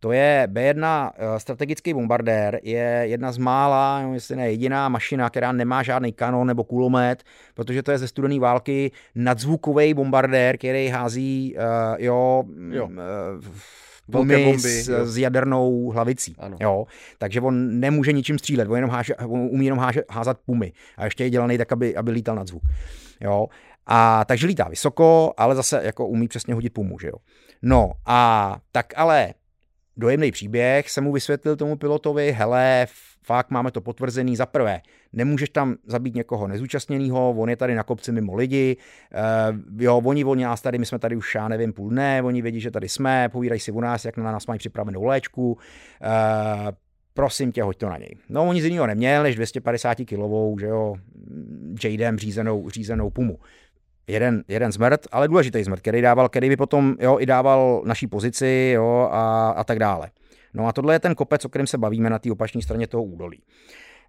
To 0.00 0.12
je 0.12 0.48
B1 0.52 1.10
uh, 1.10 1.38
strategický 1.38 1.94
bombardér, 1.94 2.60
je 2.62 3.02
jedna 3.02 3.32
z 3.32 3.38
mála, 3.38 4.10
jestli 4.12 4.36
ne 4.36 4.50
jediná 4.50 4.88
mašina, 4.88 5.30
která 5.30 5.52
nemá 5.52 5.82
žádný 5.82 6.12
kanon 6.12 6.46
nebo 6.46 6.64
kulomet, 6.64 7.22
protože 7.54 7.82
to 7.82 7.90
je 7.90 7.98
ze 7.98 8.08
studené 8.08 8.40
války 8.40 8.90
nadzvukový 9.14 9.94
bombardér, 9.94 10.56
který 10.56 10.88
hází, 10.88 11.56
uh, 11.56 11.96
jo, 11.98 12.44
Jo. 12.70 12.86
Uh, 12.86 13.44
Velké 14.08 14.44
bomby, 14.44 14.58
s, 14.58 14.88
jo. 14.88 15.06
s 15.06 15.18
jadernou 15.18 15.90
hlavicí. 15.90 16.36
Ano. 16.38 16.56
Jo, 16.60 16.86
takže 17.18 17.40
on 17.40 17.80
nemůže 17.80 18.12
ničím 18.12 18.38
střílet, 18.38 18.68
on, 18.68 18.76
jenom 18.76 18.90
háže, 18.90 19.14
on 19.14 19.40
umí 19.40 19.64
jenom 19.64 19.78
háže, 19.78 20.02
házat 20.10 20.38
pumy 20.46 20.72
a 20.96 21.04
ještě 21.04 21.24
je 21.24 21.30
dělaný 21.30 21.58
tak, 21.58 21.72
aby, 21.72 21.96
aby 21.96 22.10
lítal 22.10 22.36
na 22.36 22.44
zvuk. 22.44 22.62
Jo, 23.20 23.46
a 23.86 24.24
takže 24.24 24.46
lítá 24.46 24.68
vysoko, 24.68 25.34
ale 25.36 25.54
zase 25.54 25.80
jako 25.84 26.06
umí 26.06 26.28
přesně 26.28 26.54
hodit 26.54 26.70
pumu, 26.70 26.98
že 26.98 27.08
jo. 27.08 27.14
No 27.62 27.90
a 28.06 28.56
tak 28.72 28.92
ale 28.96 29.34
dojemný 29.96 30.32
příběh 30.32 30.90
jsem 30.90 31.04
mu 31.04 31.12
vysvětlil 31.12 31.56
tomu 31.56 31.76
pilotovi, 31.76 32.32
hele, 32.32 32.86
fakt 33.22 33.50
máme 33.50 33.70
to 33.70 33.80
potvrzený 33.80 34.36
za 34.36 34.46
prvé. 34.46 34.80
Nemůžeš 35.12 35.50
tam 35.50 35.76
zabít 35.86 36.14
někoho 36.14 36.48
nezúčastněného, 36.48 37.30
on 37.30 37.50
je 37.50 37.56
tady 37.56 37.74
na 37.74 37.82
kopci 37.82 38.12
mimo 38.12 38.34
lidi, 38.34 38.76
uh, 39.50 39.82
jo, 39.82 40.02
oni 40.04 40.24
oni 40.24 40.44
nás 40.44 40.60
tady, 40.60 40.78
my 40.78 40.86
jsme 40.86 40.98
tady 40.98 41.16
už, 41.16 41.34
já 41.34 41.48
nevím, 41.48 41.72
půl 41.72 41.90
dne, 41.90 42.22
oni 42.22 42.42
vědí, 42.42 42.60
že 42.60 42.70
tady 42.70 42.88
jsme, 42.88 43.28
povídají 43.28 43.60
si 43.60 43.72
o 43.72 43.80
nás, 43.80 44.04
jak 44.04 44.16
na 44.16 44.32
nás 44.32 44.46
mají 44.46 44.58
připravenou 44.58 45.04
léčku, 45.04 45.52
uh, 45.52 45.58
prosím 47.14 47.52
tě, 47.52 47.62
hoď 47.62 47.76
to 47.76 47.88
na 47.88 47.98
něj. 47.98 48.16
No, 48.28 48.48
oni 48.48 48.62
z 48.62 48.64
jiného 48.64 48.86
neměl, 48.86 49.22
než 49.22 49.34
250 49.34 49.94
kilovou, 49.94 50.58
že 50.58 50.66
jo, 50.66 50.94
Jadem 51.84 52.18
řízenou, 52.18 52.70
řízenou 52.70 53.10
pumu. 53.10 53.38
Jeden, 54.06 54.44
jeden 54.48 54.72
zmrt, 54.72 55.00
ale 55.12 55.28
důležitý 55.28 55.64
zmrt, 55.64 55.80
který 55.80 56.00
dával, 56.00 56.28
který 56.28 56.48
by 56.48 56.56
potom 56.56 56.96
jo, 57.00 57.16
i 57.20 57.26
dával 57.26 57.82
naší 57.84 58.06
pozici 58.06 58.72
jo, 58.74 59.08
a, 59.12 59.50
a 59.50 59.64
tak 59.64 59.78
dále. 59.78 60.10
No 60.54 60.66
a 60.66 60.72
tohle 60.72 60.94
je 60.94 60.98
ten 60.98 61.14
kopec, 61.14 61.44
o 61.44 61.48
kterém 61.48 61.66
se 61.66 61.78
bavíme 61.78 62.10
na 62.10 62.18
té 62.18 62.32
opačné 62.32 62.62
straně 62.62 62.86
toho 62.86 63.04
údolí. 63.04 63.42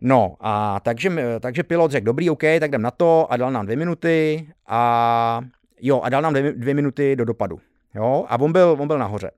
No 0.02 0.36
a 0.40 0.80
takže, 0.80 1.12
takže 1.40 1.64
pilot 1.64 1.92
řekl, 1.92 2.06
dobrý, 2.06 2.30
OK, 2.30 2.42
tak 2.60 2.70
jdem 2.70 2.82
na 2.82 2.92
to 2.92 3.28
a 3.30 3.38
dal 3.38 3.52
nám 3.52 3.66
dvě 3.66 3.78
minuty 3.78 4.48
a 4.68 5.42
jo, 5.82 6.02
a 6.02 6.10
dal 6.10 6.22
nám 6.22 6.34
dvě, 6.34 6.54
dvě 6.54 6.74
minuty 6.74 7.16
do 7.16 7.26
dopadu. 7.26 7.60
Jo, 7.96 8.26
a 8.30 8.40
on 8.40 8.52
byl, 8.52 8.78
on 8.80 8.88
byl 8.88 8.98
nahoře. 8.98 9.32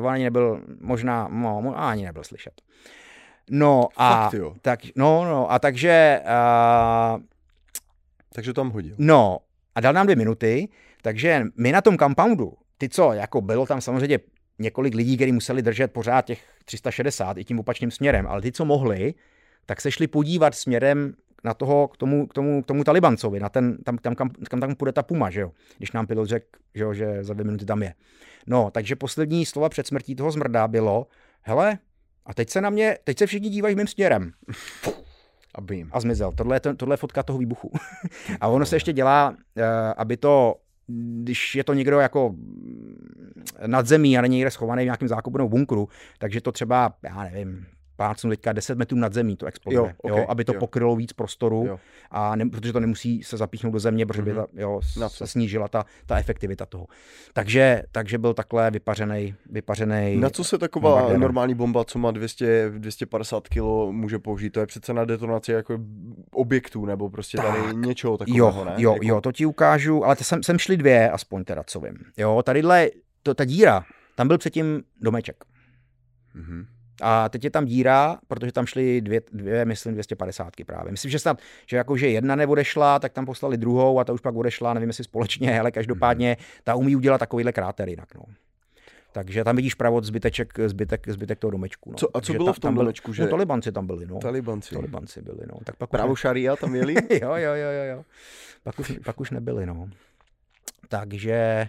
On 0.00 0.08
ani 0.08 0.24
nebyl, 0.24 0.60
možná, 0.80 1.28
no, 1.32 1.78
ani 1.78 2.04
nebyl 2.04 2.24
slyšet. 2.24 2.52
No 3.50 3.88
a, 3.96 4.22
Fakt, 4.22 4.34
jo. 4.34 4.54
tak, 4.62 4.80
no, 4.96 5.24
no, 5.24 5.52
a 5.52 5.58
takže, 5.58 6.20
uh, 6.24 7.20
Takže 8.34 8.52
tam 8.52 8.70
hodil. 8.70 8.94
no, 8.98 9.38
a 9.74 9.80
dal 9.80 9.92
nám 9.92 10.06
dvě 10.06 10.16
minuty, 10.16 10.68
takže 11.02 11.46
my 11.56 11.72
na 11.72 11.80
tom 11.80 11.98
compoundu, 11.98 12.52
ty 12.78 12.88
co, 12.88 13.12
jako 13.12 13.40
bylo 13.40 13.66
tam 13.66 13.80
samozřejmě 13.80 14.18
několik 14.58 14.94
lidí, 14.94 15.16
kteří 15.16 15.32
museli 15.32 15.62
držet 15.62 15.92
pořád 15.92 16.24
těch 16.24 16.44
360 16.64 17.38
i 17.38 17.44
tím 17.44 17.60
opačným 17.60 17.90
směrem, 17.90 18.26
ale 18.26 18.42
ty, 18.42 18.52
co 18.52 18.64
mohli, 18.64 19.14
tak 19.66 19.80
se 19.80 19.90
šli 19.90 20.06
podívat 20.06 20.54
směrem 20.54 21.14
na 21.44 21.54
toho, 21.54 21.88
k 21.88 21.96
tomu, 21.96 22.26
k 22.26 22.34
tomu, 22.34 22.62
k 22.62 22.66
tomu 22.66 22.84
Talibancovi, 22.84 23.40
na 23.40 23.48
ten, 23.48 23.78
tam, 23.84 23.98
tam, 23.98 24.14
kam, 24.14 24.30
kam 24.30 24.60
tam 24.60 24.74
půjde 24.74 24.92
ta 24.92 25.02
Puma, 25.02 25.30
že 25.30 25.40
jo? 25.40 25.52
Když 25.78 25.92
nám 25.92 26.06
pilot 26.06 26.28
řekl, 26.28 26.46
že, 26.74 26.82
jo, 26.82 26.94
že 26.94 27.24
za 27.24 27.34
dvě 27.34 27.44
minuty 27.44 27.64
tam 27.64 27.82
je. 27.82 27.94
No, 28.46 28.70
takže 28.70 28.96
poslední 28.96 29.46
slova 29.46 29.68
před 29.68 29.86
smrtí 29.86 30.14
toho 30.14 30.30
zmrdá 30.30 30.68
bylo, 30.68 31.06
hele, 31.42 31.78
a 32.26 32.34
teď 32.34 32.50
se 32.50 32.60
na 32.60 32.70
mě, 32.70 32.98
teď 33.04 33.18
se 33.18 33.26
všichni 33.26 33.48
dívají 33.48 33.74
mým 33.74 33.86
směrem. 33.86 34.32
Jim. 35.72 35.88
A 35.92 36.00
zmizel. 36.00 36.32
Tohle 36.32 36.56
je, 36.56 36.60
to, 36.60 36.74
tohle 36.74 36.92
je 36.92 36.96
fotka 36.96 37.22
toho 37.22 37.38
výbuchu. 37.38 37.72
a 38.40 38.48
ono 38.48 38.66
se 38.66 38.76
ještě 38.76 38.92
dělá, 38.92 39.34
eh, 39.56 39.64
aby 39.96 40.16
to, 40.16 40.54
když 41.22 41.54
je 41.54 41.64
to 41.64 41.74
někdo 41.74 42.00
jako 42.00 42.34
nad 43.66 43.86
zemí 43.86 44.18
a 44.18 44.20
není 44.20 44.36
někde 44.36 44.50
schovaný 44.50 44.82
v 44.82 44.84
nějakém 44.84 45.08
zákupnou 45.08 45.48
bunkru, 45.48 45.88
takže 46.18 46.40
to 46.40 46.52
třeba, 46.52 46.94
já 47.02 47.24
nevím, 47.24 47.66
plácnu 48.00 48.30
teďka 48.30 48.52
10 48.52 48.78
metrů 48.78 48.98
nad 48.98 49.12
zemí 49.12 49.36
to 49.36 49.46
exploduje, 49.46 49.90
jo, 49.90 49.94
okay, 50.02 50.18
jo, 50.18 50.26
aby 50.28 50.44
to 50.44 50.54
jo. 50.54 50.60
pokrylo 50.60 50.96
víc 50.96 51.12
prostoru, 51.12 51.64
jo. 51.66 51.80
a 52.10 52.36
ne, 52.36 52.48
protože 52.50 52.72
to 52.72 52.80
nemusí 52.80 53.22
se 53.22 53.36
zapíchnout 53.36 53.72
do 53.72 53.78
země, 53.78 54.06
protože 54.06 54.22
by 54.22 54.32
mhm. 54.32 54.40
ta, 54.40 54.46
jo, 54.54 54.80
se 55.08 55.26
snížila 55.26 55.68
ta, 55.68 55.84
ta 56.06 56.18
efektivita 56.18 56.66
toho. 56.66 56.86
Takže, 57.32 57.82
takže 57.92 58.18
byl 58.18 58.34
takhle 58.34 58.70
vypařený, 58.70 59.34
vypařený 59.50 60.16
Na 60.16 60.30
co 60.30 60.44
se 60.44 60.58
taková 60.58 60.90
bombardér. 60.90 61.18
normální 61.18 61.54
bomba, 61.54 61.84
co 61.84 61.98
má 61.98 62.10
200, 62.10 62.70
250 62.78 63.48
kg, 63.48 63.60
může 63.90 64.18
použít? 64.18 64.50
To 64.50 64.60
je 64.60 64.66
přece 64.66 64.92
na 64.92 65.04
detonaci 65.04 65.52
jako 65.52 65.78
objektů, 66.32 66.86
nebo 66.86 67.10
prostě 67.10 67.36
tak. 67.36 67.46
tady 67.46 67.76
něčeho 67.76 68.18
takového, 68.18 68.58
jo, 68.58 68.64
ne? 68.64 68.74
Jo, 68.76 68.92
jako... 68.92 69.06
jo, 69.06 69.20
to 69.20 69.32
ti 69.32 69.46
ukážu, 69.46 70.04
ale 70.04 70.16
sem, 70.16 70.42
sem 70.42 70.58
šli 70.58 70.76
dvě, 70.76 71.10
aspoň 71.10 71.44
teda, 71.44 71.62
co 71.66 71.80
vím. 71.80 71.96
Jo, 72.16 72.42
tadyhle, 72.42 72.90
to, 73.22 73.34
ta 73.34 73.44
díra, 73.44 73.84
tam 74.14 74.28
byl 74.28 74.38
předtím 74.38 74.82
domeček. 75.00 75.44
Mm-hmm. 76.36 76.79
A 77.00 77.28
teď 77.28 77.44
je 77.44 77.50
tam 77.50 77.64
díra, 77.64 78.18
protože 78.28 78.52
tam 78.52 78.66
šly 78.66 79.00
dvě, 79.00 79.20
dvě 79.32 79.64
myslím, 79.64 79.92
250 79.92 80.52
právě. 80.66 80.92
Myslím, 80.92 81.10
že 81.10 81.18
snad, 81.18 81.38
že 81.66 81.76
jako, 81.76 81.96
že 81.96 82.08
jedna 82.08 82.36
neodešla, 82.36 82.98
tak 82.98 83.12
tam 83.12 83.26
poslali 83.26 83.56
druhou 83.56 83.98
a 83.98 84.04
ta 84.04 84.12
už 84.12 84.20
pak 84.20 84.34
odešla, 84.34 84.74
nevím 84.74 84.88
jestli 84.88 85.04
společně, 85.04 85.60
ale 85.60 85.70
každopádně 85.70 86.36
ta 86.64 86.74
umí 86.74 86.96
udělat 86.96 87.18
takovýhle 87.18 87.52
kráter 87.52 87.88
jinak. 87.88 88.14
No. 88.14 88.22
Takže 89.12 89.44
tam 89.44 89.56
vidíš 89.56 89.74
pravod 89.74 90.04
zbyteček, 90.04 90.52
zbytek, 90.66 91.08
zbytek 91.08 91.38
toho 91.38 91.50
domečku. 91.50 91.90
No. 91.90 91.96
Co, 91.96 92.16
a 92.16 92.20
co 92.20 92.32
bylo 92.32 92.46
ta, 92.46 92.52
v 92.52 92.58
tom 92.58 92.74
byl, 92.74 92.82
domečku? 92.82 93.12
Že... 93.12 93.22
No, 93.22 93.28
talibanci 93.28 93.72
tam 93.72 93.86
byli. 93.86 94.06
No. 94.06 94.18
Talibanci. 94.18 94.74
Talibanci 94.74 95.22
byli, 95.22 95.40
no. 95.48 95.58
Tak 95.64 95.76
pak 95.76 95.90
Právo 95.90 96.16
šaria 96.16 96.56
tam 96.56 96.74
jeli? 96.74 96.94
jo, 97.22 97.34
jo, 97.34 97.54
jo, 97.54 97.70
jo, 97.70 97.84
jo. 97.96 98.04
Pak 98.62 98.78
už, 98.78 98.98
pak 99.04 99.20
už 99.20 99.30
nebyli, 99.30 99.66
no. 99.66 99.88
Takže 100.88 101.68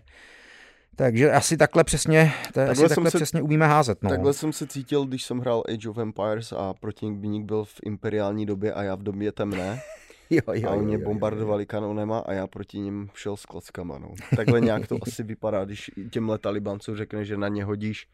takže 0.96 1.32
asi 1.32 1.58
takhle 1.58 1.84
přesně, 1.84 2.34
takhle 2.54 2.72
asi 2.72 2.90
takhle 2.90 3.12
se, 3.12 3.18
přesně 3.18 3.42
umíme 3.42 3.68
házet. 3.68 4.04
No. 4.04 4.10
Takhle 4.10 4.34
jsem 4.34 4.54
se 4.54 4.68
cítil, 4.68 5.06
když 5.06 5.24
jsem 5.24 5.40
hrál 5.40 5.64
Age 5.74 5.90
of 5.90 5.98
Empires 5.98 6.52
a 6.52 6.74
protivník 6.74 7.46
byl 7.46 7.64
v 7.64 7.80
imperiální 7.86 8.46
době 8.46 8.74
a 8.74 8.84
já 8.84 8.96
v 8.96 9.04
době 9.04 9.32
temné. 9.32 9.82
jo, 10.30 10.42
jo, 10.54 10.70
a 10.70 10.74
oni 10.74 10.94
jo, 10.94 11.00
bombardovali 11.04 11.64
jo. 11.64 11.68
kanonema 11.68 12.20
a 12.20 12.34
já 12.34 12.48
proti 12.48 12.80
ním 12.80 13.10
šel 13.14 13.38
s 13.38 13.46
klockama. 13.46 14.00
No. 14.00 14.14
Takhle 14.36 14.62
nějak 14.62 14.88
to 14.88 14.98
asi 15.08 15.24
vypadá, 15.24 15.66
když 15.66 15.92
těmhle 16.10 16.38
talibancům 16.38 16.96
řekne, 16.96 17.26
že 17.26 17.38
na 17.38 17.48
ně 17.48 17.64
hodíš 17.64 18.08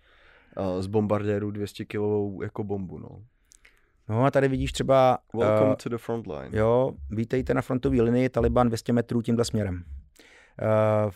uh, 0.57 0.81
z 0.81 0.87
bombardéru 0.87 1.51
200 1.51 1.85
kilovou 1.85 2.41
jako 2.41 2.63
bombu. 2.63 2.99
No. 2.99 3.21
No 4.09 4.25
a 4.25 4.31
tady 4.31 4.47
vidíš 4.47 4.71
třeba... 4.71 5.17
Welcome 5.33 5.69
uh, 5.69 5.75
to 5.75 5.89
the 5.89 5.97
front 5.97 6.27
line. 6.27 6.49
Jo, 6.51 6.91
vítejte 7.09 7.53
na 7.53 7.61
frontové 7.61 8.01
linii 8.01 8.29
Taliban 8.29 8.67
200 8.67 8.93
metrů 8.93 9.21
tímhle 9.21 9.45
směrem. 9.45 9.83
Uh, 11.05 11.11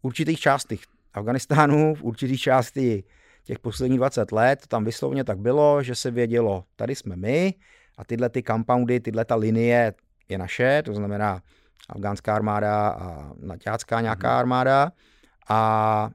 v 0.00 0.04
určitých 0.04 0.40
částech 0.40 0.80
Afganistánu, 1.14 1.94
v 1.94 2.02
určitých 2.02 2.40
části 2.40 3.04
těch 3.44 3.58
posledních 3.58 3.98
20 3.98 4.32
let, 4.32 4.66
tam 4.68 4.84
vyslovně 4.84 5.24
tak 5.24 5.38
bylo, 5.38 5.82
že 5.82 5.94
se 5.94 6.10
vědělo, 6.10 6.64
tady 6.76 6.94
jsme 6.94 7.16
my 7.16 7.54
a 7.98 8.04
tyhle 8.04 8.28
ty 8.28 8.42
compoundy, 8.42 9.00
tyhle 9.00 9.24
ta 9.24 9.34
linie 9.34 9.94
je 10.28 10.38
naše, 10.38 10.82
to 10.82 10.94
znamená 10.94 11.42
afgánská 11.88 12.34
armáda 12.34 12.88
a 12.88 13.32
naťácká 13.40 14.00
nějaká 14.00 14.32
mm. 14.32 14.38
armáda 14.38 14.92
a 15.48 16.10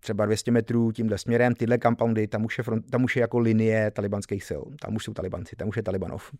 třeba 0.00 0.26
200 0.26 0.50
metrů 0.50 0.92
tímhle 0.92 1.18
směrem, 1.18 1.54
tyhle 1.54 1.78
compoundy, 1.78 2.26
tam 2.26 2.44
už, 2.44 2.58
je 2.58 2.64
front, 2.64 2.90
tam 2.90 3.04
už 3.04 3.16
je 3.16 3.20
jako 3.20 3.38
linie 3.38 3.90
talibanských 3.90 4.44
sil. 4.48 4.62
Tam 4.80 4.96
už 4.96 5.04
jsou 5.04 5.12
talibanci, 5.12 5.56
tam 5.56 5.68
už 5.68 5.76
je 5.76 5.82
talibanov. 5.82 6.30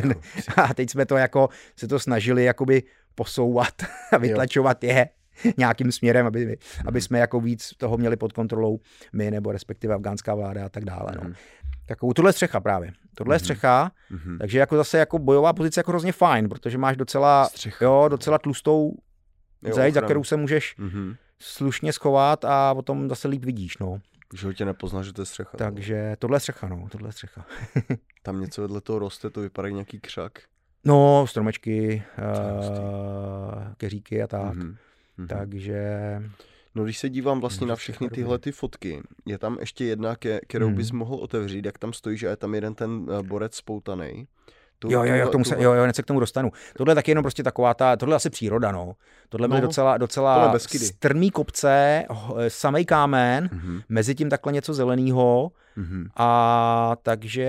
a 0.56 0.74
teď 0.74 0.90
jsme 0.90 1.06
to 1.06 1.16
jako, 1.16 1.48
se 1.76 1.88
to 1.88 1.98
snažili 1.98 2.44
jakoby 2.44 2.82
posouvat 3.14 3.74
a 4.12 4.18
vytlačovat 4.18 4.84
je 4.84 5.08
nějakým 5.56 5.92
směrem, 5.92 6.26
aby, 6.26 6.58
aby 6.86 6.98
mhm. 6.98 7.00
jsme 7.00 7.18
jako 7.18 7.40
víc 7.40 7.70
toho 7.76 7.98
měli 7.98 8.16
pod 8.16 8.32
kontrolou 8.32 8.80
my, 9.12 9.30
nebo 9.30 9.52
respektive 9.52 9.94
afgánská 9.94 10.34
vláda 10.34 10.66
a 10.66 10.68
tak 10.68 10.84
dále. 10.84 11.12
No. 11.16 11.20
Mhm. 11.24 11.34
Takovou 11.86 12.12
tuhle 12.12 12.32
střecha 12.32 12.60
právě. 12.60 12.92
Tohle 13.14 13.34
je 13.34 13.36
mhm. 13.36 13.40
střecha, 13.40 13.90
mm-hmm. 14.10 14.38
takže 14.38 14.58
jako 14.58 14.76
zase 14.76 14.98
jako 14.98 15.18
bojová 15.18 15.52
pozice 15.52 15.80
jako 15.80 15.90
hrozně 15.90 16.12
fajn, 16.12 16.48
protože 16.48 16.78
máš 16.78 16.96
docela, 16.96 17.48
jo, 17.80 18.06
docela 18.08 18.38
tlustou 18.38 18.92
zeď, 19.72 19.94
za 19.94 20.00
kterou 20.00 20.24
se 20.24 20.36
můžeš 20.36 20.76
mm-hmm. 20.78 21.16
slušně 21.38 21.92
schovat 21.92 22.44
a 22.44 22.74
potom 22.74 23.08
zase 23.08 23.28
líp 23.28 23.44
vidíš, 23.44 23.78
no. 23.78 24.00
Že 24.34 24.46
ho 24.46 24.52
tě 24.52 24.64
nepozná, 24.64 25.02
že 25.02 25.12
to 25.12 25.22
je 25.22 25.26
střecha. 25.26 25.58
Takže 25.58 26.16
tohle 26.18 26.36
je 26.36 26.40
střecha, 26.40 26.68
no, 26.68 26.86
tohle 26.90 27.08
je 27.08 27.12
střecha. 27.12 27.46
Tam 28.22 28.40
něco 28.40 28.62
vedle 28.62 28.80
toho 28.80 28.98
roste, 28.98 29.30
to 29.30 29.40
vypadá 29.40 29.68
jak 29.68 29.74
nějaký 29.74 30.00
křak. 30.00 30.38
No, 30.84 31.26
stromečky, 31.26 32.02
uh, 32.18 33.72
keříky 33.76 34.22
a 34.22 34.26
tak. 34.26 34.54
Mm-hmm. 34.54 34.76
Mm-hmm. 35.20 35.38
Takže... 35.38 36.22
No 36.74 36.84
když 36.84 36.98
se 36.98 37.08
dívám 37.08 37.40
vlastně 37.40 37.66
na 37.66 37.76
všechny 37.76 38.10
tyhle 38.10 38.38
ty 38.38 38.52
fotky, 38.52 39.02
je 39.26 39.38
tam 39.38 39.56
ještě 39.60 39.84
jedna, 39.84 40.16
ke, 40.16 40.40
kterou 40.48 40.68
mm. 40.68 40.74
bys 40.74 40.90
mohl 40.90 41.14
otevřít, 41.14 41.64
jak 41.64 41.78
tam 41.78 41.92
stojí, 41.92 42.18
že 42.18 42.26
je 42.26 42.36
tam 42.36 42.54
jeden 42.54 42.74
ten 42.74 43.06
eh, 43.18 43.22
borec 43.22 43.54
spoutaný. 43.54 44.28
Tu, 44.78 44.90
jo, 44.90 45.04
jo, 45.04 45.14
jo, 45.14 45.28
k 45.28 45.32
tomu 45.32 45.44
se, 45.44 45.62
jo, 45.62 45.72
jo, 45.72 45.92
se 45.92 46.02
k 46.02 46.06
tomu 46.06 46.20
dostanu. 46.20 46.52
Tohle 46.76 46.90
je 46.90 46.94
taky 46.94 47.10
jenom 47.10 47.22
prostě 47.22 47.42
taková 47.42 47.74
ta, 47.74 47.96
tohle 47.96 48.12
je 48.12 48.16
asi 48.16 48.30
příroda, 48.30 48.72
no. 48.72 48.94
Tohle 49.28 49.48
byly 49.48 49.60
no, 49.60 49.66
docela, 49.66 49.98
docela 49.98 50.58
strmý 50.58 51.30
kopce, 51.30 52.04
eh, 52.38 52.50
samej 52.50 52.84
kámen, 52.84 53.48
mm-hmm. 53.48 53.82
mezi 53.88 54.14
tím 54.14 54.30
takhle 54.30 54.52
něco 54.52 54.74
zeleného 54.74 55.52
mm-hmm. 55.76 56.08
a 56.16 56.96
takže, 57.02 57.46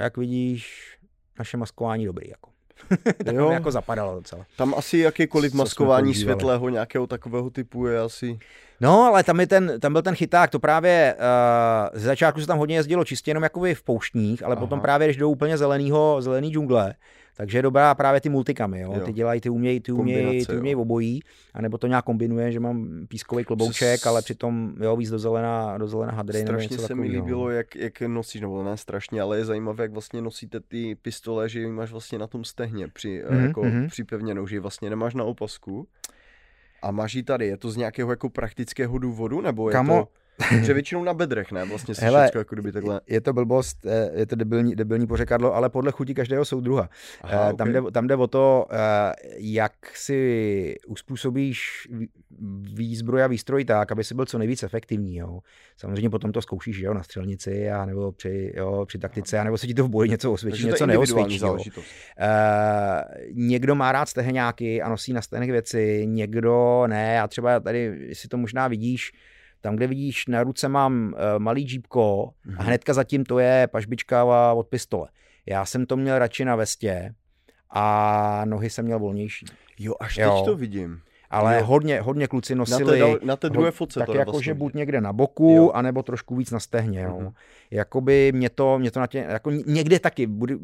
jak 0.00 0.16
vidíš, 0.16 0.96
naše 1.38 1.56
maskování 1.56 2.06
dobrý, 2.06 2.28
jako. 2.28 2.53
tak 3.24 3.34
jo. 3.34 3.50
jako 3.50 3.70
zapadalo 3.70 4.14
docela. 4.14 4.46
Tam 4.56 4.74
asi 4.74 4.98
jakýkoliv 4.98 5.54
maskování 5.54 6.14
světlého 6.14 6.68
nějakého 6.68 7.06
takového 7.06 7.50
typu 7.50 7.86
je 7.86 8.00
asi... 8.00 8.38
No, 8.80 9.02
ale 9.02 9.24
tam, 9.24 9.40
je 9.40 9.46
ten, 9.46 9.72
tam 9.80 9.92
byl 9.92 10.02
ten 10.02 10.14
chyták, 10.14 10.50
to 10.50 10.58
právě 10.58 11.14
uh, 11.18 11.98
ze 11.98 12.06
začátku 12.06 12.40
se 12.40 12.46
tam 12.46 12.58
hodně 12.58 12.76
jezdilo 12.76 13.04
čistě 13.04 13.30
jenom 13.30 13.42
jako 13.42 13.60
v 13.74 13.82
pouštních, 13.82 14.42
ale 14.42 14.56
Aha. 14.56 14.60
potom 14.60 14.80
právě, 14.80 15.06
když 15.06 15.16
jdou 15.16 15.30
úplně 15.30 15.58
zelenýho, 15.58 16.16
zelený 16.20 16.52
džungle, 16.52 16.94
takže 17.36 17.58
je 17.58 17.62
dobrá 17.62 17.94
právě 17.94 18.20
ty 18.20 18.28
multikamy, 18.28 18.80
jo? 18.80 18.92
jo. 18.94 19.00
ty 19.00 19.12
dělají, 19.12 19.40
ty 19.40 19.50
umějí, 19.50 19.80
ty 19.80 19.92
umějí, 19.92 20.46
ty 20.46 20.56
umějí 20.56 20.76
obojí, 20.76 21.20
anebo 21.54 21.78
to 21.78 21.86
nějak 21.86 22.04
kombinuje, 22.04 22.52
že 22.52 22.60
mám 22.60 23.06
pískový 23.08 23.44
klobouček, 23.44 24.00
Přes... 24.00 24.06
ale 24.06 24.22
přitom 24.22 24.74
jo, 24.80 24.96
víc 24.96 25.10
do 25.10 25.18
zelená, 25.18 25.78
do 25.78 25.88
zelená 25.88 26.12
hadry. 26.12 26.40
Strašně 26.42 26.78
se 26.78 26.94
mi 26.94 27.08
líbilo, 27.08 27.50
jak, 27.50 27.76
jak 27.76 28.00
nosíš, 28.00 28.40
nebo 28.40 28.64
ne 28.64 28.76
strašně, 28.76 29.20
ale 29.20 29.38
je 29.38 29.44
zajímavé, 29.44 29.84
jak 29.84 29.92
vlastně 29.92 30.22
nosíte 30.22 30.60
ty 30.60 30.94
pistole, 30.94 31.48
že 31.48 31.60
ji 31.60 31.66
máš 31.66 31.90
vlastně 31.90 32.18
na 32.18 32.26
tom 32.26 32.44
stehně 32.44 32.88
při, 32.88 33.22
mm-hmm. 33.22 33.46
jako 33.46 33.64
mhm. 33.64 33.86
připevněnou, 33.86 34.46
že 34.46 34.56
ji 34.56 34.60
vlastně 34.60 34.90
nemáš 34.90 35.14
na 35.14 35.24
opasku. 35.24 35.88
A 36.84 36.90
máš 36.90 37.14
ji 37.14 37.22
tady, 37.22 37.46
je 37.46 37.56
to 37.56 37.70
z 37.70 37.76
nějakého 37.76 38.10
jako 38.10 38.28
praktického 38.30 38.98
důvodu, 38.98 39.40
nebo 39.40 39.68
je 39.68 39.72
Kamo, 39.72 40.02
to 40.04 40.08
že 40.62 40.74
většinou 40.74 41.04
na 41.04 41.14
bedrech, 41.14 41.52
ne? 41.52 41.64
Vlastně 41.64 41.94
si 41.94 42.04
Hele, 42.04 42.24
všecko, 42.24 42.38
jako 42.38 42.54
kdyby 42.54 42.72
takhle. 42.72 43.00
Je 43.06 43.20
to 43.20 43.32
blbost, 43.32 43.86
eh, 43.86 44.10
je 44.14 44.26
to 44.26 44.36
debilní, 44.36 44.76
debilní 44.76 45.06
pořekadlo, 45.06 45.54
ale 45.54 45.70
podle 45.70 45.92
chuti 45.92 46.14
každého 46.14 46.44
soudruha. 46.44 46.88
Aha, 47.22 47.52
tam, 47.52 47.68
okay. 47.68 47.82
jde, 47.82 47.90
tam 47.90 48.06
jde 48.06 48.16
o 48.16 48.26
to, 48.26 48.66
eh, 48.70 49.12
jak 49.36 49.72
si 49.94 50.76
uspůsobíš 50.86 51.88
výzbroj 52.74 53.24
a 53.24 53.26
výstroj 53.26 53.64
tak, 53.64 53.92
aby 53.92 54.04
si 54.04 54.14
byl 54.14 54.26
co 54.26 54.38
nejvíc 54.38 54.62
efektivní. 54.62 55.16
Jo. 55.16 55.40
Samozřejmě 55.76 56.10
potom 56.10 56.32
to 56.32 56.42
zkoušíš 56.42 56.78
jo, 56.78 56.94
na 56.94 57.02
střelnici, 57.02 57.70
a 57.70 57.84
nebo 57.84 58.12
při, 58.12 58.52
jo, 58.56 58.84
při 58.86 58.98
taktice, 58.98 59.38
a 59.38 59.44
nebo 59.44 59.58
se 59.58 59.66
ti 59.66 59.74
to 59.74 59.84
v 59.84 59.88
boji 59.88 60.10
něco 60.10 60.32
osvědčí, 60.32 60.66
něco 60.66 60.86
neosvědčí. 60.86 61.40
Uh, 61.42 61.50
někdo 63.32 63.74
má 63.74 63.92
rád 63.92 64.08
steheňáky 64.08 64.82
a 64.82 64.88
nosí 64.88 65.12
na 65.12 65.22
stehnech 65.22 65.50
věci, 65.50 66.02
někdo 66.06 66.84
ne. 66.86 67.20
A 67.20 67.28
třeba 67.28 67.60
tady 67.60 68.10
si 68.12 68.28
to 68.28 68.36
možná 68.36 68.68
vidíš, 68.68 69.12
tam, 69.64 69.76
kde 69.76 69.86
vidíš, 69.86 70.26
na 70.26 70.42
ruce 70.42 70.68
mám 70.68 71.12
uh, 71.12 71.20
malý 71.38 71.62
džípko 71.62 72.30
a 72.46 72.48
mhm. 72.48 72.58
hnedka 72.58 72.94
zatím 72.94 73.24
to 73.24 73.38
je 73.38 73.66
pažbička 73.66 74.24
od 74.52 74.66
pistole. 74.68 75.08
Já 75.46 75.64
jsem 75.64 75.86
to 75.86 75.96
měl 75.96 76.18
radši 76.18 76.44
na 76.44 76.56
vestě 76.56 77.14
a 77.70 78.44
nohy 78.44 78.70
jsem 78.70 78.84
měl 78.84 78.98
volnější. 78.98 79.46
Jo, 79.78 79.94
až 80.00 80.16
jo. 80.16 80.34
teď 80.36 80.44
to 80.44 80.56
vidím. 80.56 81.00
Ale 81.30 81.58
jo. 81.58 81.64
hodně, 81.64 82.00
hodně 82.00 82.26
kluci 82.26 82.54
nosili. 82.54 83.00
Na 83.00 83.06
té, 83.06 83.26
na 83.26 83.36
té 83.36 83.50
druhé 83.50 83.70
fotce 83.70 84.00
Tak 84.00 84.08
jako, 84.08 84.30
vlastně 84.30 84.44
že 84.44 84.54
buď 84.54 84.74
někde 84.74 85.00
na 85.00 85.12
boku, 85.12 85.50
jo. 85.56 85.70
anebo 85.70 86.02
trošku 86.02 86.36
víc 86.36 86.50
na 86.50 86.60
stehně. 86.60 87.00
Jo. 87.00 87.18
Mm-hmm. 87.20 87.32
Jakoby 87.70 88.32
mě 88.34 88.50
to, 88.50 88.78
mě 88.78 88.90
to 88.90 89.00
na 89.00 89.06
tě, 89.06 89.18
jako 89.18 89.50
někde 89.50 90.00
taky, 90.00 90.26
budu, 90.26 90.58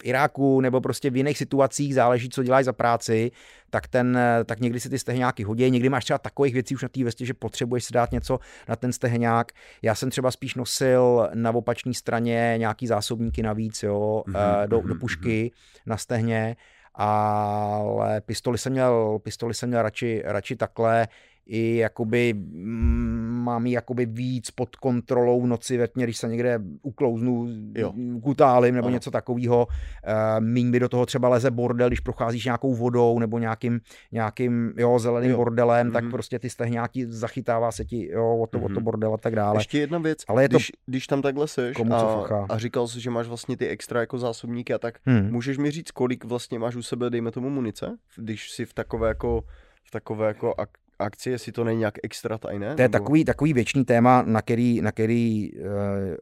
v 0.00 0.04
Iráku 0.04 0.60
nebo 0.60 0.80
prostě 0.80 1.10
v 1.10 1.16
jiných 1.16 1.38
situacích, 1.38 1.94
záleží, 1.94 2.28
co 2.28 2.42
děláš 2.42 2.64
za 2.64 2.72
práci, 2.72 3.30
tak, 3.70 3.88
ten, 3.88 4.18
tak 4.44 4.60
někdy 4.60 4.80
si 4.80 4.90
ty 4.90 4.98
stehňáky 4.98 5.42
hodí, 5.42 5.70
někdy 5.70 5.88
máš 5.88 6.04
třeba 6.04 6.18
takových 6.18 6.54
věcí 6.54 6.74
už 6.74 6.82
na 6.82 6.88
té 6.88 7.04
vestě, 7.04 7.26
že 7.26 7.34
potřebuješ 7.34 7.84
si 7.84 7.92
dát 7.92 8.12
něco 8.12 8.38
na 8.68 8.76
ten 8.76 8.92
stehňák. 8.92 9.52
Já 9.82 9.94
jsem 9.94 10.10
třeba 10.10 10.30
spíš 10.30 10.54
nosil 10.54 11.28
na 11.34 11.50
opačné 11.50 11.94
straně 11.94 12.54
nějaký 12.56 12.86
zásobníky 12.86 13.42
navíc, 13.42 13.82
jo, 13.82 14.22
mm-hmm, 14.26 14.66
do, 14.66 14.80
do 14.80 14.94
pušky 14.94 15.50
mm-hmm. 15.54 15.80
na 15.86 15.96
stehně, 15.96 16.56
ale 16.94 18.20
pistoli 18.20 18.58
jsem 18.58 18.72
měl, 18.72 19.18
pistoli 19.22 19.54
jsem 19.54 19.68
měl 19.68 19.82
radši, 19.82 20.22
radši 20.24 20.56
takhle, 20.56 21.08
i 21.46 21.76
jakoby 21.76 22.34
mm, 22.34 23.40
mám 23.44 23.66
ji 23.66 23.72
jakoby 23.72 24.06
víc 24.06 24.50
pod 24.50 24.76
kontrolou 24.76 25.40
v 25.40 25.46
noci 25.46 25.76
ve 25.76 25.88
tmě, 25.88 26.04
když 26.04 26.16
se 26.16 26.28
někde 26.28 26.60
uklouznu, 26.82 27.48
jo. 27.74 27.92
kutálím 28.22 28.74
nebo 28.74 28.86
ano. 28.86 28.94
něco 28.94 29.10
takového. 29.10 29.66
Uh, 29.66 30.44
míň 30.44 30.70
by 30.70 30.80
do 30.80 30.88
toho 30.88 31.06
třeba 31.06 31.28
leze 31.28 31.50
bordel, 31.50 31.88
když 31.88 32.00
procházíš 32.00 32.44
nějakou 32.44 32.74
vodou 32.74 33.18
nebo 33.18 33.38
nějakým, 33.38 33.80
nějakým 34.12 34.72
jo, 34.76 34.98
zeleným 34.98 35.30
jo. 35.30 35.36
bordelem, 35.36 35.88
mm-hmm. 35.88 35.92
tak 35.92 36.04
mhm. 36.04 36.10
prostě 36.10 36.38
ty 36.38 36.50
stehňáky 36.50 37.06
zachytává 37.06 37.72
se 37.72 37.84
ti 37.84 38.08
jo, 38.12 38.38
o, 38.38 38.46
to, 38.46 38.58
mm-hmm. 38.58 38.64
o 38.64 38.68
to 38.68 38.74
mhm. 38.74 38.84
bordel 38.84 39.14
a 39.14 39.18
tak 39.18 39.34
dále. 39.34 39.58
Ještě 39.58 39.78
jedna 39.78 39.98
věc, 39.98 40.18
Ale 40.28 40.44
je 40.44 40.48
když, 40.48 40.66
to... 40.66 40.76
když 40.86 41.06
tam 41.06 41.22
takhle 41.22 41.48
seš 41.48 41.76
a, 41.90 42.46
a 42.48 42.58
říkal 42.58 42.88
jsi, 42.88 43.00
že 43.00 43.10
máš 43.10 43.28
vlastně 43.28 43.56
ty 43.56 43.68
extra 43.68 44.00
jako 44.00 44.18
zásobníky 44.18 44.74
a 44.74 44.78
tak, 44.78 44.98
hmm. 45.04 45.32
můžeš 45.32 45.58
mi 45.58 45.70
říct, 45.70 45.90
kolik 45.90 46.24
vlastně 46.24 46.58
máš 46.58 46.76
u 46.76 46.82
sebe, 46.82 47.10
dejme 47.10 47.30
tomu 47.30 47.50
munice, 47.50 47.96
když 48.16 48.50
si 48.50 48.64
v 48.64 48.74
takové 48.74 49.08
jako 49.08 49.44
v 49.84 49.90
takové 49.90 50.28
jako 50.28 50.54
ak- 50.58 50.83
akci, 50.98 51.30
jestli 51.30 51.52
to 51.52 51.64
není 51.64 51.78
nějak 51.78 51.94
extra 52.02 52.38
tajné? 52.38 52.74
To 52.74 52.82
je 52.82 52.88
nebo... 52.88 52.92
takový, 52.92 53.24
takový 53.24 53.52
věčný 53.52 53.84
téma, 53.84 54.22
na 54.22 54.42
který, 54.42 54.80
na 54.80 54.92
který 54.92 55.50
uh, 55.52 55.66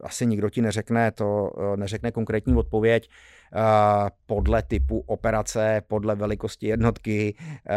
asi 0.01 0.25
nikdo 0.25 0.49
ti 0.49 0.61
neřekne, 0.61 1.11
to 1.11 1.51
uh, 1.57 1.77
neřekne 1.77 2.11
konkrétní 2.11 2.55
odpověď 2.55 3.09
uh, 3.09 3.42
podle 4.25 4.63
typu 4.63 4.99
operace, 4.99 5.81
podle 5.87 6.15
velikosti 6.15 6.67
jednotky, 6.67 7.35
uh, 7.39 7.75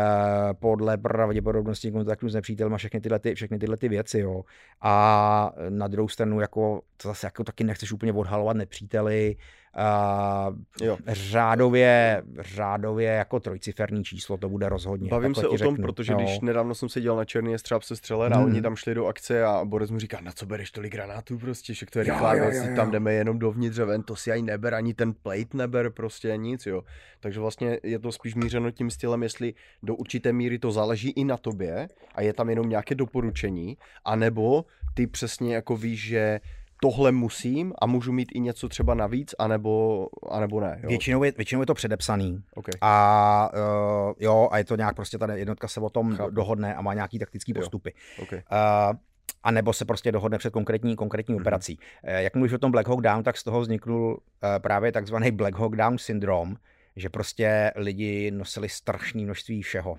podle 0.52 0.96
pravděpodobnosti 0.98 1.92
kontaktu 1.92 2.28
s 2.28 2.34
nepřítelem 2.34 2.74
a 2.74 2.76
všechny 2.76 3.00
tyhle, 3.00 3.18
ty, 3.18 3.34
všechny 3.34 3.58
tyhle 3.58 3.76
ty 3.76 3.88
věci. 3.88 4.18
Jo. 4.18 4.42
A 4.80 5.52
na 5.68 5.88
druhou 5.88 6.08
stranu 6.08 6.40
jako, 6.40 6.82
to 6.96 7.08
zase 7.08 7.26
jako 7.26 7.44
taky 7.44 7.64
nechceš 7.64 7.92
úplně 7.92 8.12
odhalovat 8.12 8.56
nepříteli, 8.56 9.36
Uh, 9.78 10.56
jo. 10.86 10.98
řádově, 11.06 12.22
řádově 12.38 13.10
jako 13.10 13.40
trojciferní 13.40 14.04
číslo 14.04 14.36
to 14.36 14.48
bude 14.48 14.68
rozhodně. 14.68 15.08
Bavím 15.08 15.34
se 15.34 15.48
o 15.48 15.48
tom, 15.48 15.58
řeknu. 15.58 15.76
protože 15.76 16.12
jo. 16.12 16.18
když 16.18 16.40
nedávno 16.40 16.74
jsem 16.74 16.88
se 16.88 17.00
dělal 17.00 17.18
na 17.18 17.24
Černý 17.24 17.52
jestřáb 17.52 17.82
se 17.82 17.96
střeler 17.96 18.32
a 18.32 18.36
hmm. 18.36 18.44
oni 18.44 18.62
tam 18.62 18.76
šli 18.76 18.94
do 18.94 19.06
akce 19.06 19.44
a 19.44 19.64
Borec 19.64 19.90
mu 19.90 19.98
říká, 19.98 20.20
na 20.20 20.32
co 20.32 20.46
bereš 20.46 20.70
tolik 20.70 20.92
granátů 20.92 21.38
prostě, 21.38 21.74
že 21.74 21.86
to 21.86 21.98
je 21.98 22.04
rychlá 22.04 22.34
tam 22.76 22.90
jdeme 22.90 23.12
jenom 23.12 23.38
dovnitř, 23.38 23.78
ven, 23.78 24.02
to 24.02 24.16
si 24.16 24.32
ani 24.32 24.42
neber, 24.42 24.74
ani 24.74 24.94
ten 24.94 25.12
plate 25.12 25.56
neber, 25.66 25.90
prostě 25.90 26.36
nic, 26.36 26.66
jo. 26.66 26.82
Takže 27.20 27.40
vlastně 27.40 27.78
je 27.82 27.98
to 27.98 28.12
spíš 28.12 28.34
mířeno 28.34 28.70
tím 28.70 28.90
stylem, 28.90 29.22
jestli 29.22 29.54
do 29.82 29.94
určité 29.94 30.32
míry 30.32 30.58
to 30.58 30.72
záleží 30.72 31.10
i 31.10 31.24
na 31.24 31.36
tobě 31.36 31.88
a 32.14 32.22
je 32.22 32.32
tam 32.32 32.50
jenom 32.50 32.68
nějaké 32.68 32.94
doporučení, 32.94 33.76
anebo 34.04 34.64
ty 34.94 35.06
přesně 35.06 35.54
jako 35.54 35.76
víš, 35.76 36.00
že 36.06 36.40
tohle 36.82 37.12
musím 37.12 37.72
a 37.78 37.86
můžu 37.86 38.12
mít 38.12 38.28
i 38.34 38.40
něco 38.40 38.68
třeba 38.68 38.94
navíc, 38.94 39.34
anebo, 39.38 40.06
anebo 40.30 40.60
ne. 40.60 40.80
Jo? 40.82 40.88
Většinou, 40.88 41.24
je, 41.24 41.32
většinou 41.36 41.60
je 41.62 41.66
to 41.66 41.74
předepsaný. 41.74 42.42
Okay. 42.54 42.72
A 42.80 43.50
uh, 43.54 44.12
jo, 44.18 44.48
a 44.52 44.58
je 44.58 44.64
to 44.64 44.76
nějak 44.76 44.96
prostě 44.96 45.18
ta 45.18 45.34
jednotka 45.34 45.68
se 45.68 45.80
o 45.80 45.90
tom 45.90 46.16
Chápu. 46.16 46.30
dohodne 46.30 46.74
a 46.74 46.82
má 46.82 46.94
nějaký 46.94 47.18
taktický 47.18 47.54
postupy. 47.54 47.94
Okay. 48.22 48.42
Uh, 48.52 48.96
a 49.42 49.50
nebo 49.50 49.72
se 49.72 49.84
prostě 49.84 50.12
dohodne 50.12 50.38
před 50.38 50.52
konkrétní, 50.52 50.96
konkrétní 50.96 51.34
mm-hmm. 51.34 51.40
operací. 51.40 51.78
Jak 52.02 52.34
mluvíš 52.34 52.52
o 52.52 52.58
tom 52.58 52.72
Black 52.72 52.88
Hawk 52.88 53.00
Down, 53.00 53.22
tak 53.22 53.36
z 53.36 53.44
toho 53.44 53.60
vzniknul 53.60 54.22
právě 54.58 54.92
takzvaný 54.92 55.30
Black 55.30 55.58
Hawk 55.58 55.76
Down 55.76 55.98
syndrom, 55.98 56.56
že 56.96 57.08
prostě 57.08 57.72
lidi 57.76 58.30
nosili 58.30 58.68
strašné 58.68 59.22
množství 59.22 59.62
všeho. 59.62 59.98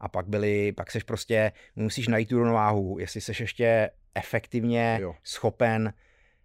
A 0.00 0.08
pak 0.08 0.28
byli, 0.28 0.72
pak 0.72 0.90
seš 0.90 1.02
prostě, 1.02 1.52
musíš 1.76 2.08
najít 2.08 2.28
tu 2.28 2.38
rovnováhu, 2.38 2.98
jestli 2.98 3.20
seš 3.20 3.40
ještě 3.40 3.90
efektivně 4.14 4.98
jo. 5.00 5.14
schopen 5.24 5.92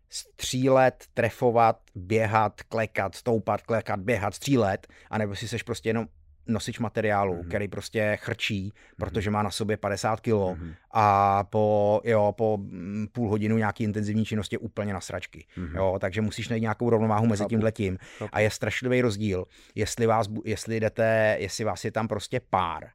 střílet, 0.10 1.06
trefovat, 1.14 1.80
běhat, 1.96 2.62
klekat, 2.64 3.16
stoupat, 3.16 3.62
klekat, 3.62 4.00
běhat, 4.00 4.34
střílet, 4.34 4.88
anebo 5.10 5.36
si 5.36 5.48
seš 5.48 5.64
prostě 5.64 5.90
jenom 5.90 6.08
nosič 6.48 6.80
materiálu, 6.80 7.34
mm-hmm. 7.34 7.48
který 7.48 7.68
prostě 7.68 8.18
chrčí, 8.22 8.70
mm-hmm. 8.70 8.96
protože 8.98 9.32
má 9.32 9.44
na 9.44 9.52
sobě 9.52 9.78
50 9.78 10.20
kg 10.20 10.28
mm-hmm. 10.28 10.74
a 10.92 11.44
po, 11.44 12.02
jo, 12.04 12.34
po 12.38 12.58
mm, 12.58 13.08
půl 13.12 13.30
hodinu 13.30 13.58
nějaký 13.58 13.84
intenzivní 13.84 14.26
činnosti 14.26 14.58
úplně 14.58 14.94
na 14.94 15.02
sračky. 15.02 15.46
Mm-hmm. 15.58 15.76
Jo, 15.76 15.98
takže 16.02 16.22
musíš 16.22 16.50
najít 16.50 16.62
nějakou 16.62 16.90
rovnováhu 16.90 17.26
mezi 17.28 17.46
tím 17.46 17.64
letím. 17.64 17.98
A 18.32 18.40
je 18.40 18.50
strašlivý 18.50 19.02
rozdíl, 19.02 19.46
jestli 19.76 20.06
vás, 20.06 20.28
jestli 20.46 20.80
jdete, 20.80 21.38
jestli 21.40 21.64
vás 21.64 21.86
je 21.86 21.92
tam 21.92 22.08
prostě 22.08 22.42
pár. 22.50 22.90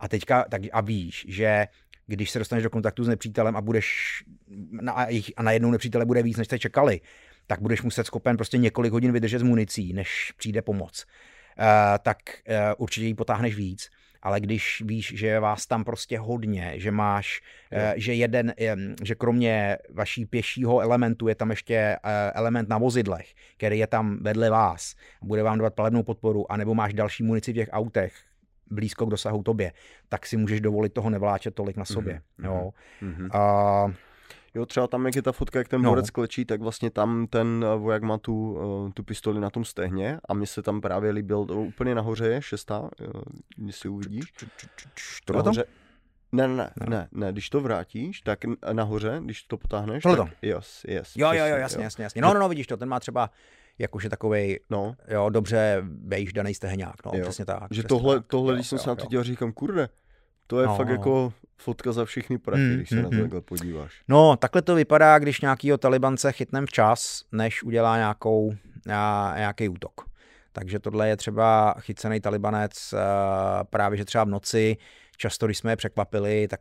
A 0.00 0.08
teďka, 0.08 0.44
tak, 0.50 0.62
a 0.72 0.80
víš, 0.80 1.26
že 1.28 1.66
když 2.06 2.30
se 2.30 2.38
dostaneš 2.38 2.64
do 2.64 2.70
kontaktu 2.70 3.04
s 3.04 3.08
nepřítelem 3.08 3.56
a 3.56 3.60
budeš 3.60 3.88
na, 4.70 5.06
a 5.36 5.42
najednou 5.42 5.70
nepřítele 5.70 6.06
bude 6.06 6.22
víc, 6.22 6.36
než 6.36 6.46
jste 6.46 6.58
čekali, 6.58 7.00
tak 7.46 7.60
budeš 7.60 7.82
muset 7.82 8.06
schopen 8.06 8.36
prostě 8.36 8.58
několik 8.58 8.92
hodin 8.92 9.12
vydržet 9.12 9.38
s 9.38 9.42
municí, 9.42 9.92
než 9.92 10.32
přijde 10.36 10.62
pomoc. 10.62 11.06
Uh, 11.58 11.64
tak 12.02 12.18
uh, 12.48 12.54
určitě 12.78 13.06
ji 13.06 13.14
potáhneš 13.14 13.56
víc. 13.56 13.90
Ale 14.22 14.40
když 14.40 14.82
víš, 14.86 15.12
že 15.16 15.26
je 15.26 15.40
vás 15.40 15.66
tam 15.66 15.84
prostě 15.84 16.18
hodně, 16.18 16.72
že 16.76 16.90
máš, 16.90 17.40
uh, 17.72 17.78
že 17.96 18.14
jeden, 18.14 18.54
že 19.02 19.14
kromě 19.14 19.78
vaší 19.94 20.26
pěšího 20.26 20.80
elementu 20.80 21.28
je 21.28 21.34
tam 21.34 21.50
ještě 21.50 21.96
element 22.34 22.68
na 22.68 22.78
vozidlech, 22.78 23.34
který 23.56 23.78
je 23.78 23.86
tam 23.86 24.18
vedle 24.22 24.50
vás, 24.50 24.94
bude 25.22 25.42
vám 25.42 25.58
dávat 25.58 25.74
palebnou 25.74 26.02
podporu, 26.02 26.52
anebo 26.52 26.74
máš 26.74 26.94
další 26.94 27.22
munici 27.22 27.52
v 27.52 27.54
těch 27.54 27.68
autech, 27.72 28.14
blízko 28.70 29.06
k 29.06 29.10
dosahu 29.10 29.42
tobě, 29.42 29.72
tak 30.08 30.26
si 30.26 30.36
můžeš 30.36 30.60
dovolit 30.60 30.92
toho 30.92 31.10
nevláčet 31.10 31.54
tolik 31.54 31.76
na 31.76 31.84
sobě. 31.84 32.14
Mm-hmm. 32.14 32.44
Jo. 32.44 32.70
Mm-hmm. 33.02 33.36
A, 33.36 33.92
Jo, 34.54 34.66
třeba 34.66 34.86
tam, 34.86 35.06
jak 35.06 35.16
je 35.16 35.22
ta 35.22 35.32
fotka, 35.32 35.58
jak 35.58 35.68
ten 35.68 35.82
no. 35.82 35.90
borec 35.90 36.10
klečí, 36.10 36.44
tak 36.44 36.60
vlastně 36.60 36.90
tam 36.90 37.26
ten 37.26 37.64
eh, 37.68 37.78
voják 37.78 38.02
má 38.02 38.18
tu, 38.18 38.58
eh, 38.88 38.92
tu 38.94 39.02
pistoli 39.02 39.40
na 39.40 39.50
tom 39.50 39.64
stehně 39.64 40.18
a 40.28 40.34
mně 40.34 40.46
se 40.46 40.62
tam 40.62 40.80
právě 40.80 41.10
líbil, 41.10 41.46
úplně 41.50 41.94
nahoře 41.94 42.26
je 42.26 42.42
šestá, 42.42 42.90
si 43.70 43.88
uvidíš. 43.88 44.32
Nahoře, 45.34 45.64
ne, 46.32 46.48
ne, 46.48 46.56
ne, 46.56 46.70
ne, 46.88 47.08
ne, 47.12 47.32
když 47.32 47.50
to 47.50 47.60
vrátíš, 47.60 48.20
tak 48.20 48.38
nahoře, 48.72 49.20
když 49.24 49.42
to 49.42 49.56
potáhneš, 49.56 50.02
Tohle 50.02 50.16
tak, 50.16 50.28
yes, 50.42 50.84
yes, 50.88 51.16
jo, 51.16 51.32
jo, 51.32 51.46
jo, 51.46 51.56
jasně, 51.56 51.84
jasně, 51.84 52.04
jasně. 52.04 52.22
No, 52.22 52.34
no, 52.34 52.40
no, 52.40 52.48
vidíš 52.48 52.66
to, 52.66 52.76
ten 52.76 52.88
má 52.88 53.00
třeba 53.00 53.30
jakože 53.78 54.08
takovej, 54.08 54.60
no. 54.70 54.94
jo, 55.08 55.30
dobře 55.30 55.82
daný 56.34 56.54
stehňák, 56.54 57.04
no, 57.06 57.12
jo. 57.14 57.22
přesně 57.22 57.44
tak. 57.44 57.62
Že 57.70 57.82
tohle, 57.82 58.16
tak. 58.16 58.26
tohle, 58.26 58.54
když 58.54 58.66
jsem 58.66 58.78
se 58.78 58.88
na 58.88 58.94
to 58.94 59.06
dělal, 59.06 59.24
říkám, 59.24 59.52
kurde, 59.52 59.88
to 60.48 60.60
je 60.60 60.66
no, 60.66 60.76
fakt 60.76 60.86
no. 60.86 60.92
jako 60.92 61.32
fotka 61.56 61.92
za 61.92 62.04
všechny 62.04 62.38
prachy, 62.38 62.62
mm, 62.62 62.76
když 62.76 62.88
se 62.88 62.94
mm, 62.94 63.02
na 63.02 63.08
to 63.08 63.14
mm. 63.14 63.20
takhle 63.20 63.40
podíváš. 63.40 63.92
No, 64.08 64.36
takhle 64.36 64.62
to 64.62 64.74
vypadá, 64.74 65.18
když 65.18 65.40
nějakýho 65.40 65.78
talibance 65.78 66.32
chytnem 66.32 66.66
včas, 66.66 67.24
než 67.32 67.62
udělá 67.62 67.96
nějakou, 67.96 68.54
nějaký 69.36 69.68
útok. 69.68 69.92
Takže 70.52 70.78
tohle 70.78 71.08
je 71.08 71.16
třeba 71.16 71.74
chycený 71.80 72.20
talibanec 72.20 72.94
právě, 73.70 73.98
že 73.98 74.04
třeba 74.04 74.24
v 74.24 74.28
noci 74.28 74.76
často, 75.18 75.46
když 75.46 75.58
jsme 75.58 75.72
je 75.72 75.76
překvapili, 75.76 76.48
tak, 76.48 76.60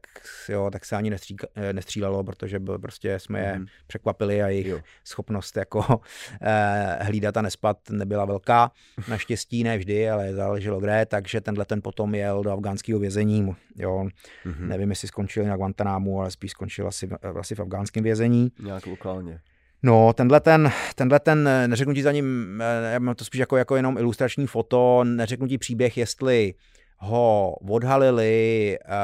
jo, 0.49 0.69
tak 0.71 0.85
se 0.85 0.95
ani 0.95 1.09
nestříka, 1.09 1.47
eh, 1.55 1.73
nestřílelo, 1.73 2.23
protože 2.23 2.59
byl, 2.59 2.79
prostě 2.79 3.19
jsme 3.19 3.39
je 3.39 3.59
mm. 3.59 3.65
překvapili 3.87 4.43
a 4.43 4.47
jejich 4.47 4.67
jo. 4.67 4.79
schopnost 5.03 5.57
jako 5.57 6.01
eh, 6.41 6.97
hlídat 7.01 7.37
a 7.37 7.41
nespat 7.41 7.77
nebyla 7.89 8.25
velká. 8.25 8.71
Naštěstí 9.07 9.63
ne 9.63 9.77
vždy, 9.77 10.09
ale 10.09 10.33
záleželo 10.33 10.79
kde, 10.79 11.05
takže 11.05 11.41
tenhle 11.41 11.65
ten 11.65 11.81
potom 11.81 12.15
jel 12.15 12.43
do 12.43 12.51
afgánského 12.51 12.99
vězení. 12.99 13.55
Jo. 13.75 14.07
Mm-hmm. 14.45 14.67
Nevím, 14.67 14.89
jestli 14.89 15.07
skončil 15.07 15.43
v 15.43 15.57
Guantanámu, 15.57 16.21
ale 16.21 16.31
spíš 16.31 16.51
skončil 16.51 16.87
asi, 16.87 17.09
asi 17.39 17.55
v 17.55 17.59
afgánském 17.59 18.03
vězení. 18.03 18.51
Nějak 18.59 18.85
lokálně. 18.85 19.39
No, 19.83 20.13
tenhle 20.13 20.39
ten, 20.39 20.71
tenhle 20.95 21.19
ten, 21.19 21.49
neřeknu 21.67 21.93
ti 21.93 22.03
za 22.03 22.11
ním, 22.11 22.59
eh, 22.61 22.93
já 22.93 22.99
mám 22.99 23.15
to 23.15 23.25
spíš 23.25 23.39
jako, 23.39 23.57
jako 23.57 23.75
jenom 23.75 23.97
ilustrační 23.97 24.47
foto, 24.47 25.03
neřeknu 25.03 25.47
ti 25.47 25.57
příběh, 25.57 25.97
jestli 25.97 26.53
ho 26.97 27.55
odhalili 27.69 28.77
uh, 28.87 28.95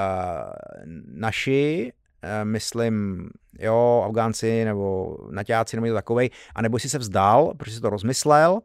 naši, 1.13 1.93
uh, 2.23 2.29
myslím, 2.49 3.29
jo, 3.59 4.03
Afgánci 4.05 4.65
nebo 4.65 5.17
Naťáci 5.31 5.75
nebo 5.77 5.85
něco 5.85 5.95
takovej, 5.95 6.29
anebo 6.55 6.79
si 6.79 6.89
se 6.89 6.97
vzdal, 6.97 7.53
protože 7.57 7.75
si 7.75 7.81
to 7.81 7.89
rozmyslel, 7.89 8.59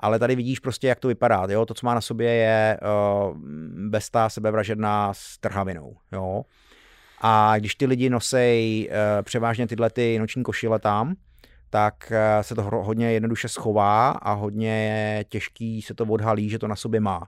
ale 0.00 0.18
tady 0.18 0.36
vidíš 0.36 0.58
prostě, 0.58 0.88
jak 0.88 1.00
to 1.00 1.08
vypadá. 1.08 1.46
Jo? 1.48 1.66
To, 1.66 1.74
co 1.74 1.86
má 1.86 1.94
na 1.94 2.00
sobě, 2.00 2.34
je 2.34 2.78
uh, 2.82 3.36
bestá 3.88 4.28
sebevražedná 4.28 5.14
s 5.14 5.38
trhavinou. 5.38 5.96
Jo? 6.12 6.44
A 7.20 7.54
když 7.58 7.74
ty 7.74 7.86
lidi 7.86 8.10
nosej 8.10 8.88
uh, 8.90 9.22
převážně 9.22 9.66
tyhle 9.66 9.90
ty 9.90 10.18
noční 10.18 10.42
košile 10.42 10.78
tam, 10.78 11.14
tak 11.70 11.94
uh, 12.10 12.42
se 12.42 12.54
to 12.54 12.62
hodně 12.62 13.12
jednoduše 13.12 13.48
schová 13.48 14.10
a 14.10 14.32
hodně 14.32 15.24
těžký 15.28 15.82
se 15.82 15.94
to 15.94 16.04
odhalí, 16.04 16.50
že 16.50 16.58
to 16.58 16.68
na 16.68 16.76
sobě 16.76 17.00
má. 17.00 17.26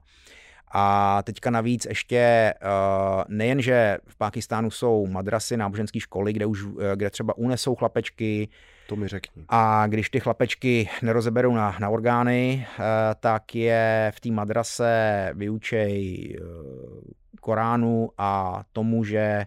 A 0.77 1.21
teďka 1.23 1.49
navíc 1.49 1.85
ještě 1.85 2.53
uh, 2.63 3.23
nejen, 3.27 3.61
že 3.61 3.97
v 4.07 4.17
Pákistánu 4.17 4.71
jsou 4.71 5.07
madrasy, 5.07 5.57
náboženské 5.57 5.99
školy, 5.99 6.33
kde 6.33 6.45
už 6.45 6.65
eh, 6.79 6.95
kde 6.95 7.09
třeba 7.09 7.37
unesou 7.37 7.75
chlapečky. 7.75 8.49
To 8.87 8.95
mi 8.95 9.07
řekni. 9.07 9.45
A 9.49 9.87
když 9.87 10.09
ty 10.09 10.19
chlapečky 10.19 10.89
nerozeberou 11.01 11.55
na, 11.55 11.77
na 11.79 11.89
orgány, 11.89 12.67
uh, 12.67 12.85
tak 13.19 13.55
je 13.55 14.11
v 14.15 14.19
té 14.19 14.31
madrase 14.31 15.29
vyučej 15.33 16.37
Koránu 17.41 18.09
a 18.17 18.63
tomu, 18.73 19.03
že 19.03 19.45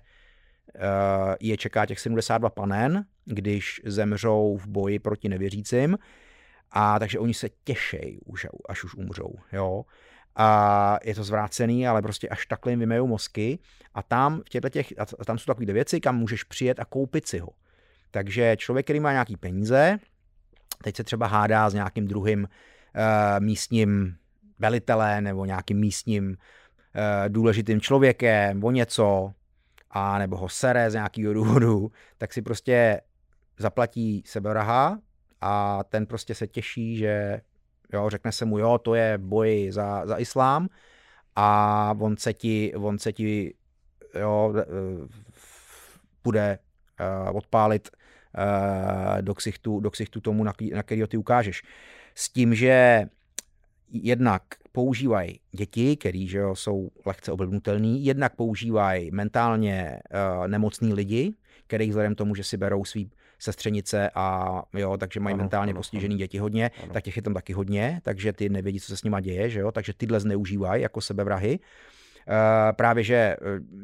je 1.41 1.57
čeká 1.57 1.87
těch 1.87 2.01
72 2.01 2.51
panen, 2.51 3.05
když 3.25 3.81
zemřou 3.85 4.57
v 4.57 4.67
boji 4.67 4.99
proti 4.99 5.29
nevěřícím. 5.29 5.99
A 6.71 6.99
takže 6.99 7.19
oni 7.19 7.35
se 7.35 7.49
těšejí, 7.65 8.21
až 8.69 8.85
už 8.85 8.95
umřou. 8.95 9.35
Jo? 9.53 9.85
A 10.39 10.99
je 11.05 11.15
to 11.15 11.25
zvrácený, 11.25 11.89
ale 11.89 12.03
prostě 12.03 12.29
až 12.29 12.47
takhle 12.47 12.73
jim 12.73 12.81
vymejou 12.81 13.07
mozky 13.07 13.59
a 13.95 14.03
tam, 14.03 14.41
v 14.41 14.71
těch, 14.71 14.93
a 15.19 15.25
tam 15.25 15.39
jsou 15.39 15.45
takové 15.45 15.73
věci, 15.73 16.01
kam 16.01 16.17
můžeš 16.17 16.45
přijet 16.45 16.81
a 16.81 16.85
koupit 16.85 17.29
si 17.29 17.39
ho. 17.39 17.49
Takže 18.11 18.57
člověk, 18.57 18.87
který 18.87 19.01
má 19.01 19.13
nějaký 19.13 19.37
peníze, 19.37 19.99
teď 20.83 20.97
se 20.97 21.05
třeba 21.05 21.27
hádá 21.27 21.71
s 21.71 21.75
nějakým 21.75 22.07
druhým 22.07 22.43
uh, 22.43 23.45
místním 23.45 24.17
velitelem 24.59 25.25
nebo 25.25 25.45
nějakým 25.45 25.79
místním 25.79 26.29
uh, 26.29 26.35
důležitým 27.29 27.81
člověkem 27.81 28.65
o 28.65 28.71
něco, 28.71 29.33
a 29.91 30.19
nebo 30.19 30.37
ho 30.37 30.49
sere 30.49 30.91
z 30.91 30.95
nějakého 30.95 31.35
důvodu, 31.35 31.93
tak 32.19 32.33
si 32.33 32.43
prostě 32.43 33.01
zaplatí 33.59 34.23
seberaha 34.27 34.99
a 35.41 35.85
ten 35.85 36.07
prostě 36.07 36.35
se 36.35 36.47
těší, 36.47 36.97
že 36.97 37.41
jo, 37.93 38.11
řekne 38.11 38.33
se 38.33 38.45
mu, 38.45 38.59
jo, 38.59 38.79
to 38.79 38.95
je 38.95 39.19
boj 39.19 39.69
za, 39.71 40.07
za 40.07 40.19
islám 40.19 40.69
a 41.37 41.95
on 41.99 42.17
se 42.17 42.35
ti, 42.35 42.75
on 42.75 42.99
se 42.99 43.13
ti 43.13 43.55
jo, 44.15 44.55
e, 44.57 44.65
bude 46.25 46.59
uh, 47.29 47.37
odpálit 47.37 47.89
uh, 47.89 49.23
do, 49.23 49.35
ksichtu, 49.35 49.81
do 49.81 49.91
ksichtu 49.91 50.21
tomu, 50.21 50.45
na, 50.45 50.53
který 50.83 51.03
ty 51.09 51.17
ukážeš. 51.17 51.63
S 52.15 52.29
tím, 52.29 52.55
že 52.55 53.07
jednak 53.93 54.43
používají 54.73 55.41
děti, 55.53 55.97
který 55.97 56.29
že 56.29 56.39
jo, 56.39 56.57
jsou 56.57 56.91
lehce 57.07 57.33
oblbnutelný, 57.33 58.05
jednak 58.05 58.37
používají 58.37 59.11
mentálně 59.11 60.01
nemocný 60.47 60.93
lidi, 60.93 61.35
kterých 61.67 61.91
vzhledem 61.91 62.15
tomu, 62.15 62.35
že 62.35 62.45
si 62.45 62.57
berou 62.57 62.85
svý 62.85 63.11
sestřenice 63.39 64.11
a 64.15 64.63
jo, 64.75 64.97
takže 64.97 65.21
mají 65.21 65.35
ano, 65.35 65.43
mentálně 65.43 65.73
ano, 65.73 65.79
postižený 65.79 66.15
ano. 66.15 66.19
děti 66.19 66.39
hodně, 66.39 66.71
ano. 66.83 66.93
tak 66.93 67.05
těch 67.05 67.17
je 67.17 67.23
tam 67.23 67.35
taky 67.35 67.53
hodně, 67.53 68.01
takže 68.05 68.33
ty 68.33 68.49
nevědí, 68.49 68.81
co 68.81 68.87
se 68.87 68.97
s 68.97 69.03
nima 69.03 69.21
děje, 69.21 69.51
že 69.51 69.61
jo, 69.61 69.73
takže 69.73 69.93
tyhle 69.93 70.21
zneužívají 70.21 70.83
jako 70.83 71.01
sebevrahy. 71.01 71.59
Uh, 72.29 72.73
právě, 72.73 73.05
že 73.05 73.15
eh, 73.15 73.37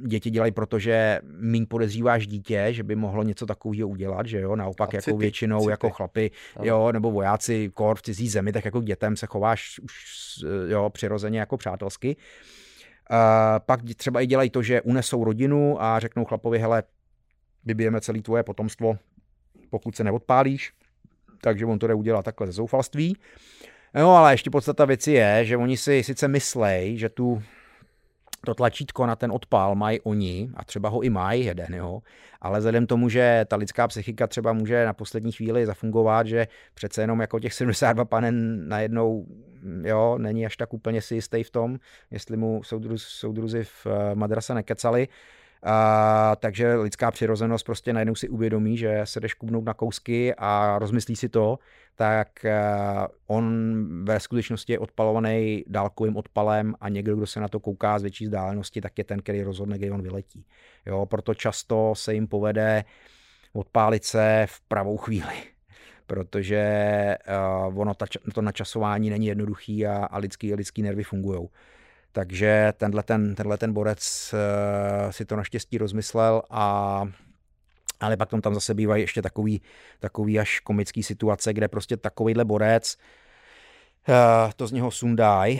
děti 0.06 0.30
dělají 0.30 0.52
proto, 0.52 0.78
že 0.78 1.20
míň 1.40 1.66
podezříváš 1.66 2.26
dítě, 2.26 2.66
že 2.70 2.82
by 2.82 2.96
mohlo 2.96 3.22
něco 3.22 3.46
takového 3.46 3.88
udělat, 3.88 4.26
že 4.26 4.40
jo, 4.40 4.56
naopak 4.56 4.92
jako 4.92 5.16
většinou 5.16 5.60
city. 5.60 5.70
jako 5.70 5.90
chlapy, 5.90 6.30
ano. 6.56 6.66
jo, 6.66 6.92
nebo 6.92 7.10
vojáci 7.10 7.70
kor 7.74 7.96
v 7.96 8.02
cizí 8.02 8.28
zemi, 8.28 8.52
tak 8.52 8.64
jako 8.64 8.80
k 8.80 8.84
dětem 8.84 9.16
se 9.16 9.26
chováš 9.26 9.78
už 9.78 9.94
jo, 10.68 10.90
přirozeně 10.90 11.38
jako 11.38 11.56
přátelsky. 11.56 12.16
Uh, 13.10 13.16
pak 13.66 13.80
třeba 13.96 14.20
i 14.20 14.26
dělají 14.26 14.50
to, 14.50 14.62
že 14.62 14.82
unesou 14.82 15.24
rodinu 15.24 15.82
a 15.82 16.00
řeknou 16.00 16.24
chlapovi, 16.24 16.58
hele, 16.58 16.82
vybijeme 17.64 18.00
celé 18.00 18.22
tvoje 18.22 18.42
potomstvo, 18.42 18.96
pokud 19.70 19.96
se 19.96 20.04
neodpálíš, 20.04 20.72
takže 21.40 21.66
on 21.66 21.78
to 21.78 21.86
jde 21.86 21.94
udělat 21.94 22.24
takhle 22.24 22.46
ze 22.46 22.52
zoufalství. 22.52 23.16
No 23.94 24.16
ale 24.16 24.32
ještě 24.32 24.50
podstata 24.50 24.84
věci 24.84 25.12
je, 25.12 25.44
že 25.44 25.56
oni 25.56 25.76
si 25.76 26.02
sice 26.02 26.28
myslej, 26.28 26.98
že 26.98 27.08
tu 27.08 27.42
to 28.44 28.54
tlačítko 28.54 29.06
na 29.06 29.16
ten 29.16 29.32
odpál 29.32 29.74
mají 29.74 30.00
oni, 30.00 30.50
a 30.54 30.64
třeba 30.64 30.88
ho 30.88 31.00
i 31.00 31.10
mají 31.10 31.44
jeden, 31.44 31.74
jo, 31.74 32.02
ale 32.40 32.58
vzhledem 32.58 32.86
tomu, 32.86 33.08
že 33.08 33.44
ta 33.48 33.56
lidská 33.56 33.88
psychika 33.88 34.26
třeba 34.26 34.52
může 34.52 34.84
na 34.84 34.92
poslední 34.92 35.32
chvíli 35.32 35.66
zafungovat, 35.66 36.26
že 36.26 36.46
přece 36.74 37.02
jenom 37.02 37.20
jako 37.20 37.40
těch 37.40 37.54
72 37.54 38.04
panen 38.04 38.68
najednou 38.68 39.26
jo, 39.82 40.18
není 40.18 40.46
až 40.46 40.56
tak 40.56 40.74
úplně 40.74 41.02
si 41.02 41.14
jistý 41.14 41.42
v 41.42 41.50
tom, 41.50 41.78
jestli 42.10 42.36
mu 42.36 42.62
soudru, 42.62 42.98
soudruzi 42.98 43.64
v 43.64 43.86
eh, 43.86 44.14
madrase 44.14 44.54
nekecali, 44.54 45.08
a, 45.64 46.36
takže 46.40 46.74
lidská 46.74 47.10
přirozenost 47.10 47.66
prostě 47.66 47.92
najednou 47.92 48.14
si 48.14 48.28
uvědomí, 48.28 48.76
že 48.76 49.00
se 49.04 49.20
jdeš 49.20 49.34
kubnout 49.34 49.64
na 49.64 49.74
kousky 49.74 50.34
a 50.38 50.78
rozmyslí 50.78 51.16
si 51.16 51.28
to, 51.28 51.58
tak 51.94 52.44
eh, 52.44 52.62
on 53.26 53.74
ve 54.04 54.20
skutečnosti 54.20 54.72
je 54.72 54.78
odpalovaný 54.78 55.64
dálkovým 55.66 56.16
odpalem 56.16 56.74
a 56.80 56.88
někdo, 56.88 57.16
kdo 57.16 57.26
se 57.26 57.40
na 57.40 57.48
to 57.48 57.60
kouká 57.60 57.98
z 57.98 58.02
větší 58.02 58.24
vzdálenosti, 58.24 58.80
tak 58.80 58.98
je 58.98 59.04
ten, 59.04 59.20
který 59.20 59.42
rozhodne, 59.42 59.78
kdy 59.78 59.90
on 59.90 60.02
vyletí. 60.02 60.46
Jo, 60.86 61.06
proto 61.06 61.34
často 61.34 61.92
se 61.96 62.14
jim 62.14 62.28
povede 62.28 62.84
odpálit 63.52 64.04
se 64.04 64.46
v 64.48 64.60
pravou 64.60 64.96
chvíli 64.96 65.34
protože 66.06 67.16
uh, 67.68 67.80
ono 67.80 67.94
ta, 67.94 68.06
to 68.34 68.42
načasování 68.42 69.10
není 69.10 69.26
jednoduchý 69.26 69.86
a, 69.86 70.04
a 70.04 70.18
lidský, 70.18 70.54
lidský 70.54 70.82
nervy 70.82 71.02
fungují. 71.02 71.48
Takže 72.14 72.72
tenhle 72.76 73.02
ten, 73.02 73.34
tenhle 73.34 73.58
ten 73.58 73.72
borec 73.72 74.34
uh, 74.34 75.10
si 75.10 75.24
to 75.24 75.36
naštěstí 75.36 75.78
rozmyslel 75.78 76.42
a 76.50 77.04
ale 78.00 78.16
pak 78.16 78.30
tam, 78.30 78.40
tam 78.40 78.54
zase 78.54 78.74
bývají 78.74 79.02
ještě 79.02 79.22
takový, 79.22 79.62
takový 80.00 80.40
až 80.40 80.60
komický 80.60 81.02
situace, 81.02 81.52
kde 81.52 81.68
prostě 81.68 81.96
takovýhle 81.96 82.44
borec 82.44 82.96
uh, 84.08 84.52
to 84.56 84.66
z 84.66 84.72
něho 84.72 84.90
sundaj 84.90 85.58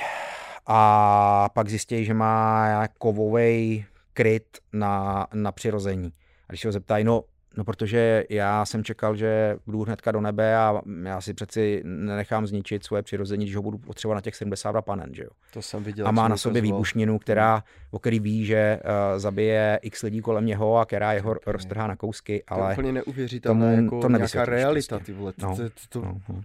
a 0.66 1.48
pak 1.54 1.68
zjistí, 1.68 2.04
že 2.04 2.14
má 2.14 2.88
kovový 2.98 3.84
kryt 4.12 4.58
na, 4.72 5.26
na 5.34 5.52
přirození. 5.52 6.12
A 6.48 6.52
když 6.52 6.60
se 6.60 6.68
ho 6.68 6.72
zeptají, 6.72 7.04
no 7.04 7.22
No 7.56 7.64
protože 7.64 8.24
já 8.30 8.64
jsem 8.64 8.84
čekal, 8.84 9.16
že 9.16 9.56
budu 9.66 9.84
hnedka 9.84 10.12
do 10.12 10.20
nebe 10.20 10.56
a 10.56 10.82
já 11.04 11.20
si 11.20 11.34
přeci 11.34 11.82
nenechám 11.84 12.46
zničit 12.46 12.84
svoje 12.84 13.02
přirození, 13.02 13.44
když 13.44 13.56
ho 13.56 13.62
budu 13.62 13.78
potřebovat 13.78 14.14
na 14.14 14.20
těch 14.20 14.36
72 14.36 14.82
panen, 14.82 15.14
že 15.14 15.22
jo. 15.22 15.30
To 15.52 15.62
jsem 15.62 15.84
viděl. 15.84 16.08
A 16.08 16.10
má 16.10 16.28
na 16.28 16.36
sobě 16.36 16.62
výbušninu, 16.62 17.18
která, 17.18 17.64
o 17.90 17.98
který 17.98 18.20
ví, 18.20 18.44
že 18.46 18.80
uh, 18.84 19.18
zabije 19.18 19.78
x 19.82 20.02
lidí 20.02 20.20
kolem 20.20 20.46
něho 20.46 20.76
a 20.76 20.84
která 20.84 21.12
jeho 21.12 21.30
okay. 21.30 21.52
roztrhá 21.52 21.86
na 21.86 21.96
kousky, 21.96 22.44
ale... 22.48 22.60
To 22.62 22.68
je 22.68 22.74
úplně 22.74 22.92
neuvěřitelné, 22.92 23.74
jako 23.74 24.00
to 24.00 24.08
nějaká 24.08 24.44
realita, 24.44 24.98
ty 24.98 25.12
vole. 25.12 25.32
No, 25.38 25.56
to, 25.56 25.62
to, 25.62 25.70
to, 25.88 26.00
no, 26.00 26.20
no. 26.28 26.40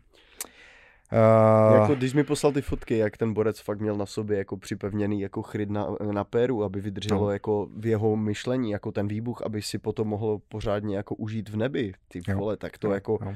Uh, 1.11 1.75
jako 1.75 1.95
když 1.95 2.13
mi 2.13 2.23
poslal 2.23 2.53
ty 2.53 2.61
fotky, 2.61 2.97
jak 2.97 3.17
ten 3.17 3.33
borec 3.33 3.59
fakt 3.59 3.79
měl 3.79 3.95
na 3.95 4.05
sobě 4.05 4.37
jako 4.37 4.57
připevněný 4.57 5.21
jako 5.21 5.41
chryd 5.41 5.69
na, 5.69 5.87
na 6.11 6.23
péru, 6.23 6.63
aby 6.63 6.81
vydrželo 6.81 7.25
no. 7.25 7.31
jako 7.31 7.67
v 7.77 7.85
jeho 7.85 8.15
myšlení, 8.15 8.71
jako 8.71 8.91
ten 8.91 9.07
výbuch, 9.07 9.41
aby 9.41 9.61
si 9.61 9.77
potom 9.77 10.07
mohl 10.07 10.39
pořádně 10.49 10.97
jako 10.97 11.15
užít 11.15 11.49
v 11.49 11.55
nebi, 11.55 11.93
ty 12.07 12.21
jo. 12.27 12.37
vole, 12.37 12.57
tak 12.57 12.77
to 12.77 12.87
jo. 12.87 12.93
jako... 12.93 13.19
Jo. 13.21 13.33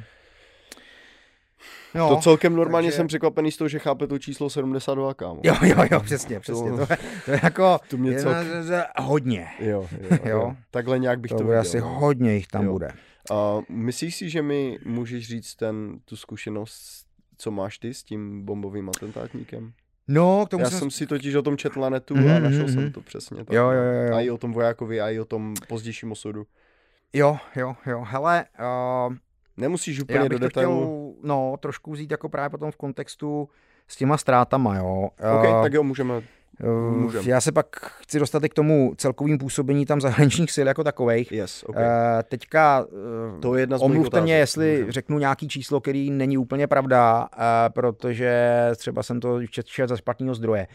Jo, 1.96 2.10
to 2.10 2.22
celkem 2.22 2.56
normálně 2.56 2.88
takže... 2.88 2.98
jsem 2.98 3.08
překvapený 3.08 3.52
z 3.52 3.58
toho, 3.58 3.68
že 3.68 3.80
chápe 3.80 4.08
to 4.08 4.20
číslo 4.20 4.50
72, 4.50 5.14
kámo. 5.14 5.42
Jo, 5.44 5.56
jo, 5.62 5.76
jo, 5.92 6.00
přesně, 6.00 6.40
přesně. 6.40 6.70
To, 6.70 6.78
to, 6.78 6.94
je, 6.94 6.98
to 7.26 7.32
je 7.32 7.40
jako 7.44 7.80
to 7.90 7.98
mě 7.98 8.20
cel... 8.20 8.36
hodně. 9.00 9.48
Jo, 9.60 9.88
jo, 10.02 10.10
jo. 10.12 10.20
jo. 10.26 10.56
Takhle 10.72 11.00
nějak 11.00 11.20
bych 11.20 11.32
to, 11.32 11.38
to 11.38 11.44
viděl. 11.44 11.60
asi 11.60 11.82
no. 11.82 11.88
hodně 11.88 12.34
jich 12.34 12.48
tam 12.48 12.66
jo. 12.66 12.72
bude. 12.72 12.92
A 13.32 13.60
myslíš 13.70 14.16
si, 14.16 14.30
že 14.30 14.42
mi 14.42 14.80
můžeš 14.86 15.28
říct 15.28 15.56
ten, 15.56 16.00
tu 16.06 16.16
zkušenost 16.16 17.13
co 17.38 17.52
máš 17.52 17.78
ty 17.78 17.94
s 17.94 18.04
tím 18.04 18.46
bombovým 18.46 18.90
atentátníkem? 18.90 19.74
No, 20.08 20.46
k 20.46 20.50
tomu 20.50 20.64
Já 20.64 20.70
jsem... 20.70 20.80
jsem 20.80 20.92
si 20.92 21.08
totiž 21.08 21.36
o 21.36 21.42
tom 21.42 21.58
četl 21.58 21.80
na 21.80 21.90
netu 21.90 22.14
mm-hmm, 22.14 22.32
a 22.32 22.34
mhm, 22.34 22.44
našel 22.44 22.66
mm-hmm. 22.66 22.74
jsem 22.74 22.92
to 22.92 23.02
přesně. 23.02 23.38
Tak, 23.38 23.56
jo, 23.56 23.70
jo, 23.70 23.84
jo. 23.84 24.16
A 24.16 24.22
i 24.22 24.30
o 24.30 24.38
tom 24.38 24.54
vojákovi, 24.54 25.02
a 25.02 25.10
i 25.10 25.20
o 25.20 25.26
tom 25.26 25.54
pozdějším 25.68 26.12
osudu. 26.12 26.46
Jo, 27.14 27.38
jo, 27.56 27.76
jo. 27.86 28.04
Hele, 28.08 28.46
uh, 28.60 29.16
Nemusíš 29.58 30.02
úplně 30.02 30.30
do 30.30 30.40
detailu. 30.40 31.14
Chtěl, 31.14 31.30
no, 31.30 31.58
trošku 31.60 31.92
vzít 31.92 32.12
jako 32.12 32.30
právě 32.30 32.50
potom 32.50 32.72
v 32.72 32.78
kontextu 32.78 33.50
s 33.88 33.96
těma 33.96 34.18
ztrátama, 34.18 34.78
jo. 34.78 35.10
OK, 35.36 35.44
uh, 35.44 35.62
tak 35.62 35.74
jo, 35.74 35.84
můžeme 35.84 36.22
Můžem. 36.92 37.24
Já 37.26 37.42
se 37.42 37.52
pak 37.52 37.76
chci 37.76 38.20
dostat 38.20 38.44
k 38.44 38.54
tomu 38.54 38.94
celkovým 38.98 39.38
působení 39.38 39.86
tam 39.86 40.02
zahraničních 40.02 40.52
sil 40.56 40.68
jako 40.68 40.84
takových. 40.84 41.32
Yes, 41.32 41.64
okay. 41.64 41.86
Teďka 42.28 42.86
to 43.40 43.56
je 43.56 43.62
jedna 43.62 43.78
z 43.78 43.82
omluvte 43.82 44.22
mě, 44.22 44.38
jestli 44.38 44.72
Můžem. 44.72 44.92
řeknu 44.92 45.20
nějaký 45.20 45.48
číslo, 45.48 45.82
který 45.82 46.12
není 46.12 46.38
úplně 46.38 46.68
pravda, 46.68 47.28
protože 47.70 48.72
třeba 48.76 49.04
jsem 49.04 49.20
to 49.20 49.48
četl 49.48 49.88
za 49.88 49.98
špatného 49.98 50.36
zdroje. 50.36 50.68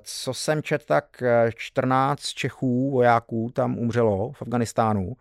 Co 0.00 0.34
jsem 0.34 0.62
četl, 0.62 0.84
tak 0.88 1.22
14 1.54 2.22
Čechů, 2.22 2.90
vojáků 2.90 3.50
tam 3.54 3.78
umřelo 3.78 4.32
v 4.32 4.42
Afganistánu 4.42 5.16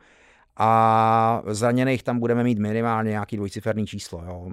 a 0.58 1.42
zraněných 1.48 2.04
tam 2.04 2.20
budeme 2.20 2.44
mít 2.44 2.60
minimálně 2.60 3.10
nějaký 3.10 3.36
dvojciferný 3.36 3.88
číslo. 3.88 4.24
Jo. 4.28 4.52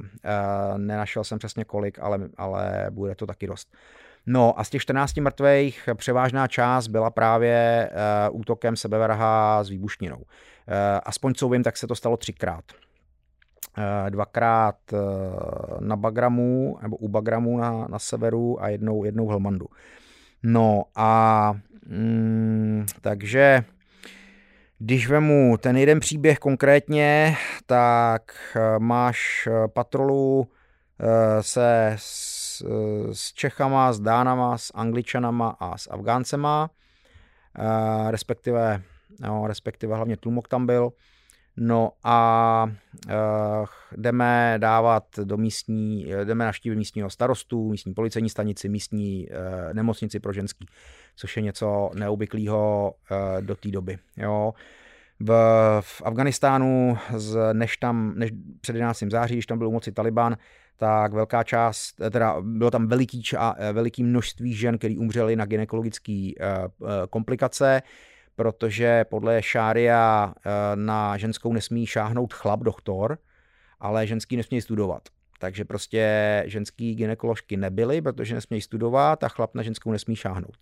Nenašel 0.76 1.24
jsem 1.24 1.38
přesně 1.38 1.64
kolik, 1.64 1.98
ale, 1.98 2.18
ale 2.36 2.86
bude 2.90 3.14
to 3.14 3.26
taky 3.26 3.46
dost. 3.46 3.68
No 4.26 4.60
a 4.60 4.64
z 4.64 4.70
těch 4.70 4.82
14 4.82 5.16
mrtvých 5.16 5.88
převážná 5.94 6.48
část 6.48 6.88
byla 6.88 7.10
právě 7.10 7.90
uh, 8.30 8.40
útokem 8.40 8.76
sebevraha 8.76 9.64
s 9.64 9.68
výbušninou. 9.68 10.16
Uh, 10.16 10.24
aspoň 11.04 11.34
co 11.34 11.48
vím, 11.48 11.62
tak 11.62 11.76
se 11.76 11.86
to 11.86 11.94
stalo 11.94 12.16
třikrát. 12.16 12.64
Uh, 13.78 14.10
dvakrát 14.10 14.76
uh, 14.92 14.98
na 15.80 15.96
Bagramu, 15.96 16.78
nebo 16.82 16.96
u 16.96 17.08
Bagramu 17.08 17.58
na, 17.58 17.86
na 17.90 17.98
severu 17.98 18.62
a 18.62 18.68
jednou, 18.68 19.04
jednou 19.04 19.26
v 19.26 19.30
Helmandu. 19.30 19.66
No 20.42 20.84
a 20.94 21.52
mm, 21.86 22.86
takže 23.00 23.64
když 24.78 25.08
vemu 25.08 25.56
ten 25.56 25.76
jeden 25.76 26.00
příběh 26.00 26.38
konkrétně, 26.38 27.36
tak 27.66 28.22
máš 28.78 29.48
patrolu 29.72 30.48
se 31.40 31.94
s 31.98 32.35
Čechama, 33.34 33.92
s 33.92 34.00
Dánama, 34.00 34.58
s 34.58 34.72
Angličanama 34.74 35.56
a 35.60 35.78
s 35.78 35.90
Afgáncema, 35.90 36.70
respektive, 38.10 38.82
no, 39.20 39.46
respektive 39.46 39.96
hlavně 39.96 40.16
Tlumok 40.16 40.48
tam 40.48 40.66
byl. 40.66 40.92
No 41.58 41.92
a 42.04 42.70
uh, 43.06 43.66
jdeme 43.96 44.54
dávat 44.58 45.04
do 45.24 45.36
místní, 45.36 46.06
jdeme 46.24 46.44
naštívit 46.44 46.76
místního 46.76 47.10
starostu, 47.10 47.70
místní 47.70 47.94
policejní 47.94 48.28
stanici, 48.28 48.68
místní 48.68 49.28
uh, 49.28 49.36
nemocnici 49.72 50.20
pro 50.20 50.32
ženský, 50.32 50.66
což 51.16 51.36
je 51.36 51.42
něco 51.42 51.90
neobvyklého 51.94 52.94
do 53.40 53.56
té 53.56 53.70
doby. 53.70 53.98
Jo. 54.16 54.54
V, 55.20 55.28
v 55.80 56.02
Afganistánu, 56.04 56.98
než 57.52 57.76
tam, 57.76 58.12
než 58.16 58.30
před 58.60 58.76
11. 58.76 59.02
září, 59.10 59.34
když 59.34 59.46
tam 59.46 59.58
byl 59.58 59.68
u 59.68 59.72
moci 59.72 59.92
Taliban, 59.92 60.36
tak 60.76 61.12
velká 61.12 61.42
část, 61.42 61.92
teda 62.10 62.36
bylo 62.40 62.70
tam 62.70 62.86
veliký, 62.86 63.22
ča, 63.22 63.54
veliký 63.72 64.02
množství 64.02 64.54
žen, 64.54 64.78
které 64.78 64.94
umřely 64.98 65.36
na 65.36 65.44
gynekologické 65.44 66.30
uh, 66.40 66.88
komplikace 67.10 67.82
protože 68.36 69.04
podle 69.04 69.42
šária 69.42 70.34
eh, 70.36 70.50
na 70.74 71.16
ženskou 71.16 71.52
nesmí 71.52 71.86
šáhnout 71.86 72.34
chlap, 72.34 72.60
doktor, 72.60 73.18
ale 73.80 74.06
ženský 74.06 74.36
nesmí 74.36 74.60
studovat. 74.60 75.02
Takže 75.38 75.64
prostě 75.64 76.42
ženský 76.46 76.94
ginekoložky 76.94 77.56
nebyly, 77.56 78.02
protože 78.02 78.34
nesmějí 78.34 78.60
studovat 78.60 79.24
a 79.24 79.28
chlap 79.28 79.54
na 79.54 79.62
ženskou 79.62 79.92
nesmí 79.92 80.16
šáhnout. 80.16 80.56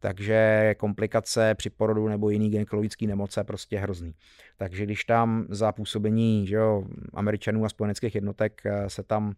Takže 0.00 0.74
komplikace 0.78 1.54
při 1.54 1.70
porodu 1.70 2.08
nebo 2.08 2.30
jiný 2.30 2.50
gynekologický 2.50 3.06
nemoce 3.06 3.44
prostě 3.44 3.78
hrozný. 3.78 4.14
Takže 4.56 4.84
když 4.84 5.04
tam 5.04 5.46
za 5.48 5.72
působení 5.72 6.46
že 6.46 6.54
jo, 6.54 6.84
američanů 7.14 7.64
a 7.64 7.68
spojeneckých 7.68 8.14
jednotek 8.14 8.62
eh, 8.64 8.90
se 8.90 9.02
tam 9.02 9.34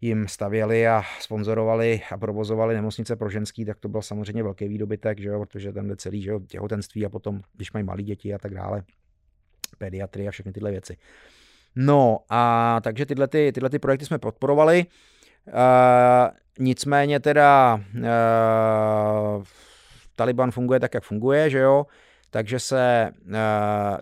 jim 0.00 0.28
stavěli 0.28 0.88
a 0.88 1.02
sponzorovali 1.20 2.00
a 2.12 2.18
provozovali 2.18 2.74
nemocnice 2.74 3.16
pro 3.16 3.30
ženský, 3.30 3.64
tak 3.64 3.78
to 3.78 3.88
byl 3.88 4.02
samozřejmě 4.02 4.42
velký 4.42 4.68
výdobytek, 4.68 5.20
že 5.20 5.28
jo, 5.28 5.40
protože 5.40 5.72
tam 5.72 5.88
jde 5.88 5.96
celý 5.96 6.22
že 6.22 6.30
jo, 6.30 6.40
těhotenství 6.40 7.06
a 7.06 7.08
potom, 7.08 7.40
když 7.54 7.72
mají 7.72 7.84
malé 7.84 8.02
děti 8.02 8.34
a 8.34 8.38
tak 8.38 8.54
dále, 8.54 8.82
pediatry 9.78 10.28
a 10.28 10.30
všechny 10.30 10.52
tyhle 10.52 10.70
věci. 10.70 10.96
No 11.76 12.18
a 12.30 12.80
takže 12.82 13.06
tyhle, 13.06 13.28
ty, 13.28 13.52
tyhle 13.52 13.70
ty 13.70 13.78
projekty 13.78 14.06
jsme 14.06 14.18
podporovali. 14.18 14.86
Uh, 15.46 15.52
nicméně 16.58 17.20
teda 17.20 17.80
uh, 17.94 19.42
Taliban 20.16 20.50
funguje 20.50 20.80
tak, 20.80 20.94
jak 20.94 21.04
funguje, 21.04 21.50
že 21.50 21.58
jo, 21.58 21.86
takže 22.30 22.58
se, 22.58 23.10
uh, 23.28 23.34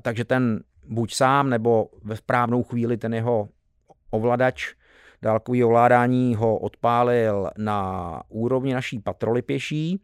takže 0.02 0.24
ten 0.24 0.60
buď 0.88 1.14
sám, 1.14 1.50
nebo 1.50 1.88
ve 2.02 2.16
správnou 2.16 2.62
chvíli 2.62 2.96
ten 2.96 3.14
jeho 3.14 3.48
ovladač 4.10 4.74
dálkový 5.22 5.64
ovládání 5.64 6.34
ho 6.34 6.58
odpálil 6.58 7.50
na 7.58 8.22
úrovni 8.28 8.74
naší 8.74 8.98
patroly 8.98 9.42
pěší, 9.42 10.02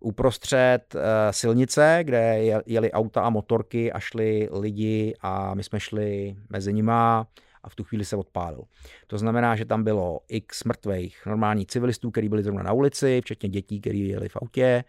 uprostřed 0.00 0.94
uh, 0.94 1.00
silnice, 1.30 1.98
kde 2.02 2.40
jeli 2.66 2.92
auta 2.92 3.20
a 3.22 3.30
motorky 3.30 3.92
a 3.92 4.00
šli 4.00 4.48
lidi 4.52 5.14
a 5.20 5.54
my 5.54 5.62
jsme 5.62 5.80
šli 5.80 6.36
mezi 6.50 6.72
nima 6.72 7.26
a 7.62 7.68
v 7.68 7.74
tu 7.74 7.84
chvíli 7.84 8.04
se 8.04 8.16
odpálil. 8.16 8.62
To 9.06 9.18
znamená, 9.18 9.56
že 9.56 9.64
tam 9.64 9.84
bylo 9.84 10.20
x 10.28 10.64
mrtvých 10.64 11.26
normálních 11.26 11.66
civilistů, 11.66 12.10
kteří 12.10 12.28
byli 12.28 12.42
zrovna 12.42 12.62
na 12.62 12.72
ulici, 12.72 13.20
včetně 13.20 13.48
dětí, 13.48 13.80
kteří 13.80 14.08
jeli 14.08 14.28
v 14.28 14.36
autě. 14.36 14.84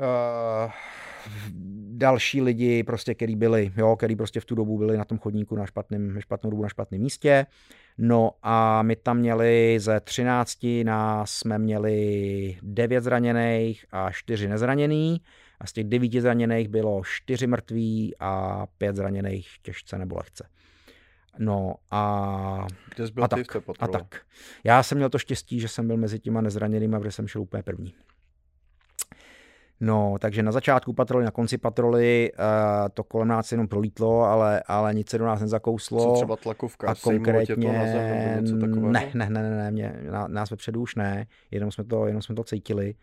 Uh, 0.00 0.72
další 1.96 2.42
lidi, 2.42 2.82
prostě, 2.82 3.14
který 3.14 3.36
byli, 3.36 3.72
jo, 3.76 3.96
který 3.96 4.16
prostě 4.16 4.40
v 4.40 4.44
tu 4.44 4.54
dobu 4.54 4.78
byli 4.78 4.96
na 4.96 5.04
tom 5.04 5.18
chodníku 5.18 5.56
na 5.56 5.66
špatném, 5.66 6.20
špatnou 6.20 6.50
dobu 6.50 6.62
na 6.62 6.68
špatném 6.68 7.00
místě. 7.00 7.46
No 7.98 8.30
a 8.42 8.82
my 8.82 8.96
tam 8.96 9.18
měli 9.18 9.76
ze 9.80 10.00
13 10.00 10.66
nás 10.84 11.32
jsme 11.32 11.58
měli 11.58 12.58
9 12.62 13.00
zraněných 13.00 13.86
a 13.90 14.10
4 14.10 14.48
nezraněný. 14.48 15.20
A 15.60 15.66
z 15.66 15.72
těch 15.72 15.84
9 15.84 16.12
zraněných 16.12 16.68
bylo 16.68 17.02
4 17.04 17.46
mrtví 17.46 18.14
a 18.20 18.66
5 18.78 18.96
zraněných 18.96 19.48
těžce 19.62 19.98
nebo 19.98 20.16
lehce. 20.16 20.48
No 21.38 21.74
a... 21.90 22.66
Kde 22.94 23.06
jsi 23.06 23.12
byl 23.12 23.24
a 23.24 23.28
ty 23.28 23.44
tak, 23.44 23.62
v 23.62 23.66
té 23.66 23.72
A 23.78 23.88
tak. 23.88 24.20
Já 24.64 24.82
jsem 24.82 24.98
měl 24.98 25.10
to 25.10 25.18
štěstí, 25.18 25.60
že 25.60 25.68
jsem 25.68 25.86
byl 25.86 25.96
mezi 25.96 26.18
těma 26.18 26.40
nezraněnými, 26.40 26.96
protože 26.98 27.12
jsem 27.12 27.28
šel 27.28 27.42
úplně 27.42 27.62
první. 27.62 27.94
No, 29.80 30.16
takže 30.20 30.42
na 30.42 30.52
začátku 30.52 30.92
patroly, 30.92 31.24
na 31.24 31.30
konci 31.30 31.58
patroly 31.58 32.32
uh, 32.32 32.44
to 32.94 33.04
kolem 33.04 33.28
nás 33.28 33.52
jenom 33.52 33.68
prolítlo, 33.68 34.22
ale, 34.22 34.62
ale 34.66 34.94
nic 34.94 35.10
se 35.10 35.18
do 35.18 35.26
nás 35.26 35.40
nezakouslo. 35.40 36.04
Co 36.04 36.12
třeba 36.14 36.36
tlakovka? 36.36 36.88
A 36.88 36.94
konkrétně... 36.94 37.54
To 37.56 37.72
na 37.72 37.84
zem, 37.84 38.10
nebo 38.10 38.66
něco 38.66 38.90
ne, 38.90 39.10
ne, 39.14 39.30
ne, 39.30 39.42
ne, 39.42 39.50
ne, 39.50 39.70
mě, 39.70 39.96
na, 40.10 40.28
nás 40.28 40.50
vepředu 40.50 40.80
už 40.80 40.94
ne, 40.94 41.26
jenom 41.50 41.70
jsme 41.70 41.84
to, 41.84 42.06
jenom 42.06 42.22
jsme 42.22 42.34
to 42.34 42.44
cítili. 42.44 42.94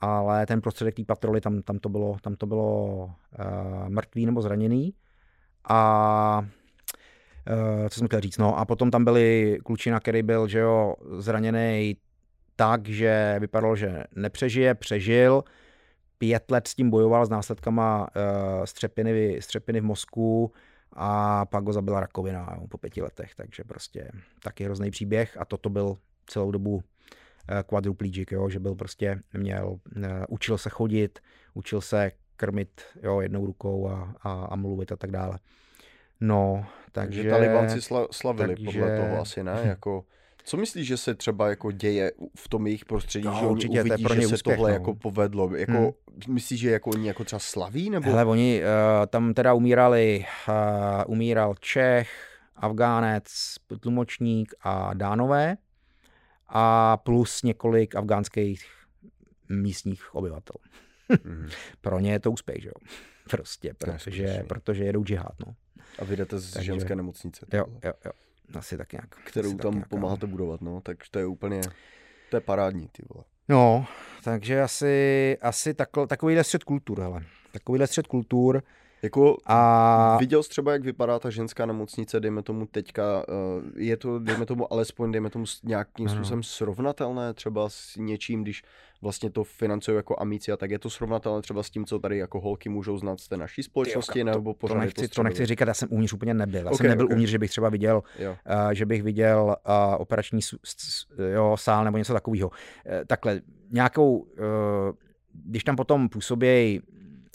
Ale 0.00 0.46
ten 0.46 0.60
prostředek 0.60 0.94
té 0.94 1.04
patroly, 1.04 1.40
tam, 1.40 1.62
tam 1.62 1.78
to 1.78 1.88
bylo, 1.88 2.16
tam 2.22 2.34
to 2.34 2.46
bylo 2.46 2.84
uh, 2.94 3.88
mrtvý 3.88 4.26
nebo 4.26 4.42
zraněný. 4.42 4.94
A 5.68 6.46
uh, 7.82 7.88
co 7.88 7.98
jsem 7.98 8.08
chtěl 8.08 8.20
říct, 8.20 8.38
no 8.38 8.58
a 8.58 8.64
potom 8.64 8.90
tam 8.90 9.04
byli 9.04 9.58
klučina, 9.64 10.00
který 10.00 10.22
byl, 10.22 10.48
že 10.48 10.58
jo, 10.58 10.94
zraněný 11.18 11.96
tak, 12.56 12.88
že 12.88 13.36
vypadalo, 13.40 13.76
že 13.76 14.04
nepřežije, 14.16 14.74
přežil, 14.74 15.44
pět 16.18 16.50
let 16.50 16.68
s 16.68 16.74
tím 16.74 16.90
bojoval 16.90 17.26
s 17.26 17.30
následkama 17.30 18.00
uh, 18.16 18.64
střepiny, 18.64 19.42
střepiny 19.42 19.80
v 19.80 19.84
mozku 19.84 20.52
a 20.92 21.44
pak 21.46 21.64
ho 21.64 21.72
zabila 21.72 22.00
rakovina 22.00 22.56
jo, 22.60 22.66
po 22.68 22.78
pěti 22.78 23.02
letech, 23.02 23.34
takže 23.34 23.64
prostě 23.64 24.10
taky 24.42 24.64
hrozný 24.64 24.90
příběh 24.90 25.36
a 25.40 25.44
toto 25.44 25.70
byl 25.70 25.96
celou 26.26 26.50
dobu 26.50 26.74
uh, 26.74 26.82
quadriplegic, 27.66 28.28
jo, 28.32 28.48
že 28.48 28.60
byl 28.60 28.74
prostě, 28.74 29.20
měl, 29.32 29.68
uh, 29.96 30.02
učil 30.28 30.58
se 30.58 30.70
chodit, 30.70 31.18
učil 31.54 31.80
se 31.80 32.10
krmit 32.36 32.82
jo, 33.02 33.20
jednou 33.20 33.46
rukou 33.46 33.88
a, 33.88 34.14
a, 34.22 34.44
a 34.44 34.56
mluvit 34.56 34.92
a 34.92 34.96
tak 34.96 35.10
dále. 35.10 35.38
No, 36.20 36.66
takže... 36.92 37.22
Takže 37.22 37.30
talibanci 37.30 37.82
sla, 37.82 38.06
slavili 38.10 38.56
takže... 38.56 38.80
podle 38.80 38.96
toho 38.96 39.20
asi, 39.20 39.44
ne? 39.44 39.60
Jako 39.64 40.04
co 40.44 40.56
myslíš, 40.56 40.86
že 40.86 40.96
se 40.96 41.14
třeba 41.14 41.48
jako 41.48 41.70
děje 41.70 42.12
v 42.36 42.48
tom 42.48 42.66
jejich 42.66 42.84
prostředí, 42.84 43.24
no, 43.26 43.36
že 43.40 43.46
určitě, 43.46 43.80
oni 43.80 43.90
uvidí, 43.90 44.02
to 44.02 44.08
pro 44.08 44.20
že 44.20 44.28
se 44.28 44.34
úspěch, 44.34 44.56
tohle 44.56 44.70
no. 44.70 44.74
jako 44.74 44.94
povedlo? 44.94 45.56
Jako, 45.56 45.72
hmm. 45.72 45.90
Myslíš, 46.28 46.60
že 46.60 46.70
jako 46.70 46.90
oni 46.90 47.08
jako 47.08 47.24
třeba 47.24 47.40
slaví? 47.40 47.90
Nebo? 47.90 48.10
Hele, 48.10 48.24
oni 48.24 48.62
uh, 48.62 49.06
tam 49.06 49.34
teda 49.34 49.54
umírali, 49.54 50.24
uh, 50.48 50.54
umíral 51.12 51.54
Čech, 51.60 52.10
Afgánec, 52.56 53.24
tlumočník 53.80 54.54
a 54.60 54.94
Dánové 54.94 55.56
a 56.48 56.96
plus 56.96 57.42
několik 57.42 57.94
afgánských 57.94 58.64
místních 59.48 60.14
obyvatel. 60.14 60.56
hmm. 61.24 61.48
Pro 61.80 62.00
ně 62.00 62.12
je 62.12 62.20
to 62.20 62.32
úspěch, 62.32 62.62
že 62.62 62.68
jo? 62.68 62.88
Prostě, 63.30 63.74
protože, 63.78 64.44
protože 64.48 64.84
jedou 64.84 65.04
džihad, 65.04 65.32
no. 65.46 65.54
A 65.98 66.04
vy 66.04 66.16
jdete 66.16 66.38
z 66.38 66.50
Takže, 66.52 66.66
ženské 66.66 66.96
nemocnice. 66.96 67.46
Jo, 67.52 67.64
jo, 67.84 67.92
jo. 68.04 68.12
Asi 68.54 68.78
tak 68.78 68.92
nějak. 68.92 69.08
Kterou 69.24 69.56
tam 69.56 69.74
nějak, 69.74 69.88
pomáháte 69.88 70.26
budovat, 70.26 70.60
no, 70.60 70.80
tak 70.80 70.96
to 71.10 71.18
je 71.18 71.26
úplně, 71.26 71.60
to 72.30 72.36
je 72.36 72.40
parádní, 72.40 72.88
ty 72.92 73.02
vole. 73.14 73.24
No, 73.48 73.86
takže 74.24 74.62
asi, 74.62 75.38
asi 75.40 75.74
takl, 75.74 76.06
takovýhle 76.06 76.44
střed 76.44 76.64
kultur, 76.64 77.00
hele. 77.00 77.22
Takovýhle 77.52 77.86
střed 77.86 78.06
kultur. 78.06 78.62
Jako 79.04 79.36
a... 79.46 80.16
viděl 80.20 80.42
jsi 80.42 80.48
třeba, 80.48 80.72
jak 80.72 80.82
vypadá 80.84 81.18
ta 81.18 81.30
ženská 81.30 81.66
nemocnice, 81.66 82.20
dejme 82.20 82.42
tomu 82.42 82.66
teďka, 82.66 83.24
je 83.76 83.96
to, 83.96 84.18
dejme 84.18 84.46
tomu 84.46 84.72
alespoň, 84.72 85.12
dejme 85.12 85.30
tomu 85.30 85.44
nějakým 85.62 86.08
způsobem 86.08 86.42
srovnatelné 86.42 87.34
třeba 87.34 87.68
s 87.68 87.96
něčím, 87.96 88.42
když 88.42 88.62
vlastně 89.02 89.30
to 89.30 89.44
financují 89.44 89.96
jako 89.96 90.16
a 90.18 90.26
tak 90.56 90.70
je 90.70 90.78
to 90.78 90.90
srovnatelné 90.90 91.42
třeba 91.42 91.62
s 91.62 91.70
tím, 91.70 91.84
co 91.86 91.98
tady 91.98 92.18
jako 92.18 92.40
holky 92.40 92.68
můžou 92.68 92.98
znát 92.98 93.20
z 93.20 93.28
té 93.28 93.36
naší 93.36 93.62
společnosti, 93.62 94.18
jo, 94.18 94.24
nebo 94.24 94.54
pořád 94.54 94.74
to 94.74 94.80
nechci, 94.80 95.08
to, 95.08 95.14
to 95.14 95.22
nechci 95.22 95.46
říkat, 95.46 95.68
já 95.68 95.74
jsem 95.74 95.88
uvnitř 95.92 96.12
úplně 96.12 96.34
nebyl. 96.34 96.60
Já 96.60 96.66
okay, 96.66 96.76
jsem 96.76 96.88
nebyl 96.88 97.04
okay. 97.04 97.14
uvnitř, 97.14 97.30
že 97.30 97.38
bych 97.38 97.50
třeba 97.50 97.68
viděl, 97.68 98.02
uh, 98.20 98.70
že 98.72 98.86
bych 98.86 99.02
viděl 99.02 99.56
uh, 99.66 99.74
operační 99.98 100.40
jo, 101.32 101.56
sál 101.58 101.84
nebo 101.84 101.98
něco 101.98 102.12
takového. 102.12 102.48
Uh, 102.48 102.54
takhle, 103.06 103.40
nějakou, 103.70 104.16
uh, 104.16 104.26
když 105.32 105.64
tam 105.64 105.76
potom 105.76 106.08
působí 106.08 106.80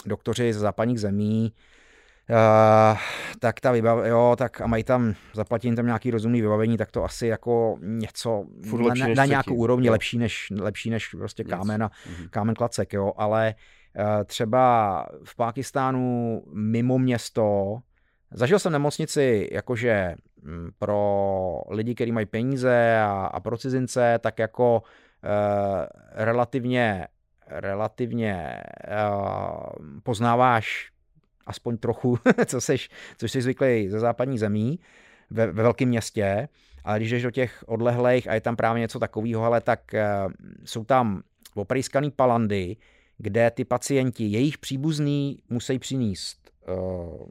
doktoři 0.06 0.54
ze 0.54 0.60
západních 0.60 1.00
zemí, 1.00 1.54
Uh, 2.30 2.98
tak 3.40 3.60
ta 3.60 3.72
vybav, 3.72 4.06
jo, 4.06 4.36
tak 4.38 4.62
a 4.62 4.68
mají 4.68 4.84
tam, 4.84 5.14
zaplatím 5.34 5.76
tam 5.76 5.86
nějaký 5.86 6.12
rozumný 6.12 6.42
vybavení, 6.42 6.78
tak 6.78 6.92
to 6.92 7.04
asi 7.04 7.28
jako 7.28 7.78
něco 7.82 8.46
na, 8.88 9.08
na, 9.08 9.14
na 9.16 9.26
nějakou 9.26 9.56
úrovni 9.56 9.88
jo. 9.88 9.92
lepší 9.92 10.18
než, 10.18 10.48
lepší 10.60 10.90
než 10.90 11.08
prostě 11.08 11.44
kámen 11.44 11.84
a 11.84 11.92
mhm. 12.10 12.28
kámen 12.30 12.56
klacek, 12.56 12.94
jo, 12.94 13.14
ale 13.18 13.56
uh, 13.98 14.04
třeba 14.26 15.06
v 15.24 15.36
Pákistánu 15.36 16.44
mimo 16.54 17.00
město, 17.00 17.78
zažil 18.32 18.60
jsem 18.60 18.72
nemocnici 18.72 19.50
jakože 19.52 20.16
mm, 20.42 20.70
pro 20.78 21.62
lidi, 21.70 21.96
kteří 21.96 22.12
mají 22.12 22.26
peníze 22.26 23.00
a, 23.00 23.30
a 23.34 23.40
pro 23.40 23.58
cizince, 23.58 24.20
tak 24.22 24.40
jako 24.40 24.84
uh, 25.24 25.86
relativně 26.12 27.08
relativně 27.50 28.62
uh, 28.88 30.00
poznáváš 30.04 30.92
aspoň 31.46 31.78
trochu, 31.78 32.20
co 32.46 32.62
seš, 32.62 32.90
což 33.18 33.32
jsi 33.32 33.42
zvyklý 33.42 33.90
ze 33.90 34.00
západních 34.00 34.40
zemí, 34.40 34.80
ve, 35.30 35.48
ve 35.48 35.64
velkém 35.64 35.90
městě, 35.90 36.50
ale 36.84 37.00
když 37.00 37.12
jdeš 37.12 37.24
do 37.24 37.32
těch 37.32 37.64
odlehlých 37.68 38.28
a 38.28 38.34
je 38.34 38.42
tam 38.42 38.56
právě 38.56 38.80
něco 38.80 39.00
takového, 39.00 39.44
ale 39.44 39.62
tak 39.62 39.80
uh, 39.94 40.32
jsou 40.66 40.84
tam 40.84 41.22
oprýskaný 41.56 42.12
palandy, 42.12 42.78
kde 43.18 43.52
ty 43.52 43.66
pacienti, 43.66 44.24
jejich 44.24 44.58
příbuzní 44.58 45.40
musí 45.50 45.80
přinést 45.80 46.52
uh, 46.68 47.28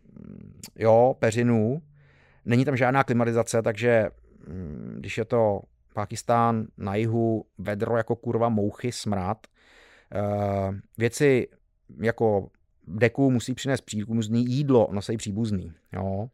jo, 0.77 1.16
peřinu. 1.19 1.82
Není 2.45 2.65
tam 2.65 2.77
žádná 2.77 3.05
klimatizace, 3.05 3.62
takže 3.62 4.11
um, 4.49 4.95
když 4.99 5.19
je 5.19 5.24
to 5.24 5.61
Pakistán 5.95 6.66
na 6.77 6.95
jihu, 6.95 7.45
vedro 7.59 7.97
jako 7.97 8.16
kurva, 8.16 8.49
mouchy, 8.49 8.93
smrad. 8.93 9.47
Uh, 10.14 10.74
věci 10.98 11.48
jako 12.01 12.51
deku 12.86 13.30
musí 13.30 13.55
přinést 13.55 13.80
příbuzný 13.80 14.44
jídlo, 14.47 14.89
nosejí 14.93 15.18
příbuzný. 15.18 15.72
Jo. 15.93 16.28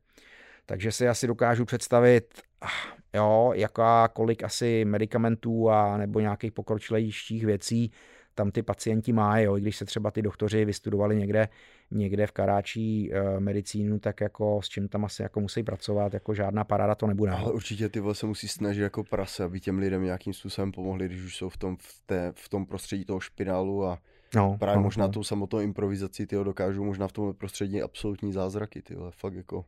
Takže 0.67 0.93
si 0.93 1.09
asi 1.09 1.27
dokážu 1.27 1.65
představit, 1.65 2.43
ah, 2.61 2.97
jo, 3.15 3.53
jaká, 3.55 4.09
kolik 4.09 4.45
asi 4.45 4.85
medicamentů 4.85 5.71
a 5.71 5.97
nebo 5.97 6.21
nějakých 6.21 6.53
pokročilejších 6.53 7.45
věcí 7.47 7.91
tam 8.35 8.51
ty 8.51 8.63
pacienti 8.63 9.13
mají, 9.13 9.45
jo, 9.45 9.57
i 9.57 9.61
když 9.61 9.77
se 9.77 9.85
třeba 9.85 10.11
ty 10.11 10.23
doktoři 10.23 10.65
vystudovali 10.65 11.17
někde, 11.17 11.49
někde 11.91 12.27
v 12.27 12.33
Karáčí 12.33 13.13
e, 13.13 13.41
medicínu, 13.41 13.99
tak 13.99 14.21
jako 14.21 14.63
s 14.63 14.69
čím 14.69 14.89
tam 14.89 15.05
asi 15.05 15.23
jako 15.23 15.41
musí 15.41 15.63
pracovat, 15.63 16.15
jako 16.15 16.35
žádná 16.35 16.65
paráda 16.65 16.95
to 16.95 17.07
nebude. 17.07 17.33
Ale 17.33 17.53
určitě 17.53 17.89
ty 17.89 18.03
se 18.13 18.27
musí 18.27 18.49
snažit 18.49 18.83
jako 18.83 19.05
prase, 19.05 19.45
aby 19.45 19.61
těm 19.61 19.79
lidem 19.79 20.05
nějakým 20.05 20.33
způsobem 20.33 20.73
pomohli, 20.73 21.07
když 21.07 21.23
už 21.23 21.37
jsou 21.37 21.49
v 21.49 21.57
tom, 21.57 21.77
v, 21.77 22.01
té, 22.07 22.33
v 22.37 22.49
tom 22.49 22.67
prostředí 22.67 23.05
toho 23.05 23.21
špinálu 23.21 23.87
a 23.87 23.99
No, 24.35 24.57
Právě 24.59 24.77
no, 24.77 24.83
možná 24.83 25.07
no. 25.07 25.13
tou 25.13 25.25
samotnou 25.25 25.61
improvizací 25.61 26.27
ty 26.27 26.37
dokážou 26.37 26.85
možná 26.85 27.09
v 27.09 27.13
tom 27.13 27.35
prostředí 27.35 27.83
absolutní 27.83 28.33
zázraky, 28.33 28.83
ty 28.83 28.97
fakt 29.11 29.35
jako... 29.35 29.65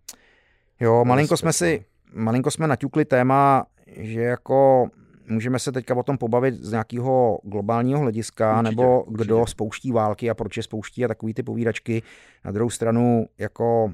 Jo, 0.80 1.04
malinko 1.04 1.36
jsme 1.36 1.52
si, 1.52 1.84
malinko 2.12 2.50
jsme 2.50 2.66
naťukli 2.66 3.04
téma, 3.04 3.66
že 3.86 4.20
jako 4.20 4.88
můžeme 5.28 5.58
se 5.58 5.72
teďka 5.72 5.94
o 5.94 6.02
tom 6.02 6.18
pobavit 6.18 6.54
z 6.54 6.70
nějakého 6.70 7.38
globálního 7.42 8.00
hlediska, 8.00 8.58
určitě, 8.58 8.76
nebo 8.76 9.02
určitě. 9.02 9.24
kdo 9.24 9.46
spouští 9.46 9.92
války 9.92 10.30
a 10.30 10.34
proč 10.34 10.56
je 10.56 10.62
spouští 10.62 11.04
a 11.04 11.08
takový 11.08 11.34
ty 11.34 11.42
povídačky. 11.42 12.02
Na 12.44 12.50
druhou 12.50 12.70
stranu, 12.70 13.26
jako 13.38 13.92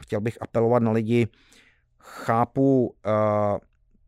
chtěl 0.00 0.20
bych 0.20 0.38
apelovat 0.40 0.82
na 0.82 0.90
lidi, 0.90 1.28
chápu 1.98 2.86
uh, 2.86 3.58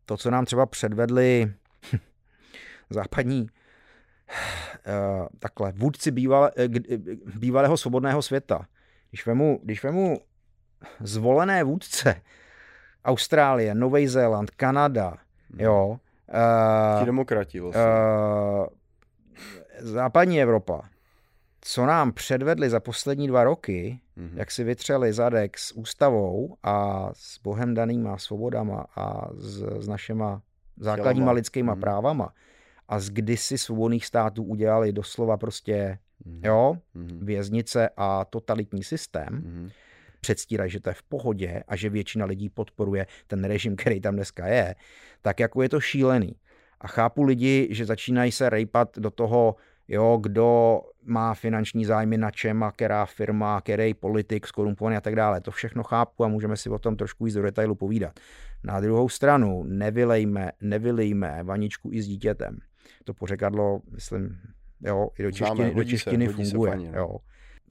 to, 0.05 0.17
co 0.17 0.31
nám 0.31 0.45
třeba 0.45 0.65
předvedli 0.65 1.53
západní 2.89 3.41
uh, 3.41 5.27
takhle, 5.39 5.71
vůdci 5.71 6.11
bývalé, 6.11 6.51
uh, 6.51 6.65
bývalého 7.39 7.77
svobodného 7.77 8.21
světa. 8.21 8.67
Když 9.09 9.25
vemu, 9.25 9.59
když 9.63 9.83
vemu 9.83 10.17
zvolené 10.99 11.63
vůdce 11.63 12.21
Austrálie, 13.05 13.75
Nový 13.75 14.07
Zéland, 14.07 14.51
Kanada. 14.51 15.17
Jo. 15.57 15.99
Uh, 16.33 16.99
Ti 16.99 17.05
demokrati 17.05 17.59
vlastně. 17.59 17.83
Uh, 17.83 18.65
západní 19.79 20.41
Evropa, 20.41 20.81
co 21.61 21.85
nám 21.85 22.11
předvedli 22.11 22.69
za 22.69 22.79
poslední 22.79 23.27
dva 23.27 23.43
roky, 23.43 23.99
mm-hmm. 24.17 24.31
jak 24.33 24.51
si 24.51 24.63
vytřeli 24.63 25.13
zadek 25.13 25.57
s 25.57 25.71
ústavou 25.71 26.57
a 26.63 27.09
s 27.13 27.39
bohem 27.39 27.73
danýma 27.73 28.17
svobodama 28.17 28.85
a 28.95 29.29
s, 29.33 29.63
s 29.79 29.87
našima 29.87 30.41
základníma 30.77 31.31
lidskýma 31.31 31.75
mm-hmm. 31.75 31.79
právama 31.79 32.33
a 32.87 32.99
z 32.99 33.09
kdysi 33.09 33.57
svobodných 33.57 34.05
států 34.05 34.43
udělali 34.43 34.91
doslova 34.91 35.37
prostě, 35.37 35.99
mm-hmm. 36.25 36.47
jo, 36.47 36.77
mm-hmm. 36.95 37.25
věznice 37.25 37.89
a 37.97 38.25
totalitní 38.25 38.83
systém, 38.83 39.29
mm-hmm 39.29 39.71
předstírají, 40.19 40.71
že 40.71 40.79
to 40.79 40.89
je 40.89 40.93
v 40.93 41.03
pohodě 41.03 41.63
a 41.67 41.75
že 41.75 41.89
většina 41.89 42.25
lidí 42.25 42.49
podporuje 42.49 43.07
ten 43.27 43.43
režim, 43.43 43.75
který 43.79 44.01
tam 44.01 44.15
dneska 44.15 44.47
je, 44.47 44.75
tak 45.21 45.39
jako 45.39 45.61
je 45.61 45.69
to 45.69 45.79
šílený. 45.79 46.35
A 46.81 46.87
chápu 46.87 47.23
lidi, 47.23 47.67
že 47.71 47.85
začínají 47.85 48.31
se 48.31 48.49
rejpat 48.49 48.97
do 48.99 49.11
toho, 49.11 49.55
jo, 49.87 50.19
kdo 50.21 50.81
má 51.03 51.33
finanční 51.33 51.85
zájmy 51.85 52.17
na 52.17 52.31
čem 52.31 52.63
a 52.63 52.71
která 52.71 53.05
firma, 53.05 53.61
který 53.61 53.93
politik 53.93 54.47
skorumpovaný 54.47 54.97
a 54.97 55.01
tak 55.01 55.15
dále. 55.15 55.41
To 55.41 55.51
všechno 55.51 55.83
chápu 55.83 56.23
a 56.23 56.27
můžeme 56.27 56.57
si 56.57 56.69
o 56.69 56.79
tom 56.79 56.95
trošku 56.95 57.25
víc 57.25 57.33
do 57.33 57.41
detailu 57.41 57.75
povídat. 57.75 58.19
Na 58.63 58.79
druhou 58.79 59.09
stranu 59.09 59.63
nevylejme, 59.63 60.51
nevylejme 60.61 61.43
vaničku 61.43 61.89
i 61.93 62.01
s 62.01 62.07
dítětem. 62.07 62.57
To 63.03 63.13
pořekadlo, 63.13 63.81
myslím, 63.91 64.39
jo, 64.81 65.09
i 65.19 65.23
do 65.23 65.31
češtiny, 65.31 65.73
do 65.75 65.83
češtiny 65.83 66.27
se, 66.27 66.33
funguje. 66.33 66.71
Se 66.71 66.77
fajně, 66.77 66.91
no. 66.91 66.97
jo. 66.97 67.17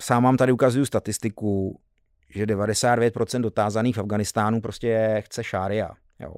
Sám 0.03 0.25
vám 0.25 0.37
tady 0.37 0.53
ukazuju 0.53 0.87
statistiku, 0.87 1.81
že 2.29 2.47
99% 2.47 3.41
dotázaných 3.41 3.97
v 3.97 4.01
Afganistánu 4.01 4.61
prostě 4.61 5.23
chce 5.25 5.45
šária. 5.45 5.91
Jo. 6.21 6.35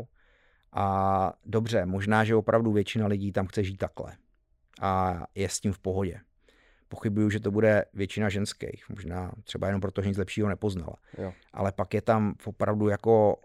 A 0.73 1.33
dobře, 1.45 1.87
možná, 1.87 2.25
že 2.25 2.35
opravdu 2.35 2.73
většina 2.73 3.07
lidí 3.07 3.33
tam 3.33 3.47
chce 3.47 3.65
žít 3.65 3.77
takhle. 3.77 4.17
A 4.81 5.23
je 5.35 5.49
s 5.49 5.61
tím 5.61 5.73
v 5.73 5.79
pohodě. 5.79 6.21
Pochybuju, 6.89 7.31
že 7.31 7.41
to 7.41 7.51
bude 7.51 7.85
většina 7.95 8.29
ženských. 8.29 8.85
Možná 8.89 9.33
třeba 9.45 9.67
jenom 9.67 9.81
proto, 9.81 10.03
že 10.03 10.09
nic 10.09 10.19
lepšího 10.19 10.49
nepoznala. 10.49 10.97
Jo. 11.19 11.33
Ale 11.53 11.73
pak 11.73 11.95
je 11.95 12.03
tam 12.03 12.35
opravdu 12.45 12.89
jako 12.89 13.37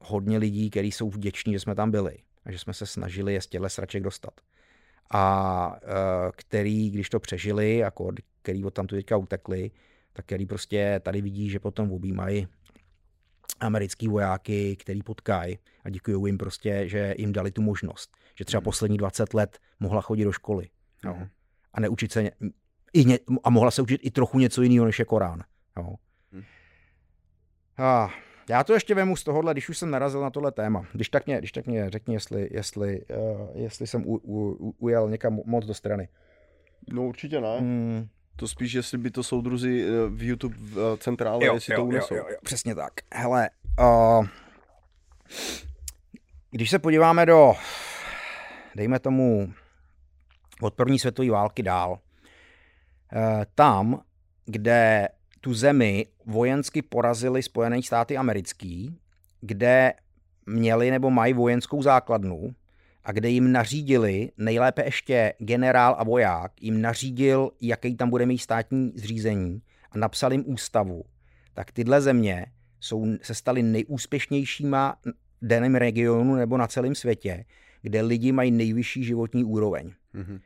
hodně 0.00 0.38
lidí, 0.38 0.70
kteří 0.70 0.92
jsou 0.92 1.10
vděční, 1.10 1.52
že 1.52 1.60
jsme 1.60 1.74
tam 1.74 1.90
byli 1.90 2.18
a 2.44 2.52
že 2.52 2.58
jsme 2.58 2.74
se 2.74 2.86
snažili 2.86 3.34
je 3.34 3.40
z 3.40 3.46
těchto 3.46 3.68
sraček 3.68 4.02
dostat. 4.02 4.40
A 5.10 5.76
e, 5.82 5.86
který, 6.36 6.90
když 6.90 7.10
to 7.10 7.20
přežili, 7.20 7.76
jako, 7.76 8.12
který 8.42 8.64
od 8.64 8.74
tam 8.74 8.86
tu 8.86 8.94
teďka 8.94 9.16
utekli, 9.16 9.70
tak 10.18 10.26
který 10.26 10.46
prostě 10.46 11.00
tady 11.04 11.20
vidí, 11.20 11.50
že 11.50 11.60
potom 11.60 11.92
objímají 11.92 12.48
americký 13.60 14.08
vojáky, 14.08 14.76
který 14.76 15.02
potkají 15.02 15.58
a 15.84 15.90
děkují 15.90 16.26
jim 16.26 16.38
prostě, 16.38 16.88
že 16.88 17.14
jim 17.18 17.32
dali 17.32 17.50
tu 17.50 17.62
možnost. 17.62 18.16
Že 18.38 18.44
třeba 18.44 18.58
hmm. 18.58 18.64
poslední 18.64 18.96
20 18.96 19.34
let 19.34 19.58
mohla 19.80 20.00
chodit 20.00 20.24
do 20.24 20.32
školy. 20.32 20.68
No. 21.04 21.28
A 21.72 21.80
neučit 21.80 22.12
se 22.12 22.30
i 22.92 23.04
ně, 23.04 23.18
a 23.44 23.50
mohla 23.50 23.70
se 23.70 23.82
učit 23.82 24.00
i 24.04 24.10
trochu 24.10 24.38
něco 24.38 24.62
jiného, 24.62 24.86
než 24.86 24.98
je 24.98 25.04
Korán. 25.04 25.42
No. 25.76 25.94
A 27.76 28.08
já 28.50 28.64
to 28.64 28.74
ještě 28.74 28.94
vemu 28.94 29.16
z 29.16 29.24
tohohle, 29.24 29.54
když 29.54 29.68
už 29.68 29.78
jsem 29.78 29.90
narazil 29.90 30.20
na 30.20 30.30
tohle 30.30 30.52
téma. 30.52 30.86
Když 30.92 31.08
tak 31.08 31.26
mě, 31.26 31.38
když 31.38 31.52
tak 31.52 31.66
mě 31.66 31.90
řekni, 31.90 32.14
jestli, 32.14 32.48
jestli, 32.52 33.04
uh, 33.04 33.48
jestli 33.54 33.86
jsem 33.86 34.06
u, 34.06 34.16
u, 34.16 34.74
ujel 34.78 35.10
někam 35.10 35.40
moc 35.44 35.66
do 35.66 35.74
strany. 35.74 36.08
No 36.92 37.06
určitě 37.06 37.40
ne. 37.40 37.58
Hmm. 37.58 38.08
To 38.38 38.48
spíš, 38.48 38.72
jestli 38.72 38.98
by 38.98 39.10
to 39.10 39.22
soudruzi 39.22 39.84
eh, 39.84 40.08
v 40.08 40.22
YouTube 40.22 40.56
eh, 40.72 40.96
centrále, 40.98 41.46
jo, 41.46 41.54
jestli 41.54 41.72
jo, 41.72 41.80
to 41.80 41.84
unesou. 41.84 42.14
Jo, 42.14 42.22
jo, 42.22 42.30
jo, 42.30 42.36
přesně 42.42 42.74
tak. 42.74 42.92
Hele, 43.14 43.50
uh, 43.80 44.26
když 46.50 46.70
se 46.70 46.78
podíváme 46.78 47.26
do, 47.26 47.54
dejme 48.74 48.98
tomu, 48.98 49.52
od 50.62 50.74
první 50.74 50.98
světové 50.98 51.30
války 51.30 51.62
dál, 51.62 51.90
uh, 51.90 51.98
tam, 53.54 54.02
kde 54.46 55.08
tu 55.40 55.54
zemi 55.54 56.06
vojensky 56.26 56.82
porazili 56.82 57.42
Spojené 57.42 57.82
státy 57.82 58.16
americký, 58.16 58.98
kde 59.40 59.92
měli 60.46 60.90
nebo 60.90 61.10
mají 61.10 61.32
vojenskou 61.32 61.82
základnu, 61.82 62.54
a 63.08 63.12
kde 63.12 63.28
jim 63.28 63.52
nařídili, 63.52 64.30
nejlépe 64.36 64.84
ještě 64.84 65.34
generál 65.38 65.96
a 65.98 66.04
voják, 66.04 66.62
jim 66.62 66.80
nařídil, 66.80 67.50
jaký 67.60 67.96
tam 67.96 68.10
bude 68.10 68.26
mít 68.26 68.38
státní 68.38 68.92
zřízení 68.94 69.62
a 69.90 69.98
napsal 69.98 70.32
jim 70.32 70.44
ústavu, 70.46 71.04
tak 71.54 71.72
tyhle 71.72 72.00
země 72.00 72.46
jsou, 72.80 73.06
se 73.22 73.34
staly 73.34 73.62
nejúspěšnějšíma 73.62 74.96
v 75.40 75.46
daném 75.46 75.74
regionu 75.74 76.34
nebo 76.34 76.56
na 76.56 76.66
celém 76.66 76.94
světě, 76.94 77.44
kde 77.82 78.02
lidi 78.02 78.32
mají 78.32 78.50
nejvyšší 78.50 79.04
životní 79.04 79.44
úroveň. 79.44 79.92
Mm-hmm. 80.14 80.40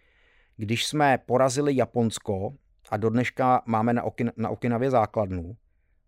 Když 0.57 0.87
jsme 0.87 1.19
porazili 1.27 1.77
Japonsko 1.77 2.55
a 2.91 2.97
do 2.97 3.11
dneška 3.11 3.63
máme 3.67 3.93
na, 3.93 4.05
Okin- 4.05 4.33
na 4.37 4.49
Okinavě 4.49 4.91
základnu, 4.91 5.57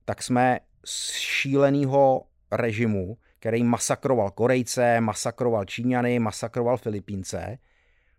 tak 0.04 0.22
jsme 0.22 0.60
z 0.84 1.12
šíleného 1.12 2.26
režimu 2.52 3.16
který 3.44 3.64
masakroval 3.64 4.30
Korejce, 4.30 5.00
masakroval 5.00 5.64
Číňany, 5.64 6.18
masakroval 6.18 6.76
Filipínce, 6.76 7.58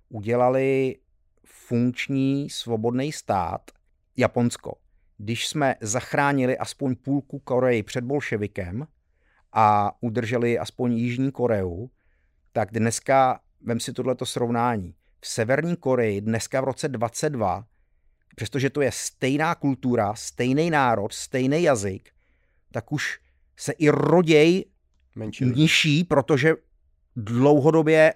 udělali 0.10 0.96
funkční 1.46 2.50
svobodný 2.50 3.12
stát 3.12 3.62
Japonsko. 4.18 4.78
Když 5.18 5.48
jsme 5.48 5.76
zachránili 5.82 6.58
aspoň 6.58 6.96
půlku 6.96 7.40
Koreji 7.40 7.84
před 7.84 8.04
bolševikem 8.04 8.88
a 9.54 9.92
udrželi 10.02 10.60
aspoň 10.60 10.94
Jižní 10.94 11.32
Koreu, 11.32 11.88
tak 12.52 12.72
dneska, 12.72 13.40
vem 13.62 13.80
si 13.80 13.94
tohleto 13.94 14.26
srovnání, 14.26 14.96
v 15.22 15.28
Severní 15.28 15.76
Koreji 15.76 16.22
dneska 16.22 16.62
v 16.62 16.64
roce 16.64 16.90
22, 16.90 17.66
přestože 18.36 18.70
to 18.70 18.82
je 18.82 18.92
stejná 18.92 19.56
kultura, 19.56 20.16
stejný 20.16 20.70
národ, 20.70 21.14
stejný 21.14 21.64
jazyk, 21.64 22.10
tak 22.72 22.92
už 22.92 23.20
se 23.58 23.72
i 23.72 23.90
roděj 23.90 24.66
Menší 25.16 25.46
nižší, 25.46 26.04
protože 26.04 26.56
dlouhodobě 27.16 28.14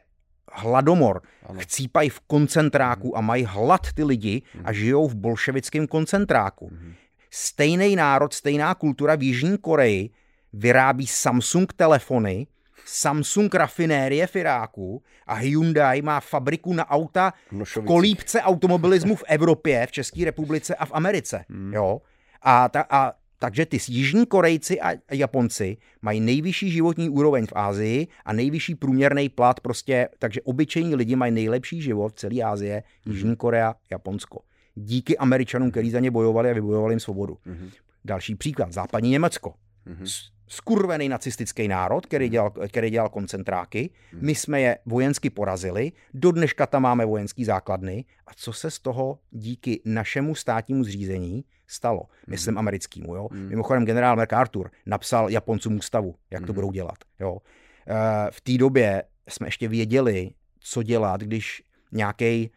hladomor. 0.53 1.21
Ano. 1.45 1.59
Chcípají 1.59 2.09
v 2.09 2.19
koncentráku 2.19 3.07
mhm. 3.07 3.17
a 3.17 3.21
mají 3.21 3.45
hlad 3.45 3.81
ty 3.93 4.03
lidi 4.03 4.41
a 4.63 4.71
mhm. 4.71 4.73
žijou 4.73 5.07
v 5.07 5.15
bolševickém 5.15 5.87
koncentráku. 5.87 6.69
Mm. 6.71 6.93
Stejný 7.31 7.95
národ, 7.95 8.33
stejná 8.33 8.75
kultura 8.75 9.15
v 9.15 9.23
Jižní 9.23 9.57
Koreji 9.57 10.09
vyrábí 10.53 11.07
Samsung 11.07 11.73
telefony, 11.73 12.47
Samsung 12.85 13.55
rafinérie 13.55 14.27
v 14.27 14.35
Iráku 14.35 15.03
a 15.27 15.33
Hyundai 15.33 16.01
má 16.01 16.19
fabriku 16.19 16.73
na 16.73 16.89
auta 16.89 17.33
v 17.63 17.85
kolípce 17.85 18.41
automobilismu 18.41 19.15
v 19.15 19.23
Evropě, 19.27 19.87
v 19.87 19.91
České 19.91 20.25
republice 20.25 20.75
a 20.75 20.85
v 20.85 20.91
Americe. 20.93 21.45
Jo? 21.71 22.01
A, 22.41 22.69
ta, 22.69 22.85
a 22.89 23.13
takže 23.39 23.65
ty 23.65 23.77
jižní 23.87 24.25
Korejci 24.25 24.81
a 24.81 24.91
Japonci 25.11 25.77
mají 26.01 26.19
nejvyšší 26.19 26.71
životní 26.71 27.09
úroveň 27.09 27.45
v 27.45 27.53
Ázii 27.55 28.07
a 28.25 28.33
nejvyšší 28.33 28.75
průměrný 28.75 29.29
plat 29.29 29.59
prostě, 29.59 30.09
takže 30.19 30.41
obyčejní 30.41 30.95
lidi 30.95 31.15
mají 31.15 31.31
nejlepší 31.31 31.81
život 31.81 32.13
v 32.13 32.15
celé 32.15 32.41
Ázie, 32.41 32.83
Jižní 33.05 33.35
Korea, 33.35 33.75
Japonsko. 33.91 34.41
Díky 34.75 35.17
Američanům, 35.17 35.71
kteří 35.71 35.89
za 35.89 35.99
ně 35.99 36.11
bojovali 36.11 36.49
a 36.49 36.53
vybojovali 36.53 36.91
jim 36.91 36.99
svobodu. 36.99 37.33
Mm-hmm. 37.33 37.69
Další 38.05 38.35
příklad, 38.35 38.73
západní 38.73 39.09
Německo. 39.09 39.53
Mm-hmm 39.87 40.38
skurvený 40.49 41.09
nacistický 41.09 41.67
národ, 41.67 42.05
který 42.05 42.25
hmm. 42.25 42.31
dělal, 42.31 42.53
který 42.67 42.89
dělal 42.89 43.09
koncentráky. 43.09 43.89
Hmm. 44.11 44.25
My 44.25 44.35
jsme 44.35 44.61
je 44.61 44.77
vojensky 44.85 45.29
porazili, 45.29 45.91
do 46.13 46.31
dneška 46.31 46.65
tam 46.65 46.81
máme 46.81 47.05
vojenský 47.05 47.45
základny. 47.45 48.05
A 48.27 48.31
co 48.35 48.53
se 48.53 48.71
z 48.71 48.79
toho 48.79 49.19
díky 49.31 49.81
našemu 49.85 50.35
státnímu 50.35 50.83
zřízení 50.83 51.45
stalo? 51.67 51.99
Hmm. 51.99 52.09
Myslím 52.27 52.57
americkému. 52.57 53.15
Jo? 53.15 53.27
Mimochodem 53.31 53.85
generál 53.85 54.15
MacArthur 54.15 54.71
napsal 54.85 55.29
Japoncům 55.29 55.77
ústavu, 55.77 56.15
jak 56.31 56.45
to 56.45 56.53
budou 56.53 56.71
dělat. 56.71 56.97
Jo? 57.19 57.37
Eh, 57.87 58.31
v 58.31 58.41
té 58.41 58.57
době 58.57 59.03
jsme 59.29 59.47
ještě 59.47 59.67
věděli, 59.67 60.31
co 60.59 60.83
dělat, 60.83 61.21
když 61.21 61.63
nějaký 61.91 62.51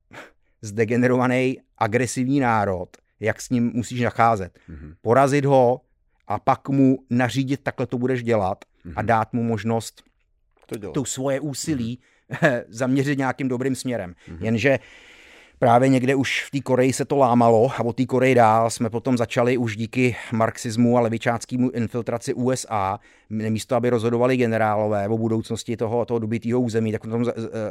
zdegenerovaný 0.62 1.60
agresivní 1.78 2.40
národ, 2.40 2.88
jak 3.20 3.40
s 3.40 3.50
ním 3.50 3.72
musíš 3.74 4.00
nacházet. 4.00 4.58
Porazit 5.00 5.44
ho, 5.44 5.80
a 6.28 6.38
pak 6.38 6.68
mu 6.68 6.98
nařídit, 7.10 7.60
takhle 7.62 7.86
to 7.86 7.98
budeš 7.98 8.22
dělat 8.22 8.64
mm-hmm. 8.64 8.92
a 8.96 9.00
mhm. 9.00 9.06
dát 9.06 9.32
mu 9.32 9.42
možnost 9.42 10.02
to 10.66 10.90
tu 10.90 11.04
svoje 11.04 11.40
úsilí 11.40 11.98
mm-hmm. 12.30 12.64
zaměřit 12.68 13.18
nějakým 13.18 13.48
dobrým 13.48 13.74
směrem. 13.74 14.14
Mm-hmm. 14.14 14.44
Jenže 14.44 14.78
právě 15.62 15.88
někde 15.88 16.14
už 16.14 16.44
v 16.44 16.50
té 16.50 16.60
Koreji 16.60 16.92
se 16.92 17.04
to 17.04 17.16
lámalo 17.16 17.70
a 17.76 17.80
od 17.84 17.96
té 17.96 18.06
Koreji 18.06 18.34
dál 18.34 18.70
jsme 18.70 18.90
potom 18.90 19.18
začali 19.18 19.56
už 19.56 19.76
díky 19.76 20.16
marxismu 20.32 20.98
a 20.98 21.00
levičáckému 21.00 21.70
infiltraci 21.70 22.34
USA, 22.34 23.00
místo 23.30 23.76
aby 23.76 23.90
rozhodovali 23.90 24.36
generálové 24.36 25.08
o 25.08 25.18
budoucnosti 25.18 25.76
toho, 25.76 26.04
toho 26.04 26.18
dobitého 26.18 26.60
území, 26.60 26.92
tak 26.92 27.00
potom 27.00 27.24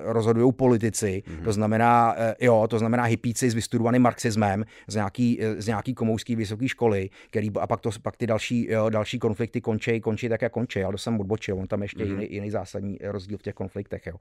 rozhodují 0.04 0.54
politici, 0.54 1.24
mm-hmm. 1.26 1.44
to 1.44 1.54
znamená, 1.54 2.16
eh, 2.18 2.36
jo, 2.42 2.68
to 2.70 2.80
znamená 2.80 3.04
hypíci 3.04 3.50
s 3.50 3.54
vystudovaným 3.54 4.02
marxismem 4.02 4.66
z 4.88 4.96
nějaký, 4.96 5.40
eh, 5.42 5.62
z 5.62 5.68
nějaký 5.68 5.94
komouský 5.94 6.36
vysoké 6.36 6.68
školy, 6.68 7.10
který, 7.30 7.52
a 7.60 7.68
pak, 7.68 7.82
to, 7.82 7.90
pak 8.02 8.18
ty 8.18 8.28
další, 8.28 8.68
jo, 8.72 8.90
další 8.90 9.20
konflikty 9.20 9.62
končí, 9.62 10.02
končí 10.02 10.30
tak, 10.30 10.42
jak 10.42 10.52
končí, 10.52 10.84
ale 10.84 10.94
to 10.94 10.98
jsem 10.98 11.20
odbočil, 11.20 11.60
on 11.60 11.68
tam 11.68 11.82
ještě 11.82 12.06
mm-hmm. 12.06 12.20
jiný, 12.20 12.28
jiný 12.30 12.52
zásadní 12.52 12.98
rozdíl 13.02 13.38
v 13.38 13.42
těch 13.42 13.56
konfliktech. 13.56 14.08
Jo. 14.08 14.16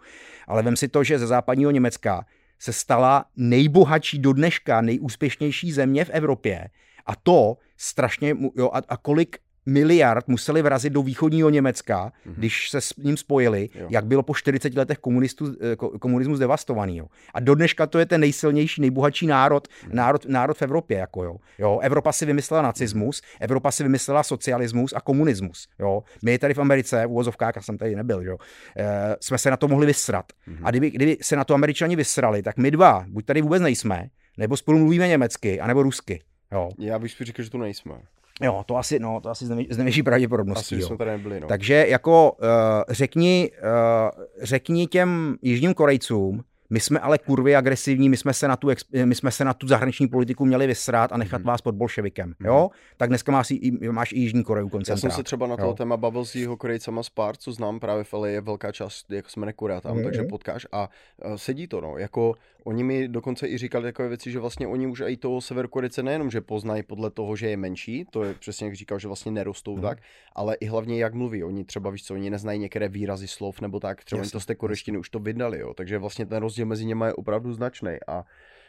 Ale 0.47 0.63
vem 0.63 0.77
si 0.77 0.89
to, 0.89 1.05
že 1.05 1.19
ze 1.19 1.27
západního 1.27 1.71
Německa 1.71 2.25
se 2.61 2.73
stala 2.73 3.25
nejbohatší 3.37 4.19
do 4.19 4.33
dneška, 4.33 4.81
nejúspěšnější 4.81 5.73
země 5.73 6.05
v 6.05 6.11
Evropě. 6.11 6.69
A 7.07 7.17
to 7.17 7.57
strašně, 7.77 8.37
jo, 8.57 8.71
a, 8.73 8.83
a 8.89 8.97
kolik 8.97 9.39
miliard 9.71 10.29
museli 10.29 10.63
vrazit 10.63 10.93
do 10.93 11.03
východního 11.03 11.51
Německa, 11.51 12.07
mm-hmm. 12.07 12.35
když 12.37 12.71
se 12.71 12.81
s 12.81 12.97
ním 12.97 13.17
spojili, 13.17 13.69
jo. 13.75 13.87
jak 13.91 14.05
bylo 14.05 14.23
po 14.23 14.35
40 14.35 14.75
letech 14.75 14.99
komunistu, 14.99 15.57
eh, 15.73 15.77
komunismu 15.77 16.37
zdevastovaný. 16.37 16.97
Jo. 16.97 17.07
A 17.35 17.41
do 17.41 17.55
dneška 17.55 17.87
to 17.87 17.99
je 17.99 18.07
ten 18.07 18.21
nejsilnější, 18.21 18.81
nejbohatší 18.81 19.27
národ, 19.27 19.69
mm-hmm. 19.69 19.95
národ, 19.95 20.27
národ 20.29 20.57
v 20.57 20.63
Evropě. 20.63 20.99
Jako, 20.99 21.25
jo. 21.25 21.37
Jo, 21.59 21.79
Evropa 21.83 22.13
si 22.13 22.27
vymyslela 22.27 22.63
nacismus, 22.63 23.23
Evropa 23.41 23.71
si 23.71 23.83
vymyslela 23.83 24.23
socialismus 24.23 24.93
a 24.97 25.01
komunismus. 25.01 25.69
Jo. 25.79 26.03
My 26.23 26.39
tady 26.39 26.55
v 26.55 26.59
Americe, 26.59 27.07
v 27.07 27.11
uvozovkách, 27.11 27.57
já 27.57 27.63
jsem 27.63 27.79
tady 27.79 27.97
nebyl, 27.97 28.23
jo, 28.23 28.37
e, 28.77 29.17
jsme 29.21 29.39
se 29.39 29.51
na 29.51 29.57
to 29.57 29.69
mohli 29.69 29.87
vysrat. 29.87 30.33
Mm-hmm. 30.33 30.61
A 30.63 30.71
kdyby, 30.71 30.91
kdyby 30.91 31.17
se 31.23 31.37
na 31.37 31.45
to 31.45 31.55
američani 31.55 31.97
vysrali, 31.97 32.43
tak 32.43 32.57
my 32.57 32.71
dva, 32.71 33.05
buď 33.09 33.25
tady 33.25 33.43
vůbec 33.43 33.63
nejsme, 33.63 34.09
nebo 34.39 34.57
spolu 34.57 34.79
mluvíme 34.79 35.09
německy, 35.09 35.61
anebo 35.61 35.83
rusky. 35.83 36.23
Jo. 36.53 36.69
Já 36.79 36.99
bych 36.99 37.13
si 37.13 37.25
říkal, 37.25 37.45
že 37.45 37.51
tu 37.51 37.59
nejsme. 37.59 37.95
Jo, 38.41 38.63
to 38.67 38.77
asi, 38.77 38.99
no, 38.99 39.21
to 39.21 39.31
asi 39.31 39.47
z 39.47 39.77
největší 39.77 40.03
pravděpodobností. 40.03 40.77
Asi 40.77 40.85
jsme 40.85 40.97
tady 40.97 41.11
nebyli, 41.11 41.41
no. 41.41 41.47
Takže 41.47 41.87
jako 41.89 42.33
uh, 42.33 42.49
řekni, 42.89 43.51
uh, 43.63 44.25
řekni 44.43 44.87
těm 44.87 45.37
jižním 45.43 45.75
Korejcům, 45.75 46.45
my 46.71 46.81
jsme 46.81 47.01
ale 47.01 47.19
kurvy 47.19 47.57
agresivní, 47.57 48.09
my 48.09 48.17
jsme 48.17 48.35
se 48.35 48.49
na 48.49 48.57
tu, 48.57 48.69
my 49.05 49.15
jsme 49.15 49.31
se 49.31 49.45
na 49.45 49.55
tu 49.55 49.69
zahraniční 49.69 50.09
politiku 50.09 50.45
měli 50.45 50.67
vysrát 50.67 51.13
a 51.13 51.17
nechat 51.17 51.37
hmm. 51.37 51.47
vás 51.47 51.61
pod 51.61 51.75
bolševikem. 51.75 52.35
Hmm. 52.39 52.47
Jo? 52.47 52.71
Tak 52.97 53.09
dneska 53.09 53.33
máš 53.33 53.51
i, 53.51 53.89
máš 53.91 54.13
i 54.13 54.19
Jižní 54.19 54.45
Koreu 54.45 54.69
koncentrát. 54.69 55.05
Já 55.05 55.11
jsem 55.11 55.11
se 55.11 55.23
třeba 55.23 55.47
na 55.47 55.57
to 55.57 55.73
téma 55.73 55.97
bavil 55.97 56.25
s 56.25 56.35
jeho 56.35 56.57
Korejcama 56.57 57.03
z 57.03 57.09
pár, 57.09 57.37
co 57.37 57.53
znám 57.53 57.81
právě 57.81 58.05
v 58.05 58.13
LA, 58.13 58.29
je 58.29 58.41
velká 58.41 58.73
část, 58.73 59.11
jako 59.11 59.29
jsme 59.29 59.53
Korea 59.53 59.81
tam, 59.81 59.95
hmm. 59.95 60.05
takže 60.05 60.23
potkáš 60.23 60.67
a 60.73 60.89
uh, 61.25 61.35
sedí 61.35 61.67
to, 61.67 61.81
no, 61.81 61.99
jako 61.99 62.35
Oni 62.65 62.85
mi 62.85 63.09
dokonce 63.09 63.49
i 63.49 63.59
říkali 63.59 63.85
takové 63.85 64.09
věci, 64.09 64.31
že 64.31 64.39
vlastně 64.39 64.67
oni 64.67 64.87
už 64.87 65.03
i 65.07 65.17
toho 65.17 65.41
Severkorejce 65.41 66.03
nejenom, 66.03 66.31
že 66.31 66.41
poznají 66.41 66.83
podle 66.83 67.11
toho, 67.11 67.37
že 67.37 67.51
je 67.51 67.57
menší, 67.57 68.07
to 68.11 68.25
je 68.25 68.35
přesně 68.35 68.67
jak 68.67 68.77
říkal, 68.77 68.99
že 68.99 69.09
vlastně 69.09 69.33
nerostou 69.33 69.77
mm. 69.77 69.83
tak, 69.83 69.99
ale 70.35 70.55
i 70.55 70.67
hlavně 70.67 70.99
jak 70.99 71.15
mluví. 71.15 71.45
Oni 71.45 71.65
třeba, 71.65 71.91
víš 71.91 72.05
co, 72.05 72.15
oni 72.15 72.31
neznají 72.31 72.59
některé 72.59 72.89
výrazy 72.89 73.29
slov 73.29 73.61
nebo 73.61 73.81
tak, 73.81 74.05
třeba 74.05 74.23
oni 74.23 74.31
to 74.31 74.41
z 74.41 74.47
té 74.47 74.55
koreštiny 74.55 74.99
už 74.99 75.11
to 75.11 75.19
vydali, 75.19 75.59
jo. 75.59 75.75
Takže 75.75 75.99
vlastně 75.99 76.27
ten 76.27 76.39
rozdíl 76.39 76.60
mezi 76.65 76.87
nimi 76.87 77.05
je 77.05 77.15
opravdu 77.15 77.53
značný. 77.53 77.97
A 78.09 78.25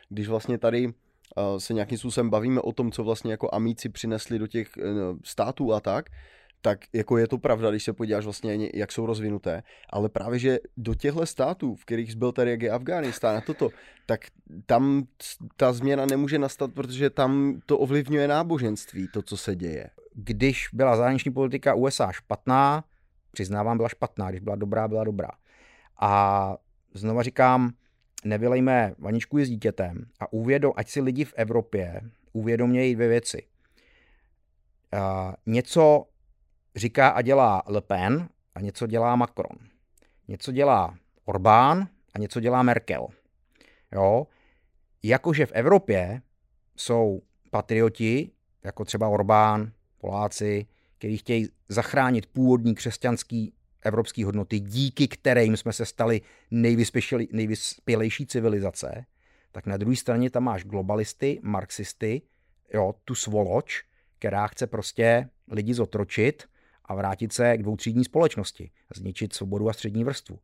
když 0.09 0.27
vlastně 0.27 0.57
tady 0.57 0.88
uh, 0.88 0.93
se 1.57 1.73
nějakým 1.73 1.97
způsobem 1.97 2.30
bavíme 2.30 2.61
o 2.61 2.72
tom, 2.72 2.91
co 2.91 3.03
vlastně 3.03 3.31
jako 3.31 3.49
amíci 3.53 3.89
přinesli 3.89 4.39
do 4.39 4.47
těch 4.47 4.68
uh, 4.77 4.84
států 5.23 5.73
a 5.73 5.80
tak, 5.80 6.09
tak 6.61 6.80
jako 6.93 7.18
je 7.18 7.27
to 7.27 7.38
pravda, 7.38 7.69
když 7.69 7.84
se 7.84 7.93
podíváš 7.93 8.23
vlastně, 8.23 8.69
jak 8.73 8.91
jsou 8.91 9.05
rozvinuté, 9.05 9.63
ale 9.89 10.09
právě, 10.09 10.39
že 10.39 10.59
do 10.77 10.95
těchto 10.95 11.26
států, 11.26 11.76
v 11.76 11.85
kterých 11.85 12.15
byl 12.15 12.31
tady, 12.31 12.51
jak 12.51 12.61
je 12.61 12.72
Afghánistán 12.72 13.38
a 13.38 13.41
toto, 13.41 13.69
tak 14.05 14.19
tam 14.65 15.03
ta 15.57 15.73
změna 15.73 16.05
nemůže 16.05 16.39
nastat, 16.39 16.72
protože 16.73 17.09
tam 17.09 17.61
to 17.65 17.77
ovlivňuje 17.77 18.27
náboženství, 18.27 19.07
to, 19.13 19.22
co 19.22 19.38
se 19.38 19.55
děje. 19.55 19.89
Když 20.13 20.68
byla 20.73 20.95
zahraniční 20.95 21.31
politika 21.31 21.73
USA 21.73 22.11
špatná, 22.11 22.84
přiznávám, 23.31 23.77
byla 23.77 23.89
špatná, 23.89 24.30
když 24.30 24.41
byla 24.41 24.55
dobrá, 24.55 24.88
byla 24.88 25.03
dobrá. 25.03 25.30
A 26.01 26.55
znova 26.93 27.23
říkám, 27.23 27.73
nevylejme 28.26 28.95
vaničku 28.98 29.39
s 29.39 29.49
dítětem 29.49 30.06
a 30.19 30.34
uvědom, 30.34 30.73
ať 30.76 30.89
si 30.89 31.02
lidi 31.02 31.26
v 31.26 31.34
Evropě 31.35 32.02
uvědomějí 32.34 32.95
dvě 32.95 33.07
věci. 33.07 33.48
Uh, 34.93 35.34
něco 35.45 36.06
říká 36.76 37.10
a 37.10 37.22
dělá 37.22 37.64
Le 37.65 37.81
Pen 37.81 38.30
a 38.56 38.61
něco 38.61 38.88
dělá 38.88 39.15
Macron. 39.15 39.57
Něco 40.27 40.52
dělá 40.52 40.98
Orbán 41.26 41.88
a 42.14 42.19
něco 42.19 42.39
dělá 42.39 42.64
Merkel. 42.64 43.07
Jo? 43.91 44.27
Jakože 45.03 45.45
v 45.45 45.52
Evropě 45.52 46.22
jsou 46.77 47.22
patrioti, 47.52 48.31
jako 48.64 48.85
třeba 48.85 49.07
Orbán, 49.07 49.72
Poláci, 49.98 50.65
kteří 50.98 51.18
chtějí 51.18 51.48
zachránit 51.69 52.26
původní 52.26 52.76
křesťanský 52.76 53.53
evropské 53.84 54.26
hodnoty, 54.26 54.60
díky 54.60 55.08
kterým 55.08 55.58
jsme 55.58 55.74
se 55.74 55.86
stali 55.86 56.22
nejvyspělejší 57.32 58.26
civilizace, 58.26 59.06
tak 59.52 59.66
na 59.66 59.78
druhé 59.78 59.95
straně 59.95 60.30
tam 60.30 60.44
máš 60.44 60.64
globalisty, 60.64 61.40
marxisty, 61.44 62.22
jo, 62.74 62.95
tu 63.06 63.16
svoloč, 63.16 63.84
která 64.20 64.48
chce 64.48 64.68
prostě 64.68 65.30
lidi 65.52 65.74
zotročit 65.74 66.44
a 66.86 66.95
vrátit 66.95 67.34
se 67.34 67.58
k 67.58 67.64
dvoutřídní 67.64 68.03
společnosti, 68.03 68.72
zničit 68.95 69.34
svobodu 69.34 69.70
a 69.70 69.74
střední 69.74 70.03
vrstvu. 70.03 70.40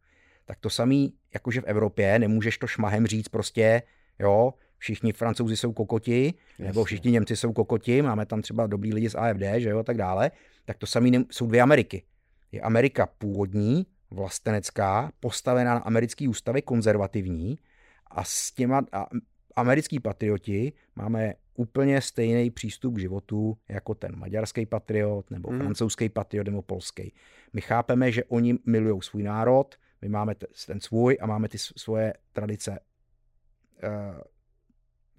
Tak 0.45 0.59
to 0.59 0.69
samý, 0.69 1.13
jakože 1.33 1.61
v 1.61 1.63
Evropě, 1.63 2.19
nemůžeš 2.19 2.57
to 2.57 2.67
šmahem 2.67 3.07
říct 3.07 3.27
prostě, 3.27 3.81
jo, 4.19 4.53
všichni 4.77 5.13
francouzi 5.13 5.57
jsou 5.57 5.73
kokoti, 5.73 6.33
Jasně. 6.51 6.65
nebo 6.65 6.83
všichni 6.83 7.11
Němci 7.11 7.35
jsou 7.35 7.53
kokoti, 7.53 8.01
máme 8.01 8.25
tam 8.25 8.41
třeba 8.41 8.67
dobrý 8.67 8.93
lidi 8.93 9.09
z 9.09 9.15
AFD, 9.15 9.41
že 9.57 9.69
jo, 9.69 9.79
a 9.79 9.83
tak 9.83 9.97
dále, 9.97 10.31
tak 10.65 10.77
to 10.77 10.85
samý 10.85 11.11
ne- 11.11 11.25
jsou 11.31 11.47
dvě 11.47 11.61
Ameriky. 11.61 12.03
Je 12.51 12.61
Amerika 12.61 13.05
původní, 13.05 13.85
vlastenecká, 14.11 15.11
postavená 15.19 15.73
na 15.73 15.79
americké 15.79 16.29
ústavy, 16.29 16.61
konzervativní 16.61 17.59
a 18.07 18.23
s 18.23 18.51
těma 18.51 18.85
a 18.91 19.07
americký 19.55 19.99
patrioti 19.99 20.73
máme 20.95 21.33
úplně 21.55 22.01
stejný 22.01 22.51
přístup 22.51 22.95
k 22.95 22.99
životu 22.99 23.57
jako 23.69 23.95
ten 23.95 24.15
maďarský 24.15 24.65
patriot, 24.65 25.31
nebo 25.31 25.49
hmm. 25.49 25.59
francouzský 25.59 26.09
patriot, 26.09 26.47
nebo 26.47 26.61
polský. 26.61 27.13
My 27.53 27.61
chápeme, 27.61 28.11
že 28.11 28.23
oni 28.23 28.59
milují 28.65 29.01
svůj 29.01 29.23
národ, 29.23 29.75
my 30.01 30.09
máme 30.09 30.35
ten 30.67 30.79
svůj 30.79 31.17
a 31.21 31.25
máme 31.25 31.49
ty 31.49 31.57
svoje 31.57 32.13
tradice. 32.33 32.79
Uh, 33.83 34.21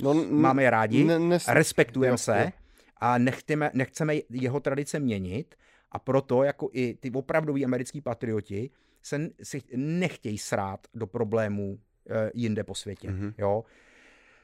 no, 0.03 0.15
máme 0.25 0.63
je 0.63 0.71
rádi, 0.71 1.05
ne, 1.05 1.19
ne, 1.19 1.39
respektujeme 1.49 2.19
se 2.19 2.53
a 2.97 3.19
nechceme, 3.19 3.71
nechceme 3.75 4.15
jeho 4.31 4.61
tradice 4.61 5.01
měnit 5.01 5.55
a 5.93 5.99
proto 5.99 6.43
jako 6.43 6.69
i 6.73 6.95
ty 7.01 7.11
opravdoví 7.11 7.65
americký 7.65 8.01
patrioti 8.01 8.71
se, 9.03 9.31
si 9.43 9.63
nechtějí 9.77 10.39
srát 10.39 10.81
do 10.95 11.07
problémů 11.07 11.71
uh, 11.71 12.17
jinde 12.35 12.65
po 12.65 12.75
světě. 12.75 13.09
Mm-hmm. 13.09 13.35
Jo? 13.39 13.65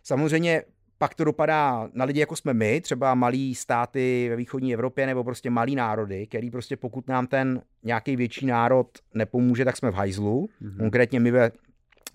Samozřejmě 0.02 0.62
pak 0.98 1.14
to 1.14 1.24
dopadá 1.24 1.88
na 1.92 2.04
lidi, 2.04 2.20
jako 2.20 2.36
jsme 2.36 2.54
my, 2.54 2.80
třeba 2.80 3.14
malí 3.14 3.54
státy 3.54 4.26
ve 4.30 4.36
východní 4.36 4.74
Evropě 4.74 5.06
nebo 5.06 5.24
prostě 5.24 5.50
malí 5.50 5.74
národy, 5.74 6.26
který 6.26 6.50
prostě 6.50 6.76
pokud 6.76 7.08
nám 7.08 7.26
ten 7.26 7.62
nějaký 7.82 8.16
větší 8.16 8.46
národ 8.46 8.98
nepomůže, 9.14 9.64
tak 9.64 9.76
jsme 9.76 9.90
v 9.90 9.94
hajzlu. 9.94 10.48
Mm-hmm. 10.62 10.78
Konkrétně 10.78 11.20
my 11.20 11.30
ve 11.30 11.50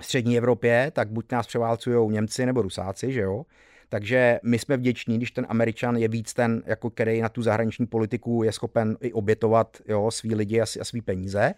střední 0.02 0.38
Evropě, 0.38 0.92
tak 0.96 1.10
buď 1.10 1.32
nás 1.32 1.48
převálcují 1.48 2.12
Němci 2.12 2.46
nebo 2.46 2.62
Rusáci, 2.62 3.14
že 3.14 3.22
jo. 3.22 3.46
Takže 3.90 4.40
my 4.44 4.60
jsme 4.60 4.78
vděční, 4.78 5.18
když 5.18 5.32
ten 5.32 5.46
Američan 5.50 5.96
je 5.96 6.08
víc 6.08 6.34
ten, 6.34 6.64
jako 6.66 6.90
který 6.90 7.22
na 7.22 7.30
tu 7.30 7.42
zahraniční 7.42 7.86
politiku 7.86 8.44
je 8.44 8.52
schopen 8.52 8.98
i 9.02 9.14
obětovat 9.14 9.78
jo, 9.88 10.12
svý 10.12 10.36
lidi 10.36 10.62
a, 10.62 10.64
a 10.82 10.84
svý 10.84 11.02
peníze. 11.02 11.54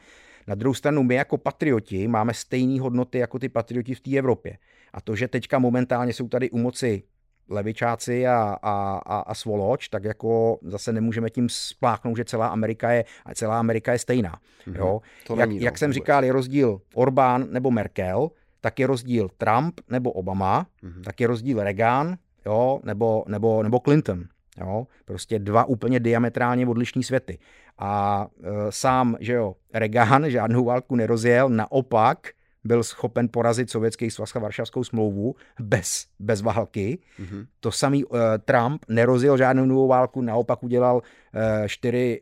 Na 0.47 0.55
druhou 0.55 0.73
stranu 0.73 1.03
my 1.03 1.15
jako 1.15 1.37
patrioti 1.37 2.07
máme 2.07 2.33
stejné 2.33 2.81
hodnoty 2.81 3.17
jako 3.17 3.39
ty 3.39 3.49
patrioti 3.49 3.95
v 3.95 3.99
té 3.99 4.17
Evropě. 4.17 4.57
A 4.93 5.01
to, 5.01 5.15
že 5.15 5.27
teďka 5.27 5.59
momentálně 5.59 6.13
jsou 6.13 6.27
tady 6.27 6.49
u 6.49 6.57
moci 6.57 7.03
levičáci 7.49 8.27
a, 8.27 8.57
a, 8.61 9.01
a, 9.05 9.19
a 9.19 9.33
svoloč, 9.33 9.89
tak 9.89 10.03
jako 10.03 10.59
zase 10.63 10.93
nemůžeme 10.93 11.29
tím 11.29 11.49
spláchnout, 11.49 12.17
že 12.17 12.25
celá 12.25 12.47
Amerika 12.47 12.91
je, 12.91 13.05
celá 13.35 13.59
Amerika 13.59 13.93
je 13.93 13.99
stejná. 13.99 14.39
Mm-hmm. 14.67 14.75
Jo? 14.75 15.01
To 15.27 15.35
jak, 15.35 15.49
není, 15.49 15.61
jak 15.61 15.73
no, 15.73 15.77
jsem 15.77 15.89
vůbec. 15.89 15.95
říkal, 15.95 16.25
je 16.25 16.31
rozdíl 16.31 16.81
Orbán 16.93 17.47
nebo 17.49 17.71
Merkel, 17.71 18.29
tak 18.61 18.79
je 18.79 18.88
rozdíl 18.88 19.29
Trump 19.38 19.81
nebo 19.89 20.11
Obama, 20.11 20.65
mm-hmm. 20.83 21.03
tak 21.03 21.21
je 21.21 21.27
rozdíl 21.27 21.63
Reagan 21.63 22.17
jo? 22.45 22.79
Nebo, 22.83 23.23
nebo, 23.27 23.63
nebo 23.63 23.79
Clinton. 23.79 24.23
Jo? 24.59 24.88
Prostě 25.05 25.39
dva 25.39 25.65
úplně 25.65 25.99
diametrálně 25.99 26.67
odlišní 26.67 27.03
světy. 27.03 27.39
A 27.77 28.27
e, 28.43 28.71
sám, 28.71 29.17
že 29.19 29.33
jo, 29.33 29.55
Reagan 29.73 30.29
žádnou 30.29 30.65
válku 30.65 30.95
nerozjel, 30.95 31.49
naopak 31.49 32.27
byl 32.63 32.83
schopen 32.83 33.29
porazit 33.31 33.69
sovětský 33.69 34.11
svaz 34.11 34.35
a 34.35 34.39
Varšavskou 34.39 34.83
smlouvu 34.83 35.35
bez, 35.59 36.05
bez 36.19 36.41
války. 36.41 36.99
Mm-hmm. 37.19 37.45
To 37.59 37.71
samý 37.71 38.05
uh, 38.05 38.19
Trump 38.45 38.85
nerozjel 38.88 39.38
žádnou 39.38 39.65
novou 39.65 39.88
válku, 39.88 40.21
naopak 40.21 40.63
udělal 40.63 40.95
uh, 40.95 41.67
čtyři 41.67 42.21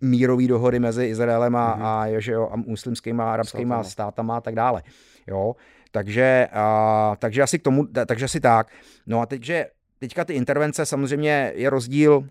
mírové 0.00 0.46
dohody 0.46 0.78
mezi 0.78 1.04
Izraelem 1.04 1.56
a, 1.56 1.76
mm-hmm. 1.76 2.16
a, 2.16 2.20
že 2.20 2.32
jo, 2.32 2.48
a 2.52 2.56
muslimskými 2.56 3.22
a 3.22 3.32
arabskými 3.32 3.74
státama 3.82 4.36
a 4.36 4.40
tak 4.40 4.54
dále. 4.54 4.82
Jo? 5.28 5.54
Takže, 5.90 6.48
uh, 6.52 7.16
takže 7.16 7.42
asi 7.42 7.58
k 7.58 7.62
tomu, 7.62 7.86
takže 8.06 8.24
asi 8.24 8.40
tak. 8.40 8.66
No 9.06 9.20
a 9.20 9.26
teď, 9.26 9.44
že 9.44 9.66
teďka 9.98 10.24
ty 10.24 10.32
intervence 10.34 10.86
samozřejmě 10.86 11.52
je 11.54 11.70
rozdíl, 11.70 12.28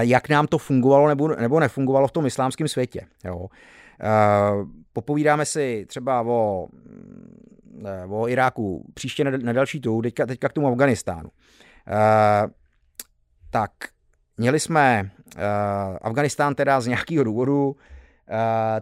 jak 0.00 0.28
nám 0.28 0.46
to 0.46 0.58
fungovalo 0.58 1.08
nebo, 1.08 1.28
nebo 1.28 1.60
nefungovalo 1.60 2.08
v 2.08 2.12
tom 2.12 2.26
islámském 2.26 2.68
světě. 2.68 3.06
Jo. 3.24 3.46
Popovídáme 4.92 5.44
si 5.46 5.86
třeba 5.88 6.22
o, 6.22 6.68
mm, 6.72 8.12
o 8.12 8.28
Iráku 8.28 8.84
příště 8.94 9.24
na, 9.24 9.52
další 9.52 9.80
tu, 9.80 10.02
teďka, 10.02 10.26
teďka 10.26 10.48
k 10.48 10.52
tomu 10.52 10.68
Afganistánu. 10.68 11.30
Tak 13.50 13.70
měli 14.36 14.60
jsme 14.60 15.10
Afganistán 16.02 16.54
teda 16.54 16.80
z 16.80 16.86
nějakého 16.86 17.24
důvodu, 17.24 17.76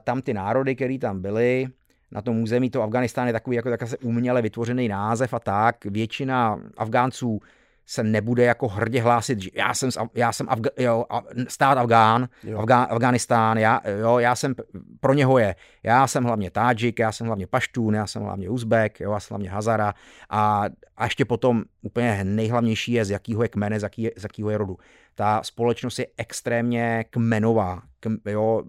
tam 0.04 0.22
ty 0.22 0.34
národy, 0.34 0.76
které 0.76 0.98
tam 0.98 1.22
byly, 1.22 1.66
na 2.12 2.22
tom 2.22 2.42
území, 2.42 2.70
to 2.70 2.82
Afganistán 2.82 3.26
je 3.26 3.32
takový 3.32 3.56
jako 3.56 3.70
tak 3.70 3.88
se 3.88 3.98
uměle 3.98 4.42
vytvořený 4.42 4.88
název 4.88 5.34
a 5.34 5.38
tak. 5.38 5.84
Většina 5.84 6.60
Afgánců 6.76 7.40
se 7.86 8.02
nebude 8.02 8.44
jako 8.44 8.68
hrdě 8.68 9.00
hlásit, 9.00 9.40
že 9.40 9.50
já 9.54 9.74
jsem, 9.74 9.90
já 10.14 10.32
jsem 10.32 10.46
Afga, 10.48 10.70
jo, 10.78 11.04
stát 11.48 11.78
Afgán, 11.78 12.28
jo. 12.44 12.58
Afgán, 12.58 12.86
Afganistán, 12.90 13.58
já, 13.58 13.80
jo, 14.00 14.18
já 14.18 14.34
jsem, 14.34 14.54
pro 15.00 15.14
něho 15.14 15.38
je, 15.38 15.54
já 15.82 16.06
jsem 16.06 16.24
hlavně 16.24 16.50
Tádžik, 16.50 16.98
já 16.98 17.12
jsem 17.12 17.26
hlavně 17.26 17.46
Paštún, 17.46 17.94
já 17.94 18.06
jsem 18.06 18.22
hlavně 18.22 18.48
Uzbek, 18.48 19.00
jo, 19.00 19.12
já 19.12 19.20
jsem 19.20 19.34
hlavně 19.34 19.50
Hazara 19.50 19.94
a, 20.30 20.64
a 20.96 21.04
ještě 21.04 21.24
potom 21.24 21.64
úplně 21.82 22.24
nejhlavnější 22.24 22.92
je, 22.92 23.04
z 23.04 23.10
jakého 23.10 23.42
je 23.42 23.48
kmene, 23.48 23.80
z, 23.80 23.82
jaký, 23.82 24.10
z 24.16 24.22
jakého 24.22 24.50
je 24.50 24.58
rodu. 24.58 24.76
Ta 25.14 25.42
společnost 25.42 25.98
je 25.98 26.06
extrémně 26.16 27.04
kmenová, 27.10 27.82
k, 28.00 28.10
jo, 28.30 28.62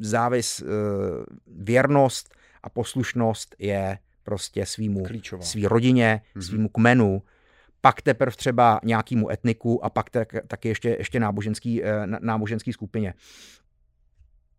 závis, 0.00 0.62
uh, 0.62 0.68
věrnost 1.46 2.39
a 2.62 2.68
poslušnost 2.68 3.54
je 3.58 3.98
prostě 4.22 4.66
svýmu, 4.66 5.04
Klíčová. 5.04 5.42
svý 5.42 5.66
rodině, 5.66 6.22
mm-hmm. 6.36 6.40
svýmu 6.40 6.68
kmenu, 6.68 7.22
pak 7.80 8.02
teprve 8.02 8.36
třeba 8.36 8.80
nějakému 8.84 9.30
etniku 9.30 9.84
a 9.84 9.90
pak 9.90 10.10
tak, 10.10 10.32
taky 10.46 10.68
ještě, 10.68 10.96
ještě 10.98 11.20
náboženský, 11.20 11.84
eh, 11.84 12.06
náboženský 12.06 12.72
skupině. 12.72 13.14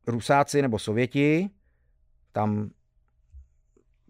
Rusáci 0.07 0.61
nebo 0.61 0.79
Sověti 0.79 1.49
tam 2.31 2.69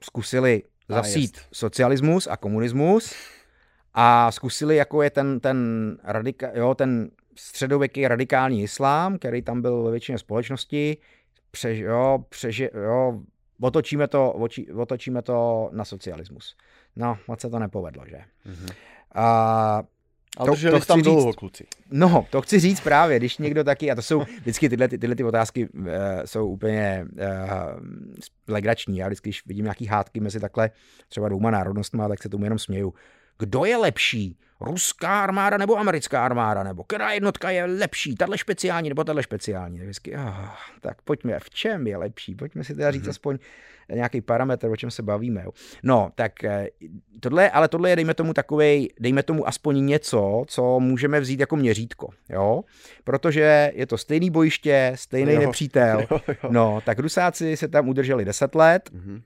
zkusili 0.03 0.63
zasít 0.89 1.37
a 1.37 1.47
socialismus 1.51 2.27
a 2.27 2.37
komunismus 2.37 3.13
a 3.93 4.31
zkusili, 4.31 4.75
jako 4.75 5.01
je 5.01 5.09
ten, 5.09 5.39
ten, 5.39 5.57
radika, 6.03 6.51
jo, 6.53 6.75
ten 6.75 7.11
středověký 7.35 8.07
radikální 8.07 8.63
islám, 8.63 9.17
který 9.17 9.41
tam 9.41 9.61
byl 9.61 9.83
ve 9.83 9.91
většině 9.91 10.17
společnosti, 10.17 10.97
přež, 11.51 11.79
jo, 11.79 12.25
přeži, 12.29 12.69
jo, 12.83 13.21
otočíme, 13.61 14.07
to, 14.07 14.31
oči, 14.31 14.73
otočíme 14.73 15.21
to 15.21 15.69
na 15.73 15.85
socialismus. 15.85 16.55
No, 16.95 17.17
moc 17.27 17.41
se 17.41 17.49
to 17.49 17.59
nepovedlo, 17.59 18.03
že? 18.07 18.17
Mm-hmm. 18.17 18.73
A 19.15 19.83
ale 20.37 20.45
to, 20.45 20.51
drželi 20.51 20.79
to 20.79 20.85
tam 20.85 20.97
říct, 20.97 21.05
dlouho, 21.05 21.33
kluci. 21.33 21.65
No, 21.91 22.27
to 22.29 22.41
chci 22.41 22.59
říct 22.59 22.79
právě, 22.79 23.19
když 23.19 23.37
někdo 23.37 23.63
taky, 23.63 23.91
a 23.91 23.95
to 23.95 24.01
jsou 24.01 24.23
vždycky 24.41 24.69
tyhle, 24.69 24.87
tyhle 24.87 25.15
ty 25.15 25.23
otázky 25.23 25.69
uh, 25.69 25.85
jsou 26.25 26.47
úplně 26.47 27.05
uh, 27.11 27.19
legrační. 28.47 28.97
Já 28.97 29.07
vždycky, 29.07 29.29
když 29.29 29.45
vidím 29.45 29.65
nějaký 29.65 29.85
hádky 29.85 30.19
mezi 30.19 30.39
takhle 30.39 30.71
třeba 31.09 31.29
dvouma 31.29 31.51
národnostmi, 31.51 32.03
tak 32.07 32.23
se 32.23 32.29
tomu 32.29 32.43
jenom 32.43 32.59
směju. 32.59 32.93
Kdo 33.41 33.65
je 33.65 33.77
lepší? 33.77 34.37
Ruská 34.59 35.23
armáda 35.23 35.57
nebo 35.57 35.77
americká 35.77 36.25
armáda? 36.25 36.63
Nebo 36.63 36.83
která 36.83 37.11
jednotka 37.11 37.49
je 37.49 37.65
lepší? 37.65 38.15
Tahle 38.15 38.37
speciální 38.37 38.89
nebo 38.89 39.03
tahle 39.03 39.23
speciální? 39.23 39.79
Vždycky, 39.79 40.15
oh, 40.15 40.49
tak 40.81 41.01
pojďme, 41.01 41.39
v 41.39 41.49
čem 41.49 41.87
je 41.87 41.97
lepší? 41.97 42.35
Pojďme 42.35 42.63
si 42.63 42.75
teda 42.75 42.91
říct 42.91 43.03
mm-hmm. 43.03 43.09
aspoň 43.09 43.37
nějaký 43.93 44.21
parametr, 44.21 44.67
o 44.67 44.75
čem 44.75 44.91
se 44.91 45.03
bavíme. 45.03 45.43
Jo. 45.43 45.51
No, 45.83 46.11
tak 46.15 46.43
eh, 46.43 46.67
tohle, 47.19 47.49
ale 47.49 47.67
tohle 47.67 47.89
je, 47.89 47.95
dejme 47.95 48.13
tomu 48.13 48.33
takovej, 48.33 48.89
dejme 48.99 49.23
tomu 49.23 49.47
aspoň 49.47 49.85
něco, 49.85 50.43
co 50.47 50.79
můžeme 50.79 51.19
vzít 51.19 51.39
jako 51.39 51.55
měřítko, 51.55 52.09
jo, 52.29 52.63
protože 53.03 53.71
je 53.75 53.85
to 53.85 53.97
stejný 53.97 54.29
bojiště, 54.29 54.91
stejný 54.95 55.33
jo, 55.33 55.39
nepřítel, 55.39 55.99
jo, 56.11 56.19
jo. 56.27 56.49
no, 56.49 56.81
tak 56.85 56.99
Rusáci 56.99 57.57
se 57.57 57.67
tam 57.67 57.89
udrželi 57.89 58.25
10 58.25 58.55
let, 58.55 58.89
mm-hmm. 58.93 59.21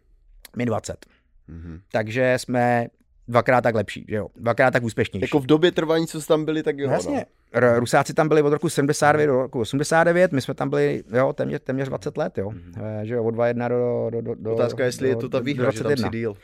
my 0.57 0.65
20. 0.65 1.05
Mm-hmm. 1.49 1.81
Takže 1.91 2.33
jsme 2.37 2.87
dvakrát 3.27 3.61
tak 3.61 3.75
lepší, 3.75 4.05
že 4.09 4.15
jo? 4.15 4.27
Dvakrát 4.35 4.71
tak 4.71 4.83
úspěšnější. 4.83 5.23
Jako 5.23 5.39
v 5.39 5.45
době 5.45 5.71
trvání, 5.71 6.07
co 6.07 6.21
tam 6.21 6.45
byli, 6.45 6.63
tak 6.63 6.77
jo. 6.77 6.87
No, 6.87 6.93
jasně. 6.93 7.25
No. 7.61 7.79
Rusáci 7.79 8.13
tam 8.13 8.27
byli 8.27 8.41
od 8.41 8.53
roku 8.53 8.69
79 8.69 9.27
do 9.27 9.41
roku 9.41 9.59
89, 9.59 10.31
my 10.31 10.41
jsme 10.41 10.53
tam 10.53 10.69
byli 10.69 11.03
jo, 11.13 11.33
téměř, 11.33 11.61
téměř 11.63 11.87
20 11.87 12.17
let, 12.17 12.37
jo. 12.37 12.49
Mm-hmm. 12.49 13.01
Že 13.03 13.13
jo, 13.13 13.23
od 13.23 13.35
2.1 13.35 13.69
do, 13.69 14.21
do, 14.21 14.35
do, 14.35 14.53
Otázka, 14.53 14.77
do, 14.77 14.83
jestli 14.83 15.03
do, 15.03 15.09
je 15.09 15.15
to 15.15 15.29
ta 15.29 15.39
výhra, 15.39 15.71
že 15.71 15.83
tam 15.83 15.97
si 15.97 16.09
díl. 16.09 16.31
Uh, 16.31 16.35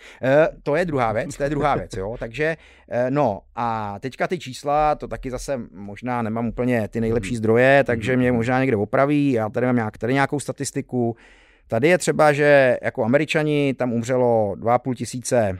to 0.64 0.76
je 0.76 0.86
druhá 0.86 1.12
věc, 1.12 1.38
to 1.38 1.44
je 1.44 1.50
druhá 1.50 1.76
věc, 1.76 1.94
jo. 1.98 2.16
Takže, 2.20 2.58
uh, 2.88 2.98
no, 3.10 3.42
a 3.56 4.00
teďka 4.00 4.28
ty 4.28 4.40
čísla, 4.40 4.96
to 4.96 5.08
taky 5.08 5.32
zase 5.32 5.60
možná 5.72 6.22
nemám 6.22 6.48
úplně 6.48 6.88
ty 6.88 7.02
nejlepší 7.02 7.32
mhm. 7.32 7.38
zdroje, 7.38 7.84
takže 7.84 8.18
mě 8.18 8.32
možná 8.32 8.60
někde 8.60 8.78
opraví, 8.78 9.32
já 9.32 9.50
tady 9.50 9.66
mám 9.66 9.76
nějak, 9.76 9.98
tady 9.98 10.14
nějakou 10.14 10.40
statistiku. 10.40 11.16
Tady 11.68 11.88
je 11.88 11.98
třeba, 11.98 12.34
že 12.34 12.78
jako 12.82 13.04
američani 13.04 13.74
tam 13.74 13.94
umřelo 13.94 14.56
2,5 14.60 14.94
tisíce 14.94 15.60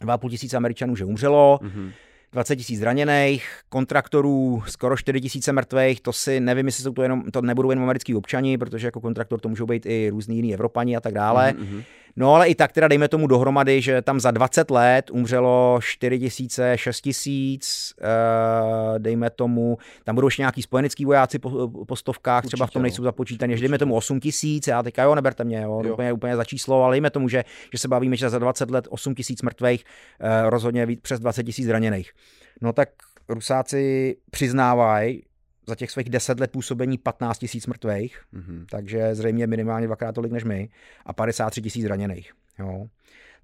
2,5 0.00 0.30
tisíce 0.30 0.56
Američanů, 0.56 0.96
že 0.96 1.04
umřelo, 1.04 1.60
mm-hmm. 1.62 1.92
20 2.32 2.56
tisíc 2.56 2.78
zraněných, 2.80 3.60
kontraktorů 3.68 4.62
skoro 4.66 4.96
4 4.96 5.20
tisíce 5.20 5.52
mrtvých, 5.52 6.00
to 6.00 6.12
si 6.12 6.40
nevím, 6.40 6.66
jestli 6.66 6.82
jsou 6.82 6.92
to 6.92 7.02
jenom, 7.02 7.22
to 7.30 7.42
nebudou 7.42 7.70
jenom 7.70 7.84
americký 7.84 8.14
občani, 8.14 8.58
protože 8.58 8.86
jako 8.86 9.00
kontraktor 9.00 9.40
to 9.40 9.48
můžou 9.48 9.66
být 9.66 9.86
i 9.86 10.10
různý 10.10 10.36
jiný 10.36 10.54
Evropani 10.54 10.96
a 10.96 11.00
tak 11.00 11.14
dále. 11.14 11.54
Mm-hmm. 11.58 11.82
No 12.18 12.34
ale 12.34 12.48
i 12.48 12.54
tak 12.54 12.72
teda 12.72 12.88
dejme 12.88 13.08
tomu 13.08 13.26
dohromady, 13.26 13.82
že 13.82 14.02
tam 14.02 14.20
za 14.20 14.30
20 14.30 14.70
let 14.70 15.10
umřelo 15.10 15.78
4 15.82 16.18
tisíce, 16.18 16.78
6 16.78 17.00
tisíc, 17.00 17.94
uh, 18.00 18.98
dejme 18.98 19.30
tomu, 19.30 19.78
tam 20.04 20.14
budou 20.14 20.26
ještě 20.26 20.42
nějaký 20.42 20.62
spojenecký 20.62 21.04
vojáci 21.04 21.38
po, 21.38 21.68
po 21.86 21.96
stovkách, 21.96 22.44
Určitě, 22.44 22.56
třeba 22.56 22.66
v 22.66 22.70
tom 22.70 22.82
nejsou 22.82 23.02
započítaní, 23.02 23.56
že 23.56 23.60
dejme 23.60 23.78
tomu 23.78 23.94
8 23.94 24.20
tisíc, 24.20 24.66
já 24.66 24.82
teďka 24.82 25.02
jo, 25.02 25.14
neberte 25.14 25.44
mě, 25.44 25.62
jo, 25.62 25.82
jo. 25.84 25.92
Úplně, 25.92 26.12
úplně 26.12 26.36
za 26.36 26.44
číslo, 26.44 26.84
ale 26.84 26.94
dejme 26.94 27.10
tomu, 27.10 27.28
že, 27.28 27.44
že 27.72 27.78
se 27.78 27.88
bavíme, 27.88 28.16
že 28.16 28.30
za 28.30 28.38
20 28.38 28.70
let 28.70 28.88
8 28.90 29.14
tisíc 29.14 29.42
mrtvých, 29.42 29.84
uh, 30.20 30.50
rozhodně 30.50 30.86
víc 30.86 31.00
přes 31.00 31.20
20 31.20 31.42
tisíc 31.42 31.66
zraněných. 31.66 32.12
No 32.60 32.72
tak 32.72 32.88
Rusáci 33.28 34.16
přiznávají, 34.30 35.22
za 35.68 35.74
těch 35.74 35.90
svých 35.90 36.10
deset 36.10 36.40
let 36.40 36.50
působení 36.50 36.98
15 36.98 37.38
tisíc 37.38 37.66
mrtvých, 37.66 38.20
mm-hmm. 38.34 38.64
takže 38.70 39.14
zřejmě 39.14 39.46
minimálně 39.46 39.86
dvakrát 39.86 40.14
tolik 40.14 40.32
než 40.32 40.44
my, 40.44 40.68
a 41.06 41.12
53 41.12 41.62
tisíc 41.62 41.82
zraněných. 41.82 42.32
Jo. 42.58 42.86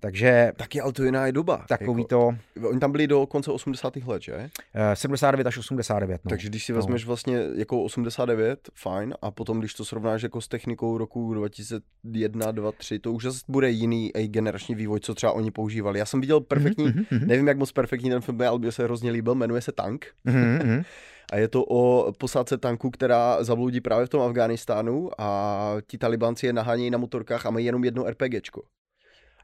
Takže... 0.01 0.53
Taky, 0.57 0.81
ale 0.81 0.93
to 0.93 1.05
jiná 1.05 1.27
je 1.27 1.33
doba. 1.33 1.65
Takový 1.69 2.03
jako, 2.03 2.09
to... 2.09 2.69
Oni 2.69 2.81
tam 2.81 2.93
byli 2.93 3.07
do 3.07 3.27
konce 3.27 3.51
80. 3.51 3.97
let, 3.97 4.23
že? 4.23 4.35
Uh, 4.37 4.95
79 4.95 5.47
až 5.47 5.59
89. 5.59 6.21
No. 6.25 6.29
Takže 6.29 6.49
když 6.49 6.65
si 6.65 6.73
no. 6.73 6.77
vezmeš 6.77 7.05
vlastně 7.05 7.39
jako 7.57 7.83
89, 7.83 8.69
fajn, 8.75 9.15
a 9.23 9.31
potom 9.31 9.59
když 9.59 9.75
to 9.75 9.85
srovnáš 9.85 10.23
jako 10.23 10.41
s 10.41 10.49
technikou 10.49 10.99
roku 10.99 11.35
2001, 11.35 12.53
2, 12.53 12.73
3, 12.73 12.99
to 12.99 13.13
už 13.13 13.25
zase 13.25 13.41
bude 13.49 13.71
jiný 13.71 14.13
generační 14.27 14.75
vývoj, 14.75 15.01
co 15.01 15.15
třeba 15.15 15.33
oni 15.33 15.51
používali. 15.51 15.99
Já 15.99 16.07
jsem 16.07 16.21
viděl 16.21 16.41
perfektní, 16.41 16.87
mm-hmm. 16.87 17.27
nevím 17.27 17.49
jak 17.49 17.59
moc 17.59 17.73
perfektní 17.73 18.11
ten 18.11 18.21
film 18.21 18.43
ale 18.43 18.59
by 18.59 18.73
se 18.73 18.85
hrozně 18.85 19.11
líbil, 19.11 19.35
jmenuje 19.35 19.61
se 19.61 19.73
Tank. 19.73 20.07
Mm-hmm. 20.27 20.85
A 21.33 21.37
je 21.37 21.49
to 21.49 21.65
o 21.65 22.13
posádce 22.13 22.59
tanku, 22.59 22.91
která 22.91 23.45
zabloudí 23.45 23.81
právě 23.81 24.07
v 24.07 24.09
tom 24.09 24.21
Afghánistánu 24.21 25.11
a 25.19 25.77
ti 25.87 25.99
talibanci 25.99 26.47
je 26.47 26.53
nahánějí 26.53 26.91
na 26.91 26.99
motorkách 26.99 27.47
a 27.47 27.51
mají 27.51 27.67
jenom 27.67 27.85
jedno 27.85 28.05
RPGčko. 28.05 28.63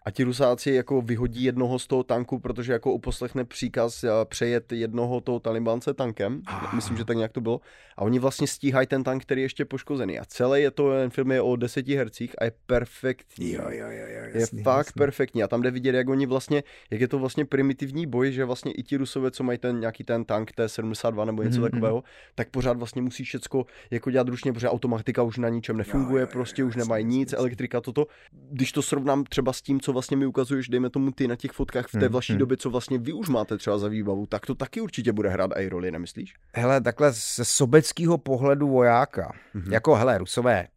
A 0.02 0.10
ti 0.10 0.24
Rusáci 0.24 0.70
jako 0.70 1.02
vyhodí 1.02 1.44
jednoho 1.44 1.78
z 1.78 1.86
toho 1.86 2.02
tanku, 2.02 2.38
protože 2.38 2.72
jako 2.72 2.92
uposlechne 2.92 3.44
příkaz 3.44 4.04
přejet 4.24 4.72
jednoho 4.72 5.20
toho 5.20 5.40
talibance 5.40 5.94
tankem. 5.94 6.42
Ah. 6.46 6.74
Myslím, 6.74 6.96
že 6.96 7.04
tak 7.04 7.16
nějak 7.16 7.32
to 7.32 7.40
bylo. 7.40 7.60
A 7.96 8.02
oni 8.02 8.18
vlastně 8.18 8.46
stíhají 8.46 8.86
ten 8.86 9.04
tank, 9.04 9.22
který 9.22 9.40
je 9.40 9.44
ještě 9.44 9.64
poškozený. 9.64 10.18
A 10.18 10.24
celý 10.24 10.62
je 10.62 10.70
to, 10.70 10.90
ten 10.90 11.10
film 11.10 11.30
je 11.30 11.40
o 11.40 11.56
deseti 11.56 11.96
hercích 11.96 12.34
a 12.38 12.44
je 12.44 12.52
perfektní. 12.66 13.52
Jo, 13.52 13.62
jo, 13.68 13.86
jo, 13.90 14.06
jo 14.08 14.22
jasný, 14.34 14.58
je 14.58 14.64
fakt 14.64 14.86
jasný. 14.86 14.98
perfektní. 14.98 15.42
A 15.42 15.48
tam 15.48 15.62
jde 15.62 15.70
vidět, 15.70 15.94
jak 15.94 16.08
oni 16.08 16.26
vlastně, 16.26 16.62
jak 16.90 17.00
je 17.00 17.08
to 17.08 17.18
vlastně 17.18 17.44
primitivní 17.44 18.06
boj, 18.06 18.32
že 18.32 18.44
vlastně 18.44 18.72
i 18.72 18.82
ti 18.82 18.96
Rusové, 18.96 19.30
co 19.30 19.44
mají 19.44 19.58
ten 19.58 19.80
nějaký 19.80 20.04
ten 20.04 20.24
tank 20.24 20.52
T-72 20.52 21.26
nebo 21.26 21.42
něco 21.42 21.60
mm-hmm. 21.60 21.70
takového, 21.70 22.02
tak 22.34 22.50
pořád 22.50 22.76
vlastně 22.76 23.02
musí 23.02 23.24
všecko 23.24 23.66
jako 23.90 24.10
dělat 24.10 24.28
ručně, 24.28 24.52
protože 24.52 24.68
automatika 24.68 25.22
už 25.22 25.38
na 25.38 25.48
ničem 25.48 25.76
nefunguje, 25.76 26.20
jo, 26.20 26.26
jo, 26.26 26.26
jo, 26.26 26.32
prostě 26.32 26.62
jo, 26.62 26.68
už 26.68 26.76
nemají 26.76 27.04
nic, 27.04 27.32
jasný, 27.32 27.38
elektrika, 27.38 27.80
toto. 27.80 28.06
Když 28.50 28.72
to 28.72 28.82
srovnám 28.82 29.24
třeba 29.24 29.52
s 29.52 29.62
tím, 29.62 29.80
co 29.80 29.89
vlastně 29.92 30.16
mi 30.16 30.26
ukazuješ, 30.26 30.68
dejme 30.68 30.90
tomu 30.90 31.10
ty 31.10 31.28
na 31.28 31.36
těch 31.36 31.50
fotkách 31.50 31.88
v 31.88 31.92
té 31.92 31.98
hmm, 31.98 32.12
vaší 32.12 32.32
hmm. 32.32 32.38
době, 32.38 32.56
co 32.56 32.70
vlastně 32.70 32.98
vy 32.98 33.12
už 33.12 33.28
máte 33.28 33.58
třeba 33.58 33.78
za 33.78 33.88
výbavu, 33.88 34.26
tak 34.26 34.46
to 34.46 34.54
taky 34.54 34.80
určitě 34.80 35.12
bude 35.12 35.28
hrát 35.28 35.50
i 35.56 35.68
roli, 35.68 35.90
nemyslíš? 35.90 36.34
Hele, 36.54 36.80
takhle 36.80 37.12
ze 37.12 37.44
sobeckého 37.44 38.18
pohledu 38.18 38.68
vojáka, 38.68 39.32
hmm. 39.54 39.72
jako 39.72 39.94
hele, 39.94 40.18
Rusové 40.18 40.68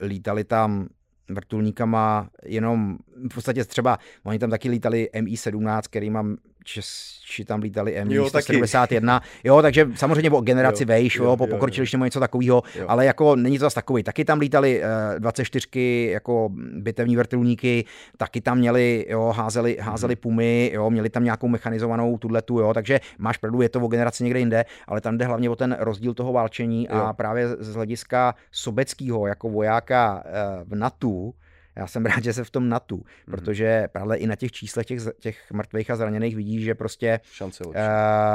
lítali 0.00 0.44
tam 0.44 0.88
vrtulníkama 1.30 2.30
jenom 2.44 2.98
v 3.30 3.34
podstatě 3.34 3.64
třeba, 3.64 3.98
oni 4.24 4.38
tam 4.38 4.50
taky 4.50 4.68
lítali 4.68 5.08
Mi-17, 5.20 5.82
který 5.86 6.10
mám 6.10 6.36
Češi 6.66 7.44
tam 7.44 7.60
lítali 7.60 8.04
Mi-171, 8.04 9.20
jo, 9.44 9.62
takže 9.62 9.86
samozřejmě 9.94 10.30
po 10.30 10.40
generaci 10.40 10.82
jo, 10.82 10.86
vejš, 10.86 11.16
jo, 11.16 11.24
jo, 11.24 11.36
po 11.36 11.46
pokročilišti 11.46 11.96
nebo 11.96 12.04
něco 12.04 12.20
takového, 12.20 12.62
ale 12.88 13.06
jako 13.06 13.36
není 13.36 13.58
to 13.58 13.64
zase 13.64 13.74
takový. 13.74 14.02
Taky 14.02 14.24
tam 14.24 14.38
lítali 14.38 14.82
uh, 15.14 15.20
24 15.20 16.10
jako 16.12 16.50
bitevní 16.78 17.16
vrtulníky, 17.16 17.84
taky 18.16 18.40
tam 18.40 18.58
měli, 18.58 19.06
jo, 19.08 19.34
házeli, 19.36 19.76
házeli 19.80 20.14
hmm. 20.14 20.20
pumy, 20.20 20.70
jo, 20.74 20.90
měli 20.90 21.10
tam 21.10 21.24
nějakou 21.24 21.48
mechanizovanou 21.48 22.18
tu, 22.18 22.58
jo, 22.58 22.74
takže 22.74 23.00
máš 23.18 23.36
pravdu, 23.36 23.62
je 23.62 23.68
to 23.68 23.80
o 23.80 23.88
generaci 23.88 24.24
někde 24.24 24.38
jinde, 24.38 24.64
ale 24.86 25.00
tam 25.00 25.18
jde 25.18 25.24
hlavně 25.24 25.50
o 25.50 25.56
ten 25.56 25.76
rozdíl 25.80 26.14
toho 26.14 26.32
válčení 26.32 26.88
jo. 26.90 26.96
a 26.96 27.12
právě 27.12 27.48
z 27.48 27.74
hlediska 27.74 28.34
sobeckého 28.52 29.26
jako 29.26 29.48
vojáka 29.48 30.24
uh, 30.24 30.68
v 30.68 30.74
NATO, 30.74 31.30
já 31.76 31.86
jsem 31.86 32.06
rád, 32.06 32.24
že 32.24 32.32
se 32.32 32.44
v 32.44 32.50
tom 32.50 32.68
natu, 32.68 32.96
mm-hmm. 32.96 33.30
protože 33.30 33.88
právě 33.92 34.16
i 34.16 34.26
na 34.26 34.36
těch 34.36 34.52
číslech 34.52 34.86
těch, 34.86 35.02
těch 35.18 35.52
mrtvých 35.52 35.90
a 35.90 35.96
zraněných 35.96 36.36
vidíš, 36.36 36.64
že 36.64 36.74
prostě 36.74 37.20
Šance 37.22 37.64
uh, 37.64 37.74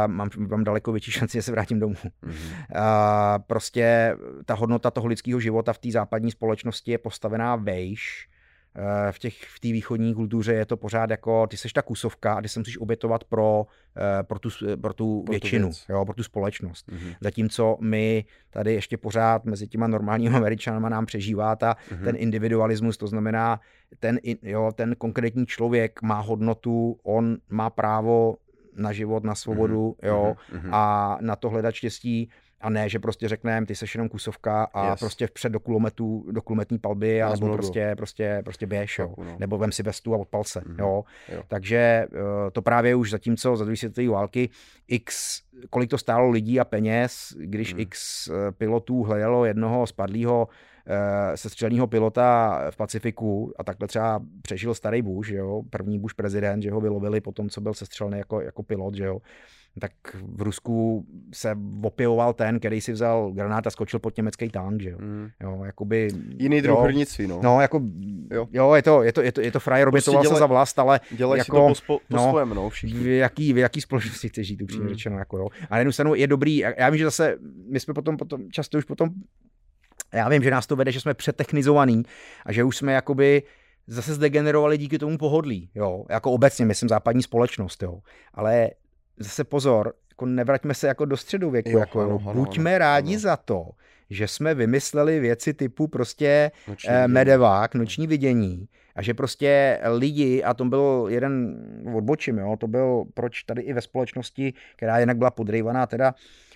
mám, 0.08 0.30
mám 0.38 0.64
daleko 0.64 0.92
větší 0.92 1.12
šanci, 1.12 1.38
že 1.38 1.42
se 1.42 1.52
vrátím 1.52 1.80
domů. 1.80 1.96
Mm-hmm. 1.96 2.32
Uh, 2.32 3.44
prostě 3.48 4.16
ta 4.46 4.54
hodnota 4.54 4.92
toho 4.92 5.08
lidského 5.08 5.40
života 5.40 5.74
v 5.74 5.78
té 5.78 5.92
západní 5.92 6.32
společnosti 6.32 6.92
je 6.92 6.98
postavená 6.98 7.56
vejš, 7.56 8.28
v 9.12 9.20
těch 9.20 9.44
v 9.44 9.60
té 9.60 9.68
východní 9.68 10.14
kultuře 10.14 10.54
je 10.54 10.66
to 10.66 10.78
pořád 10.78 11.10
jako, 11.10 11.48
ty 11.48 11.58
seš 11.58 11.74
ta 11.74 11.82
kusovka 11.82 12.34
a 12.34 12.42
ty 12.42 12.50
se 12.50 12.60
musíš 12.60 12.78
obětovat 12.78 13.24
pro, 13.24 13.66
eh, 13.98 14.24
pro 14.24 14.40
tu, 14.40 14.50
pro 14.82 14.94
tu 14.94 15.24
pro 15.24 15.32
většinu, 15.32 15.70
tu 15.70 15.94
jo, 15.94 16.06
pro 16.06 16.14
tu 16.14 16.24
společnost. 16.24 16.90
Mm-hmm. 16.90 17.16
Zatímco 17.22 17.78
my 17.82 18.26
tady 18.50 18.74
ještě 18.74 18.98
pořád 18.98 19.46
mezi 19.46 19.68
těma 19.68 19.88
normálními 19.88 20.36
američanama 20.38 20.90
nám 20.90 21.06
přežívá 21.06 21.56
ta, 21.56 21.76
mm-hmm. 21.90 22.04
ten 22.04 22.16
individualismus, 22.18 22.98
to 22.98 23.08
znamená, 23.08 23.60
ten, 24.00 24.20
jo, 24.42 24.72
ten 24.76 24.96
konkrétní 24.96 25.46
člověk 25.46 26.02
má 26.02 26.20
hodnotu, 26.20 27.00
on 27.04 27.38
má 27.50 27.70
právo 27.70 28.36
na 28.76 28.92
život, 28.92 29.24
na 29.24 29.36
svobodu, 29.36 29.90
mm-hmm. 29.90 30.08
jo, 30.08 30.36
mm-hmm. 30.54 30.70
a 30.72 31.18
na 31.22 31.36
to 31.36 31.50
hledat 31.50 31.76
štěstí 31.76 32.30
a 32.62 32.70
ne, 32.70 32.90
že 32.90 33.00
prostě 33.00 33.28
řekneme, 33.28 33.66
ty 33.66 33.76
seš 33.76 33.96
jenom 33.96 34.10
kusovka 34.10 34.64
a 34.64 34.90
yes. 34.90 35.00
prostě 35.00 35.28
vpřed 35.28 35.52
do 35.52 35.60
kulometu, 35.60 36.26
do 36.32 36.42
kulometní 36.42 36.80
palby, 36.80 37.22
a 37.22 37.30
nebo 37.30 37.54
prostě, 37.54 37.94
prostě, 37.98 38.42
prostě 38.44 38.68
běž, 38.68 39.00
jo. 39.00 39.14
No. 39.18 39.36
nebo 39.40 39.58
vem 39.58 39.72
si 39.72 39.84
vestu 39.84 40.14
a 40.14 40.18
odpal 40.18 40.44
se, 40.44 40.60
mm-hmm. 40.60 40.80
jo. 40.80 41.04
jo. 41.30 41.44
Takže 41.48 41.78
eh, 41.78 42.08
to 42.52 42.62
právě 42.62 42.96
už 42.96 43.12
zatímco 43.12 43.56
za 43.56 43.66
druhé 43.66 43.78
světové 43.78 44.10
války 44.10 44.50
x, 44.88 45.42
kolik 45.70 45.90
to 45.90 45.98
stálo 45.98 46.30
lidí 46.30 46.60
a 46.60 46.66
peněz, 46.66 47.34
když 47.38 47.74
mm. 47.74 47.80
x 47.80 48.28
eh, 48.28 48.52
pilotů 48.52 49.04
hledalo 49.04 49.46
jednoho 49.46 49.88
spadlého 49.88 50.48
eh, 50.88 51.38
sestřelného 51.38 51.88
pilota 51.88 52.62
v 52.72 52.78
Pacifiku 52.78 53.54
a 53.60 53.64
takhle 53.64 53.88
třeba 53.88 54.22
přežil 54.42 54.74
starý 54.74 55.02
Bush, 55.02 55.30
jo, 55.30 55.64
první 55.70 56.00
Bush 56.00 56.16
prezident, 56.16 56.62
že 56.62 56.72
ho 56.72 56.82
vylovili 56.82 57.22
po 57.22 57.32
tom, 57.32 57.50
co 57.50 57.62
byl 57.62 57.74
sestřelný 57.74 58.18
jako, 58.18 58.42
jako 58.42 58.64
pilot, 58.64 58.96
že 58.96 59.06
jo 59.06 59.20
tak 59.80 59.92
v 60.22 60.42
Rusku 60.42 61.06
se 61.34 61.58
opiloval 61.84 62.34
ten, 62.34 62.60
který 62.60 62.82
si 62.82 62.92
vzal 62.92 63.32
granát 63.32 63.68
a 63.68 63.70
skočil 63.70 64.00
pod 64.00 64.18
německý 64.18 64.50
tank, 64.50 64.82
že 64.82 64.90
jo. 64.90 64.98
Mm. 65.02 65.30
jo 65.44 65.62
jakoby, 65.66 66.08
Jiný 66.40 66.62
druh 66.62 66.80
hrnictví, 66.80 67.28
no. 67.28 67.40
No, 67.44 67.62
jako, 67.62 67.82
jo, 68.32 68.48
jo 68.52 68.74
je, 68.74 68.82
to, 68.82 69.04
je, 69.04 69.14
to, 69.14 69.22
je, 69.22 69.32
to, 69.32 69.42
je 69.42 69.52
to 69.52 69.60
frajer, 69.60 69.92
prostě 69.92 70.12
obětoval 70.12 70.36
se 70.36 70.40
za 70.40 70.46
vlast, 70.46 70.80
ale 70.80 71.00
dělej 71.12 71.38
jako, 71.38 71.44
si 71.46 71.52
to 71.52 71.68
po, 71.68 71.76
spo, 71.76 72.00
po 72.08 72.16
no, 72.16 72.46
no, 72.46 72.70
v 72.70 73.08
jaký, 73.08 73.54
v 73.54 73.58
jaký 73.58 73.82
společnosti 73.82 74.30
chceš 74.30 74.48
žít, 74.48 74.62
upřímně 74.62 74.84
mm. 74.84 74.90
řečeno, 74.90 75.18
jako 75.18 75.38
jo. 75.38 75.48
A 75.70 75.76
na 75.76 75.78
jednu 75.78 75.92
stranu 75.92 76.16
je 76.16 76.28
dobrý, 76.28 76.58
já 76.58 76.90
vím, 76.90 76.98
že 76.98 77.06
zase, 77.06 77.38
my 77.72 77.80
jsme 77.80 77.94
potom, 77.94 78.18
potom 78.18 78.52
často 78.52 78.78
už 78.78 78.86
potom, 78.86 79.10
já 80.14 80.30
vím, 80.30 80.44
že 80.44 80.52
nás 80.52 80.68
to 80.68 80.76
vede, 80.76 80.92
že 80.92 81.02
jsme 81.02 81.14
přetechnizovaný 81.14 82.04
a 82.46 82.52
že 82.52 82.64
už 82.64 82.78
jsme 82.78 82.94
jakoby, 82.94 83.44
zase 83.88 84.14
zdegenerovali 84.14 84.78
díky 84.78 85.00
tomu 85.00 85.18
pohodlí, 85.18 85.70
jo, 85.76 86.06
jako 86.10 86.32
obecně, 86.32 86.66
myslím, 86.66 86.90
západní 86.90 87.24
společnost, 87.24 87.84
jo, 87.84 88.00
ale 88.34 88.70
zase 89.18 89.44
pozor, 89.44 89.94
jako 90.12 90.26
nevraťme 90.26 90.74
se 90.74 90.88
jako 90.88 91.06
do 91.06 91.18
středověku, 91.18 91.70
jo, 91.70 91.80
jako, 91.80 92.02
ano, 92.02 92.20
ano, 92.24 92.34
buďme 92.34 92.76
ano, 92.76 92.80
rádi 92.80 93.14
ano. 93.14 93.20
za 93.20 93.38
to, 93.38 93.70
že 94.10 94.28
jsme 94.28 94.56
vymysleli 94.56 95.20
věci 95.20 95.54
typu 95.54 95.88
prostě 95.88 96.52
noční 96.68 96.90
eh, 96.90 97.08
medevák, 97.08 97.76
noční 97.76 98.08
vidění 98.08 98.68
a 98.96 99.02
že 99.02 99.14
prostě 99.14 99.80
lidi, 99.98 100.44
a 100.44 100.54
to 100.54 100.66
byl 100.66 101.06
jeden, 101.10 101.58
odbočím, 101.96 102.38
jo, 102.38 102.56
to 102.60 102.68
byl 102.68 103.04
proč 103.14 103.44
tady 103.44 103.62
i 103.62 103.74
ve 103.74 103.82
společnosti, 103.82 104.54
která 104.76 105.00
jinak 105.00 105.18
byla 105.18 105.32
podrývaná 105.32 105.86
teda 105.86 106.16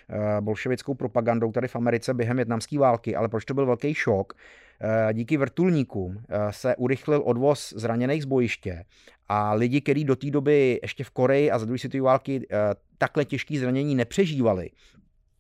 eh, 0.10 0.42
bolševickou 0.42 0.94
propagandou 0.94 1.52
tady 1.52 1.68
v 1.68 1.76
Americe 1.76 2.14
během 2.14 2.36
větnamské 2.36 2.80
války, 2.80 3.16
ale 3.16 3.30
proč 3.30 3.46
to 3.46 3.54
byl 3.54 3.66
velký 3.66 3.94
šok, 3.94 4.34
eh, 4.82 5.14
díky 5.14 5.38
vrtulníkům 5.38 6.18
eh, 6.30 6.38
se 6.52 6.76
urychlil 6.76 7.22
odvoz 7.26 7.74
zraněných 7.78 8.24
z 8.24 8.26
bojiště 8.26 8.84
a 9.30 9.54
lidi, 9.54 9.82
kteří 9.82 10.04
do 10.04 10.16
té 10.16 10.32
doby 10.32 10.80
ještě 10.82 11.04
v 11.04 11.10
Koreji 11.10 11.52
a 11.52 11.60
za 11.60 11.66
druhé 11.66 11.80
světové 11.80 12.02
války 12.02 12.48
eh, 12.52 12.58
takhle 12.98 13.26
těžké 13.26 13.60
zranění 13.60 13.96
nepřežívali, 13.96 14.70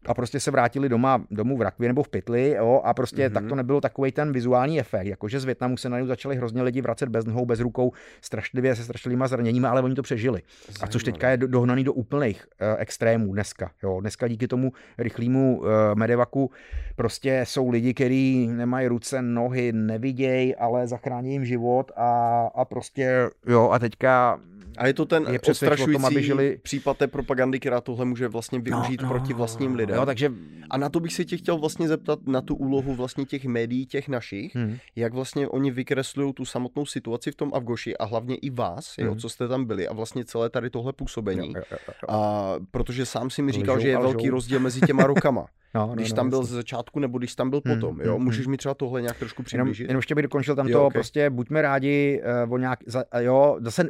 a 0.05 0.13
prostě 0.13 0.39
se 0.39 0.51
vrátili 0.51 0.89
doma, 0.89 1.23
domů 1.31 1.57
v 1.57 1.61
rakvi 1.61 1.87
nebo 1.87 2.03
v 2.03 2.09
pytli 2.09 2.49
jo, 2.57 2.81
a 2.83 2.93
prostě 2.93 3.29
mm-hmm. 3.29 3.33
tak 3.33 3.45
to 3.45 3.55
nebylo 3.55 3.81
takový 3.81 4.11
ten 4.11 4.31
vizuální 4.31 4.79
efekt, 4.79 5.07
jakože 5.07 5.39
z 5.39 5.45
Větnamu 5.45 5.77
se 5.77 5.89
najednou 5.89 6.07
začali 6.07 6.35
hrozně 6.35 6.61
lidi 6.61 6.81
vracet 6.81 7.09
bez 7.09 7.25
nohou, 7.25 7.45
bez 7.45 7.59
rukou, 7.59 7.91
strašlivě 8.21 8.75
se 8.75 8.83
strašlivýma 8.83 9.27
zraněními, 9.27 9.67
ale 9.67 9.81
oni 9.81 9.95
to 9.95 10.01
přežili. 10.01 10.41
Zajímavé. 10.67 10.83
A 10.83 10.87
což 10.87 11.03
teďka 11.03 11.29
je 11.29 11.37
dohnaný 11.37 11.83
do 11.83 11.93
úplných 11.93 12.45
uh, 12.45 12.81
extrémů 12.81 13.33
dneska. 13.33 13.71
Jo. 13.83 14.01
Dneska 14.01 14.27
díky 14.27 14.47
tomu 14.47 14.71
rychlému 14.97 15.59
uh, 15.59 15.67
medevaku 15.95 16.51
prostě 16.95 17.41
jsou 17.47 17.69
lidi, 17.69 17.93
kteří 17.93 18.47
nemají 18.47 18.87
ruce, 18.87 19.21
nohy, 19.21 19.71
nevidějí, 19.73 20.55
ale 20.55 20.87
zachrání 20.87 21.31
jim 21.31 21.45
život 21.45 21.91
a, 21.95 22.41
a 22.55 22.65
prostě 22.65 23.29
jo 23.47 23.69
a 23.69 23.79
teďka 23.79 24.39
a 24.77 24.87
je 24.87 24.93
to 24.93 25.05
ten 25.05 25.25
je 25.31 25.39
odstrašující 25.39 25.93
tom, 25.93 26.05
aby 26.05 26.23
žili... 26.23 26.59
případ 26.61 26.97
té 26.97 27.07
propagandy, 27.07 27.59
která 27.59 27.81
tohle 27.81 28.05
může 28.05 28.27
vlastně 28.27 28.59
využít 28.59 29.01
no, 29.01 29.07
no, 29.07 29.13
proti 29.13 29.33
vlastním 29.33 29.75
lidem. 29.75 29.95
Jo, 29.95 30.05
takže... 30.05 30.31
A 30.69 30.77
na 30.77 30.89
to 30.89 30.99
bych 30.99 31.13
se 31.13 31.25
tě 31.25 31.37
chtěl 31.37 31.57
vlastně 31.57 31.87
zeptat, 31.87 32.19
na 32.27 32.41
tu 32.41 32.55
úlohu 32.55 32.95
vlastně 32.95 33.25
těch 33.25 33.45
médií, 33.45 33.85
těch 33.85 34.09
našich, 34.09 34.55
hmm. 34.55 34.77
jak 34.95 35.13
vlastně 35.13 35.47
oni 35.47 35.71
vykreslují 35.71 36.33
tu 36.33 36.45
samotnou 36.45 36.85
situaci 36.85 37.31
v 37.31 37.35
tom 37.35 37.51
Afgoši 37.53 37.97
a 37.97 38.05
hlavně 38.05 38.35
i 38.35 38.49
vás, 38.49 38.95
hmm. 38.97 39.07
jo, 39.07 39.15
co 39.15 39.29
jste 39.29 39.47
tam 39.47 39.65
byli 39.65 39.87
a 39.87 39.93
vlastně 39.93 40.25
celé 40.25 40.49
tady 40.49 40.69
tohle 40.69 40.93
působení. 40.93 41.47
Jo, 41.47 41.53
jo, 41.55 41.63
jo, 41.71 41.77
jo. 41.87 42.07
A 42.09 42.53
protože 42.71 43.05
sám 43.05 43.29
si 43.29 43.41
mi 43.41 43.51
říkal, 43.51 43.75
Lžou 43.75 43.81
že 43.81 43.89
je 43.89 43.97
velký 43.97 44.29
rozdíl 44.29 44.59
mezi 44.59 44.81
těma 44.81 45.03
rokama. 45.03 45.45
No, 45.75 45.87
no, 45.87 45.93
když 45.93 46.09
no, 46.11 46.15
tam 46.15 46.29
byl 46.29 46.43
ze 46.43 46.55
začátku 46.55 46.99
nebo 46.99 47.17
když 47.17 47.35
tam 47.35 47.49
byl 47.49 47.61
hmm, 47.65 47.75
potom, 47.75 48.01
jo? 48.01 48.15
Hmm, 48.15 48.23
Můžeš 48.23 48.45
hmm. 48.45 48.51
mi 48.51 48.57
třeba 48.57 48.73
tohle 48.73 49.01
nějak 49.01 49.19
trošku 49.19 49.43
přiblížit? 49.43 49.79
Jenom, 49.79 49.89
jenom 49.89 49.99
ještě 49.99 50.15
bych 50.15 50.23
dokončil 50.23 50.55
tam 50.55 50.67
jo, 50.67 50.79
to, 50.79 50.85
okay. 50.85 50.93
prostě 50.93 51.29
buďme 51.29 51.61
rádi 51.61 52.21
uh, 52.45 52.53
o 52.53 52.57
nějak, 52.57 52.79
za, 52.85 53.03
jo, 53.19 53.57
zase 53.61 53.89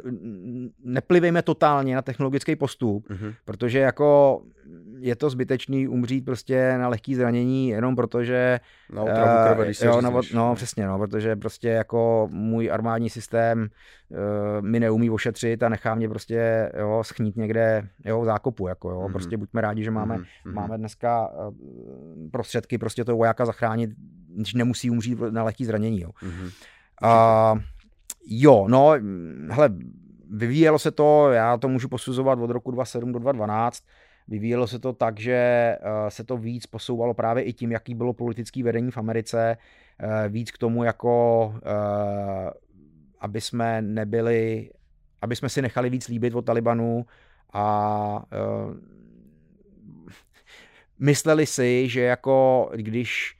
neplivejme 0.84 1.42
totálně 1.42 1.94
na 1.94 2.02
technologický 2.02 2.56
postup, 2.56 3.08
uh-huh. 3.10 3.34
protože 3.44 3.78
jako 3.78 4.40
je 4.98 5.16
to 5.16 5.30
zbytečný 5.30 5.88
umřít 5.88 6.24
prostě 6.24 6.74
na 6.78 6.88
lehký 6.88 7.14
zranění 7.14 7.68
jenom 7.68 7.96
protože... 7.96 8.60
Na 8.90 9.02
otravu 9.02 9.38
eh, 9.40 9.48
krve, 9.48 9.64
když 9.64 9.80
jo, 9.80 10.00
no, 10.00 10.20
no, 10.34 10.54
přesně, 10.54 10.86
no, 10.86 10.98
protože 10.98 11.36
prostě 11.36 11.68
jako 11.68 12.28
můj 12.32 12.70
armádní 12.72 13.10
systém 13.10 13.68
uh, 14.08 14.18
mi 14.60 14.80
neumí 14.80 15.10
ošetřit 15.10 15.62
a 15.62 15.68
nechá 15.68 15.94
mě 15.94 16.08
prostě 16.08 16.72
jo, 16.78 17.02
schnít 17.04 17.36
někde 17.36 17.88
jo, 18.04 18.20
v 18.20 18.24
zákopu, 18.24 18.68
jako 18.68 18.90
jo, 18.90 19.00
mm-hmm. 19.00 19.12
prostě 19.12 19.36
buďme 19.36 19.60
rádi, 19.60 19.84
že 19.84 19.90
máme, 19.90 20.16
mm-hmm. 20.16 20.52
máme 20.52 20.78
dneska 20.78 21.28
uh, 21.28 21.54
prostředky 22.30 22.78
prostě 22.78 23.04
toho 23.04 23.18
vojáka 23.18 23.46
zachránit, 23.46 23.90
když 24.28 24.54
nemusí 24.54 24.90
umřít 24.90 25.18
na 25.30 25.44
lehký 25.44 25.64
zranění, 25.64 26.00
jo. 26.00 26.10
Mm-hmm. 26.22 26.50
Uh, 27.02 27.60
jo, 28.26 28.66
no, 28.68 28.92
hele, 29.50 29.70
vyvíjelo 30.30 30.78
se 30.78 30.90
to, 30.90 31.30
já 31.30 31.56
to 31.56 31.68
můžu 31.68 31.88
posuzovat 31.88 32.38
od 32.38 32.50
roku 32.50 32.70
2007 32.70 33.12
do 33.12 33.18
2012, 33.18 33.84
Vyvíjelo 34.28 34.66
se 34.66 34.78
to 34.78 34.92
tak, 34.92 35.20
že 35.20 35.34
eh, 35.34 35.78
se 36.08 36.24
to 36.24 36.36
víc 36.36 36.66
posouvalo 36.66 37.14
právě 37.14 37.44
i 37.44 37.52
tím, 37.52 37.72
jaký 37.72 37.94
bylo 37.94 38.12
politický 38.12 38.62
vedení 38.62 38.90
v 38.90 38.98
Americe, 38.98 39.56
eh, 39.98 40.28
víc 40.28 40.50
k 40.50 40.58
tomu 40.58 40.84
jako 40.84 41.54
eh, 41.66 42.50
aby 43.20 43.40
jsme 43.40 43.82
nebyli, 43.82 44.70
aby 45.22 45.36
jsme 45.36 45.48
si 45.48 45.62
nechali 45.62 45.90
víc 45.90 46.08
líbit 46.08 46.34
od 46.34 46.42
Talibanu 46.42 47.06
a 47.52 48.24
mysleli 50.98 51.46
si, 51.46 51.88
že 51.88 52.00
jako 52.00 52.70
když 52.74 53.36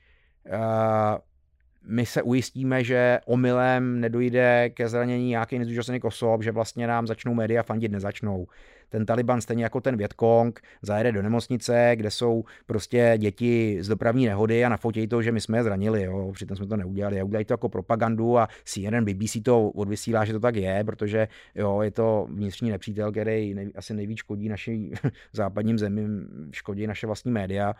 my 1.83 2.05
se 2.05 2.21
ujistíme, 2.21 2.83
že 2.83 3.19
omylem 3.25 4.01
nedojde 4.01 4.69
ke 4.69 4.89
zranění 4.89 5.29
nějakých 5.29 5.59
nezúčastněných 5.59 6.05
osob, 6.05 6.43
že 6.43 6.51
vlastně 6.51 6.87
nám 6.87 7.07
začnou 7.07 7.33
média 7.33 7.63
fandit, 7.63 7.91
nezačnou. 7.91 8.47
Ten 8.89 9.05
Taliban 9.05 9.41
stejně 9.41 9.63
jako 9.63 9.81
ten 9.81 9.97
Větkong 9.97 10.61
zajede 10.81 11.11
do 11.11 11.21
nemocnice, 11.21 11.91
kde 11.95 12.11
jsou 12.11 12.43
prostě 12.65 13.13
děti 13.17 13.77
z 13.81 13.87
dopravní 13.87 14.25
nehody 14.25 14.65
a 14.65 14.69
nafotí 14.69 15.07
to, 15.07 15.21
že 15.21 15.31
my 15.31 15.41
jsme 15.41 15.57
je 15.57 15.63
zranili. 15.63 16.03
Jo. 16.03 16.31
Přitom 16.33 16.57
jsme 16.57 16.67
to 16.67 16.77
neudělali. 16.77 17.19
A 17.19 17.23
udělají 17.23 17.45
to 17.45 17.53
jako 17.53 17.69
propagandu 17.69 18.37
a 18.37 18.47
CNN, 18.63 19.05
BBC 19.05 19.37
to 19.43 19.69
odvysílá, 19.69 20.25
že 20.25 20.33
to 20.33 20.39
tak 20.39 20.55
je, 20.55 20.83
protože 20.83 21.27
jo, 21.55 21.81
je 21.81 21.91
to 21.91 22.27
vnitřní 22.29 22.69
nepřítel, 22.69 23.11
který 23.11 23.53
nej, 23.53 23.71
asi 23.75 23.93
nejvíc 23.93 24.17
škodí 24.17 24.49
našim 24.49 24.91
západním 25.33 25.77
zemím, 25.77 26.27
škodí 26.51 26.87
naše 26.87 27.07
vlastní 27.07 27.31
média 27.31 27.75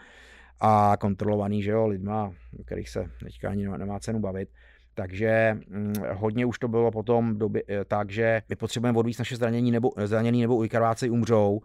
a 0.59 0.97
kontrolovaný, 0.99 1.63
že 1.63 1.71
jo, 1.71 1.87
lidma, 1.87 2.33
kterých 2.65 2.89
se 2.89 3.09
teďka 3.23 3.49
ani 3.49 3.67
nemá 3.67 3.99
cenu 3.99 4.19
bavit. 4.19 4.49
Takže 4.97 5.57
hm, 5.69 5.93
hodně 6.13 6.45
už 6.45 6.59
to 6.59 6.67
bylo 6.67 6.91
potom 6.91 7.37
doby, 7.37 7.63
eh, 7.67 7.85
tak, 7.85 8.11
že 8.11 8.41
my 8.49 8.55
potřebujeme 8.55 8.99
odvíct 8.99 9.19
naše 9.19 9.35
zranění 9.35 9.71
nebo, 9.71 9.91
zranění 10.05 10.41
nebo 10.41 10.55
ujkarváci 10.55 11.09
umřou. 11.09 11.61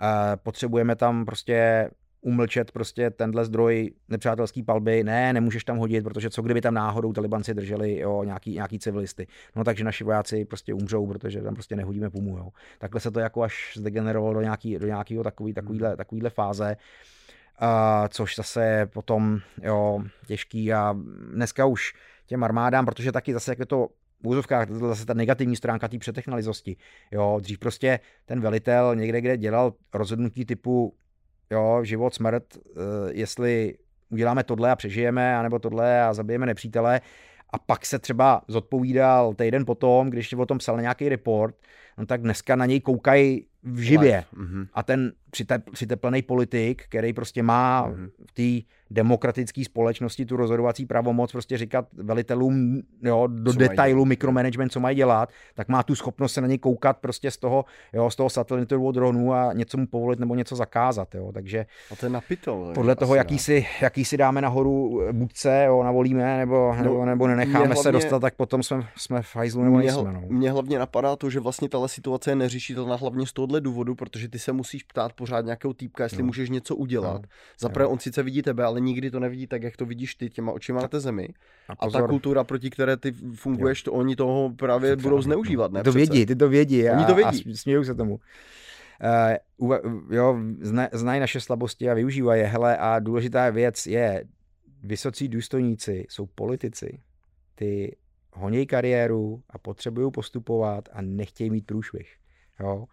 E, 0.00 0.36
potřebujeme 0.36 0.96
tam 0.96 1.24
prostě 1.24 1.90
umlčet 2.20 2.72
prostě 2.72 3.10
tenhle 3.10 3.44
zdroj 3.44 3.90
nepřátelský 4.08 4.62
palby. 4.62 5.04
Ne, 5.04 5.32
nemůžeš 5.32 5.64
tam 5.64 5.76
hodit, 5.76 6.04
protože 6.04 6.30
co 6.30 6.42
kdyby 6.42 6.60
tam 6.60 6.74
náhodou 6.74 7.12
talibanci 7.12 7.54
drželi 7.54 7.98
jo, 7.98 8.24
nějaký, 8.24 8.54
nějaký 8.54 8.78
civilisty. 8.78 9.26
No 9.56 9.64
takže 9.64 9.84
naši 9.84 10.04
vojáci 10.04 10.44
prostě 10.44 10.74
umřou, 10.74 11.06
protože 11.06 11.42
tam 11.42 11.54
prostě 11.54 11.76
nehodíme 11.76 12.10
pumu. 12.10 12.38
Jo. 12.38 12.48
Takhle 12.78 13.00
se 13.00 13.10
to 13.10 13.20
jako 13.20 13.42
až 13.42 13.72
zdegenerovalo 13.76 14.34
do, 14.34 14.40
nějaký, 14.40 14.78
do 14.78 14.86
nějakého 14.86 15.24
takový, 15.24 15.54
takovýhle, 15.54 15.96
takovýhle 15.96 16.30
fáze 16.30 16.76
uh, 17.62 18.08
což 18.08 18.36
zase 18.36 18.86
potom 18.92 19.40
jo, 19.62 20.04
těžký 20.26 20.72
a 20.72 20.96
dneska 21.32 21.66
už 21.66 21.94
těm 22.26 22.44
armádám, 22.44 22.86
protože 22.86 23.12
taky 23.12 23.32
zase 23.32 23.50
jak 23.50 23.58
je 23.58 23.66
to 23.66 23.88
v 24.22 24.26
úzovkách, 24.26 24.68
to 24.68 24.74
je 24.74 24.78
zase 24.80 25.06
ta 25.06 25.14
negativní 25.14 25.56
stránka 25.56 25.88
té 25.88 25.98
přetechnalizosti. 25.98 26.76
Jo, 27.12 27.38
dřív 27.40 27.58
prostě 27.58 28.00
ten 28.24 28.40
velitel 28.40 28.96
někde, 28.96 29.20
kde 29.20 29.36
dělal 29.36 29.74
rozhodnutí 29.94 30.44
typu 30.44 30.94
jo, 31.50 31.80
život, 31.82 32.14
smrt, 32.14 32.44
uh, 32.56 32.82
jestli 33.10 33.74
uděláme 34.10 34.44
tohle 34.44 34.70
a 34.70 34.76
přežijeme, 34.76 35.36
anebo 35.36 35.58
tohle 35.58 36.02
a 36.02 36.14
zabijeme 36.14 36.46
nepřítele, 36.46 37.00
a 37.50 37.58
pak 37.58 37.86
se 37.86 37.98
třeba 37.98 38.42
zodpovídal 38.48 39.34
týden 39.34 39.64
potom, 39.64 40.10
když 40.10 40.32
o 40.32 40.46
tom 40.46 40.58
psal 40.58 40.80
nějaký 40.80 41.08
report, 41.08 41.56
no 41.98 42.06
tak 42.06 42.20
dneska 42.20 42.56
na 42.56 42.66
něj 42.66 42.80
koukají 42.80 43.46
v 43.62 43.78
živě. 43.78 44.24
Mm-hmm. 44.34 44.68
A 44.72 44.82
ten 44.82 45.12
přiteplený 45.72 46.22
politik, 46.22 46.82
který 46.88 47.12
prostě 47.12 47.42
má 47.42 47.88
mm-hmm. 47.88 48.10
v 48.26 48.32
té 48.32 48.74
demokratické 48.90 49.64
společnosti 49.64 50.26
tu 50.26 50.36
rozhodovací 50.36 50.86
pravomoc 50.86 51.32
prostě 51.32 51.58
říkat 51.58 51.86
velitelům 51.92 52.82
jo, 53.02 53.26
do 53.26 53.52
co 53.52 53.58
detailu 53.58 54.04
mikromanagement, 54.04 54.72
co 54.72 54.80
mají 54.80 54.96
dělat, 54.96 55.28
tak 55.54 55.68
má 55.68 55.82
tu 55.82 55.94
schopnost 55.94 56.32
se 56.32 56.40
na 56.40 56.46
něj 56.46 56.58
koukat 56.58 56.98
prostě 56.98 57.30
z 57.30 57.36
toho, 57.36 57.64
jo, 57.92 58.10
z 58.10 58.16
toho 58.16 58.30
satelitového 58.30 58.92
dronu 58.92 59.32
a 59.32 59.52
něco 59.52 59.78
mu 59.78 59.86
povolit 59.86 60.18
nebo 60.18 60.34
něco 60.34 60.56
zakázat. 60.56 61.14
Jo. 61.14 61.32
Takže 61.32 61.66
a 61.90 61.96
to 61.96 62.06
je 62.06 62.10
napitol. 62.10 62.72
Podle 62.74 62.96
toho, 62.96 63.14
jaký 63.14 63.38
si, 63.38 63.66
jaký 63.80 64.04
si 64.04 64.16
dáme 64.16 64.40
nahoru 64.40 65.00
se, 65.34 65.64
jo, 65.66 65.82
navolíme 65.82 66.38
nebo, 66.38 66.74
no, 66.76 66.82
nebo, 66.82 67.04
nebo 67.04 67.26
nenecháme 67.26 67.66
hlavně, 67.66 67.82
se 67.82 67.92
dostat, 67.92 68.20
tak 68.20 68.34
potom 68.34 68.62
jsme, 68.62 68.86
jsme 68.96 69.22
v 69.22 69.36
hajzlu 69.36 69.64
nebo 69.64 69.78
nejsme. 69.78 70.12
No. 70.12 70.22
Mě 70.28 70.50
hlavně 70.50 70.78
napadá 70.78 71.16
to, 71.16 71.30
že 71.30 71.40
vlastně 71.40 71.68
tahle 71.68 71.88
situace 71.88 72.30
je 72.30 72.36
neřešitelná 72.36 72.96
hlavně 72.96 73.26
z 73.26 73.32
tohohle 73.32 73.60
důvodu, 73.60 73.94
protože 73.94 74.28
ty 74.28 74.38
se 74.38 74.52
musíš 74.52 74.82
ptát 74.82 75.12
pořád 75.24 75.44
nějakého 75.44 75.74
týpka, 75.74 76.04
jestli 76.04 76.22
no. 76.22 76.26
můžeš 76.26 76.50
něco 76.50 76.76
udělat. 76.76 77.22
No. 77.22 77.28
Zaprvé 77.60 77.86
on 77.86 77.98
sice 77.98 78.22
vidí 78.22 78.42
tebe, 78.42 78.64
ale 78.64 78.80
nikdy 78.80 79.10
to 79.10 79.20
nevidí 79.20 79.46
tak, 79.46 79.62
jak 79.62 79.76
to 79.76 79.86
vidíš 79.86 80.14
ty 80.14 80.30
těma 80.30 80.52
očima 80.52 80.82
na 80.82 80.88
té 80.88 81.00
zemi. 81.00 81.28
A, 81.68 81.72
a 81.72 81.90
ta 81.90 82.02
kultura, 82.02 82.44
proti 82.44 82.70
které 82.70 82.96
ty 82.96 83.12
funguješ, 83.34 83.82
to 83.82 83.92
oni 83.92 84.16
toho 84.16 84.50
právě 84.56 84.96
budou 84.96 85.22
zneužívat, 85.22 85.72
ne? 85.72 85.80
Ty 85.80 85.84
to 85.84 85.92
vědí, 85.92 86.26
ty 86.26 86.36
to 86.36 86.48
vědí. 86.48 86.90
Oni 86.90 87.04
to 87.04 87.14
vědí. 87.14 87.50
A 87.50 87.56
smějou 87.56 87.84
se 87.84 87.94
tomu. 87.94 88.20
Uh, 89.58 89.76
jo, 90.10 90.38
zna, 90.60 90.88
znají 90.92 91.20
naše 91.20 91.40
slabosti 91.40 91.90
a 91.90 91.94
využívají 91.94 92.40
je. 92.40 92.46
Hele, 92.46 92.76
a 92.76 92.98
důležitá 92.98 93.50
věc 93.50 93.86
je, 93.86 94.24
vysocí 94.82 95.28
důstojníci 95.28 96.06
jsou 96.08 96.26
politici. 96.26 97.00
Ty 97.54 97.96
honějí 98.32 98.66
kariéru 98.66 99.42
a 99.50 99.58
potřebují 99.58 100.12
postupovat 100.12 100.88
a 100.92 101.02
nechtějí 101.02 101.50
mít 101.50 101.66
průšvih. 101.66 102.16
Jo? 102.60 102.84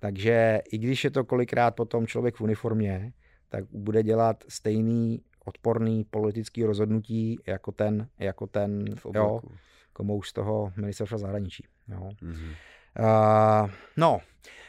Takže 0.00 0.60
i 0.72 0.78
když 0.78 1.04
je 1.04 1.10
to 1.10 1.24
kolikrát 1.24 1.70
potom 1.70 2.06
člověk 2.06 2.34
v 2.34 2.40
uniformě, 2.40 3.12
tak 3.48 3.64
bude 3.72 4.02
dělat 4.02 4.44
stejný 4.48 5.22
odporný 5.44 6.04
politický 6.04 6.64
rozhodnutí 6.64 7.38
jako 7.46 7.72
ten, 7.72 8.08
jako 8.18 8.46
ten 8.46 8.84
jo, 9.14 9.40
komouš 9.92 10.28
z 10.28 10.32
toho 10.32 10.72
ministerstva 10.76 11.18
zahraničí. 11.18 11.64
Jo. 11.88 12.10
Mm-hmm. 12.22 12.54
Uh, 12.98 13.70
no, 13.96 14.20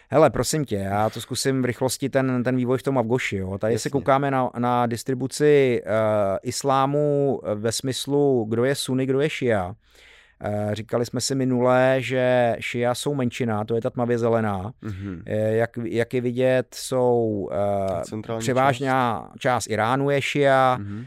hele, 0.09 0.29
prosím 0.29 0.65
tě, 0.65 0.75
já 0.75 1.09
to 1.09 1.21
zkusím 1.21 1.61
v 1.61 1.65
rychlosti 1.65 2.09
ten, 2.09 2.43
ten 2.43 2.55
vývoj 2.55 2.77
v 2.77 2.83
tom 2.83 2.97
Afgoši. 2.97 3.37
Jo. 3.37 3.57
Tady 3.57 3.73
Jasně. 3.73 3.81
se 3.81 3.89
koukáme 3.89 4.31
na, 4.31 4.51
na 4.57 4.85
distribuci 4.87 5.81
uh, 5.85 5.91
islámu 6.43 7.39
ve 7.55 7.71
smyslu, 7.71 8.45
kdo 8.49 8.63
je 8.63 8.75
sunny, 8.75 9.05
kdo 9.05 9.19
je 9.21 9.29
šia. 9.29 9.75
Eh, 10.43 10.75
říkali 10.75 11.05
jsme 11.05 11.21
si 11.21 11.35
minule, 11.35 11.95
že 11.99 12.55
šia 12.59 12.95
jsou 12.95 13.13
menšina, 13.15 13.65
to 13.65 13.75
je 13.75 13.81
ta 13.81 13.89
tmavě 13.89 14.17
zelená. 14.17 14.71
Mm-hmm. 14.83 15.21
Jak, 15.49 15.69
jak 15.83 16.13
je 16.13 16.21
vidět, 16.21 16.67
jsou 16.75 17.49
uh, 18.21 18.39
převážně 18.39 18.87
část. 18.87 19.31
část 19.39 19.67
Iránu 19.69 20.09
je 20.09 20.21
šia, 20.21 20.77
mm-hmm. 20.81 21.05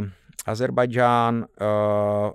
uh, 0.00 0.08
Azerbajdžán, 0.46 1.44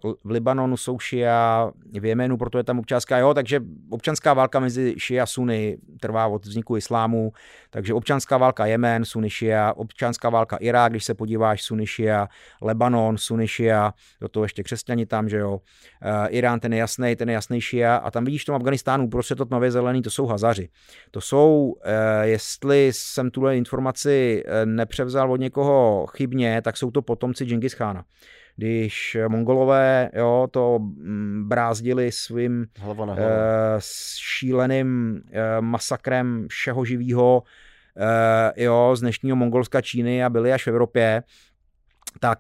uh, 0.04 0.12
v 0.24 0.32
Libanonu 0.32 0.78
jsou 0.78 1.00
šia, 1.00 1.72
v 2.00 2.06
Jemenu, 2.06 2.38
proto 2.38 2.58
je 2.58 2.64
tam 2.64 2.80
občanská, 2.80 3.18
jo, 3.18 3.34
takže 3.34 3.60
občanská 3.90 4.34
válka 4.34 4.60
mezi 4.60 4.96
šia 4.98 5.24
a 5.24 5.26
suny 5.26 5.78
trvá 6.00 6.28
od 6.28 6.46
vzniku 6.46 6.78
islámu, 6.78 7.34
takže 7.78 7.94
občanská 7.94 8.38
válka 8.38 8.66
Jemen, 8.66 9.06
suny 9.06 9.30
šia, 9.30 9.74
občanská 9.74 10.30
válka 10.30 10.58
Irák, 10.58 10.92
když 10.92 11.04
se 11.04 11.14
podíváš, 11.14 11.64
suny 11.64 11.88
šia, 11.88 12.28
Lebanon, 12.62 13.18
suny 13.18 13.48
šia, 13.48 13.94
do 14.22 14.28
toho 14.28 14.44
ještě 14.44 14.64
křesťani 14.64 15.06
tam, 15.06 15.30
že 15.30 15.38
jo, 15.38 15.54
uh, 15.54 15.60
Irán, 16.30 16.60
ten 16.60 16.74
je 16.74 16.80
jasný, 16.80 17.16
ten 17.16 17.30
je 17.30 17.34
jasný 17.34 17.62
šia 17.62 17.96
a 17.96 18.12
tam 18.12 18.26
vidíš 18.26 18.44
v 18.44 18.46
tom 18.46 18.56
Afganistánu, 18.56 19.10
prostě 19.10 19.36
to 19.36 19.46
tmavě 19.46 19.72
zelený, 19.72 20.02
to 20.02 20.10
jsou 20.10 20.26
hazaři. 20.26 20.70
To 21.12 21.22
jsou, 21.22 21.74
uh, 21.76 21.92
jestli 22.22 22.90
jsem 22.94 23.32
tuhle 23.32 23.58
informaci 23.58 24.44
nepřevzal 24.66 25.32
od 25.32 25.40
někoho 25.40 26.06
chybně, 26.08 26.62
tak 26.62 26.78
jsou 26.78 26.92
to 26.92 27.02
potomci 27.02 27.46
Genghis 27.46 27.76
Khan 27.76 27.98
Irána. 27.98 28.06
Když 28.56 29.18
mongolové 29.28 30.10
jo, 30.14 30.48
to 30.52 30.80
mm, 30.80 31.44
brázdili 31.48 32.12
svým 32.12 32.66
uh, 32.86 33.16
šíleným 34.20 35.22
uh, 35.26 35.62
masakrem 35.62 36.48
všeho 36.50 36.86
živého 36.86 37.44
jo, 38.56 38.96
z 38.96 39.02
dnešního 39.02 39.36
Mongolska 39.36 39.82
Číny 39.82 40.24
a 40.24 40.30
byli 40.30 40.54
až 40.54 40.64
v 40.64 40.68
Evropě, 40.68 41.24
tak, 42.20 42.40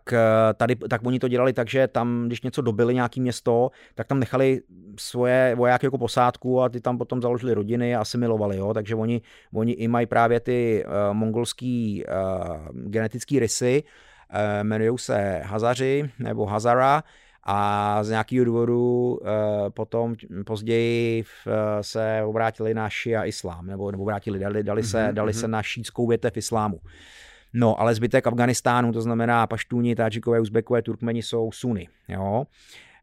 tady, 0.55 0.75
tak 0.75 1.01
oni 1.05 1.19
to 1.19 1.27
dělali 1.27 1.53
tak, 1.53 1.69
že 1.69 1.87
tam, 1.87 2.23
když 2.27 2.41
něco 2.41 2.61
dobili 2.61 2.93
nějaký 2.93 3.21
město, 3.21 3.69
tak 3.95 4.07
tam 4.07 4.19
nechali 4.19 4.61
svoje 4.99 5.55
vojáky 5.55 5.85
jako 5.85 5.97
posádku 5.97 6.61
a 6.61 6.69
ty 6.69 6.81
tam 6.81 6.97
potom 6.97 7.21
založili 7.21 7.53
rodiny 7.53 7.95
a 7.95 8.01
asimilovali, 8.01 8.57
jo? 8.57 8.73
takže 8.73 8.95
oni, 8.95 9.21
oni 9.53 9.71
i 9.71 9.87
mají 9.87 10.05
právě 10.05 10.39
ty 10.39 10.85
uh, 10.85 11.13
mongolský 11.13 12.03
uh, 12.05 12.67
genetický 12.73 13.39
rysy 13.39 13.83
Eh, 14.29 14.59
jmenují 14.59 14.97
se 14.97 15.41
Hazaři 15.45 16.09
nebo 16.19 16.45
Hazara 16.45 17.03
a 17.47 17.99
z 18.03 18.09
nějakého 18.09 18.45
důvodu 18.45 19.19
eh, 19.21 19.69
potom 19.69 20.15
později 20.45 21.23
se 21.81 22.21
obrátili 22.25 22.73
na 22.73 22.89
šia 22.89 23.23
islám, 23.23 23.67
nebo, 23.67 23.91
nebo 23.91 24.03
obrátili, 24.03 24.39
dali, 24.39 24.63
dali, 24.63 24.83
se, 24.83 24.97
mm-hmm. 24.97 25.13
dali 25.13 25.33
se 25.33 25.47
na 25.47 25.63
šítskou 25.63 26.07
větev 26.07 26.37
islámu. 26.37 26.79
No, 27.53 27.81
ale 27.81 27.95
zbytek 27.95 28.27
Afganistánu, 28.27 28.91
to 28.91 29.01
znamená 29.01 29.47
Paštúni, 29.47 29.95
Tadžikové, 29.95 30.39
Uzbekové, 30.39 30.81
Turkmeni 30.81 31.23
jsou 31.23 31.51
Suny. 31.51 31.87
Jo? 32.07 32.45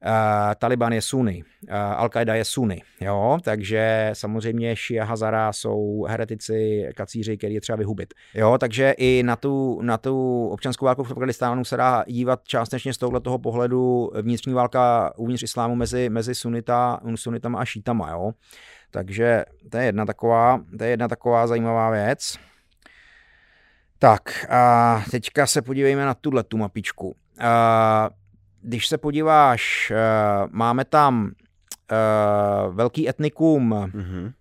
Uh, 0.04 0.54
Taliban 0.58 0.92
je 0.92 1.02
Sunni, 1.02 1.44
uh, 1.62 1.74
Al-Qaida 1.74 2.34
je 2.34 2.44
Sunni, 2.44 2.82
jo, 3.00 3.38
takže 3.42 4.10
samozřejmě 4.12 4.76
Shia 4.76 5.04
Hazara 5.04 5.52
jsou 5.52 6.06
heretici, 6.08 6.88
kacíři, 6.96 7.36
který 7.36 7.54
je 7.54 7.60
třeba 7.60 7.76
vyhubit, 7.76 8.14
jo, 8.34 8.58
takže 8.58 8.90
i 8.90 9.22
na 9.22 9.36
tu, 9.36 9.80
na 9.82 9.98
tu 9.98 10.48
občanskou 10.48 10.86
válku 10.86 11.04
v 11.04 11.10
Afganistánu 11.10 11.64
se 11.64 11.76
dá 11.76 12.04
dívat 12.06 12.40
částečně 12.44 12.94
z 12.94 12.98
tohoto 12.98 13.20
toho 13.20 13.38
pohledu 13.38 14.10
vnitřní 14.22 14.54
válka 14.54 15.12
uvnitř 15.16 15.42
islámu 15.42 15.74
mezi, 15.74 16.08
mezi 16.08 16.34
sunita, 16.34 17.00
sunitama 17.14 17.58
a 17.58 17.64
šítama, 17.64 18.10
jo, 18.10 18.32
takže 18.90 19.44
to 19.70 19.76
je 19.76 19.84
jedna 19.84 20.04
taková, 20.04 20.60
to 20.78 20.84
je 20.84 20.90
jedna 20.90 21.08
taková 21.08 21.46
zajímavá 21.46 21.90
věc. 21.90 22.38
Tak 23.98 24.46
a 24.50 25.02
teďka 25.10 25.46
se 25.46 25.62
podívejme 25.62 26.04
na 26.04 26.14
tuhle 26.14 26.42
tu 26.42 26.56
mapičku. 26.56 27.06
Uh, 27.06 27.44
když 28.64 28.86
se 28.88 28.98
podíváš, 28.98 29.90
eh, 29.90 29.96
máme 30.50 30.84
tam 30.84 31.24
uh, 31.24 32.74
velký 32.74 33.08
etnikum 33.08 33.70
mm-hmm 33.70 34.32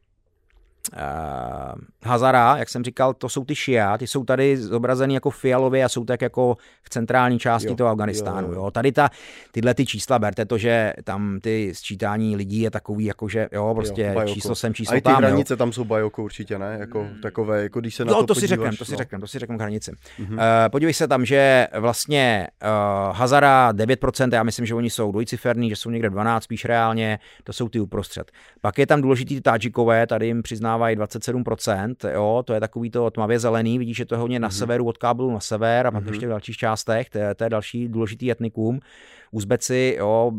uh, 0.93 1.81
Hazara, 2.03 2.57
jak 2.57 2.69
jsem 2.69 2.83
říkal, 2.83 3.13
to 3.13 3.29
jsou 3.29 3.45
ty 3.45 3.55
šia, 3.55 3.97
ty 3.97 4.07
jsou 4.07 4.23
tady 4.23 4.57
zobrazený 4.57 5.13
jako 5.13 5.29
fialově 5.29 5.83
a 5.83 5.89
jsou 5.89 6.05
tak 6.05 6.21
jako 6.21 6.57
v 6.83 6.89
centrální 6.89 7.39
části 7.39 7.67
jo, 7.67 7.75
toho 7.75 7.89
Afganistánu. 7.89 8.47
Jo, 8.47 8.53
jo. 8.53 8.71
Tady 8.71 8.91
ta, 8.91 9.09
tyhle 9.51 9.73
ty 9.73 9.85
čísla, 9.85 10.19
berte 10.19 10.45
to, 10.45 10.57
že 10.57 10.93
tam 11.03 11.39
ty 11.41 11.71
sčítání 11.75 12.35
lidí 12.35 12.59
je 12.59 12.71
takový, 12.71 13.05
jako 13.05 13.29
že 13.29 13.47
jo, 13.51 13.73
prostě 13.75 14.13
jo, 14.15 14.33
číslo 14.33 14.55
sem, 14.55 14.73
číslo 14.73 15.01
tam. 15.01 15.13
A 15.13 15.17
ty 15.17 15.25
hranice 15.25 15.53
jo. 15.53 15.57
tam 15.57 15.71
jsou 15.71 15.83
bajoko 15.83 16.23
určitě, 16.23 16.59
ne? 16.59 16.77
Jako 16.79 17.03
mm. 17.03 17.21
takové, 17.21 17.63
jako 17.63 17.79
když 17.79 17.95
se 17.95 18.05
na 18.05 18.11
no, 18.11 18.19
to, 18.19 18.25
to 18.27 18.33
podíváš, 18.33 18.41
si 18.41 18.47
řekneme, 18.47 18.77
to 18.77 18.85
si 18.85 18.91
no. 18.91 18.97
řekneme, 18.97 19.21
to 19.21 19.27
si 19.27 19.39
řekneme 19.39 19.57
k 19.57 19.61
hranici. 19.61 19.91
Mm-hmm. 19.91 20.33
Uh, 20.33 20.39
podívej 20.71 20.93
se 20.93 21.07
tam, 21.07 21.25
že 21.25 21.67
vlastně 21.79 22.47
uh, 22.63 23.15
Hazara 23.15 23.73
9%, 23.73 24.33
já 24.33 24.43
myslím, 24.43 24.65
že 24.65 24.75
oni 24.75 24.89
jsou 24.89 25.11
dvojciferní, 25.11 25.69
že 25.69 25.75
jsou 25.75 25.89
někde 25.89 26.09
12 26.09 26.43
spíš 26.43 26.65
reálně, 26.65 27.19
to 27.43 27.53
jsou 27.53 27.69
ty 27.69 27.79
uprostřed. 27.79 28.31
Pak 28.61 28.77
je 28.77 28.87
tam 28.87 29.01
důležitý 29.01 29.35
ty 29.35 29.41
Tadžikové, 29.41 30.07
tady 30.07 30.27
jim 30.27 30.41
přiznávají 30.73 30.97
27%, 30.97 32.13
jo, 32.13 32.43
to 32.45 32.53
je 32.53 32.59
takový 32.59 32.89
to 32.89 33.11
tmavě 33.11 33.39
zelený, 33.39 33.79
vidíš, 33.79 33.97
že 33.97 34.05
to 34.05 34.15
je 34.15 34.19
hodně 34.19 34.39
na 34.39 34.49
mm-hmm. 34.49 34.57
severu 34.57 34.85
od 34.85 34.97
Kábulu 34.97 35.31
na 35.31 35.39
sever 35.39 35.87
a 35.87 35.91
pak 35.91 36.03
mm-hmm. 36.03 36.07
ještě 36.07 36.25
v 36.25 36.29
dalších 36.29 36.57
částech, 36.57 37.09
to 37.09 37.17
je, 37.17 37.35
to 37.35 37.43
je 37.43 37.49
další 37.49 37.87
důležitý 37.87 38.31
etnikum. 38.31 38.79
Uzbeci, 39.31 39.95
jo, 39.99 40.31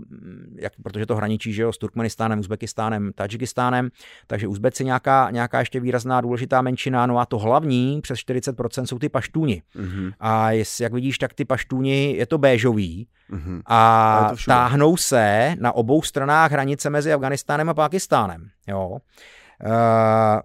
jak, 0.57 0.73
protože 0.83 1.07
to 1.07 1.17
hraničí 1.17 1.53
že 1.53 1.63
jo, 1.63 1.73
s 1.73 1.79
Turkmenistánem, 1.79 2.39
Uzbekistánem, 2.39 3.11
Tadžikistánem, 3.15 3.91
takže 4.27 4.47
Uzbeci 4.47 4.85
nějaká, 4.85 5.31
nějaká 5.31 5.61
ještě 5.61 5.81
výrazná 5.81 6.21
důležitá 6.21 6.63
menšina, 6.63 7.07
no 7.07 7.19
a 7.19 7.27
to 7.27 7.39
hlavní, 7.39 8.01
přes 8.01 8.19
40% 8.19 8.85
jsou 8.85 8.99
ty 8.99 9.09
paštůni. 9.09 9.63
Mm-hmm. 9.77 10.13
A 10.21 10.51
jest, 10.51 10.81
jak 10.81 10.93
vidíš, 10.93 11.19
tak 11.19 11.35
ty 11.35 11.45
paštůni, 11.45 12.15
je 12.17 12.27
to 12.27 12.39
béžový 12.39 13.09
mm-hmm. 13.31 13.63
a 13.67 14.33
táhnou 14.47 14.97
se 14.97 15.55
na 15.61 15.73
obou 15.73 16.03
stranách 16.03 16.53
hranice 16.53 16.91
mezi 16.91 17.13
Afganistánem 17.13 17.69
a 17.69 17.75
Pakistánem. 17.75 18.49
Jo. 18.69 18.99
Uh, 19.67 20.41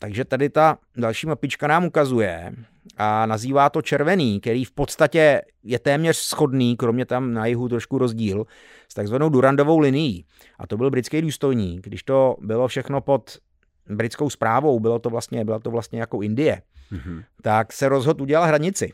takže 0.00 0.24
tady 0.24 0.48
ta 0.48 0.78
další 0.96 1.26
mapička 1.26 1.66
nám 1.66 1.84
ukazuje 1.84 2.52
a 2.96 3.26
nazývá 3.26 3.70
to 3.70 3.82
červený, 3.82 4.40
který 4.40 4.64
v 4.64 4.72
podstatě 4.72 5.42
je 5.62 5.78
téměř 5.78 6.16
schodný, 6.16 6.76
kromě 6.76 7.06
tam 7.06 7.32
na 7.32 7.46
jihu 7.46 7.68
trošku 7.68 7.98
rozdíl, 7.98 8.44
s 8.88 8.94
takzvanou 8.94 9.28
Durandovou 9.28 9.78
linií. 9.78 10.24
A 10.58 10.66
to 10.66 10.76
byl 10.76 10.90
britský 10.90 11.22
důstojník, 11.22 11.84
když 11.84 12.02
to 12.02 12.36
bylo 12.40 12.68
všechno 12.68 13.00
pod 13.00 13.38
britskou 13.86 14.30
zprávou, 14.30 14.80
bylo 14.80 14.98
to 14.98 15.10
vlastně, 15.10 15.44
bylo 15.44 15.60
to 15.60 15.70
vlastně 15.70 16.00
jako 16.00 16.22
Indie, 16.22 16.62
mm-hmm. 16.92 17.24
tak 17.42 17.72
se 17.72 17.88
rozhodl 17.88 18.22
udělat 18.22 18.46
hranici. 18.46 18.92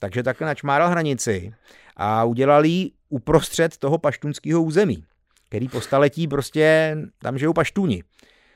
Takže 0.00 0.22
takhle 0.22 0.46
načmáral 0.46 0.88
hranici 0.88 1.54
a 1.96 2.24
udělal 2.24 2.64
ji 2.64 2.90
uprostřed 3.08 3.76
toho 3.76 3.98
paštunského 3.98 4.62
území, 4.62 5.04
který 5.48 5.68
po 5.68 5.80
staletí 5.80 6.28
prostě 6.28 6.96
tam 7.18 7.38
žijou 7.38 7.52
paštuni. 7.52 8.02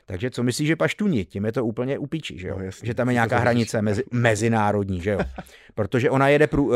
Takže 0.08 0.30
co 0.30 0.42
myslíš, 0.42 0.68
že 0.68 0.76
paštuni? 0.76 1.24
Tím 1.24 1.44
je 1.44 1.52
to 1.52 1.64
úplně 1.64 1.98
upiči, 1.98 2.38
že 2.38 2.48
jo? 2.48 2.58
No, 2.58 2.64
jasný, 2.64 2.86
že 2.86 2.94
tam 2.94 3.08
je 3.08 3.14
nějaká 3.14 3.38
hranice 3.38 3.82
mezi, 3.82 4.04
mezinárodní, 4.10 5.00
že 5.00 5.10
jo? 5.10 5.18
Protože 5.74 6.10
ona 6.10 6.28
jede 6.28 6.46
prů, 6.46 6.66
uh, 6.66 6.74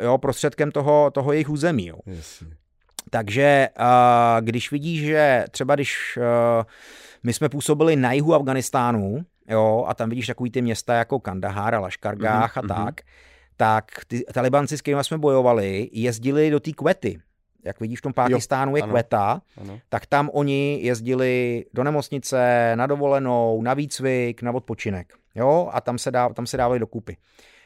jo, 0.00 0.18
prostředkem 0.18 0.70
toho, 0.70 1.10
toho 1.10 1.32
jejich 1.32 1.50
území, 1.50 1.86
jo? 1.86 1.96
Takže 3.10 3.68
uh, 3.78 3.84
když 4.40 4.70
vidíš, 4.70 5.00
že 5.00 5.44
třeba 5.50 5.74
když 5.74 6.18
uh, 6.18 6.64
my 7.22 7.32
jsme 7.32 7.48
působili 7.48 7.96
na 7.96 8.12
jihu 8.12 8.34
Afganistánu, 8.34 9.24
jo, 9.48 9.84
a 9.88 9.94
tam 9.94 10.08
vidíš 10.10 10.26
takový 10.26 10.50
ty 10.50 10.62
města 10.62 10.94
jako 10.94 11.20
Kandahar 11.20 11.74
a 11.74 11.80
Laškargách 11.80 12.56
mm-hmm, 12.56 12.72
a 12.72 12.74
mhm. 12.74 12.84
tak, 12.84 13.00
tak 13.56 13.84
ty 14.06 14.24
talibanci, 14.32 14.78
s 14.78 14.80
kterými 14.80 15.04
jsme 15.04 15.18
bojovali, 15.18 15.90
jezdili 15.92 16.50
do 16.50 16.60
té 16.60 16.72
kvety, 16.72 17.20
jak 17.64 17.80
vidíš 17.80 17.98
v 17.98 18.02
tom 18.02 18.12
Pákistánu 18.12 18.76
je 18.76 18.82
ano, 18.82 18.92
kveta, 18.92 19.42
ano. 19.60 19.80
tak 19.88 20.06
tam 20.06 20.30
oni 20.32 20.78
jezdili 20.82 21.64
do 21.74 21.84
nemocnice, 21.84 22.72
na 22.74 22.86
dovolenou, 22.86 23.62
na 23.62 23.74
výcvik, 23.74 24.42
na 24.42 24.52
odpočinek. 24.52 25.12
Jo, 25.34 25.70
a 25.72 25.80
tam 25.80 25.98
se, 25.98 26.10
dá, 26.10 26.28
tam 26.28 26.46
se 26.46 26.56
dávali 26.56 26.78
dokupy. 26.78 27.16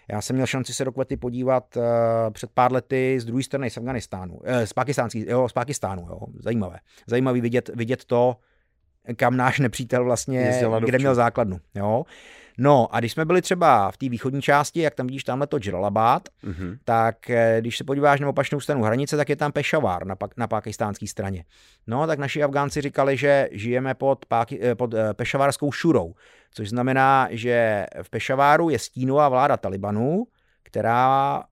Já 0.09 0.21
jsem 0.21 0.37
měl 0.37 0.47
šanci 0.47 0.75
se 0.75 0.85
do 0.85 0.93
Kvety 0.93 1.17
podívat 1.17 1.77
uh, 1.77 1.83
před 2.31 2.51
pár 2.51 2.73
lety 2.73 3.21
z 3.21 3.25
druhé 3.25 3.43
strany 3.43 3.71
z 3.71 3.77
Afganistánu, 3.77 4.35
uh, 4.35 4.65
z, 4.65 4.73
Pakistánský, 4.73 5.25
jo, 5.29 5.49
z 5.49 5.53
Pakistánu, 5.53 6.07
jo, 6.11 6.21
zajímavé. 6.41 6.79
Zajímavý 7.07 7.41
vidět, 7.41 7.71
vidět 7.75 8.05
to, 8.05 8.37
kam 9.17 9.37
náš 9.37 9.59
nepřítel 9.59 10.05
vlastně, 10.05 10.61
kde 10.85 10.99
měl 10.99 11.15
základnu, 11.15 11.61
jo. 11.75 12.05
No 12.59 12.95
a 12.95 13.01
když 13.01 13.13
jsme 13.13 13.25
byli 13.25 13.43
třeba 13.43 13.91
v 13.91 13.97
té 13.97 14.09
východní 14.09 14.43
části, 14.43 14.81
jak 14.81 14.95
tam 14.95 15.07
vidíš 15.07 15.25
tamhle 15.25 15.47
to 15.47 15.59
Jalalabad, 15.65 16.29
mm-hmm. 16.45 16.79
tak 16.85 17.31
eh, 17.31 17.57
když 17.61 17.79
se 17.79 17.85
podíváš 17.85 18.21
na 18.21 18.29
opačnou 18.29 18.61
stranu 18.61 18.83
hranice, 18.83 19.17
tak 19.17 19.29
je 19.29 19.37
tam 19.37 19.53
Peshawar 19.53 20.07
na, 20.07 20.17
na 20.37 20.47
pakistánské 20.47 21.07
straně. 21.07 21.45
No 21.87 22.07
tak 22.07 22.19
naši 22.19 22.43
Afgánci 22.43 22.81
říkali, 22.81 23.17
že 23.17 23.49
žijeme 23.53 23.95
pod, 23.95 24.27
Páki, 24.27 24.61
eh, 24.63 24.75
pod 24.75 24.95
eh, 24.95 25.15
Pešavarskou 25.15 25.73
šurou, 25.73 26.15
což 26.51 26.69
znamená, 26.69 27.29
že 27.31 27.87
v 28.03 28.11
Pešaváru 28.11 28.71
je 28.71 28.79
stínová 28.79 29.29
vláda 29.29 29.57
Talibanu, 29.57 30.25
která 30.63 31.43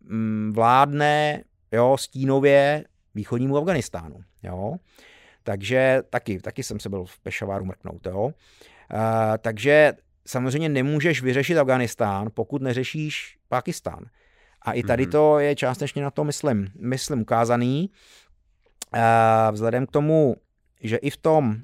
mm, 0.00 0.52
vládne 0.54 1.44
jo, 1.72 1.96
stínově 1.98 2.84
východnímu 3.14 3.56
Afganistánu. 3.56 4.20
Jo. 4.42 4.76
Takže 5.42 6.02
taky, 6.10 6.40
taky 6.40 6.62
jsem 6.62 6.80
se 6.80 6.88
byl 6.88 7.04
v 7.04 7.20
Pešaváru 7.20 7.64
mrknout. 7.64 8.06
Jo. 8.06 8.22
Uh, 8.24 8.32
takže 9.38 9.92
samozřejmě 10.26 10.68
nemůžeš 10.68 11.22
vyřešit 11.22 11.58
Afganistán, 11.58 12.28
pokud 12.34 12.62
neřešíš 12.62 13.38
Pakistán. 13.48 14.04
A 14.62 14.72
i 14.72 14.82
tady 14.82 15.02
mhm. 15.02 15.12
to 15.12 15.38
je 15.38 15.56
částečně 15.56 16.02
na 16.02 16.10
to, 16.10 16.24
myslím, 16.24 16.68
myslím 16.78 17.20
ukázaný. 17.20 17.90
Vzhledem 19.52 19.86
k 19.86 19.90
tomu, 19.90 20.36
že 20.80 20.96
i 20.96 21.10
v 21.10 21.16
tom 21.16 21.56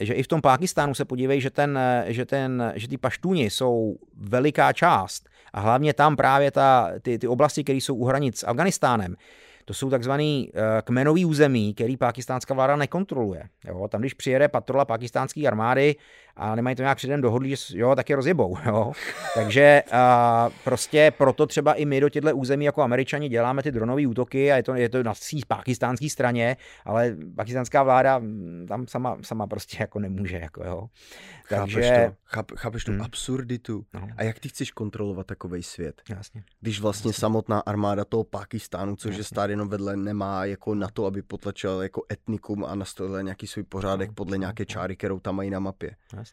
že 0.00 0.14
i 0.14 0.22
v 0.22 0.28
tom 0.28 0.40
Pákistánu 0.40 0.94
se 0.94 1.04
podívej, 1.04 1.40
že, 1.40 1.50
ten, 1.50 1.78
že, 2.06 2.24
ten, 2.24 2.72
že 2.76 2.88
ty 2.88 2.98
paštůni 2.98 3.50
jsou 3.50 3.96
veliká 4.16 4.72
část 4.72 5.28
a 5.52 5.60
hlavně 5.60 5.94
tam 5.94 6.16
právě 6.16 6.50
ta, 6.50 6.92
ty, 7.02 7.18
ty 7.18 7.28
oblasti, 7.28 7.64
které 7.64 7.76
jsou 7.76 7.94
u 7.94 8.04
hranic 8.04 8.38
s 8.38 8.46
Afganistánem, 8.46 9.16
to 9.64 9.74
jsou 9.74 9.90
takzvaný 9.90 10.50
uh, 10.54 10.60
kmenový 10.84 11.24
území, 11.24 11.74
který 11.74 11.96
pakistánská 11.96 12.54
vláda 12.54 12.76
nekontroluje. 12.76 13.48
Jo? 13.64 13.88
Tam, 13.88 14.00
když 14.00 14.14
přijede 14.14 14.48
patrola 14.48 14.84
pakistánské 14.84 15.46
armády 15.46 15.96
a 16.36 16.54
nemají 16.54 16.76
to 16.76 16.82
nějak 16.82 16.96
předem 16.96 17.20
dohodli, 17.20 17.56
že 17.56 17.78
jo, 17.78 17.94
tak 17.94 18.10
je 18.10 18.16
rozjebou. 18.16 18.56
Jo? 18.66 18.92
Takže 19.34 19.82
uh, 19.92 20.52
prostě 20.64 21.12
proto 21.18 21.46
třeba 21.46 21.74
i 21.74 21.84
my 21.84 22.00
do 22.00 22.08
těchto 22.08 22.36
území 22.36 22.64
jako 22.64 22.82
američani 22.82 23.28
děláme 23.28 23.62
ty 23.62 23.72
dronové 23.72 24.06
útoky 24.06 24.52
a 24.52 24.56
je 24.56 24.62
to, 24.62 24.74
je 24.74 24.88
to 24.88 25.02
na 25.02 25.12
pakistánské 25.48 26.10
straně, 26.10 26.56
ale 26.84 27.16
pakistánská 27.36 27.82
vláda 27.82 28.18
mm, 28.18 28.66
tam 28.68 28.86
sama, 28.86 29.16
sama 29.22 29.46
prostě 29.46 29.76
jako 29.80 29.98
nemůže. 29.98 30.36
Jako, 30.36 30.64
jo? 30.64 30.88
Takže... 31.48 31.82
Chápeš 31.82 32.06
to, 32.06 32.16
cháp, 32.24 32.52
chápeš 32.56 32.84
tu 32.84 32.92
hmm. 32.92 33.02
absurditu. 33.02 33.86
No. 33.94 34.08
A 34.16 34.22
jak 34.22 34.38
ty 34.38 34.48
chceš 34.48 34.70
kontrolovat 34.70 35.26
takový 35.26 35.62
svět? 35.62 36.02
Jasně. 36.08 36.44
Když 36.60 36.80
vlastně 36.80 37.08
Jasně. 37.08 37.20
samotná 37.20 37.60
armáda 37.60 38.04
toho 38.04 38.24
Pakistánu, 38.24 38.96
což 38.96 39.08
Jasně. 39.08 39.20
je 39.20 39.24
stát 39.24 39.50
jenom 39.50 39.68
vedle, 39.68 39.96
nemá 39.96 40.44
jako 40.44 40.74
na 40.74 40.88
to, 40.88 41.06
aby 41.06 41.22
potlačil 41.22 41.82
jako 41.82 42.02
etnikum 42.12 42.64
a 42.64 42.74
nastolil 42.74 43.22
nějaký 43.22 43.46
svůj 43.46 43.64
pořádek 43.64 44.08
no. 44.08 44.14
podle 44.14 44.38
nějaké 44.38 44.60
no. 44.60 44.64
čáry, 44.64 44.96
kterou 44.96 45.20
tam 45.20 45.36
mají 45.36 45.50
na 45.50 45.58
mapě. 45.58 45.96
Jasně. 46.16 46.25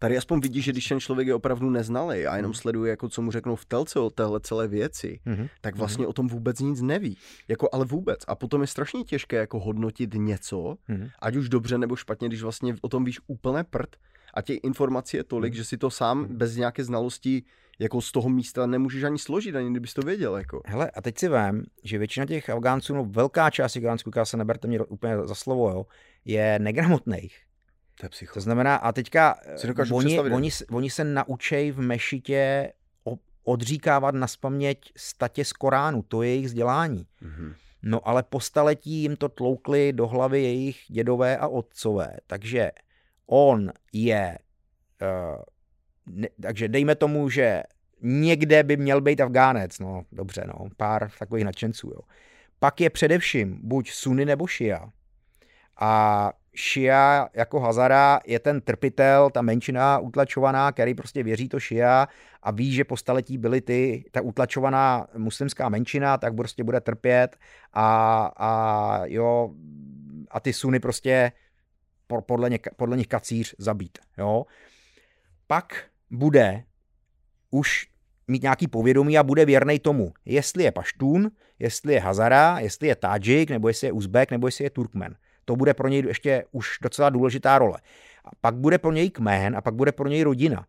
Tady 0.00 0.16
aspoň 0.16 0.40
vidíš, 0.40 0.64
že 0.64 0.72
když 0.72 0.88
ten 0.88 1.00
člověk 1.00 1.28
je 1.28 1.34
opravdu 1.34 1.70
neznalý 1.70 2.26
a 2.26 2.36
jenom 2.36 2.52
hmm. 2.52 2.54
sleduje, 2.54 2.90
jako 2.90 3.08
co 3.08 3.22
mu 3.22 3.30
řeknou 3.30 3.56
v 3.56 3.64
telce 3.64 4.00
o 4.00 4.10
téhle 4.10 4.40
celé 4.40 4.68
věci, 4.68 5.20
mm-hmm. 5.26 5.48
tak 5.60 5.76
vlastně 5.76 6.04
mm-hmm. 6.04 6.08
o 6.08 6.12
tom 6.12 6.28
vůbec 6.28 6.60
nic 6.60 6.80
neví. 6.80 7.16
Jako 7.48 7.68
ale 7.72 7.84
vůbec. 7.84 8.20
A 8.28 8.34
potom 8.34 8.60
je 8.60 8.66
strašně 8.66 9.04
těžké 9.04 9.36
jako 9.36 9.60
hodnotit 9.60 10.14
něco, 10.14 10.56
mm-hmm. 10.88 11.10
ať 11.18 11.36
už 11.36 11.48
dobře 11.48 11.78
nebo 11.78 11.96
špatně, 11.96 12.28
když 12.28 12.42
vlastně 12.42 12.74
o 12.80 12.88
tom 12.88 13.04
víš 13.04 13.20
úplné 13.26 13.64
prd 13.64 13.96
a 14.34 14.42
těch 14.42 14.58
informací 14.62 15.16
je 15.16 15.24
tolik, 15.24 15.52
hmm. 15.52 15.56
že 15.56 15.64
si 15.64 15.78
to 15.78 15.90
sám 15.90 16.24
hmm. 16.24 16.36
bez 16.36 16.56
nějaké 16.56 16.84
znalosti 16.84 17.42
jako 17.78 18.00
z 18.00 18.12
toho 18.12 18.28
místa 18.28 18.66
nemůžeš 18.66 19.02
ani 19.02 19.18
složit, 19.18 19.56
ani 19.56 19.70
kdybys 19.70 19.94
to 19.94 20.02
věděl. 20.02 20.36
Jako. 20.36 20.60
Hele, 20.66 20.90
a 20.90 21.02
teď 21.02 21.18
si 21.18 21.28
vím, 21.28 21.64
že 21.84 21.98
většina 21.98 22.26
těch 22.26 22.50
Afgánců, 22.50 22.94
no 22.94 23.04
velká 23.04 23.50
část 23.50 23.76
Afgánců, 23.76 24.10
se 24.24 24.36
neberte 24.36 24.68
mě 24.68 24.80
úplně 24.80 25.16
za 25.24 25.34
slovo, 25.34 25.70
jo, 25.70 25.86
je 26.24 26.58
negramotných. 26.58 27.47
To, 28.00 28.06
je 28.06 28.10
psycho. 28.10 28.34
to 28.34 28.40
znamená, 28.40 28.76
a 28.76 28.92
teďka 28.92 29.36
oni, 29.92 30.20
oni, 30.20 30.50
oni 30.70 30.90
se 30.90 31.04
naučí 31.04 31.70
v 31.70 31.80
mešitě 31.80 32.72
odříkávat 33.48 34.14
na 34.14 34.26
spaměť 34.26 34.92
statě 34.96 35.44
z 35.44 35.52
Koránu, 35.52 36.02
to 36.02 36.22
je 36.22 36.28
jejich 36.28 36.46
vzdělání. 36.46 37.06
Mm-hmm. 37.22 37.54
No 37.82 38.08
ale 38.08 38.22
po 38.22 38.40
staletí 38.40 38.90
jim 38.90 39.16
to 39.16 39.28
tloukli 39.28 39.92
do 39.92 40.06
hlavy 40.06 40.42
jejich 40.42 40.78
dědové 40.88 41.36
a 41.36 41.48
otcové, 41.48 42.16
takže 42.26 42.70
on 43.26 43.72
je, 43.92 44.38
uh, 45.02 45.42
ne, 46.06 46.28
takže 46.42 46.68
dejme 46.68 46.94
tomu, 46.94 47.30
že 47.30 47.62
někde 48.02 48.62
by 48.62 48.76
měl 48.76 49.00
být 49.00 49.20
Afgánec, 49.20 49.78
no 49.78 50.02
dobře, 50.12 50.44
no, 50.46 50.68
pár 50.76 51.10
takových 51.18 51.44
nadšenců, 51.44 51.88
jo. 51.88 52.00
Pak 52.58 52.80
je 52.80 52.90
především 52.90 53.60
buď 53.62 53.90
Sunni 53.90 54.24
nebo 54.24 54.46
Šia. 54.46 54.90
A 55.80 56.32
Šia 56.54 57.28
jako 57.34 57.60
Hazara 57.60 58.20
je 58.26 58.38
ten 58.38 58.60
trpitel, 58.60 59.30
ta 59.30 59.42
menšina 59.42 59.98
utlačovaná, 59.98 60.72
který 60.72 60.94
prostě 60.94 61.22
věří 61.22 61.48
to 61.48 61.60
Šia 61.60 62.08
a 62.42 62.50
ví, 62.50 62.72
že 62.72 62.84
po 62.84 62.96
staletí 62.96 63.38
byly 63.38 63.60
ty, 63.60 64.04
ta 64.10 64.20
utlačovaná 64.20 65.06
muslimská 65.16 65.68
menšina, 65.68 66.18
tak 66.18 66.36
prostě 66.36 66.64
bude 66.64 66.80
trpět 66.80 67.36
a, 67.72 68.30
a 68.36 69.00
jo, 69.04 69.50
a 70.30 70.40
ty 70.40 70.52
Suny 70.52 70.80
prostě 70.80 71.32
podle, 72.26 72.50
něk, 72.50 72.66
podle 72.76 72.96
nich 72.96 73.06
kacíř 73.06 73.54
zabít. 73.58 73.98
Jo? 74.18 74.44
Pak 75.46 75.84
bude 76.10 76.64
už 77.50 77.86
mít 78.28 78.42
nějaký 78.42 78.68
povědomí 78.68 79.18
a 79.18 79.22
bude 79.22 79.44
věrný 79.44 79.78
tomu, 79.78 80.12
jestli 80.24 80.64
je 80.64 80.72
paštún, 80.72 81.30
jestli 81.58 81.92
je 81.92 82.00
hazara, 82.00 82.58
jestli 82.58 82.88
je 82.88 82.96
tádžik, 82.96 83.50
nebo 83.50 83.68
jestli 83.68 83.86
je 83.86 83.92
uzbek, 83.92 84.30
nebo 84.30 84.48
jestli 84.48 84.64
je 84.64 84.70
turkmen. 84.70 85.16
To 85.48 85.56
bude 85.56 85.74
pro 85.74 85.88
něj 85.88 86.04
ještě 86.06 86.44
už 86.52 86.78
docela 86.82 87.10
důležitá 87.10 87.58
role. 87.58 87.78
A 88.24 88.30
pak 88.40 88.54
bude 88.54 88.78
pro 88.78 88.92
něj 88.92 89.10
kmén 89.10 89.56
a 89.56 89.60
pak 89.60 89.74
bude 89.74 89.92
pro 89.92 90.08
něj 90.08 90.22
rodina 90.22 90.66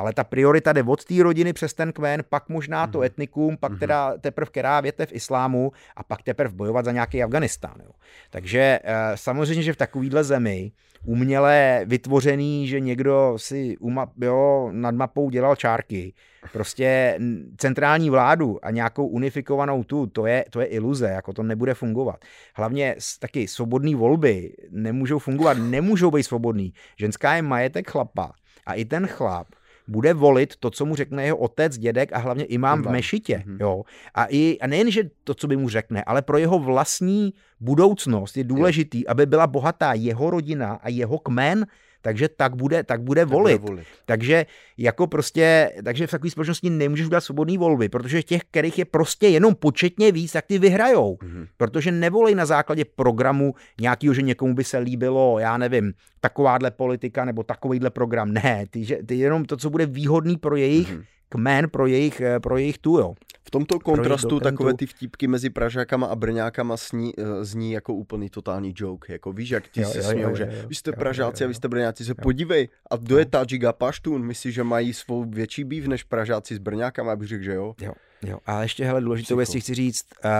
ale 0.00 0.12
ta 0.12 0.24
priorita 0.24 0.72
jde 0.72 0.82
od 0.82 1.04
té 1.04 1.22
rodiny 1.22 1.52
přes 1.52 1.74
ten 1.74 1.92
kmen, 1.92 2.22
pak 2.28 2.48
možná 2.48 2.86
to 2.86 2.98
mhm. 2.98 3.04
etnikum, 3.04 3.56
pak 3.56 3.72
mhm. 3.72 3.80
teda 3.80 4.18
teprve 4.18 4.50
která 4.50 4.80
větev 4.80 5.12
islámu 5.12 5.72
a 5.96 6.02
pak 6.02 6.22
teprve 6.22 6.54
bojovat 6.54 6.84
za 6.84 6.92
nějaký 6.92 7.22
Afganistán. 7.22 7.74
Jo. 7.84 7.90
Takže 8.30 8.78
eh, 8.84 8.94
samozřejmě, 9.14 9.62
že 9.62 9.72
v 9.72 9.76
takovýhle 9.76 10.24
zemi 10.24 10.72
uměle 11.04 11.82
vytvořený, 11.84 12.68
že 12.68 12.80
někdo 12.80 13.34
si 13.36 13.76
umap, 13.78 14.10
jo, 14.20 14.68
nad 14.72 14.94
mapou 14.94 15.30
dělal 15.30 15.56
čárky, 15.56 16.14
prostě 16.52 17.18
centrální 17.56 18.10
vládu 18.10 18.64
a 18.64 18.70
nějakou 18.70 19.06
unifikovanou 19.06 19.84
tu, 19.84 20.06
to 20.06 20.26
je, 20.26 20.44
to 20.50 20.60
je 20.60 20.66
iluze, 20.66 21.08
jako 21.08 21.32
to 21.32 21.42
nebude 21.42 21.74
fungovat. 21.74 22.24
Hlavně 22.54 22.96
taky 23.20 23.48
svobodné 23.48 23.96
volby 23.96 24.52
nemůžou 24.70 25.18
fungovat, 25.18 25.58
nemůžou 25.58 26.10
být 26.10 26.22
svobodný. 26.22 26.72
Ženská 26.98 27.34
je 27.34 27.42
majetek 27.42 27.90
chlapa 27.90 28.32
a 28.66 28.74
i 28.74 28.84
ten 28.84 29.06
chlap 29.06 29.46
bude 29.90 30.14
volit 30.14 30.56
to, 30.56 30.70
co 30.70 30.86
mu 30.86 30.96
řekne 30.96 31.24
jeho 31.24 31.36
otec, 31.36 31.78
dědek 31.78 32.12
a 32.12 32.18
hlavně 32.18 32.44
imám, 32.44 32.82
v 32.82 32.90
mešitě. 32.90 33.42
Mm-hmm. 33.46 33.56
Jo. 33.60 33.82
A, 34.14 34.26
i, 34.30 34.58
a 34.60 34.66
nejen, 34.66 34.90
že 34.90 35.10
to, 35.24 35.34
co 35.34 35.46
by 35.46 35.56
mu 35.56 35.68
řekne, 35.68 36.04
ale 36.04 36.22
pro 36.22 36.38
jeho 36.38 36.58
vlastní 36.58 37.34
budoucnost 37.60 38.36
je 38.36 38.44
důležitý, 38.44 39.06
aby 39.06 39.26
byla 39.26 39.46
bohatá 39.46 39.92
jeho 39.92 40.30
rodina 40.30 40.78
a 40.82 40.88
jeho 40.88 41.18
kmen, 41.18 41.66
takže 42.02 42.28
tak 42.28 42.56
bude, 42.56 42.84
tak 42.84 43.02
bude 43.02 43.24
volit. 43.24 43.52
Tak 43.52 43.60
bude 43.60 43.72
volit. 43.72 43.86
Takže 44.04 44.46
jako 44.78 45.06
prostě, 45.06 45.72
takže 45.84 46.06
v 46.06 46.10
takové 46.10 46.30
společnosti 46.30 46.70
nemůžeš 46.70 47.06
udělat 47.06 47.20
svobodné 47.20 47.58
volby, 47.58 47.88
protože 47.88 48.22
těch, 48.22 48.42
kterých 48.50 48.78
je 48.78 48.84
prostě 48.84 49.28
jenom 49.28 49.54
početně 49.54 50.12
víc, 50.12 50.32
tak 50.32 50.46
ty 50.46 50.58
vyhrajou. 50.58 51.14
Mm-hmm. 51.14 51.46
Protože 51.56 51.92
nevolej 51.92 52.34
na 52.34 52.46
základě 52.46 52.84
programu 52.84 53.54
nějakého, 53.80 54.14
že 54.14 54.22
někomu 54.22 54.54
by 54.54 54.64
se 54.64 54.78
líbilo, 54.78 55.38
já 55.38 55.56
nevím, 55.56 55.92
takováhle 56.20 56.70
politika 56.70 57.24
nebo 57.24 57.42
takovýhle 57.42 57.90
program. 57.90 58.32
Ne, 58.32 58.64
ty, 58.70 58.84
že, 58.84 58.96
ty 59.06 59.14
jenom 59.14 59.44
to, 59.44 59.56
co 59.56 59.70
bude 59.70 59.86
výhodný 59.86 60.36
pro 60.36 60.56
jejich 60.56 60.88
mm-hmm 60.88 61.04
kmen 61.30 61.70
pro 61.70 61.86
jejich, 61.86 62.20
eh, 62.20 62.40
pro 62.40 62.58
jejich 62.58 62.78
tu, 62.78 62.98
jo. 62.98 63.14
V 63.42 63.50
tomto 63.50 63.78
kontrastu 63.78 64.40
takové 64.40 64.74
ty 64.74 64.86
vtípky 64.86 65.26
mezi 65.26 65.50
Pražákama 65.50 66.06
a 66.06 66.16
Brňákama 66.16 66.76
sní, 66.76 67.12
eh, 67.18 67.44
zní 67.44 67.72
jako 67.72 67.94
úplný 67.94 68.30
totální 68.30 68.74
joke. 68.76 69.12
Jako 69.12 69.32
víš, 69.32 69.50
jak 69.50 69.68
ti 69.68 69.84
se 69.84 70.02
smějou, 70.02 70.36
že 70.36 70.64
vy 70.68 70.74
jste 70.74 70.92
Pražáci 70.92 71.42
jo, 71.42 71.44
jo, 71.44 71.46
jo. 71.46 71.46
a 71.46 71.48
vy 71.48 71.54
jste 71.54 71.68
Brňáci, 71.68 72.04
se 72.04 72.10
jo. 72.10 72.14
podívej. 72.22 72.68
A 72.90 72.96
kdo 72.96 73.18
je 73.18 73.26
Tadžik 73.26 73.64
a 73.64 73.72
Paštun? 73.72 74.26
Myslíš, 74.26 74.54
že 74.54 74.64
mají 74.64 74.94
svou 74.94 75.24
větší 75.24 75.64
býv 75.64 75.86
než 75.86 76.02
Pražáci 76.02 76.54
s 76.54 76.58
Brňákama? 76.58 77.12
Abych 77.12 77.28
řekl, 77.28 77.44
že 77.44 77.54
jo. 77.54 77.74
Jo, 77.80 77.92
jo. 78.22 78.38
A 78.46 78.62
ještě, 78.62 78.84
hele, 78.84 79.00
důležitou 79.00 79.36
věc 79.36 79.54
chci 79.54 79.74
říct, 79.74 80.06
uh, 80.24 80.30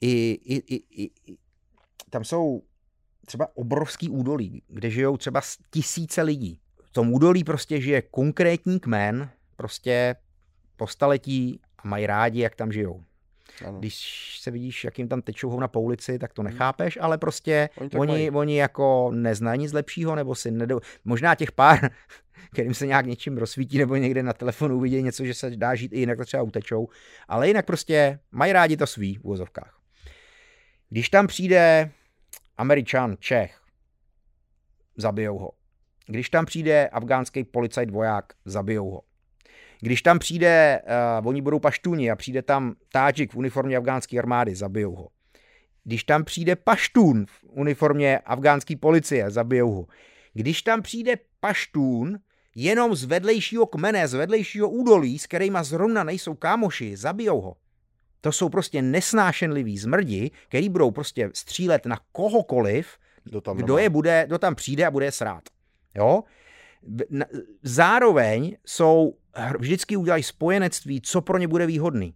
i, 0.00 0.38
i, 0.44 0.74
i, 0.74 0.82
i, 1.02 1.10
tam 2.10 2.24
jsou 2.24 2.62
třeba 3.26 3.48
obrovský 3.54 4.10
údolí, 4.10 4.62
kde 4.68 4.90
žijou 4.90 5.16
třeba 5.16 5.40
tisíce 5.70 6.22
lidí. 6.22 6.60
V 6.84 6.90
tom 6.90 7.12
údolí 7.12 7.44
prostě 7.44 7.80
žije 7.80 8.02
konkrétní 8.02 8.80
kmen, 8.80 9.30
prostě 9.56 10.16
po 10.76 10.86
staletí 10.86 11.60
a 11.78 11.88
mají 11.88 12.06
rádi, 12.06 12.40
jak 12.40 12.54
tam 12.54 12.72
žijou. 12.72 13.04
Ano. 13.66 13.78
Když 13.78 14.38
se 14.40 14.50
vidíš, 14.50 14.84
jak 14.84 14.98
jim 14.98 15.08
tam 15.08 15.22
tečou 15.22 15.60
na 15.60 15.68
poulici, 15.68 16.18
tak 16.18 16.32
to 16.32 16.42
hmm. 16.42 16.50
nechápeš, 16.50 16.98
ale 17.00 17.18
prostě 17.18 17.68
oni, 17.98 18.12
oni, 18.12 18.30
oni 18.30 18.56
jako 18.56 19.10
neznají 19.14 19.60
nic 19.60 19.72
lepšího, 19.72 20.14
nebo 20.14 20.34
si 20.34 20.50
nedou... 20.50 20.80
Možná 21.04 21.34
těch 21.34 21.52
pár, 21.52 21.90
kterým 22.52 22.74
se 22.74 22.86
nějak 22.86 23.06
něčím 23.06 23.38
rozsvítí, 23.38 23.78
nebo 23.78 23.96
někde 23.96 24.22
na 24.22 24.32
telefonu 24.32 24.76
uvidí 24.76 25.02
něco, 25.02 25.24
že 25.24 25.34
se 25.34 25.50
dá 25.50 25.74
žít 25.74 25.92
i 25.92 25.98
jinak, 25.98 26.18
to 26.18 26.24
třeba 26.24 26.42
utečou, 26.42 26.88
ale 27.28 27.48
jinak 27.48 27.66
prostě 27.66 28.18
mají 28.30 28.52
rádi 28.52 28.76
to 28.76 28.86
svý 28.86 29.16
v 29.16 29.24
úvozovkách. 29.24 29.80
Když 30.90 31.08
tam 31.08 31.26
přijde 31.26 31.90
Američan, 32.58 33.16
Čech, 33.18 33.60
zabijou 34.96 35.38
ho. 35.38 35.50
Když 36.06 36.30
tam 36.30 36.46
přijde 36.46 36.88
afgánský 36.88 37.44
policajt 37.44 37.90
voják, 37.90 38.32
zabijou 38.44 38.90
ho. 38.90 39.02
Když 39.84 40.02
tam 40.02 40.18
přijde, 40.18 40.82
uh, 41.20 41.28
oni 41.28 41.42
budou 41.42 41.58
paštůni 41.58 42.10
a 42.10 42.16
přijde 42.16 42.42
tam 42.42 42.74
táčik 42.92 43.32
v 43.32 43.36
uniformě 43.36 43.76
afgánské 43.76 44.18
armády, 44.18 44.54
zabijou 44.54 44.94
ho. 44.94 45.08
Když 45.84 46.04
tam 46.04 46.24
přijde 46.24 46.56
paštún 46.56 47.26
v 47.26 47.44
uniformě 47.50 48.18
afgánské 48.18 48.76
policie, 48.76 49.30
zabijou 49.30 49.70
ho. 49.72 49.86
Když 50.32 50.62
tam 50.62 50.82
přijde 50.82 51.16
paštún 51.40 52.18
jenom 52.54 52.94
z 52.94 53.04
vedlejšího 53.04 53.66
kmene, 53.66 54.08
z 54.08 54.14
vedlejšího 54.14 54.68
údolí, 54.68 55.18
s 55.18 55.26
kterýma 55.26 55.62
zrovna 55.62 56.04
nejsou 56.04 56.34
kámoši, 56.34 56.96
zabijou 56.96 57.40
ho. 57.40 57.56
To 58.20 58.32
jsou 58.32 58.48
prostě 58.48 58.82
nesnášenliví 58.82 59.78
zmrdi, 59.78 60.30
který 60.48 60.68
budou 60.68 60.90
prostě 60.90 61.30
střílet 61.34 61.86
na 61.86 61.98
kohokoliv, 62.12 62.88
kdo, 63.24 63.40
tam 63.40 63.56
kdo 63.56 63.78
je 63.78 63.90
bude, 63.90 64.24
kdo 64.26 64.38
tam 64.38 64.54
přijde 64.54 64.86
a 64.86 64.90
bude 64.90 65.12
srát. 65.12 65.42
Jo? 65.96 66.22
Zároveň 67.62 68.56
jsou, 68.66 69.14
vždycky 69.58 69.96
udělají 69.96 70.22
spojenectví, 70.22 71.00
co 71.00 71.20
pro 71.20 71.38
ně 71.38 71.48
bude 71.48 71.66
výhodný. 71.66 72.14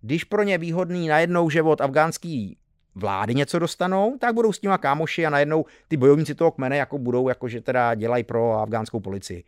Když 0.00 0.24
pro 0.24 0.42
ně 0.42 0.58
výhodný 0.58 1.08
najednou, 1.08 1.50
že 1.50 1.62
afgánský 1.80 2.56
vlády 2.94 3.34
něco 3.34 3.58
dostanou, 3.58 4.16
tak 4.20 4.34
budou 4.34 4.52
s 4.52 4.58
těma 4.58 4.78
kámoši 4.78 5.26
a 5.26 5.30
najednou 5.30 5.64
ty 5.88 5.96
bojovníci 5.96 6.34
toho 6.34 6.50
kmene 6.50 6.76
jako 6.76 6.98
budou, 6.98 7.28
jako 7.28 7.48
že 7.48 7.60
teda 7.60 7.94
dělají 7.94 8.24
pro 8.24 8.52
afgánskou 8.52 9.00
policii. 9.00 9.44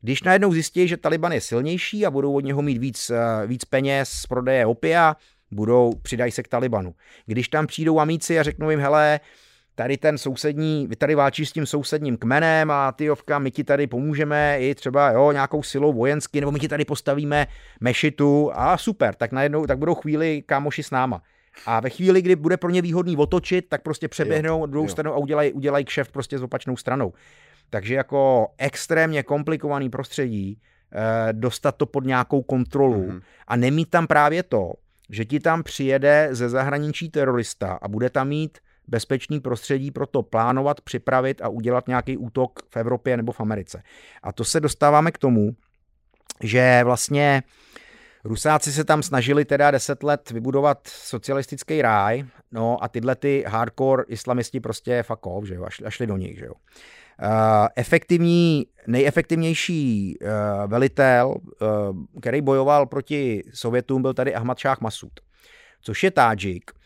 Když 0.00 0.22
najednou 0.22 0.52
zjistí, 0.52 0.88
že 0.88 0.96
Taliban 0.96 1.32
je 1.32 1.40
silnější 1.40 2.06
a 2.06 2.10
budou 2.10 2.34
od 2.34 2.44
něho 2.44 2.62
mít 2.62 2.78
víc, 2.78 3.10
eh, 3.10 3.46
víc 3.46 3.64
peněz 3.64 4.08
z 4.08 4.26
prodeje 4.26 4.66
opia, 4.66 5.16
budou, 5.50 5.92
přidají 6.02 6.32
se 6.32 6.42
k 6.42 6.48
Talibanu. 6.48 6.94
Když 7.26 7.48
tam 7.48 7.66
přijdou 7.66 8.00
amíci 8.00 8.38
a 8.38 8.42
řeknou 8.42 8.70
jim, 8.70 8.80
hele, 8.80 9.20
tady 9.76 9.96
ten 9.96 10.18
sousední, 10.18 10.86
vy 10.86 10.96
tady 10.96 11.14
válčíš 11.14 11.48
s 11.48 11.52
tím 11.52 11.66
sousedním 11.66 12.16
kmenem 12.16 12.70
a 12.70 12.92
ty 12.92 13.10
ovka, 13.10 13.38
my 13.38 13.50
ti 13.50 13.64
tady 13.64 13.86
pomůžeme 13.86 14.58
i 14.60 14.74
třeba 14.74 15.10
jo, 15.10 15.32
nějakou 15.32 15.62
silou 15.62 15.92
vojensky, 15.92 16.40
nebo 16.40 16.52
my 16.52 16.58
ti 16.58 16.68
tady 16.68 16.84
postavíme 16.84 17.46
mešitu 17.80 18.50
a 18.54 18.78
super, 18.78 19.14
tak 19.14 19.32
najednou, 19.32 19.66
tak 19.66 19.78
budou 19.78 19.94
chvíli 19.94 20.42
kámoši 20.46 20.82
s 20.82 20.90
náma. 20.90 21.22
A 21.66 21.80
ve 21.80 21.90
chvíli, 21.90 22.22
kdy 22.22 22.36
bude 22.36 22.56
pro 22.56 22.70
ně 22.70 22.82
výhodný 22.82 23.16
otočit, 23.16 23.68
tak 23.68 23.82
prostě 23.82 24.08
přeběhnou 24.08 24.66
druhou 24.66 24.88
stranu 24.88 25.12
a 25.12 25.16
udělají, 25.16 25.52
udělají 25.52 25.84
kšeft 25.84 26.12
prostě 26.12 26.38
s 26.38 26.42
opačnou 26.42 26.76
stranou. 26.76 27.12
Takže 27.70 27.94
jako 27.94 28.48
extrémně 28.58 29.22
komplikovaný 29.22 29.90
prostředí, 29.90 30.60
eh, 30.92 31.32
dostat 31.32 31.76
to 31.76 31.86
pod 31.86 32.04
nějakou 32.04 32.42
kontrolu 32.42 33.02
mm-hmm. 33.02 33.20
a 33.46 33.56
nemít 33.56 33.90
tam 33.90 34.06
právě 34.06 34.42
to, 34.42 34.72
že 35.10 35.24
ti 35.24 35.40
tam 35.40 35.62
přijede 35.62 36.28
ze 36.30 36.48
zahraničí 36.48 37.10
terorista 37.10 37.78
a 37.82 37.88
bude 37.88 38.10
tam 38.10 38.28
mít 38.28 38.58
bezpečný 38.88 39.40
prostředí 39.40 39.90
pro 39.90 40.06
to 40.06 40.22
plánovat, 40.22 40.80
připravit 40.80 41.42
a 41.42 41.48
udělat 41.48 41.88
nějaký 41.88 42.16
útok 42.16 42.62
v 42.70 42.76
Evropě 42.76 43.16
nebo 43.16 43.32
v 43.32 43.40
Americe. 43.40 43.82
A 44.22 44.32
to 44.32 44.44
se 44.44 44.60
dostáváme 44.60 45.12
k 45.12 45.18
tomu, 45.18 45.56
že 46.42 46.80
vlastně 46.84 47.42
Rusáci 48.24 48.72
se 48.72 48.84
tam 48.84 49.02
snažili 49.02 49.44
teda 49.44 49.70
deset 49.70 50.02
let 50.02 50.30
vybudovat 50.30 50.88
socialistický 50.88 51.82
ráj, 51.82 52.24
no 52.52 52.84
a 52.84 52.88
tyhle 52.88 53.16
ty 53.16 53.44
hardcore 53.46 54.04
islamisti 54.08 54.60
prostě 54.60 55.02
fuck 55.02 55.26
off, 55.26 55.46
že 55.46 55.54
jo, 55.54 55.66
a 55.84 55.90
šli 55.90 56.06
do 56.06 56.16
nich, 56.16 56.38
že 56.38 56.44
jo. 56.44 56.52
Uh, 57.22 57.68
efektivní, 57.76 58.66
nejefektivnější 58.86 60.14
uh, 60.20 60.28
velitel, 60.70 61.28
uh, 61.28 62.20
který 62.20 62.40
bojoval 62.40 62.86
proti 62.86 63.42
Sovětům, 63.54 64.02
byl 64.02 64.14
tady 64.14 64.34
Ahmad 64.34 64.58
Šách 64.58 64.80
Masud, 64.80 65.12
což 65.80 66.04
je 66.04 66.10
Tádžik, 66.10 66.70
Eh, 66.70 66.85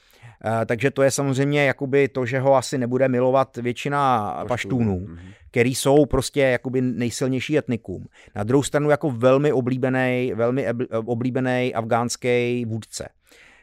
takže 0.67 0.91
to 0.91 1.03
je 1.03 1.11
samozřejmě 1.11 1.65
jakoby 1.65 2.09
to, 2.09 2.27
že 2.27 2.41
ho 2.41 2.55
asi 2.55 2.79
nebude 2.79 3.09
milovat 3.09 3.57
většina 3.57 4.45
paštůnů, 4.49 5.01
mhm. 5.01 5.19
který 5.51 5.75
jsou 5.75 6.07
prostě 6.07 6.41
jakoby 6.41 6.81
nejsilnější 6.81 7.59
etnikum. 7.59 8.07
Na 8.35 8.45
druhou 8.45 8.63
stranu 8.63 8.91
jako 8.91 9.11
velmi 9.11 9.53
oblíbený, 9.53 10.33
velmi 10.35 10.67
oblíbený 11.05 11.75
afgánský 11.75 12.65
vůdce, 12.65 13.09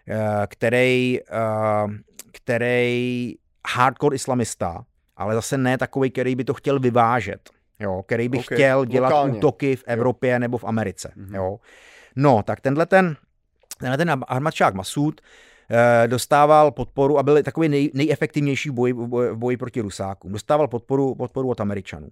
eh, 0.07 0.47
který, 0.47 1.19
eh, 1.21 1.87
který 2.31 3.35
hardcore 3.67 4.15
islamista, 4.15 4.85
ale 5.15 5.35
zase 5.35 5.57
ne 5.57 5.77
takový, 5.77 6.11
který 6.11 6.35
by 6.35 6.43
to 6.43 6.53
chtěl 6.53 6.79
vyvážet, 6.79 7.49
jo, 7.79 8.03
který 8.05 8.29
by 8.29 8.37
okay. 8.37 8.57
chtěl 8.57 8.85
dělat 8.85 9.09
Lokálně. 9.09 9.37
útoky 9.37 9.75
v 9.75 9.83
Evropě 9.87 10.33
jo. 10.33 10.39
nebo 10.39 10.57
v 10.57 10.63
Americe. 10.63 11.13
Mm-hmm. 11.17 11.35
Jo. 11.35 11.59
No, 12.15 12.43
tak 12.43 12.61
tenhle 12.61 12.85
ten, 12.85 13.15
tenhle 13.77 13.97
ten 13.97 14.23
Ahmadšák 14.27 14.73
Masud 14.73 15.21
Eh, 15.21 15.23
dostával 16.07 16.72
podporu 16.72 17.18
a 17.18 17.23
byl 17.23 17.44
takový 17.44 17.69
nej, 17.69 17.91
nejefektivnější 17.94 18.69
v 18.69 18.73
boji, 18.73 18.94
v 18.94 19.35
boji 19.35 19.57
proti 19.57 19.81
Rusákům. 19.81 20.31
Dostával 20.31 20.68
podporu, 20.68 21.15
podporu 21.15 21.49
od 21.49 21.61
Američanů. 21.61 22.10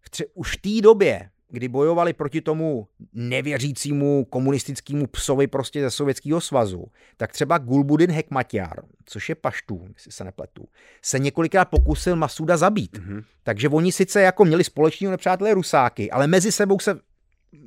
V 0.00 0.10
tře, 0.10 0.24
už 0.34 0.56
v 0.56 0.60
té 0.60 0.82
době, 0.82 1.28
kdy 1.48 1.68
bojovali 1.68 2.12
proti 2.12 2.40
tomu 2.40 2.88
nevěřícímu 3.12 4.24
komunistickému 4.24 5.06
psovi 5.06 5.46
prostě 5.46 5.80
ze 5.82 5.90
Sovětského 5.90 6.40
svazu, 6.40 6.86
tak 7.16 7.32
třeba 7.32 7.58
Gulbudin 7.58 8.10
Hekmatyar, 8.10 8.82
což 9.04 9.28
je 9.28 9.34
paštů, 9.34 9.84
jestli 9.94 10.12
se 10.12 10.24
nepletu, 10.24 10.68
se 11.02 11.18
několikrát 11.18 11.64
pokusil 11.64 12.16
Masuda 12.16 12.56
zabít. 12.56 12.98
Mm-hmm. 12.98 13.24
Takže 13.42 13.68
oni 13.68 13.92
sice 13.92 14.22
jako 14.22 14.44
měli 14.44 14.64
společného 14.64 15.10
nepřátelé 15.10 15.54
Rusáky, 15.54 16.10
ale 16.10 16.26
mezi 16.26 16.52
sebou 16.52 16.78
se 16.78 17.00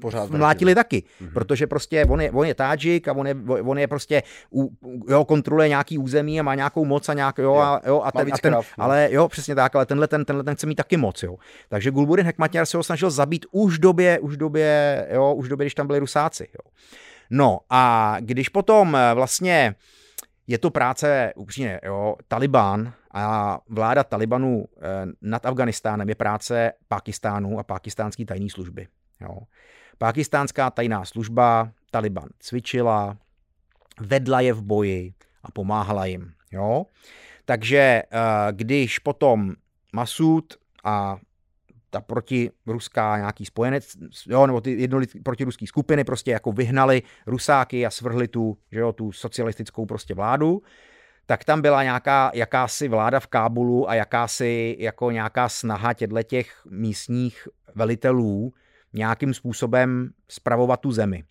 pořád 0.02 0.30
mlátili 0.30 0.76
taky, 0.76 1.03
mm-hmm. 1.03 1.34
protože 1.34 1.68
prostě 1.68 2.06
on 2.06 2.22
je, 2.22 2.32
on 2.32 2.45
je 2.45 2.56
tádžik 2.56 3.07
a 3.07 3.14
on 3.14 3.28
je, 3.28 3.36
on 3.48 3.80
je 3.80 3.88
prostě, 3.88 4.24
u, 4.53 4.70
jo, 5.10 5.26
kontroluje 5.26 5.70
nějaký 5.70 5.98
území 5.98 6.40
a 6.40 6.44
má 6.44 6.56
nějakou 6.56 6.86
moc 6.86 7.10
a 7.10 7.14
nějak, 7.14 7.38
jo, 7.38 7.56
a, 7.56 7.82
jo, 7.86 8.02
a 8.02 8.12
ten, 8.12 8.34
a 8.34 8.38
ten 8.38 8.52
krav, 8.52 8.68
no. 8.78 8.84
ale 8.84 9.10
jo, 9.12 9.28
přesně 9.28 9.56
tak, 9.56 9.76
ale 9.76 9.86
tenhle 9.86 10.07
ten, 10.07 10.26
tenhle 10.26 10.44
ten 10.44 10.56
chce 10.56 10.68
mít 10.68 10.76
taky 10.76 10.98
moc, 10.98 11.24
jo. 11.24 11.36
Takže 11.70 11.91
Gulburin 11.91 12.26
Hekmatyar 12.26 12.66
se 12.66 12.78
ho 12.78 12.84
snažil 12.84 13.10
zabít 13.10 13.45
už 13.52 13.78
v 13.78 13.82
době, 13.82 14.20
už 14.20 14.34
v 14.34 14.38
době, 14.38 15.07
jo, 15.14 15.34
už 15.34 15.45
v 15.45 15.49
době, 15.49 15.66
když 15.66 15.76
tam 15.76 15.88
byli 15.88 15.99
Rusáci, 15.99 16.44
jo. 16.44 16.72
No 17.30 17.60
a 17.70 18.16
když 18.20 18.49
potom 18.49 18.95
eh, 18.95 19.14
vlastně 19.14 19.76
je 20.48 20.57
to 20.57 20.70
práce, 20.70 21.34
upřímně, 21.36 21.80
jo, 21.86 22.16
Taliban 22.28 22.94
a 23.14 23.60
vláda 23.70 24.03
Talibanu 24.03 24.66
eh, 24.78 25.06
nad 25.22 25.45
Afganistánem 25.45 26.10
je 26.10 26.16
práce 26.16 26.72
Pakistánu 26.88 27.60
a 27.60 27.64
pakistánské 27.64 28.26
tajné 28.26 28.49
služby. 28.49 28.88
Jo. 29.21 29.37
Pakistánská 29.97 30.69
tajná 30.69 31.05
služba 31.05 31.71
Taliban 31.91 32.29
cvičila, 32.39 33.17
vedla 33.99 34.41
je 34.41 34.53
v 34.53 34.61
boji 34.61 35.13
a 35.43 35.51
pomáhala 35.51 36.05
jim. 36.05 36.33
Jo? 36.51 36.85
Takže 37.45 37.77
eh, 37.77 38.03
když 38.51 38.99
potom 38.99 39.53
Masud 39.93 40.53
a 40.83 41.17
ta 41.89 42.01
protiruská 42.01 43.17
nějaký 43.17 43.45
spojenec, 43.45 43.93
jo, 44.27 44.47
nebo 44.47 44.61
ty 44.61 44.81
jednolitý 44.81 45.19
protiruské 45.19 45.67
skupiny 45.67 46.03
prostě 46.03 46.31
jako 46.31 46.51
vyhnali 46.51 47.01
Rusáky 47.27 47.85
a 47.85 47.89
svrhli 47.89 48.27
tu, 48.27 48.57
že 48.71 48.79
jo, 48.79 48.93
tu 48.93 49.11
socialistickou 49.11 49.85
prostě 49.85 50.13
vládu, 50.13 50.61
tak 51.25 51.43
tam 51.43 51.61
byla 51.61 51.83
nějaká 51.83 52.31
jakási 52.33 52.87
vláda 52.87 53.19
v 53.19 53.27
Kábulu 53.27 53.89
a 53.89 53.95
jakási 53.95 54.75
jako 54.79 55.11
nějaká 55.11 55.49
snaha 55.49 55.93
těchto 55.93 56.23
těch 56.23 56.61
místních 56.69 57.47
velitelů 57.75 58.53
nějakým 58.95 59.34
způsobem 59.34 60.09
spravovat 60.27 60.80
tu 60.80 60.91
zemi 60.91 61.23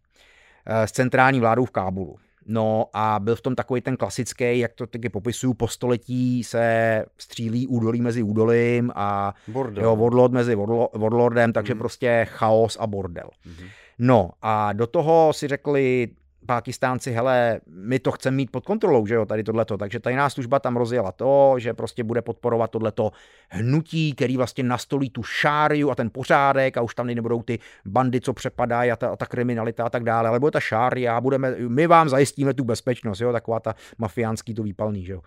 eh, 0.67 0.87
s 0.87 0.93
centrální 0.93 1.41
vládou 1.41 1.65
v 1.65 1.71
Kábulu. 1.71 2.17
No 2.47 2.87
a 2.93 3.21
byl 3.21 3.37
v 3.37 3.41
tom 3.41 3.55
takový 3.55 3.81
ten 3.81 3.97
klasický, 3.97 4.59
jak 4.59 4.75
to 4.75 4.87
taky 4.87 5.09
popisuju, 5.09 5.55
po 5.55 5.69
století 5.69 6.45
se 6.45 7.05
střílí 7.19 7.67
údolí 7.67 8.01
mezi 8.01 8.23
údolím 8.23 8.93
a 8.95 9.35
bordel. 9.49 9.85
jo, 9.85 9.97
warlord 9.97 10.33
mezi 10.33 10.55
warlordem, 10.95 11.53
takže 11.53 11.75
mm. 11.75 11.79
prostě 11.79 12.27
chaos 12.31 12.77
a 12.81 12.87
bordel. 12.87 13.31
Mm. 13.47 13.67
No 13.99 14.31
a 14.43 14.73
do 14.73 14.87
toho 14.87 15.33
si 15.33 15.49
řekli, 15.49 16.09
Pákistánci, 16.47 17.13
hele, 17.13 17.61
my 17.67 17.99
to 17.99 18.13
chceme 18.13 18.37
mít 18.37 18.51
pod 18.51 18.65
kontrolou, 18.65 19.07
že 19.07 19.15
jo, 19.15 19.27
tady 19.27 19.45
tohleto. 19.45 19.77
Takže 19.77 20.01
tajná 20.01 20.31
služba 20.31 20.59
tam 20.59 20.77
rozjela 20.77 21.13
to, 21.13 21.55
že 21.59 21.75
prostě 21.75 22.05
bude 22.05 22.23
podporovat 22.23 22.71
tohleto 22.71 23.11
hnutí, 23.51 24.15
který 24.15 24.37
vlastně 24.37 24.65
nastolí 24.65 25.11
tu 25.11 25.23
šáriu 25.23 25.91
a 25.91 25.95
ten 25.95 26.11
pořádek 26.11 26.77
a 26.77 26.83
už 26.83 26.95
tam 26.95 27.07
nebudou 27.07 27.43
ty 27.43 27.59
bandy, 27.87 28.21
co 28.21 28.33
přepadají 28.33 28.91
a 28.91 28.97
ta, 28.97 29.09
a 29.09 29.17
ta 29.17 29.27
kriminalita 29.27 29.85
a 29.85 29.91
tak 29.91 30.05
dále, 30.05 30.29
ale 30.29 30.41
bude 30.41 30.51
ta 30.51 30.61
šária 30.61 31.17
a 31.17 31.21
budeme, 31.21 31.57
my 31.69 31.87
vám 31.87 32.09
zajistíme 32.09 32.55
tu 32.55 32.65
bezpečnost, 32.65 33.21
jo, 33.21 33.33
taková 33.33 33.61
ta 33.61 33.75
mafiánský 33.99 34.55
to 34.55 34.63
výpalný, 34.63 35.05
že 35.05 35.13
jo. 35.13 35.21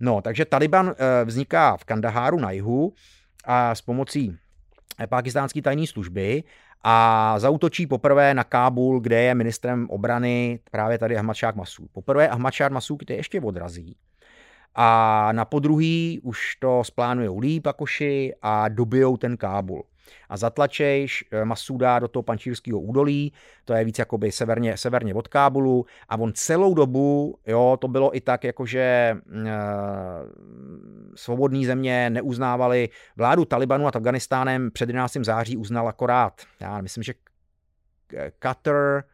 No, 0.00 0.20
takže 0.22 0.44
Taliban 0.44 0.94
eh, 0.96 1.24
vzniká 1.24 1.76
v 1.76 1.84
Kandaháru 1.84 2.38
na 2.38 2.50
jihu 2.50 2.92
a 3.44 3.74
s 3.74 3.80
pomocí 3.80 4.36
eh, 4.98 5.06
pakistánské 5.06 5.62
tajné 5.62 5.86
služby 5.86 6.42
a 6.82 7.34
zautočí 7.38 7.86
poprvé 7.86 8.34
na 8.34 8.44
Kábul, 8.44 9.00
kde 9.00 9.22
je 9.22 9.34
ministrem 9.34 9.86
obrany 9.90 10.60
právě 10.70 10.98
tady 10.98 11.16
Ahmad 11.16 11.36
Shah 11.36 11.54
Masud. 11.54 11.90
Poprvé 11.92 12.28
Ahmad 12.28 12.54
Shah 12.54 12.72
Masud 12.72 13.04
ty 13.04 13.14
ještě 13.14 13.40
odrazí. 13.40 13.96
A 14.74 15.28
na 15.32 15.44
podruhý 15.44 16.20
už 16.22 16.56
to 16.56 16.84
splánujou 16.84 17.38
líp 17.38 17.62
Pakoši 17.62 18.34
a 18.42 18.68
dobijou 18.68 19.16
ten 19.16 19.36
Kábul 19.36 19.84
a 20.28 20.36
zatlačejš 20.36 21.24
eh, 21.30 21.44
Masuda 21.44 21.98
do 21.98 22.08
toho 22.08 22.22
pančírského 22.22 22.80
údolí, 22.80 23.32
to 23.64 23.74
je 23.74 23.84
víc 23.84 23.98
jakoby 23.98 24.32
severně, 24.32 24.76
severně 24.76 25.14
od 25.14 25.28
Kábulu 25.28 25.86
a 26.08 26.16
on 26.18 26.32
celou 26.34 26.74
dobu, 26.74 27.38
jo, 27.46 27.78
to 27.80 27.88
bylo 27.88 28.16
i 28.16 28.20
tak, 28.20 28.44
jakože 28.44 28.80
e, 28.80 29.16
svobodní 31.14 31.66
země 31.66 32.10
neuznávali 32.10 32.88
vládu 33.16 33.44
Talibanu 33.44 33.84
nad 33.84 33.96
Afganistánem 33.96 34.70
před 34.70 34.88
11. 34.88 35.16
září 35.22 35.56
uznal 35.56 35.88
akorát, 35.88 36.40
já 36.60 36.80
myslím, 36.80 37.02
že 37.02 37.14
Qatar, 38.38 39.04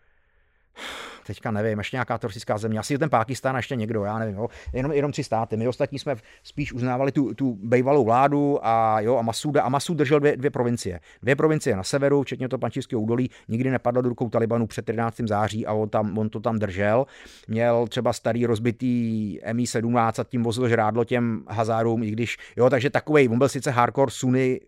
teďka 1.26 1.50
nevím, 1.50 1.78
ještě 1.78 1.96
nějaká 1.96 2.18
teroristická 2.18 2.58
země, 2.58 2.78
asi 2.78 2.98
ten 2.98 3.10
Pákistán 3.10 3.56
a 3.56 3.58
ještě 3.58 3.76
někdo, 3.76 4.04
já 4.04 4.18
nevím, 4.18 4.36
jo. 4.36 4.48
Jenom, 4.72 4.92
jenom 4.92 5.12
tři 5.12 5.24
státy. 5.24 5.56
My 5.56 5.68
ostatní 5.68 5.98
jsme 5.98 6.16
spíš 6.42 6.72
uznávali 6.72 7.12
tu, 7.12 7.34
tu 7.34 7.58
bývalou 7.62 8.04
vládu 8.04 8.58
a, 8.62 9.00
jo, 9.00 9.16
a 9.16 9.22
Masuda. 9.22 9.62
A 9.62 9.68
Masud 9.68 9.96
držel 9.96 10.20
dvě, 10.20 10.36
dvě 10.36 10.50
provincie. 10.50 11.00
Dvě 11.22 11.36
provincie 11.36 11.76
na 11.76 11.82
severu, 11.82 12.22
včetně 12.22 12.48
toho 12.48 12.58
pančířského 12.58 13.02
údolí, 13.02 13.30
nikdy 13.48 13.70
nepadlo 13.70 14.02
do 14.02 14.08
rukou 14.08 14.28
Talibanu 14.28 14.66
před 14.66 14.88
11. 14.88 15.20
září 15.26 15.66
a 15.66 15.72
on, 15.72 15.88
tam, 15.88 16.18
on 16.18 16.28
to 16.28 16.40
tam 16.40 16.58
držel. 16.58 17.06
Měl 17.48 17.86
třeba 17.86 18.12
starý 18.12 18.46
rozbitý 18.46 19.38
Mi-17 19.52 20.20
a 20.20 20.24
tím 20.24 20.42
vozil 20.42 20.68
žrádlo 20.68 21.04
těm 21.04 21.44
Hazárům, 21.48 22.02
i 22.02 22.10
když, 22.10 22.38
jo, 22.56 22.70
takže 22.70 22.90
takový, 22.90 23.28
on 23.28 23.38
byl 23.38 23.48
sice 23.48 23.70
hardcore 23.70 24.10
sunny 24.10 24.60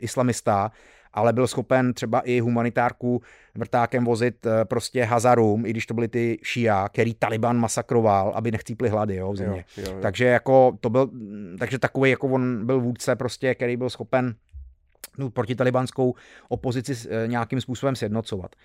islamista, 0.00 0.70
ale 1.14 1.32
byl 1.32 1.46
schopen 1.46 1.94
třeba 1.94 2.20
i 2.20 2.40
humanitárku 2.40 3.22
vrtákem 3.54 4.04
vozit 4.04 4.46
eh, 4.46 4.64
prostě 4.64 5.04
Hazarům, 5.04 5.66
i 5.66 5.70
když 5.70 5.86
to 5.86 5.94
byly 5.94 6.08
ty 6.08 6.38
šia, 6.42 6.88
který 6.88 7.14
Taliban 7.14 7.58
masakroval, 7.58 8.32
aby 8.34 8.50
nechcípli 8.50 8.88
hlady 8.88 9.16
jo, 9.16 9.32
v 9.32 9.36
země. 9.36 9.64
Jo, 9.76 9.84
jo, 9.86 9.92
jo. 9.92 9.98
Takže 10.02 10.24
jako 10.24 10.78
to 10.80 10.90
byl, 10.90 11.10
takže 11.58 11.78
takový 11.78 12.10
jako 12.10 12.28
on 12.28 12.66
byl 12.66 12.80
vůdce 12.80 13.16
prostě, 13.16 13.54
který 13.54 13.76
byl 13.76 13.90
schopen 13.90 14.34
no, 15.18 15.30
proti 15.30 15.54
talibanskou 15.54 16.14
opozici 16.48 17.08
eh, 17.08 17.28
nějakým 17.28 17.60
způsobem 17.60 17.96
sjednocovat. 17.96 18.56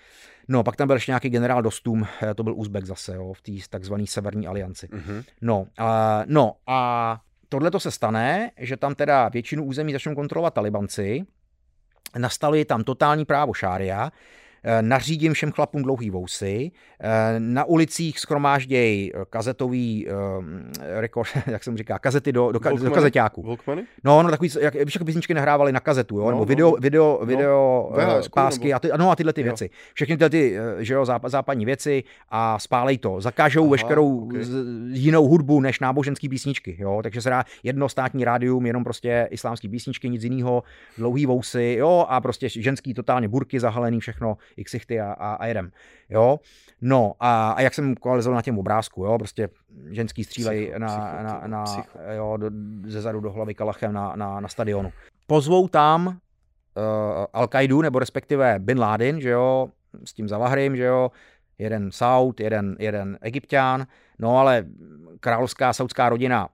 No, 0.48 0.64
pak 0.64 0.76
tam 0.76 0.88
byl 0.88 0.96
ještě 0.96 1.12
nějaký 1.12 1.30
generál 1.30 1.62
Dostum, 1.62 2.08
eh, 2.24 2.34
to 2.34 2.44
byl 2.44 2.54
Uzbek 2.56 2.86
zase, 2.86 3.16
jo, 3.16 3.34
v 3.34 3.42
té 3.42 3.52
takzvané 3.70 4.08
severní 4.08 4.48
alianci. 4.48 4.88
Mm-hmm. 4.88 5.24
No, 5.42 5.68
a, 5.78 6.24
no 6.28 6.54
a 6.68 7.22
tohle 7.50 7.72
to 7.72 7.80
se 7.80 7.92
stane, 7.92 8.52
že 8.58 8.78
tam 8.78 8.96
teda 8.96 9.30
většinu 9.30 9.64
území 9.64 9.94
začnou 9.94 10.16
kontrolovat 10.16 10.54
talibanci, 10.54 11.26
nastali 12.18 12.66
tam 12.66 12.84
totální 12.84 13.26
právo 13.26 13.54
šária, 13.54 14.12
nařídím 14.82 15.34
všem 15.34 15.52
chlapům 15.52 15.84
dlouhý 15.84 16.10
vousy, 16.10 16.72
eh, 17.00 17.36
na 17.40 17.64
ulicích 17.64 18.20
schromážděj 18.20 19.12
eh, 19.16 19.26
kazetový, 19.30 20.08
rekord, 20.80 21.30
jak 21.48 21.64
se 21.64 21.72
mu 21.72 21.78
říká, 21.78 22.00
kazety 22.00 22.32
do, 22.32 22.52
do, 22.52 22.60
do 22.60 22.92
kazeťáku. 22.92 23.42
Volkmany? 23.42 23.84
No, 24.04 24.24
no, 24.24 24.30
takový, 24.30 24.50
jak, 24.62 24.76
víš, 24.76 24.96
jak 24.96 25.04
písničky 25.06 25.34
nahrávali 25.34 25.72
na 25.72 25.80
kazetu, 25.80 26.18
jo? 26.18 26.26
No, 26.26 26.32
nebo 26.32 26.46
video, 26.46 26.72
no, 26.72 26.78
video, 26.78 27.22
video 27.26 27.94
no, 27.98 28.22
pásky 28.34 28.68
nebo... 28.68 28.76
a, 28.76 28.80
ty, 28.80 28.90
no, 28.98 29.12
a 29.12 29.16
tyhle 29.16 29.34
ty 29.34 29.42
jo. 29.42 29.46
věci. 29.46 29.70
Všechny 29.94 30.18
tyhle 30.18 30.30
ty, 30.30 30.58
že 30.78 30.94
jo, 30.94 31.06
západní 31.26 31.66
věci 31.66 32.04
a 32.30 32.60
spálej 32.60 32.98
to. 32.98 33.22
Zakážou 33.22 33.64
Aha, 33.64 33.72
veškerou 33.72 34.26
okay. 34.26 34.42
jinou 34.92 35.28
hudbu 35.28 35.60
než 35.60 35.80
náboženské 35.80 36.30
písničky, 36.30 36.78
jo? 36.80 37.00
takže 37.04 37.22
se 37.22 37.30
dá 37.30 37.44
jedno 37.64 37.90
státní 37.90 38.26
rádium, 38.26 38.66
jenom 38.66 38.84
prostě 38.84 39.28
islámský 39.32 39.70
písničky, 39.70 40.10
nic 40.10 40.24
jiného, 40.24 40.64
dlouhý 40.98 41.26
vousy, 41.26 41.76
jo, 41.80 42.06
a 42.10 42.22
prostě 42.22 42.50
ženský 42.50 42.94
totálně 42.94 43.28
burky 43.28 43.60
zahalený, 43.60 44.00
všechno 44.00 44.38
xichty 44.56 45.02
a, 45.02 45.12
a, 45.12 45.34
a 45.34 45.46
jedem. 45.46 45.72
Jo? 46.10 46.40
No 46.82 47.14
a, 47.20 47.52
a 47.52 47.62
jak 47.62 47.74
jsem 47.74 47.96
koalizoval 47.96 48.36
na 48.36 48.42
těm 48.42 48.60
obrázku, 48.60 49.06
jo? 49.06 49.18
prostě 49.18 49.50
ženský 49.92 50.24
střílej 50.24 50.66
psycho, 50.66 50.80
na, 50.80 50.88
psycho, 50.88 51.24
na, 51.24 51.48
na, 51.48 51.66
jo, 52.14 52.38
do, 52.38 52.52
ze 52.86 53.02
zadu 53.02 53.20
do 53.20 53.32
hlavy 53.32 53.54
kalachem 53.54 53.94
na, 53.94 54.16
na, 54.16 54.40
na 54.40 54.48
stadionu. 54.48 54.92
Pozvou 55.28 55.68
tam 55.68 56.08
uh, 56.08 56.14
Al-Qaidu, 57.34 57.82
nebo 57.82 58.00
respektive 58.00 58.60
Bin 58.60 58.80
Laden, 58.80 59.22
že 59.22 59.30
jo, 59.30 59.70
s 60.04 60.14
tím 60.14 60.30
Zavahrim, 60.30 60.76
že 60.76 60.84
jo, 60.84 61.12
jeden 61.58 61.92
Saud, 61.92 62.40
jeden, 62.40 62.76
jeden 62.80 63.18
Egyptian, 63.22 63.88
no 64.20 64.40
ale 64.40 64.66
královská 65.20 65.74
saudská 65.74 66.10
rodina 66.10 66.50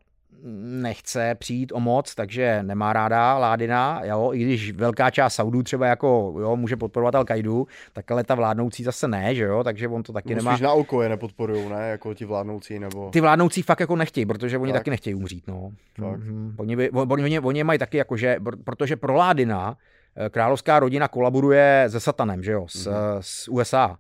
nechce 0.82 1.36
přijít 1.36 1.72
o 1.76 1.80
moc, 1.80 2.16
takže 2.16 2.64
nemá 2.64 2.94
ráda 2.94 3.38
Ládina, 3.38 4.02
jo, 4.04 4.32
i 4.34 4.44
když 4.44 4.72
velká 4.72 5.10
část 5.10 5.34
Saudů 5.34 5.64
třeba 5.64 5.88
jako, 5.88 6.36
jo, 6.40 6.56
může 6.56 6.76
podporovat 6.76 7.16
Al-Qaidu, 7.16 7.66
tak 7.94 8.12
ale 8.12 8.24
ta 8.24 8.36
vládnoucí 8.36 8.84
zase 8.84 9.08
ne, 9.08 9.36
že 9.36 9.44
jo, 9.44 9.64
takže 9.64 9.88
on 9.88 10.04
to 10.04 10.14
taky 10.14 10.30
no, 10.30 10.36
nemá. 10.36 10.58
na 10.58 10.74
oko 10.74 11.02
je 11.02 11.10
nepodporují, 11.10 11.70
ne, 11.70 11.90
jako 11.90 12.14
ti 12.14 12.26
vládnoucí, 12.26 12.80
nebo... 12.80 13.10
Ty 13.10 13.22
vládnoucí 13.22 13.62
fakt 13.62 13.80
jako 13.80 13.96
nechtějí, 13.96 14.26
protože 14.26 14.58
oni 14.58 14.72
tak. 14.72 14.80
taky 14.80 14.90
nechtějí 14.90 15.16
umřít, 15.16 15.48
no. 15.48 15.72
Mm-hmm. 16.00 16.54
Oni, 16.58 16.76
by, 16.76 16.90
oni, 16.90 17.24
oni, 17.24 17.40
oni 17.40 17.64
mají 17.64 17.80
taky 17.80 17.98
jako, 17.98 18.18
že, 18.18 18.38
protože 18.64 18.96
pro 18.96 19.14
Ládina 19.14 19.78
eh, 20.16 20.30
královská 20.30 20.80
rodina 20.80 21.08
kolaboruje 21.08 21.86
se 21.88 22.00
Satanem, 22.00 22.44
že 22.44 22.52
jo, 22.52 22.66
s, 22.68 22.88
mm-hmm. 22.88 23.18
s 23.20 23.48
USA. 23.48 23.98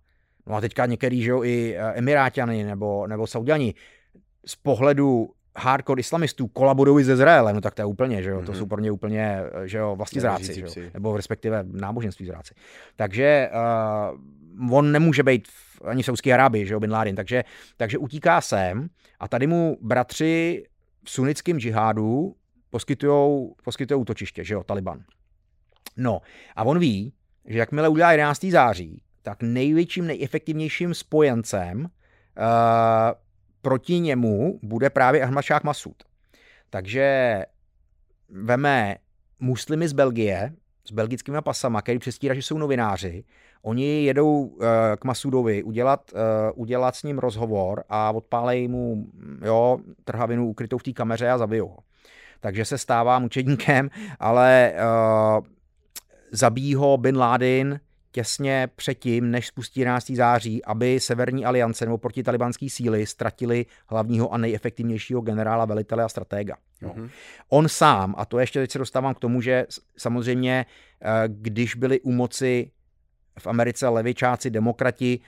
No 0.48 0.56
a 0.56 0.61
teďka 0.61 0.86
některý, 0.86 1.24
že 1.24 1.32
jo, 1.32 1.44
i 1.44 1.76
eh, 1.78 1.94
Emiráťany 1.94 2.64
nebo, 2.64 3.07
nebo 3.07 3.28
Saudiani 3.28 3.74
z 4.45 4.56
pohledu 4.56 5.30
hardcore 5.58 6.00
islamistů 6.00 6.48
kolaborují 6.48 7.06
s 7.06 7.10
Izraelem, 7.10 7.56
no 7.56 7.62
tak 7.62 7.76
to 7.76 7.82
je 7.82 7.86
úplně, 7.86 8.24
že 8.24 8.30
jo, 8.30 8.40
mm-hmm. 8.40 8.46
to 8.46 8.52
mhm. 8.52 8.60
jsou 8.60 8.66
pro 8.66 8.82
ně 8.82 8.92
úplně, 8.92 9.40
že 9.66 9.78
jo, 9.78 9.96
vlastní 9.96 10.22
zráci, 10.22 10.54
že 10.54 10.62
jo, 10.62 10.90
nebo 10.94 11.18
respektive 11.18 11.64
náboženství 11.72 12.26
zráci. 12.26 12.54
Takže 12.96 13.50
uh, 14.60 14.78
on 14.78 14.92
nemůže 14.92 15.24
být 15.24 15.48
v, 15.48 15.82
ani 15.86 16.04
v 16.04 16.06
Saudské 16.06 16.34
Arábii, 16.34 16.66
že 16.66 16.74
jo, 16.74 16.80
Bin 16.80 16.92
Laden, 16.92 17.16
takže, 17.16 17.44
takže 17.78 17.98
utíká 17.98 18.42
sem 18.42 18.90
a 19.20 19.28
tady 19.28 19.48
mu 19.48 19.78
bratři 19.82 20.64
v 21.04 21.10
sunnickém 21.10 21.60
džihádu 21.60 22.36
poskytují 23.64 24.02
útočiště, 24.02 24.44
že 24.44 24.54
jo, 24.54 24.64
Taliban. 24.64 25.04
No 25.98 26.22
a 26.56 26.64
on 26.64 26.80
ví, 26.80 27.14
že 27.46 27.58
jakmile 27.58 27.90
udělá 27.90 28.12
11. 28.12 28.46
září, 28.46 29.02
tak 29.22 29.38
největším, 29.42 30.08
nejefektivnějším 30.08 30.94
spojencem 30.94 31.80
uh, 31.80 31.88
proti 33.64 33.99
němu 33.99 34.60
bude 34.64 34.90
právě 34.90 35.30
Shah 35.41 35.64
Masud. 35.64 36.03
Takže 36.69 37.40
veme 38.30 38.95
muslimy 39.40 39.88
z 39.88 39.94
Belgie, 39.94 40.53
s 40.88 40.91
belgickými 40.91 41.38
pasama, 41.41 41.81
který 41.81 41.99
přestíra, 41.99 42.34
že 42.34 42.41
jsou 42.41 42.57
novináři. 42.57 43.23
Oni 43.61 44.03
jedou 44.03 44.41
uh, 44.41 44.65
k 44.99 45.06
Masudovi 45.06 45.64
udělat, 45.64 46.11
uh, 46.14 46.19
udělat 46.61 46.95
s 46.95 47.03
ním 47.03 47.19
rozhovor 47.19 47.84
a 47.90 48.11
odpálejí 48.11 48.68
mu 48.68 49.06
jo, 49.45 49.77
trhavinu 50.03 50.49
ukrytou 50.49 50.77
v 50.77 50.84
té 50.84 50.94
kameře 50.94 51.30
a 51.30 51.38
zabijou 51.38 51.68
ho. 51.68 51.77
Takže 52.40 52.65
se 52.65 52.77
stává 52.77 53.19
mučedníkem, 53.19 53.90
ale 54.19 54.73
uh, 54.73 55.45
zabíjí 56.31 56.76
ho 56.76 56.98
Bin 56.98 57.18
Laden 57.18 57.80
těsně 58.14 58.69
předtím, 58.76 59.31
než 59.31 59.48
spustí 59.48 59.80
11. 59.80 60.11
září, 60.11 60.65
aby 60.65 60.99
Severní 60.99 61.45
aliance 61.45 61.85
nebo 61.85 61.98
protitalibanské 61.98 62.69
síly 62.69 63.06
ztratili 63.06 63.65
hlavního 63.88 64.34
a 64.34 64.38
nejefektivnějšího 64.38 65.22
generála, 65.22 65.65
velitele 65.65 66.03
a 66.03 66.10
stratéga. 66.10 66.56
No. 66.81 66.90
Mm-hmm. 66.90 67.10
On 67.49 67.69
sám, 67.69 68.15
a 68.18 68.26
to 68.26 68.40
ještě 68.40 68.60
teď 68.60 68.72
se 68.72 68.80
dostávám 68.80 69.14
k 69.14 69.19
tomu, 69.19 69.41
že 69.41 69.65
samozřejmě, 69.98 70.65
eh, 71.02 71.23
když 71.27 71.76
byli 71.76 72.02
u 72.02 72.11
moci 72.11 72.72
v 73.40 73.48
Americe 73.48 73.88
levičáci, 73.88 74.49
demokrati, 74.49 75.19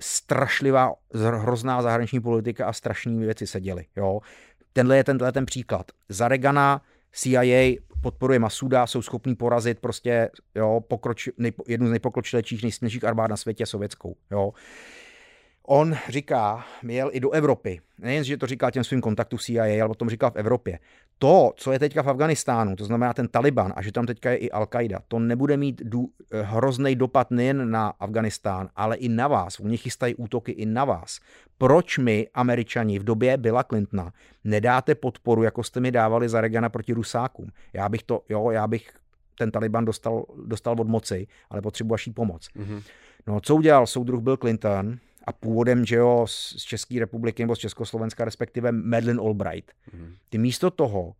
strašlivá, 0.00 0.92
hrozná 1.14 1.82
zahraniční 1.82 2.20
politika 2.20 2.66
a 2.66 2.72
strašné 2.72 3.16
věci 3.16 3.46
se 3.46 3.60
děly. 3.60 3.86
Jo. 3.96 4.20
Tenhle 4.72 4.96
je 4.96 5.04
tenhle 5.04 5.32
ten 5.32 5.46
příklad. 5.46 5.86
Za 6.08 6.28
Regana 6.28 6.82
CIA 7.12 7.76
podporuje 8.02 8.38
Masuda, 8.38 8.86
jsou 8.86 9.02
schopní 9.02 9.34
porazit 9.34 9.80
prostě 9.80 10.30
jo, 10.54 10.80
pokroč, 10.88 11.28
nejpo, 11.38 11.64
jednu 11.68 11.86
z 11.86 11.90
nejpokročilejších, 11.90 12.62
nejsilnějších 12.62 13.04
armád 13.04 13.30
na 13.30 13.36
světě, 13.36 13.66
sovětskou. 13.66 14.16
Jo. 14.30 14.52
On 15.68 15.96
říká, 16.08 16.64
měl 16.82 17.10
i 17.12 17.20
do 17.20 17.30
Evropy. 17.30 17.80
Nejen, 17.98 18.24
že 18.24 18.36
to 18.36 18.46
říkal 18.46 18.70
těm 18.70 18.84
svým 18.84 19.00
kontaktům 19.00 19.38
CIA, 19.38 19.82
ale 19.82 19.88
potom 19.88 20.10
říkal 20.10 20.30
v 20.30 20.36
Evropě. 20.36 20.78
To, 21.18 21.52
co 21.56 21.72
je 21.72 21.78
teďka 21.78 22.02
v 22.02 22.08
Afganistánu, 22.08 22.76
to 22.76 22.84
znamená 22.84 23.14
ten 23.14 23.28
Taliban 23.28 23.72
a 23.76 23.82
že 23.82 23.92
tam 23.92 24.06
teďka 24.06 24.30
je 24.30 24.36
i 24.36 24.50
Al-Qaida, 24.50 24.98
to 25.08 25.18
nebude 25.18 25.56
mít 25.56 25.82
dů, 25.84 26.08
eh, 26.32 26.42
hrozný 26.42 26.96
dopad 26.96 27.30
nejen 27.30 27.70
na 27.70 27.88
Afganistán, 27.88 28.68
ale 28.76 28.96
i 28.96 29.08
na 29.08 29.28
vás. 29.28 29.60
Oni 29.60 29.76
chystají 29.76 30.14
útoky 30.14 30.52
i 30.52 30.66
na 30.66 30.84
vás. 30.84 31.20
Proč 31.58 31.98
my, 31.98 32.28
američani, 32.34 32.98
v 32.98 33.04
době 33.04 33.36
Billa 33.36 33.62
Clintona 33.62 34.12
nedáte 34.44 34.94
podporu, 34.94 35.42
jako 35.42 35.62
jste 35.62 35.80
mi 35.80 35.90
dávali 35.90 36.28
za 36.28 36.40
Regana 36.40 36.68
proti 36.68 36.92
Rusákům? 36.92 37.48
Já 37.72 37.88
bych 37.88 38.02
to, 38.02 38.22
jo, 38.28 38.50
já 38.50 38.66
bych 38.66 38.90
ten 39.38 39.50
Taliban 39.50 39.84
dostal, 39.84 40.24
dostal 40.46 40.80
od 40.80 40.88
moci, 40.88 41.26
ale 41.50 41.62
potřebuji 41.62 41.90
vaší 41.90 42.10
pomoc. 42.10 42.48
Mm-hmm. 42.56 42.82
No, 43.26 43.40
co 43.40 43.54
udělal 43.56 43.86
soudruh 43.86 44.22
Bill 44.22 44.36
Clinton? 44.36 44.98
A 45.26 45.32
původem, 45.32 45.84
že 45.84 45.96
jo, 45.96 46.26
z 46.28 46.62
České 46.62 47.00
republiky 47.00 47.42
nebo 47.42 47.56
z 47.56 47.58
Československa, 47.58 48.24
respektive 48.24 48.72
Madeleine 48.72 49.20
Albright. 49.20 49.72
Mhm. 49.92 50.14
Ty 50.28 50.38
místo 50.38 50.70
toho, 50.70 51.12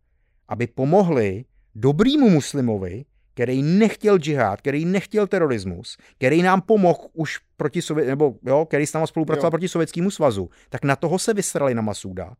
aby 0.47 0.67
pomohli 0.67 1.45
dobrýmu 1.75 2.29
muslimovi, 2.29 3.05
který 3.33 3.61
nechtěl 3.61 4.17
džihad, 4.17 4.61
který 4.61 4.85
nechtěl 4.85 5.27
terorismus, 5.27 5.97
který 6.15 6.41
nám 6.41 6.61
pomohl 6.61 7.07
už 7.13 7.39
proti 7.57 7.81
Sovět, 7.81 8.07
nebo 8.07 8.35
jo, 8.45 8.65
který 8.65 8.85
s 8.85 8.93
námi 8.93 9.07
spolupracoval 9.07 9.47
jo. 9.47 9.51
proti 9.51 9.67
Sovětskému 9.67 10.11
svazu, 10.11 10.49
tak 10.69 10.83
na 10.83 10.95
toho 10.95 11.19
se 11.19 11.33
vysrali 11.33 11.73
na 11.73 11.81
Masuda, 11.81 12.33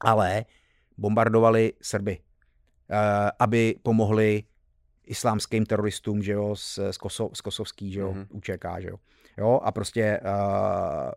ale 0.00 0.44
bombardovali 0.98 1.72
Srby, 1.82 2.18
uh, 2.18 2.96
aby 3.38 3.74
pomohli 3.82 4.42
islámským 5.06 5.66
teroristům, 5.66 6.22
že 6.22 6.32
jo, 6.32 6.56
z, 6.56 6.78
z, 6.90 6.96
Koso, 6.96 7.30
z 7.34 7.40
kosovský, 7.40 7.92
že 7.92 8.00
jo, 8.00 8.12
mm-hmm. 8.12 8.26
UČK, 8.30 8.80
že 8.80 8.88
jo 8.88 8.96
jo, 9.40 9.60
a 9.62 9.72
prostě 9.72 10.20
uh, 10.24 11.10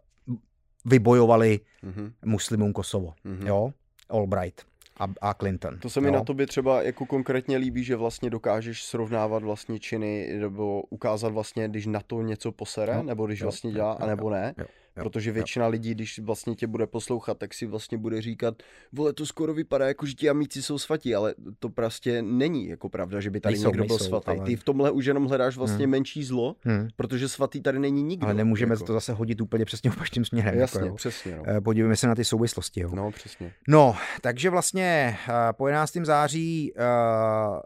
vybojovali 0.85 1.59
mm-hmm. 1.83 2.11
muslimům 2.25 2.73
Kosovo, 2.73 3.13
mm-hmm. 3.25 3.47
jo, 3.47 3.73
Albright 4.09 4.65
a, 4.97 5.07
a 5.21 5.33
Clinton. 5.33 5.79
To 5.79 5.89
se 5.89 6.01
mi 6.01 6.07
jo? 6.07 6.13
na 6.13 6.23
tobě 6.23 6.47
třeba 6.47 6.81
jako 6.81 7.05
konkrétně 7.05 7.57
líbí, 7.57 7.83
že 7.83 7.95
vlastně 7.95 8.29
dokážeš 8.29 8.83
srovnávat 8.83 9.43
vlastně 9.43 9.79
činy 9.79 10.37
nebo 10.39 10.81
ukázat 10.81 11.29
vlastně, 11.29 11.67
když 11.67 11.85
na 11.85 11.99
to 12.07 12.21
něco 12.21 12.51
posere, 12.51 12.93
jo, 12.93 13.03
nebo 13.03 13.27
když 13.27 13.39
jo, 13.39 13.45
vlastně 13.45 13.71
dělá, 13.71 13.91
jo, 13.91 13.97
anebo 13.99 14.29
ne. 14.29 14.53
Jo. 14.57 14.65
Jo, 14.97 15.03
Protože 15.03 15.31
většina 15.31 15.65
jo. 15.65 15.71
lidí, 15.71 15.91
když 15.91 16.19
vlastně 16.19 16.55
tě 16.55 16.67
bude 16.67 16.87
poslouchat, 16.87 17.37
tak 17.37 17.53
si 17.53 17.65
vlastně 17.65 17.97
bude 17.97 18.21
říkat, 18.21 18.63
vole, 18.91 19.13
to 19.13 19.25
skoro 19.25 19.53
vypadá 19.53 19.87
jako, 19.87 20.05
že 20.05 20.13
ti 20.13 20.29
amíci 20.29 20.61
jsou 20.61 20.77
svatí, 20.77 21.15
ale 21.15 21.35
to 21.59 21.69
prostě 21.69 22.21
není 22.21 22.67
jako 22.67 22.89
pravda, 22.89 23.21
že 23.21 23.29
by 23.29 23.39
tady 23.39 23.55
nejsou, 23.55 23.67
někdo 23.67 23.85
byl 23.85 23.99
svatý. 23.99 24.31
Ale... 24.31 24.45
Ty 24.45 24.55
v 24.55 24.63
tomhle 24.63 24.91
už 24.91 25.05
jenom 25.05 25.25
hledáš 25.25 25.57
vlastně 25.57 25.85
hmm. 25.85 25.91
menší 25.91 26.23
zlo, 26.23 26.55
hmm. 26.61 26.87
protože 26.95 27.29
svatý 27.29 27.61
tady 27.61 27.79
není 27.79 28.03
nikdo. 28.03 28.25
Ale 28.25 28.33
nemůžeme 28.33 28.73
jako. 28.73 28.85
to 28.85 28.93
zase 28.93 29.13
hodit 29.13 29.41
úplně 29.41 29.65
přesně 29.65 29.91
opačným 29.91 30.25
směrem. 30.25 30.59
Jasně, 30.59 30.81
jako, 30.81 30.95
přesně. 30.95 31.35
No. 31.35 31.43
Eh, 31.47 31.61
podívejme 31.61 31.95
se 31.95 32.07
na 32.07 32.15
ty 32.15 32.25
souvislosti. 32.25 32.81
Jo. 32.81 32.89
No, 32.93 33.11
přesně. 33.11 33.53
No, 33.67 33.95
takže 34.21 34.49
vlastně 34.49 35.17
uh, 35.29 35.33
po 35.51 35.67
11. 35.67 35.93
září 36.03 36.73
uh, 36.73 37.59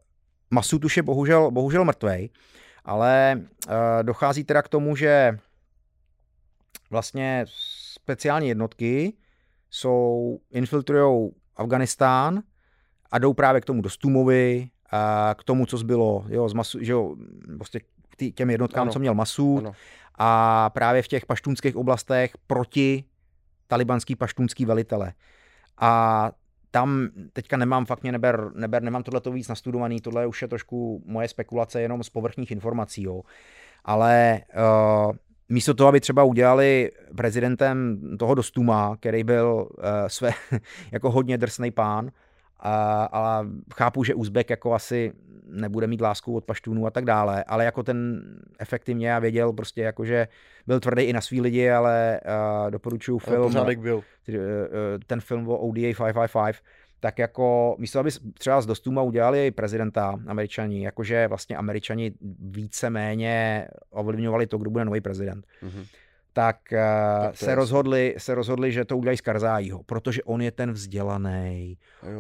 Masud 0.52 0.86
už 0.86 0.98
je 0.98 1.04
bohužel, 1.04 1.52
bohužel 1.52 1.86
mrtvej, 1.86 2.30
ale 2.86 3.42
uh, 3.68 3.74
dochází 4.02 4.44
teda 4.44 4.62
k 4.62 4.70
tomu, 4.70 4.96
že 4.96 5.38
vlastně 6.90 7.46
speciální 8.02 8.48
jednotky 8.48 9.14
jsou, 9.70 10.40
infiltrují 10.52 11.32
Afganistán 11.56 12.44
a 13.12 13.20
jdou 13.20 13.34
právě 13.34 13.62
k 13.62 13.66
tomu 13.66 13.82
Dostumovi, 13.82 14.70
a 14.92 15.36
k 15.38 15.44
tomu, 15.44 15.66
co 15.66 15.78
zbylo, 15.78 16.26
jo, 16.30 16.50
z 16.50 16.54
masu, 16.54 16.84
že 16.84 16.92
jo, 16.92 17.16
prostě 17.58 17.82
tý, 18.18 18.32
těm 18.32 18.50
jednotkám, 18.50 18.82
ano. 18.82 18.92
co 18.92 19.00
měl 19.00 19.14
Masud 19.14 19.60
ano. 19.60 19.74
a 20.16 20.70
právě 20.70 21.02
v 21.02 21.08
těch 21.08 21.26
paštunských 21.26 21.76
oblastech 21.76 22.32
proti 22.48 23.04
talibanský 23.68 24.16
paštunský 24.16 24.66
velitele. 24.66 25.14
A 25.78 26.32
tam 26.72 27.10
teďka 27.34 27.58
nemám, 27.58 27.86
fakt 27.86 28.02
mě 28.02 28.12
neber, 28.12 28.52
neber 28.54 28.84
nemám 28.84 29.04
tohle 29.04 29.22
víc 29.32 29.48
nastudovaný, 29.48 30.02
tohle 30.02 30.28
už 30.28 30.42
je 30.42 30.48
trošku 30.48 31.04
moje 31.06 31.28
spekulace 31.28 31.82
jenom 31.82 32.04
z 32.04 32.10
povrchních 32.10 32.52
informací, 32.52 33.04
jo. 33.04 33.22
Ale 33.86 34.42
uh, 35.08 35.16
místo 35.50 35.74
toho, 35.74 35.88
aby 35.88 36.00
třeba 36.00 36.24
udělali 36.24 36.92
prezidentem 37.16 38.02
toho 38.20 38.36
Dostuma, 38.36 38.96
který 39.00 39.24
byl 39.24 39.68
uh, 39.78 39.84
své, 40.08 40.32
jako 40.92 41.12
hodně 41.12 41.38
drsný 41.38 41.72
pán, 41.72 42.06
uh, 42.06 42.12
ale 43.12 43.48
chápu, 43.76 44.04
že 44.04 44.14
Uzbek 44.14 44.50
jako 44.50 44.74
asi 44.74 45.14
nebude 45.50 45.88
mít 45.88 46.02
lásku 46.02 46.36
od 46.36 46.46
paštůnů 46.46 46.88
a 46.88 46.92
tak 46.92 47.06
dále, 47.06 47.44
ale 47.44 47.66
jako 47.66 47.84
ten 47.84 48.22
efektivně 48.60 49.16
a 49.16 49.20
věděl 49.20 49.54
prostě 49.54 49.82
jako, 49.82 50.06
že 50.06 50.28
byl 50.68 50.80
tvrdý 50.80 51.04
i 51.04 51.14
na 51.14 51.22
svý 51.22 51.42
lidi, 51.42 51.70
ale 51.70 52.20
uh, 52.26 52.72
doporučuju 52.72 53.18
film. 53.18 53.54
byl. 53.80 54.04
Ten 55.08 55.22
film 55.22 55.50
o 55.50 55.58
ODA 55.58 55.82
555, 55.82 56.56
tak 57.00 57.20
jako 57.20 57.76
místo, 57.80 58.00
aby 58.00 58.10
třeba 58.34 58.62
z 58.62 58.66
Dostuma 58.66 59.02
udělali 59.02 59.52
prezidenta 59.52 60.20
američani, 60.28 60.84
jakože 60.84 61.28
vlastně 61.28 61.58
američani 61.58 62.12
více-méně 62.40 63.68
ovlivňovali 63.90 64.48
to, 64.48 64.58
kdo 64.58 64.70
bude 64.70 64.86
nový 64.86 65.02
prezident. 65.02 65.46
Mm-hmm 65.64 65.86
tak, 66.38 66.58
tak 66.72 67.38
se, 67.38 67.56
rozhodli, 67.56 68.16
se 68.18 68.36
rozhodli, 68.36 68.72
že 68.72 68.86
to 68.86 68.98
udělají 68.98 69.18
z 69.18 69.22
Karzájího, 69.22 69.84
protože 69.84 70.24
on 70.24 70.42
je 70.42 70.52
ten 70.52 70.72
vzdělaný, 70.72 71.78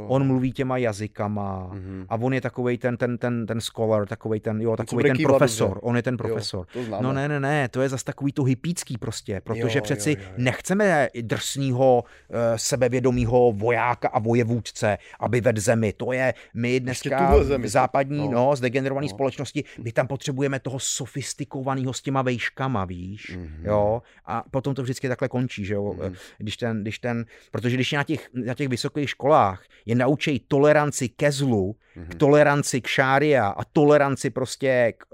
on 0.07 0.27
mluví 0.27 0.52
těma 0.52 0.77
jazykama 0.77 1.69
mm-hmm. 1.73 2.06
a 2.10 2.15
on 2.15 2.34
je 2.34 2.41
takový 2.41 2.77
ten, 2.77 2.98
ten, 2.98 3.18
ten, 3.18 3.45
ten 3.45 3.61
scholar, 3.61 4.07
takový 4.07 4.39
ten, 4.39 4.61
jo, 4.61 4.76
takový 4.76 5.03
ten 5.03 5.18
profesor, 5.23 5.68
dobře. 5.68 5.81
on 5.84 5.95
je 5.95 6.03
ten 6.03 6.18
profesor. 6.18 6.68
Jo, 6.76 6.98
no 7.02 7.14
ne, 7.14 7.27
ne, 7.27 7.39
ne, 7.39 7.69
to 7.69 7.81
je 7.81 7.89
zase 7.89 8.06
takový 8.06 8.31
to 8.31 8.44
hypícký 8.44 8.98
prostě, 8.98 9.41
protože 9.44 9.77
jo, 9.77 9.84
přeci 9.84 10.10
jo, 10.10 10.15
jo, 10.19 10.26
jo. 10.30 10.34
nechceme 10.38 11.07
drsného, 11.22 12.03
eh, 12.30 12.57
sebevědomého 12.57 13.52
vojáka 13.52 14.07
a 14.07 14.19
vojevůdce, 14.19 14.98
aby 15.19 15.41
ved 15.41 15.57
zemi, 15.57 15.94
to 15.94 16.11
je, 16.11 16.34
my 16.53 16.80
dneska 16.80 17.35
v 17.38 17.68
západní, 17.68 18.27
no, 18.27 18.31
no 18.31 18.56
zdegenerované 18.56 19.06
no. 19.06 19.10
společnosti, 19.10 19.64
my 19.84 19.91
tam 19.91 20.07
potřebujeme 20.07 20.60
toho 20.60 20.80
sofistikovaného 20.80 21.94
s 21.94 22.02
těma 22.02 22.22
vejškama, 22.22 22.85
víš, 22.85 23.38
mm-hmm. 23.38 23.65
jo, 23.65 24.02
a 24.26 24.44
potom 24.52 24.76
to 24.76 24.84
vždycky 24.84 25.08
takhle 25.08 25.28
končí, 25.28 25.66
že 25.66 25.74
jo? 25.74 25.94
Mm. 25.94 26.16
Když 26.38 26.58
ten, 26.58 26.82
když 26.82 27.00
ten, 27.00 27.26
protože 27.52 27.76
když 27.76 27.92
na 27.92 28.04
těch, 28.04 28.30
na 28.34 28.54
těch 28.54 28.68
vysokých 28.68 29.10
školách 29.10 29.64
je 29.86 29.96
naučí 29.96 30.40
toleranci 30.48 31.10
ke 31.10 31.32
zlu, 31.32 31.76
mm. 31.96 32.06
k 32.06 32.16
toleranci 32.16 32.82
k 32.82 32.88
šária 32.88 33.48
a 33.48 33.64
toleranci 33.64 34.30
prostě 34.30 34.94
k, 34.98 35.06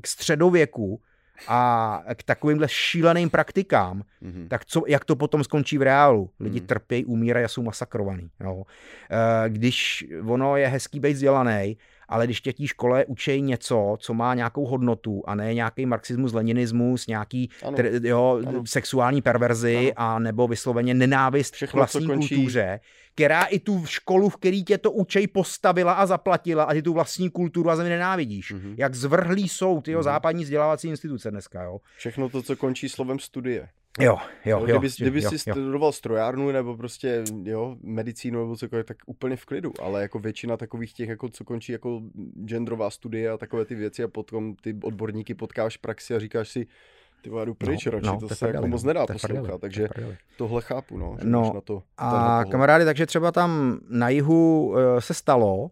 k 0.00 0.06
středověku 0.06 1.00
a 1.48 2.02
k 2.14 2.22
takovýmhle 2.22 2.68
šíleným 2.68 3.30
praktikám, 3.30 4.02
mm-hmm. 4.22 4.48
tak 4.48 4.64
co, 4.64 4.82
jak 4.86 5.04
to 5.04 5.16
potom 5.16 5.44
skončí 5.44 5.78
v 5.78 5.82
reálu? 5.82 6.30
Lidi 6.40 6.60
mm-hmm. 6.60 6.66
trpějí, 6.66 7.04
umírají 7.04 7.44
a 7.44 7.48
jsou 7.48 7.62
masakrovaný. 7.62 8.30
Jo. 8.40 8.64
Eh, 9.10 9.48
když 9.48 10.06
ono 10.28 10.56
je 10.56 10.68
hezký 10.68 11.00
být 11.00 11.12
vzdělaný, 11.12 11.76
ale 12.08 12.26
když 12.26 12.40
tě 12.40 12.52
tí 12.52 12.68
škole 12.68 13.04
učí 13.04 13.42
něco, 13.42 13.96
co 14.00 14.14
má 14.14 14.34
nějakou 14.34 14.66
hodnotu 14.66 15.22
a 15.26 15.34
ne 15.34 15.54
nějaký 15.54 15.86
marxismus, 15.86 16.32
leninismus, 16.32 17.06
nějaký 17.06 17.50
ano. 17.62 17.76
Tr, 17.76 17.90
jo, 18.02 18.42
ano. 18.46 18.62
sexuální 18.66 19.22
perverzi 19.22 19.92
ano. 19.96 20.14
a 20.14 20.18
nebo 20.18 20.48
vysloveně 20.48 20.94
nenávist 20.94 21.54
Všechno, 21.54 21.72
k 21.72 21.74
vlastní 21.74 22.06
kultuře, 22.06 22.80
která 23.14 23.44
i 23.44 23.58
tu 23.58 23.86
školu, 23.86 24.28
v 24.28 24.36
který 24.36 24.64
tě 24.64 24.78
to 24.78 24.92
učej, 24.92 25.26
postavila 25.26 25.92
a 25.92 26.06
zaplatila 26.06 26.64
a 26.64 26.72
ty 26.72 26.82
tu 26.82 26.92
vlastní 26.92 27.30
kulturu 27.30 27.70
a 27.70 27.76
zemi 27.76 27.88
nenávidíš. 27.88 28.54
Mm-hmm. 28.54 28.74
Jak 28.78 28.94
zvrhlý 28.94 29.48
jsou 29.48 29.80
ty 29.80 29.94
mm-hmm. 29.94 30.02
západní 30.02 30.44
vzdělávací 30.44 30.88
instituce 30.88 31.30
dneska. 31.30 31.62
Jo. 31.62 31.80
Všechno 31.96 32.28
to, 32.28 32.42
co 32.42 32.56
končí 32.56 32.88
slovem 32.88 33.18
studie. 33.18 33.68
Jo, 34.00 34.18
jo, 34.44 34.66
jo. 34.66 34.78
Kdyby, 34.78 34.94
kdyby 34.98 35.22
jo, 35.22 35.30
si 35.30 35.38
studoval 35.38 35.92
strojárnu 35.92 36.50
nebo 36.50 36.76
prostě 36.76 37.24
jo, 37.42 37.76
medicínu 37.82 38.40
nebo 38.40 38.56
cokoliv, 38.56 38.86
tak 38.86 38.96
úplně 39.06 39.36
v 39.36 39.44
klidu, 39.44 39.72
ale 39.82 40.02
jako 40.02 40.18
většina 40.18 40.56
takových 40.56 40.92
těch, 40.92 41.08
jako 41.08 41.28
co 41.28 41.44
končí 41.44 41.72
jako 41.72 42.02
genderová 42.44 42.90
studie 42.90 43.30
a 43.30 43.36
takové 43.36 43.64
ty 43.64 43.74
věci 43.74 44.02
a 44.02 44.08
potom 44.08 44.54
ty 44.54 44.76
odborníky 44.82 45.34
potkáš 45.34 45.76
v 45.76 45.80
praxi 45.80 46.14
a 46.14 46.18
říkáš 46.18 46.48
si, 46.48 46.66
ty 47.22 47.30
jdu 47.44 47.54
pryč 47.54 47.86
no, 47.86 47.92
radši, 47.92 48.06
no, 48.06 48.18
to 48.20 48.28
se 48.28 48.46
jako 48.46 48.66
moc 48.66 48.82
nedá 48.82 49.06
poslouchat, 49.06 49.60
takže 49.60 49.88
tohle 50.36 50.62
chápu, 50.62 50.98
no, 50.98 51.16
že 51.18 51.28
no 51.28 51.52
na 51.54 51.60
to 51.60 51.82
a 51.98 52.44
kamarády, 52.50 52.84
takže 52.84 53.06
třeba 53.06 53.32
tam 53.32 53.78
na 53.88 54.08
jihu 54.08 54.68
uh, 54.68 54.76
se 54.98 55.14
stalo, 55.14 55.70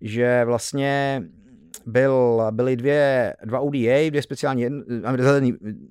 že 0.00 0.44
vlastně 0.44 1.22
byl, 1.88 2.42
byly 2.50 2.76
dvě, 2.76 3.34
dva 3.44 3.60
ODA, 3.60 4.08
dvě 4.08 4.22
speciální 4.22 4.62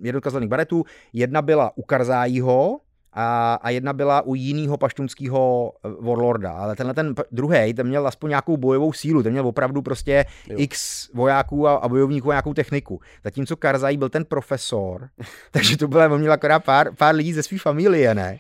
jednotka 0.02 0.30
zelených 0.30 0.50
baretů. 0.50 0.84
Jedna 1.14 1.42
byla 1.42 1.72
u 1.76 1.82
Karzájího, 1.82 2.80
a, 3.20 3.54
a 3.62 3.70
jedna 3.70 3.94
byla 3.94 4.22
u 4.22 4.36
jiného 4.36 4.78
paštunského 4.78 5.74
eh, 5.76 5.90
warlorda, 6.00 6.52
ale 6.52 6.76
tenhle 6.76 6.94
ten 6.94 7.16
druhý, 7.32 7.74
ten 7.74 7.88
měl 7.88 8.08
aspoň 8.08 8.30
nějakou 8.30 8.58
bojovou 8.58 8.94
sílu, 8.94 9.24
ten 9.24 9.32
měl 9.32 9.48
opravdu 9.48 9.82
prostě 9.82 10.26
jo. 10.48 10.56
x 10.60 11.10
vojáků 11.14 11.68
a, 11.68 11.76
a 11.76 11.90
bojovníků 11.90 12.30
a 12.30 12.34
nějakou 12.34 12.54
techniku. 12.54 13.02
Zatímco 13.24 13.56
Karzai 13.56 13.98
byl 13.98 14.10
ten 14.10 14.26
profesor, 14.26 15.10
takže 15.52 15.78
to 15.78 15.88
bylo, 15.88 16.14
on 16.14 16.20
měl 16.20 16.32
akorát 16.32 16.64
pár, 16.64 16.96
pár 16.96 17.16
lidí 17.16 17.34
ze 17.34 17.44
své 17.44 17.58
familie, 17.58 18.16
ne? 18.16 18.40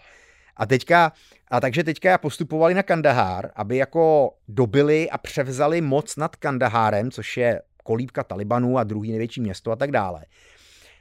A 0.57 0.65
teďka, 0.65 1.11
a 1.51 1.59
takže 1.59 1.83
teďka 1.83 2.17
postupovali 2.17 2.73
na 2.73 2.83
Kandahár, 2.83 3.51
aby 3.55 3.77
jako 3.77 4.33
dobili 4.47 5.09
a 5.09 5.17
převzali 5.17 5.81
moc 5.81 6.15
nad 6.15 6.35
Kandahárem, 6.35 7.11
což 7.11 7.37
je 7.37 7.61
kolíbka 7.83 8.23
Talibanu 8.23 8.77
a 8.77 8.83
druhý 8.83 9.09
největší 9.09 9.41
město 9.41 9.71
a 9.71 9.75
tak 9.75 9.91
dále. 9.91 10.25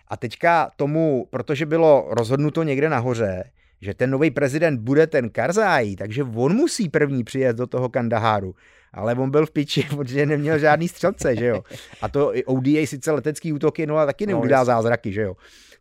A 0.09 0.17
teďka 0.17 0.71
tomu, 0.77 1.27
protože 1.31 1.67
bylo 1.67 2.07
rozhodnuto 2.11 2.63
někde 2.63 2.89
nahoře, 2.89 3.45
že 3.81 3.95
ten 3.95 4.11
nový 4.11 4.31
prezident 4.31 4.81
bude 4.81 5.07
ten 5.07 5.31
Karzai, 5.31 5.97
takže 5.97 6.23
on 6.23 6.55
musí 6.55 6.89
první 6.89 7.25
přijet 7.25 7.57
do 7.57 7.67
toho 7.67 7.89
Kandaháru. 7.89 8.55
Ale 8.93 9.15
on 9.15 9.31
byl 9.31 9.47
v 9.47 9.51
piči, 9.51 9.87
protože 9.97 10.27
neměl 10.27 10.59
žádný 10.59 10.89
střelce, 10.89 11.37
že 11.37 11.47
jo. 11.47 11.63
A 12.03 12.09
to 12.09 12.33
ODA 12.47 12.87
sice 12.87 13.13
letecký 13.13 13.53
útoky, 13.53 13.87
no 13.87 13.97
a 13.99 14.07
taky 14.07 14.27
neudělá 14.27 14.59
no, 14.61 14.65
zázraky, 14.65 15.13
že 15.13 15.23
jo. 15.23 15.37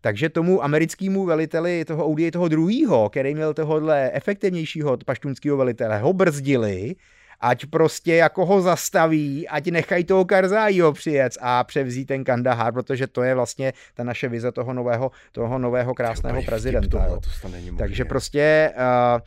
Takže 0.06 0.30
tomu 0.30 0.64
americkému 0.64 1.26
veliteli 1.26 1.86
toho 1.86 2.06
ODA, 2.06 2.32
toho 2.32 2.48
druhého, 2.48 3.10
který 3.10 3.36
měl 3.36 3.54
tohohle 3.54 4.12
efektivnějšího 4.14 4.98
paštunského 5.06 5.58
velitele, 5.58 6.00
ho 6.00 6.14
brzdili 6.14 6.96
ať 7.46 7.66
prostě 7.66 8.16
jako 8.16 8.46
ho 8.46 8.62
zastaví, 8.62 9.48
ať 9.48 9.68
nechají 9.68 10.04
toho 10.04 10.26
Karzájího 10.26 10.94
přijet 10.94 11.34
a 11.42 11.64
převzít 11.64 12.06
ten 12.06 12.24
Kandahar, 12.24 12.74
protože 12.74 13.08
to 13.08 13.24
je 13.24 13.36
vlastně 13.36 13.74
ta 13.94 14.04
naše 14.04 14.28
vize 14.28 14.52
toho 14.52 14.74
nového, 14.74 15.12
toho 15.32 15.60
nového 15.60 15.94
krásného 15.94 16.42
prezidenta. 16.42 16.88
Tohle, 16.88 17.20
to 17.20 17.30
Takže 17.78 18.06
prostě 18.06 18.74
uh, 18.76 19.22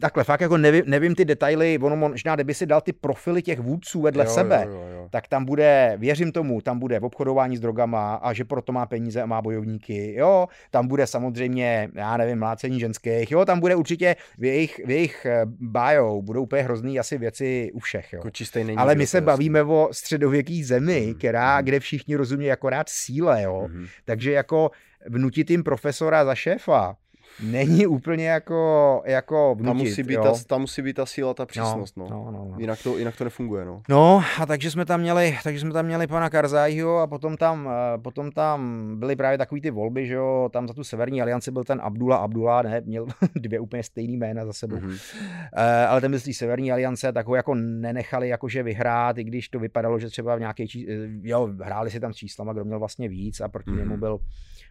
takhle, 0.00 0.24
fakt 0.24 0.40
jako 0.40 0.56
nevím, 0.56 0.82
nevím 0.86 1.14
ty 1.14 1.24
detaily, 1.24 1.78
ono 1.82 1.96
možná, 1.96 2.34
kdyby 2.34 2.54
si 2.54 2.66
dal 2.66 2.80
ty 2.80 2.92
profily 2.92 3.42
těch 3.42 3.60
vůdců 3.60 4.00
vedle 4.00 4.24
jo, 4.24 4.30
sebe, 4.30 4.64
jo, 4.66 4.72
jo, 4.72 4.88
jo. 4.94 5.08
tak 5.10 5.28
tam 5.28 5.44
bude, 5.44 5.94
věřím 5.96 6.32
tomu, 6.32 6.60
tam 6.60 6.78
bude 6.78 7.00
v 7.00 7.04
obchodování 7.04 7.56
s 7.56 7.60
drogama 7.60 8.14
a 8.14 8.32
že 8.32 8.44
proto 8.44 8.72
má 8.72 8.86
peníze 8.86 9.22
a 9.22 9.26
má 9.26 9.42
bojovníky, 9.42 10.14
jo, 10.14 10.46
tam 10.70 10.88
bude 10.88 11.06
samozřejmě, 11.06 11.88
já 11.94 12.16
nevím, 12.16 12.38
mlácení 12.38 12.80
ženských, 12.80 13.30
jo, 13.30 13.44
tam 13.44 13.60
bude 13.60 13.74
určitě 13.74 14.16
v 14.38 14.44
jejich, 14.44 14.80
v 14.86 14.90
jejich 14.90 15.26
eh, 15.26 15.40
bio, 15.44 16.22
budou 16.22 16.42
úplně 16.42 16.62
hrozný 16.62 16.98
asi 16.98 17.25
věci 17.26 17.70
u 17.72 17.78
všech. 17.78 18.12
Jo. 18.12 18.18
Jako 18.18 18.30
Ale 18.76 18.94
my 18.94 19.06
se 19.06 19.20
bavíme 19.20 19.62
o 19.62 19.88
středověkých 19.92 20.66
zemi, 20.66 21.06
mm. 21.06 21.14
která, 21.14 21.62
kde 21.62 21.80
všichni 21.80 22.16
rozumí 22.16 22.52
akorát 22.52 22.88
síle. 22.88 23.42
Jo. 23.42 23.68
Mm. 23.70 23.86
Takže 24.04 24.32
jako 24.32 24.70
vnutit 25.06 25.50
jim 25.50 25.62
profesora 25.62 26.24
za 26.24 26.34
šéfa, 26.34 26.96
není 27.42 27.86
úplně 27.86 28.28
jako, 28.28 29.02
jako 29.06 29.54
vnutit. 29.54 29.66
Tam 29.66 29.76
musí, 29.76 30.02
být 30.02 30.14
jo? 30.14 30.22
ta, 30.22 30.32
tam 30.46 30.60
musí 30.60 30.82
být 30.82 30.96
ta 30.96 31.06
síla, 31.06 31.34
ta 31.34 31.46
přísnost, 31.46 31.96
no. 31.96 32.06
no. 32.10 32.24
no, 32.24 32.30
no, 32.30 32.48
no. 32.50 32.56
Jinak, 32.58 32.82
to, 32.82 32.98
jinak 32.98 33.16
to 33.16 33.24
nefunguje, 33.24 33.64
no. 33.64 33.82
No 33.88 34.22
a 34.40 34.46
takže 34.46 34.70
jsme 34.70 34.84
tam 34.84 35.00
měli, 35.00 35.38
takže 35.44 35.60
jsme 35.60 35.72
tam 35.72 35.86
měli 35.86 36.06
pana 36.06 36.30
Karzájího 36.30 36.98
a 36.98 37.06
potom 37.06 37.36
tam, 37.36 37.68
eh, 37.68 37.98
potom 37.98 38.30
tam 38.30 38.90
byly 38.98 39.16
právě 39.16 39.38
takový 39.38 39.60
ty 39.60 39.70
volby, 39.70 40.06
že 40.06 40.14
jo, 40.14 40.48
tam 40.52 40.68
za 40.68 40.74
tu 40.74 40.84
severní 40.84 41.22
alianci 41.22 41.50
byl 41.50 41.64
ten 41.64 41.80
Abdullah 41.82 42.20
Abdullah, 42.20 42.64
ne, 42.64 42.80
měl 42.84 43.06
dvě 43.34 43.60
úplně 43.60 43.82
stejný 43.82 44.16
jména 44.16 44.46
za 44.46 44.52
sebou. 44.52 44.76
Mm-hmm. 44.76 44.98
Uh, 45.56 45.88
ale 45.88 46.00
ten 46.00 46.10
byl 46.10 46.20
z 46.20 46.24
té 46.24 46.32
severní 46.32 46.72
aliance, 46.72 47.12
tak 47.12 47.26
ho 47.26 47.34
jako 47.34 47.54
nenechali 47.54 48.28
jakože 48.28 48.62
vyhrát, 48.62 49.18
i 49.18 49.24
když 49.24 49.48
to 49.48 49.58
vypadalo, 49.58 49.98
že 49.98 50.08
třeba 50.08 50.36
v 50.36 50.40
nějaké. 50.40 50.64
Eh, 50.64 51.08
jo, 51.22 51.50
hráli 51.62 51.90
si 51.90 52.00
tam 52.00 52.12
s 52.12 52.16
číslama, 52.16 52.52
kdo 52.52 52.64
měl 52.64 52.78
vlastně 52.78 53.08
víc 53.08 53.40
a 53.40 53.48
proti 53.48 53.70
mm-hmm. 53.70 53.78
němu 53.78 53.96
byl 53.96 54.18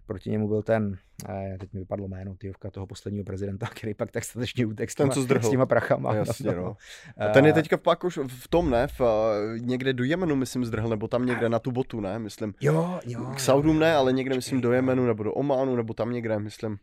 proti 0.05 0.29
němu 0.29 0.47
byl 0.47 0.61
ten, 0.61 0.97
eh, 1.29 1.57
teď 1.59 1.73
mi 1.73 1.79
vypadlo 1.79 2.07
jméno, 2.07 2.35
tyjovka 2.35 2.71
toho 2.71 2.87
posledního 2.87 3.25
prezidenta, 3.25 3.67
který 3.75 3.93
pak 3.93 4.11
tak 4.11 4.23
statečně 4.23 4.65
utek 4.65 4.91
s, 4.91 4.95
těma, 4.95 5.13
s 5.41 5.49
těma 5.49 5.65
prachama. 5.65 6.13
No, 6.13 6.17
jasně, 6.17 6.51
no. 6.51 6.77
A 7.17 7.27
ten 7.27 7.45
je 7.45 7.53
teďka 7.53 7.77
pak 7.77 8.03
už 8.03 8.19
v 8.27 8.47
tom, 8.47 8.69
ne, 8.69 8.87
v, 8.87 9.01
eh, 9.01 9.59
někde 9.59 9.93
do 9.93 10.03
Jemenu, 10.03 10.35
myslím, 10.35 10.65
zdrhl, 10.65 10.89
nebo 10.89 11.07
tam 11.07 11.25
někde 11.25 11.49
na 11.49 11.59
tu 11.59 11.71
botu, 11.71 11.99
ne, 11.99 12.19
myslím. 12.19 12.53
Jo, 12.61 12.99
jo. 13.05 13.31
K 13.35 13.39
Saudům 13.39 13.79
ne, 13.79 13.95
ale 13.95 14.13
někde, 14.13 14.35
myslím, 14.35 14.61
do 14.61 14.71
Jemenu, 14.71 15.05
nebo 15.05 15.23
do 15.23 15.33
Ománu, 15.33 15.75
nebo 15.75 15.93
tam 15.93 16.11
někde, 16.11 16.39
myslím. 16.39 16.77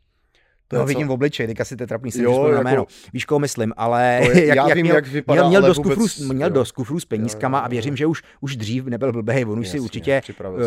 To 0.69 0.79
no, 0.79 0.87
vidím 0.87 1.09
v 1.09 1.11
obličeji, 1.11 1.47
teďka 1.47 1.65
si 1.65 1.77
to 1.77 1.87
trapný 1.87 2.13
si 2.13 2.23
jo, 2.23 2.49
jako, 2.49 2.63
jméno. 2.63 2.87
Víš, 3.13 3.25
koho 3.25 3.39
myslím, 3.39 3.73
ale 3.77 4.21
je, 4.23 4.47
jak, 4.47 4.57
já 4.57 4.69
jak 4.69 4.77
vím, 4.77 4.87
měl, 4.87 4.95
jak 4.97 5.07
vypadá, 5.07 5.35
měl, 5.35 5.49
měl, 5.49 5.63
dost 5.63 5.77
vůbec, 5.77 6.19
měl 6.19 6.51
dost 6.51 6.73
kufrů 6.73 7.01
s 7.01 7.05
penízkama 7.05 7.59
jo, 7.59 7.61
jo, 7.61 7.63
jo. 7.63 7.67
a 7.67 7.69
věřím, 7.69 7.97
že 7.97 8.07
už, 8.07 8.23
už 8.41 8.57
dřív 8.57 8.87
nebyl 8.87 9.13
blbej, 9.13 9.45
on 9.45 9.59
už 9.59 9.67
Jasně, 9.67 9.79
si 9.79 9.85
určitě 9.85 10.23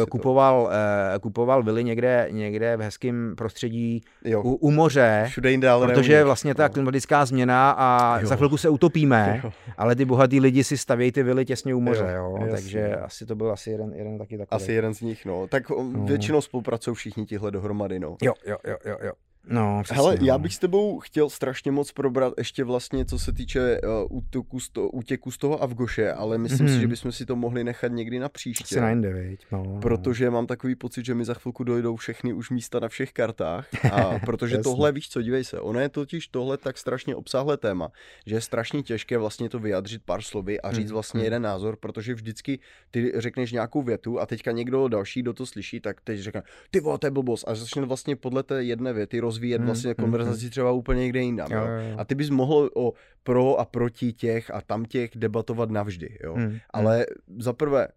kupoval, 0.09 0.61
uh, 0.61 1.19
kupoval 1.19 1.63
vily 1.63 1.83
někde, 1.83 2.27
někde 2.31 2.77
v 2.77 2.81
hezkém 2.81 3.33
prostředí 3.37 4.01
jo. 4.25 4.41
u, 4.41 4.55
u 4.55 4.71
moře, 4.71 5.25
Všude 5.27 5.51
jinde, 5.51 5.69
ale 5.69 5.87
protože 5.87 6.13
je 6.13 6.23
vlastně 6.23 6.55
ta 6.55 6.69
klimatická 6.69 7.25
změna 7.25 7.71
a 7.71 8.19
jo. 8.19 8.27
za 8.27 8.35
chvilku 8.35 8.57
se 8.57 8.69
utopíme, 8.69 9.41
jo. 9.43 9.51
ale 9.77 9.95
ty 9.95 10.05
bohatý 10.05 10.39
lidi 10.39 10.63
si 10.63 10.77
stavějí 10.77 11.11
ty 11.11 11.23
vily 11.23 11.45
těsně 11.45 11.75
u 11.75 11.81
moře, 11.81 12.13
jo, 12.15 12.37
jo. 12.41 12.47
takže 12.51 12.95
asi 12.95 13.25
to 13.25 13.35
byl 13.35 13.51
asi 13.51 13.71
jeden, 13.71 13.93
jeden 13.93 14.17
taky 14.17 14.37
takový. 14.37 14.55
Asi 14.63 14.71
jeden 14.71 14.93
z 14.93 15.01
nich, 15.01 15.25
no. 15.25 15.47
Tak 15.47 15.69
no. 15.69 16.05
většinou 16.05 16.41
spolupracují 16.41 16.95
všichni 16.95 17.25
tihle 17.25 17.51
dohromady, 17.51 17.99
no. 17.99 18.17
Jo, 18.21 18.33
jo, 18.47 18.57
jo, 18.67 18.77
jo, 18.85 18.97
jo. 19.03 19.11
No, 19.47 19.81
přesně, 19.83 20.01
Hele, 20.01 20.17
no. 20.19 20.25
já 20.25 20.37
bych 20.37 20.53
s 20.53 20.59
tebou 20.59 20.99
chtěl 20.99 21.29
strašně 21.29 21.71
moc 21.71 21.91
probrat 21.91 22.33
ještě 22.37 22.63
vlastně, 22.63 23.05
co 23.05 23.19
se 23.19 23.33
týče 23.33 23.81
uh, 23.81 24.17
útěku, 24.17 24.59
z 24.59 24.69
toho, 24.69 24.89
útěku 24.89 25.31
z 25.31 25.37
toho 25.37 25.63
Avgoše, 25.63 26.11
ale 26.11 26.37
myslím 26.37 26.67
mm-hmm. 26.67 26.69
si, 26.69 26.73
mhm. 26.73 26.81
že 26.81 26.87
bychom 26.87 27.11
si 27.11 27.25
to 27.25 27.35
mohli 27.35 27.63
nechat 27.63 27.91
někdy 27.91 28.19
na 28.19 28.29
příště. 28.29 28.63
Asi 28.63 28.81
na 28.81 28.89
jinde, 28.89 29.13
viď? 29.13 29.45
No, 29.51 29.63
no. 29.63 29.79
Protože 29.79 30.29
mám 30.29 30.47
takový 30.47 30.75
pocit, 30.75 31.05
že 31.05 31.15
mi 31.15 31.25
za 31.25 31.33
chvilku 31.33 31.63
dojdou 31.63 31.95
všechny 31.95 32.33
už 32.33 32.49
místa 32.49 32.79
na 32.79 32.87
všech 32.87 33.13
kartách. 33.13 33.67
A 33.91 34.19
protože 34.19 34.57
tohle, 34.57 34.91
víš 34.91 35.09
co, 35.09 35.21
dívej 35.21 35.43
se, 35.43 35.59
ono 35.59 35.79
je 35.79 35.89
totiž 35.89 36.27
tohle 36.27 36.57
tak 36.57 36.77
strašně 36.77 37.15
obsáhlé 37.15 37.57
téma, 37.57 37.91
že 38.25 38.35
je 38.35 38.41
strašně 38.41 38.83
těžké 38.83 39.17
vlastně 39.17 39.49
to 39.49 39.59
vyjádřit 39.59 40.01
pár 40.05 40.21
slovy 40.21 40.61
a 40.61 40.71
říct 40.71 40.89
mm, 40.89 40.93
vlastně 40.93 41.17
mm. 41.19 41.23
jeden 41.23 41.41
názor, 41.41 41.75
protože 41.75 42.13
vždycky 42.13 42.59
ty 42.91 43.11
řekneš 43.15 43.51
nějakou 43.51 43.81
větu 43.81 44.19
a 44.19 44.25
teďka 44.25 44.51
někdo 44.51 44.87
další, 44.87 45.21
kdo 45.21 45.33
to 45.33 45.45
slyší, 45.45 45.79
tak 45.79 46.01
teď 46.01 46.19
řekne, 46.19 46.43
ty 46.71 46.79
vole, 46.79 46.97
to 46.97 47.07
je 47.07 47.11
blbost. 47.11 47.43
A 47.47 47.55
začne 47.55 47.85
vlastně 47.85 48.15
podle 48.15 48.43
té 48.43 48.63
jedné 48.63 48.93
věty 48.93 49.19
rozvíjet 49.35 49.57
hmm, 49.57 49.65
vlastně 49.65 49.89
hmm, 49.97 50.05
konverzaci 50.05 50.41
hmm. 50.41 50.49
třeba 50.49 50.71
úplně 50.71 51.01
někde 51.01 51.19
jinam. 51.19 51.51
Jo, 51.51 51.59
jo, 51.59 51.65
jo. 51.65 51.95
A 51.97 52.05
ty 52.05 52.15
bys 52.15 52.29
mohl 52.29 52.69
o 52.75 52.93
pro 53.23 53.59
a 53.59 53.65
proti 53.65 54.13
těch 54.13 54.51
a 54.53 54.61
tam 54.61 54.85
těch 54.85 55.11
debatovat 55.15 55.69
navždy. 55.69 56.17
Jo. 56.23 56.33
Hmm, 56.33 56.57
Ale 56.73 57.05
za 57.39 57.53
prvé, 57.53 57.87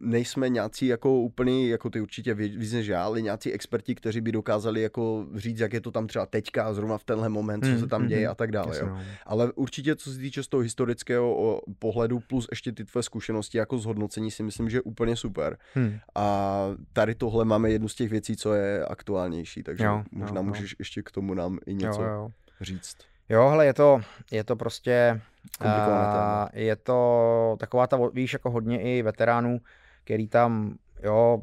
nejsme 0.00 0.48
nějací 0.48 0.86
jako 0.86 1.20
úplný, 1.20 1.68
jako 1.68 1.90
ty 1.90 2.00
určitě 2.00 2.34
víc 2.34 2.72
než 2.72 2.86
já, 2.86 3.04
ale 3.04 3.22
nějací 3.22 3.52
experti, 3.52 3.94
kteří 3.94 4.20
by 4.20 4.32
dokázali 4.32 4.82
jako 4.82 5.26
říct, 5.34 5.58
jak 5.58 5.72
je 5.72 5.80
to 5.80 5.90
tam 5.90 6.06
třeba 6.06 6.26
teďka, 6.26 6.74
zrovna 6.74 6.98
v 6.98 7.04
tenhle 7.04 7.28
moment, 7.28 7.64
co 7.64 7.78
se 7.80 7.86
tam 7.86 8.06
děje 8.06 8.28
a 8.28 8.34
tak 8.34 8.50
dále. 8.50 8.78
Jo. 8.78 8.86
No. 8.86 9.00
Ale 9.26 9.52
určitě, 9.52 9.96
co 9.96 10.12
se 10.12 10.18
týče 10.18 10.42
z 10.42 10.48
toho 10.48 10.60
historického 10.60 11.60
pohledu, 11.78 12.20
plus 12.20 12.46
ještě 12.50 12.72
ty 12.72 12.84
tvoje 12.84 13.02
zkušenosti 13.02 13.58
jako 13.58 13.78
zhodnocení, 13.78 14.30
si 14.30 14.42
myslím, 14.42 14.70
že 14.70 14.76
je 14.76 14.82
úplně 14.82 15.16
super. 15.16 15.58
Hmm. 15.74 15.98
A 16.14 16.58
tady 16.92 17.14
tohle 17.14 17.44
máme 17.44 17.70
jednu 17.70 17.88
z 17.88 17.94
těch 17.94 18.10
věcí, 18.10 18.36
co 18.36 18.54
je 18.54 18.84
aktuálnější, 18.84 19.62
takže 19.62 19.84
jo, 19.84 20.04
možná 20.12 20.36
jo, 20.36 20.42
můžeš 20.42 20.70
jo. 20.70 20.76
ještě 20.78 21.02
k 21.02 21.10
tomu 21.10 21.34
nám 21.34 21.58
i 21.66 21.74
něco 21.74 22.02
jo, 22.02 22.08
jo. 22.08 22.30
říct. 22.60 22.96
Jo, 23.28 23.48
hele, 23.48 23.66
je 23.66 23.74
to, 23.74 24.00
je 24.30 24.44
to 24.44 24.56
prostě, 24.56 25.20
uh, 25.64 26.48
je 26.52 26.76
to 26.76 27.56
taková 27.60 27.86
ta, 27.86 27.98
víš, 28.12 28.32
jako 28.32 28.50
hodně 28.50 28.82
i 28.82 29.02
veteránů, 29.02 29.60
který 30.04 30.28
tam 30.28 30.74
jo, 31.02 31.38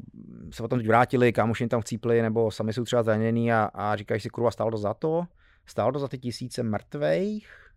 se 0.52 0.64
potom 0.64 0.80
teď 0.80 0.88
vrátili, 0.88 1.34
kámoši 1.34 1.64
jim 1.64 1.70
tam 1.70 1.82
chcípli, 1.82 2.22
nebo 2.22 2.52
sami 2.52 2.74
jsou 2.74 2.84
třeba 2.84 3.04
zranění 3.04 3.54
a, 3.54 3.70
a 3.74 3.96
říkají 3.96 4.22
si, 4.22 4.30
kurva, 4.30 4.52
stálo 4.52 4.72
to 4.72 4.78
za 4.78 4.94
to? 4.94 5.24
Stálo 5.66 5.92
to 5.92 6.00
za 6.00 6.08
ty 6.08 6.18
tisíce 6.18 6.64
mrtvejch? 6.64 7.72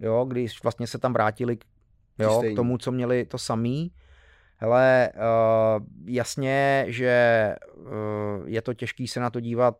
Jo, 0.00 0.24
když 0.24 0.62
vlastně 0.62 0.86
se 0.86 0.98
tam 0.98 1.12
vrátili 1.12 1.58
jo, 2.18 2.42
k 2.52 2.56
tomu, 2.56 2.78
co 2.78 2.92
měli 2.92 3.24
to 3.24 3.38
samý. 3.38 3.92
Hele, 4.56 5.10
uh, 5.14 5.84
jasně, 6.04 6.84
že 6.88 7.54
uh, 7.76 8.48
je 8.48 8.62
to 8.62 8.74
těžký 8.74 9.08
se 9.08 9.20
na 9.20 9.30
to 9.30 9.40
dívat 9.40 9.76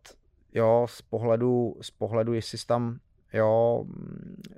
jo, 0.54 0.86
z 0.88 1.02
pohledu, 1.02 1.76
z 1.80 1.90
pohledu, 1.90 2.32
jestli 2.32 2.58
jsi 2.58 2.66
tam 2.66 2.98
jo, 3.34 3.84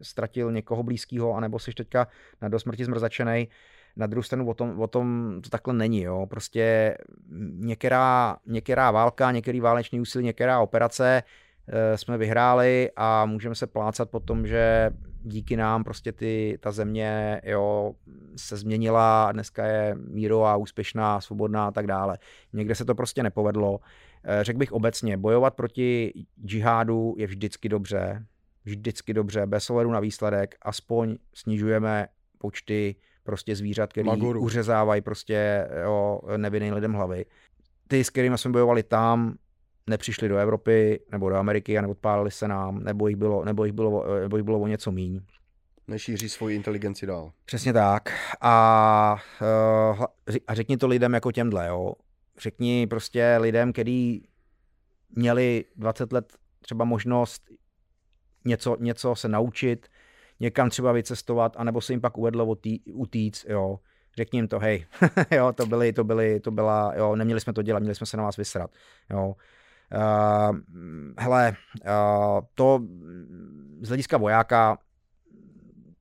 ztratil 0.02 0.52
někoho 0.52 0.82
blízkého, 0.82 1.34
anebo 1.34 1.58
jsi 1.58 1.72
teďka 1.72 2.06
na 2.42 2.48
do 2.48 2.58
smrti. 2.58 2.84
Na 3.96 4.06
druhou 4.06 4.22
stranu 4.22 4.48
o 4.48 4.54
tom, 4.54 4.80
o 4.80 4.86
tom 4.86 5.38
to 5.42 5.50
takhle 5.50 5.74
není. 5.74 6.02
Jo. 6.02 6.26
Prostě 6.30 6.96
některá, 7.52 8.36
některá 8.46 8.90
válka, 8.90 9.32
některý 9.32 9.60
válečný 9.60 10.00
úsilí, 10.00 10.24
některá 10.24 10.60
operace 10.60 11.22
e, 11.68 11.98
jsme 11.98 12.18
vyhráli 12.18 12.90
a 12.96 13.26
můžeme 13.26 13.54
se 13.54 13.66
plácat 13.66 14.10
po 14.10 14.20
tom, 14.20 14.46
že 14.46 14.90
díky 15.22 15.56
nám 15.56 15.84
prostě 15.84 16.12
ty, 16.12 16.58
ta 16.60 16.72
země 16.72 17.40
jo, 17.44 17.94
se 18.36 18.56
změnila, 18.56 19.32
dneska 19.32 19.66
je 19.66 19.94
mírová, 19.94 20.56
úspěšná, 20.56 21.20
svobodná 21.20 21.66
a 21.66 21.70
tak 21.70 21.86
dále. 21.86 22.18
Někde 22.52 22.74
se 22.74 22.84
to 22.84 22.94
prostě 22.94 23.22
nepovedlo. 23.22 23.80
E, 24.24 24.44
řekl 24.44 24.58
bych 24.58 24.72
obecně, 24.72 25.16
bojovat 25.16 25.54
proti 25.54 26.12
džihádu 26.44 27.14
je 27.18 27.26
vždycky 27.26 27.68
dobře, 27.68 28.26
vždycky 28.66 29.14
dobře, 29.14 29.46
bez 29.46 29.70
ohledu 29.70 29.90
na 29.90 30.00
výsledek, 30.00 30.54
aspoň 30.62 31.16
snižujeme 31.34 32.08
počty 32.38 32.96
prostě 33.22 33.56
zvířat, 33.56 33.90
který 33.92 34.06
Magoru. 34.06 34.40
uřezávají 34.40 35.02
prostě 35.02 35.68
jo, 35.82 36.20
nevinným 36.36 36.74
lidem 36.74 36.92
hlavy. 36.92 37.26
Ty, 37.88 38.04
s 38.04 38.10
kterými 38.10 38.38
jsme 38.38 38.50
bojovali 38.50 38.82
tam, 38.82 39.36
nepřišli 39.86 40.28
do 40.28 40.36
Evropy 40.36 41.00
nebo 41.12 41.28
do 41.30 41.36
Ameriky 41.36 41.78
a 41.78 41.80
neodpálili 41.80 42.30
se 42.30 42.48
nám, 42.48 42.84
nebo 42.84 43.08
jich 43.08 43.16
bylo, 43.16 43.44
nebo 43.44 43.64
jich 43.64 43.74
bylo, 43.74 44.20
nebo 44.20 44.36
jich 44.36 44.44
bylo 44.44 44.60
o 44.60 44.66
něco 44.66 44.92
míň. 44.92 45.20
Nešíří 45.88 46.28
svoji 46.28 46.56
inteligenci 46.56 47.06
dál. 47.06 47.32
Přesně 47.44 47.72
tak. 47.72 48.12
A, 48.40 49.16
eh, 50.32 50.38
a 50.46 50.54
řekni 50.54 50.76
to 50.76 50.86
lidem 50.86 51.14
jako 51.14 51.32
těmhle, 51.32 51.68
jo. 51.68 51.92
Řekni 52.38 52.86
prostě 52.86 53.38
lidem, 53.40 53.72
kteří 53.72 54.28
měli 55.16 55.64
20 55.76 56.12
let 56.12 56.32
třeba 56.60 56.84
možnost 56.84 57.50
něco, 58.46 58.76
něco 58.80 59.14
se 59.14 59.28
naučit, 59.28 59.88
někam 60.40 60.70
třeba 60.70 60.92
vycestovat, 60.92 61.56
anebo 61.56 61.80
se 61.80 61.92
jim 61.92 62.00
pak 62.00 62.18
uvedlo 62.18 62.56
utíct, 62.92 63.44
jo. 63.48 63.80
Řekni 64.16 64.38
jim 64.38 64.48
to, 64.48 64.58
hej, 64.58 64.86
jo, 65.30 65.52
to 65.52 65.66
byly, 65.66 65.92
to 65.92 66.04
byly, 66.04 66.40
to 66.40 66.50
byla, 66.50 66.92
jo, 66.96 67.16
neměli 67.16 67.40
jsme 67.40 67.52
to 67.52 67.62
dělat, 67.62 67.80
měli 67.80 67.94
jsme 67.94 68.06
se 68.06 68.16
na 68.16 68.22
vás 68.22 68.36
vysrat, 68.36 68.70
jo. 69.10 69.34
Uh, 69.94 70.56
hele, 71.18 71.56
uh, 71.84 72.40
to 72.54 72.80
z 73.80 73.88
hlediska 73.88 74.16
vojáka, 74.16 74.78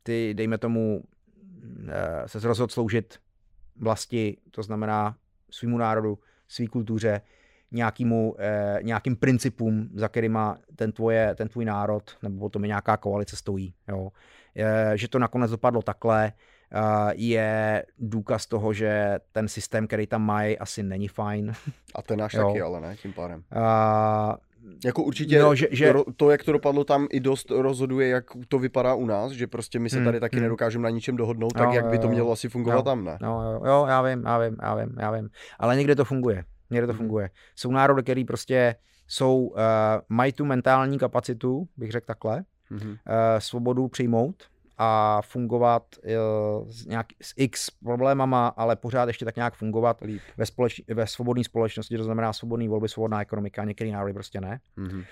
ty, 0.04 0.34
dejme 0.34 0.58
tomu, 0.58 1.04
uh, 1.04 1.92
se 2.26 2.48
rozhodl 2.48 2.74
sloužit 2.74 3.20
vlasti, 3.76 4.38
to 4.52 4.64
znamená 4.64 5.18
svýmu 5.52 5.78
národu, 5.78 6.20
svý 6.48 6.68
kultuře, 6.68 7.22
nějakýmu, 7.72 8.36
eh, 8.40 8.80
nějakým 8.82 9.16
principům, 9.16 9.90
za 9.94 10.08
kterýma 10.08 10.58
ten, 10.76 10.92
tvoje, 10.92 11.36
ten 11.36 11.48
tvůj 11.48 11.66
národ 11.66 12.04
nebo 12.24 12.40
potom 12.40 12.64
je 12.64 12.68
nějaká 12.68 12.98
koalice 12.98 13.36
stojí. 13.36 13.74
Jo. 13.88 14.10
Eh, 14.56 14.92
že 14.98 15.08
to 15.08 15.20
nakonec 15.20 15.52
dopadlo 15.52 15.82
takhle, 15.82 16.34
eh, 16.72 16.80
je 17.14 17.84
důkaz 18.00 18.46
toho, 18.46 18.74
že 18.74 19.20
ten 19.32 19.48
systém, 19.48 19.88
který 19.88 20.08
tam 20.08 20.26
mají, 20.26 20.58
asi 20.58 20.84
není 20.84 21.08
fajn. 21.08 21.54
A 21.96 22.02
ten 22.02 22.20
náš 22.20 22.34
taky, 22.34 22.62
ale 22.62 22.82
ne, 22.82 22.96
tím 22.96 23.14
pádem. 23.14 23.44
Uh, 23.56 24.36
jako 24.86 25.04
určitě 25.04 25.40
no, 25.40 25.56
že, 25.56 25.68
že... 25.72 25.94
To, 25.94 26.04
to, 26.18 26.32
jak 26.32 26.44
to 26.44 26.52
dopadlo 26.52 26.84
tam, 26.84 27.08
i 27.12 27.20
dost 27.20 27.52
rozhoduje, 27.52 28.08
jak 28.08 28.26
to 28.48 28.60
vypadá 28.60 28.94
u 28.94 29.06
nás, 29.06 29.32
že 29.32 29.48
prostě 29.48 29.80
my 29.80 29.90
se 29.90 29.96
hmm, 29.96 30.06
tady 30.06 30.20
taky 30.20 30.36
hmm. 30.36 30.44
nedokážeme 30.44 30.84
na 30.84 30.90
ničem 30.90 31.18
dohodnout, 31.18 31.54
tak 31.54 31.74
jak 31.74 31.86
by 31.86 32.00
to 32.00 32.08
mělo 32.08 32.32
asi 32.32 32.50
fungovat 32.50 32.76
jo, 32.76 32.82
tam, 32.82 33.04
ne? 33.04 33.18
Jo, 33.22 33.42
jo, 33.42 33.62
jo, 33.66 33.86
já 33.90 34.02
vím, 34.02 34.24
já 34.26 34.40
vím, 34.40 34.56
já 34.62 34.76
vím, 34.76 34.96
já 35.00 35.12
vím. 35.12 35.30
Ale 35.60 35.76
někde 35.76 35.96
to 35.96 36.06
funguje. 36.06 36.44
Někde 36.70 36.88
to 36.88 36.94
mm. 36.94 36.98
funguje. 36.98 37.30
Jsou 37.56 37.72
národy, 37.72 38.04
který 38.04 38.26
prostě 38.26 38.76
jsou, 39.08 39.38
uh, 39.38 39.58
mají 40.10 40.32
tu 40.34 40.46
mentální 40.46 41.00
kapacitu, 41.00 41.68
bych 41.78 41.92
řekl 41.92 42.06
takhle, 42.06 42.44
mm-hmm. 42.72 42.90
uh, 42.92 42.98
svobodu 43.40 43.88
přijmout 43.88 44.44
a 44.78 45.22
fungovat 45.22 45.84
uh, 46.04 46.70
s, 46.70 46.86
nějak, 46.86 47.08
s 47.22 47.34
x 47.38 47.70
problémama, 47.70 48.48
ale 48.48 48.76
pořád 48.76 49.08
ještě 49.08 49.26
tak 49.26 49.36
nějak 49.36 49.56
fungovat 49.56 50.02
Líp. 50.02 50.22
ve, 50.38 50.46
společ, 50.46 50.82
ve 50.94 51.08
svobodné 51.08 51.44
společnosti, 51.44 51.98
to 51.98 52.04
znamená 52.04 52.34
svobodné 52.34 52.70
volby, 52.70 52.90
svobodná 52.90 53.22
ekonomika, 53.22 53.64
některý 53.64 53.92
národy 53.92 54.14
prostě 54.14 54.42
ne. 54.42 54.60
Mm-hmm. 54.78 55.06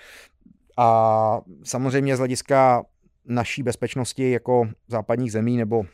A 0.76 1.40
samozřejmě 1.64 2.16
z 2.16 2.18
hlediska 2.18 2.84
naší 3.24 3.62
bezpečnosti 3.62 4.30
jako 4.30 4.68
západních 4.88 5.32
zemí 5.32 5.56
nebo 5.56 5.84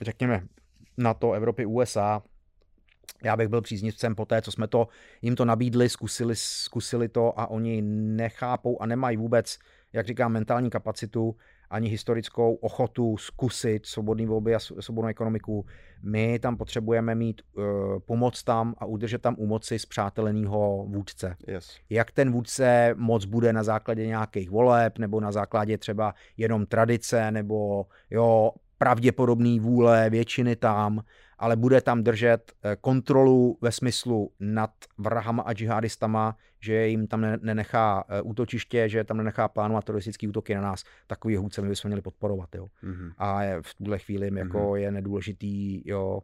řekněme 0.00 0.42
NATO, 0.98 1.32
Evropy, 1.32 1.66
USA, 1.66 2.22
já 3.24 3.36
bych 3.36 3.48
byl 3.48 3.60
příznivcem 3.60 4.14
po 4.14 4.24
té, 4.24 4.42
co 4.42 4.52
jsme 4.52 4.68
to, 4.68 4.88
jim 5.22 5.36
to 5.36 5.44
nabídli, 5.44 5.88
zkusili, 5.88 6.36
zkusili 6.36 7.08
to 7.08 7.40
a 7.40 7.46
oni 7.50 7.82
nechápou 7.82 8.82
a 8.82 8.86
nemají 8.86 9.16
vůbec, 9.16 9.58
jak 9.92 10.06
říkám, 10.06 10.32
mentální 10.32 10.70
kapacitu 10.70 11.36
ani 11.70 11.88
historickou 11.88 12.54
ochotu 12.54 13.16
zkusit 13.16 13.86
svobodný 13.86 14.26
volby 14.26 14.54
a 14.54 14.58
svobodnou 14.58 15.08
ekonomiku. 15.08 15.66
My 16.02 16.38
tam 16.38 16.56
potřebujeme 16.56 17.14
mít 17.14 17.42
uh, 17.42 17.64
pomoc 17.98 18.42
tam 18.42 18.74
a 18.78 18.84
udržet 18.84 19.22
tam 19.22 19.34
u 19.38 19.46
moci 19.46 19.78
zpřáteleného 19.78 20.86
vůdce. 20.88 21.36
Yes. 21.46 21.76
Jak 21.90 22.10
ten 22.10 22.32
vůdce 22.32 22.94
moc 22.96 23.24
bude 23.24 23.52
na 23.52 23.62
základě 23.62 24.06
nějakých 24.06 24.50
voleb 24.50 24.98
nebo 24.98 25.20
na 25.20 25.32
základě 25.32 25.78
třeba 25.78 26.14
jenom 26.36 26.66
tradice 26.66 27.30
nebo 27.30 27.86
jo, 28.10 28.50
pravděpodobný 28.78 29.60
vůle 29.60 30.10
většiny 30.10 30.56
tam, 30.56 31.00
ale 31.40 31.56
bude 31.56 31.80
tam 31.80 32.02
držet 32.02 32.52
eh, 32.62 32.76
kontrolu 32.80 33.58
ve 33.60 33.72
smyslu 33.72 34.32
nad 34.40 34.70
vrahama 34.98 35.42
a 35.42 35.52
džihadistama, 35.52 36.36
že 36.60 36.86
jim 36.86 37.06
tam 37.06 37.26
nenechá 37.40 38.04
eh, 38.08 38.22
útočiště, 38.22 38.88
že 38.88 39.04
tam 39.04 39.16
nenechá 39.16 39.48
plánovat 39.48 39.84
teroristické 39.84 40.28
útoky 40.28 40.54
na 40.54 40.60
nás, 40.60 40.84
takový 41.06 41.36
hůdce 41.36 41.62
my 41.62 41.68
bychom 41.68 41.88
měli 41.88 42.02
podporovat. 42.02 42.54
Jo. 42.54 42.66
Mm-hmm. 42.82 43.12
A 43.18 43.40
v 43.62 43.74
tuhle 43.74 43.98
chvíli 43.98 44.30
mm-hmm. 44.30 44.38
jako 44.38 44.76
je 44.76 44.90
nedůležitý, 44.90 45.88
jo, 45.88 46.20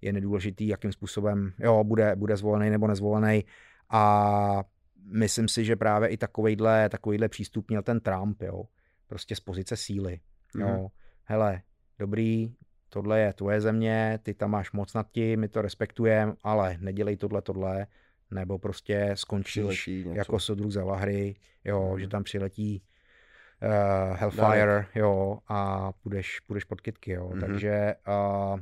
je 0.00 0.12
nedůležitý, 0.12 0.68
jakým 0.68 0.92
způsobem 0.92 1.52
jo, 1.58 1.84
bude, 1.84 2.16
bude 2.16 2.36
zvolený 2.36 2.70
nebo 2.70 2.86
nezvolený. 2.86 3.44
A 3.90 4.64
myslím 5.12 5.48
si, 5.48 5.64
že 5.64 5.76
právě 5.76 6.08
i 6.08 6.16
takovejhle, 6.16 6.88
takovejhle 6.88 7.28
přístup 7.28 7.68
měl 7.68 7.82
ten 7.82 8.00
Trump, 8.00 8.42
jo. 8.42 8.64
Prostě 9.06 9.36
z 9.36 9.40
pozice 9.40 9.76
síly. 9.76 10.20
Jo. 10.58 10.66
Mm-hmm. 10.66 10.88
Hele, 11.24 11.62
dobrý, 11.98 12.52
tohle 12.88 13.20
je 13.20 13.32
tvoje 13.32 13.60
země, 13.60 14.18
ty 14.22 14.34
tam 14.34 14.50
máš 14.50 14.72
moc 14.72 14.94
nad 14.94 15.10
tím, 15.12 15.40
my 15.40 15.48
to 15.48 15.62
respektujeme, 15.62 16.32
ale 16.42 16.76
nedělej 16.80 17.16
tohle, 17.16 17.42
tohle, 17.42 17.86
nebo 18.30 18.58
prostě 18.58 19.10
skončíš 19.14 19.88
jako 20.12 20.40
sodruh 20.40 20.72
za 20.72 20.84
lahry, 20.84 21.36
jo, 21.64 21.90
mm. 21.92 22.00
že 22.00 22.08
tam 22.08 22.24
přiletí 22.24 22.82
uh, 23.62 24.16
Hellfire, 24.16 24.86
jo, 24.94 25.38
a 25.48 25.92
půjdeš, 25.92 26.40
půjdeš 26.40 26.64
pod 26.64 26.80
kytky, 26.80 27.10
jo, 27.12 27.28
mm-hmm. 27.28 27.40
takže, 27.40 27.94
uh, 28.52 28.60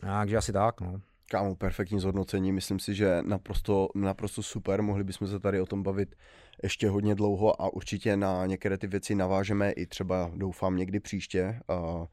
takže 0.00 0.36
asi 0.36 0.52
tak, 0.52 0.80
no. 0.80 1.00
Kámo, 1.30 1.56
perfektní 1.56 2.00
zhodnocení, 2.00 2.52
myslím 2.52 2.78
si, 2.78 2.94
že 2.94 3.22
naprosto, 3.22 3.88
naprosto 3.94 4.42
super, 4.42 4.82
mohli 4.82 5.04
bychom 5.04 5.28
se 5.28 5.38
tady 5.40 5.60
o 5.60 5.66
tom 5.66 5.82
bavit 5.82 6.14
ještě 6.62 6.88
hodně 6.88 7.14
dlouho 7.14 7.62
a 7.62 7.72
určitě 7.72 8.16
na 8.16 8.46
některé 8.46 8.78
ty 8.78 8.86
věci 8.86 9.14
navážeme 9.14 9.72
i 9.72 9.86
třeba 9.86 10.30
doufám 10.34 10.76
někdy 10.76 11.00
příště, 11.00 11.60
uh, 11.70 12.06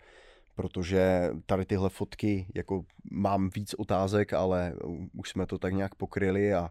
protože 0.60 1.30
tady 1.46 1.66
tyhle 1.66 1.90
fotky, 1.90 2.48
jako 2.56 2.84
mám 3.12 3.50
víc 3.56 3.74
otázek, 3.74 4.34
ale 4.34 4.74
už 5.14 5.30
jsme 5.30 5.46
to 5.46 5.58
tak 5.58 5.74
nějak 5.74 5.96
pokryli 5.96 6.54
a 6.54 6.70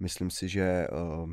myslím 0.00 0.30
si, 0.30 0.48
že 0.48 0.86
uh, 0.92 1.30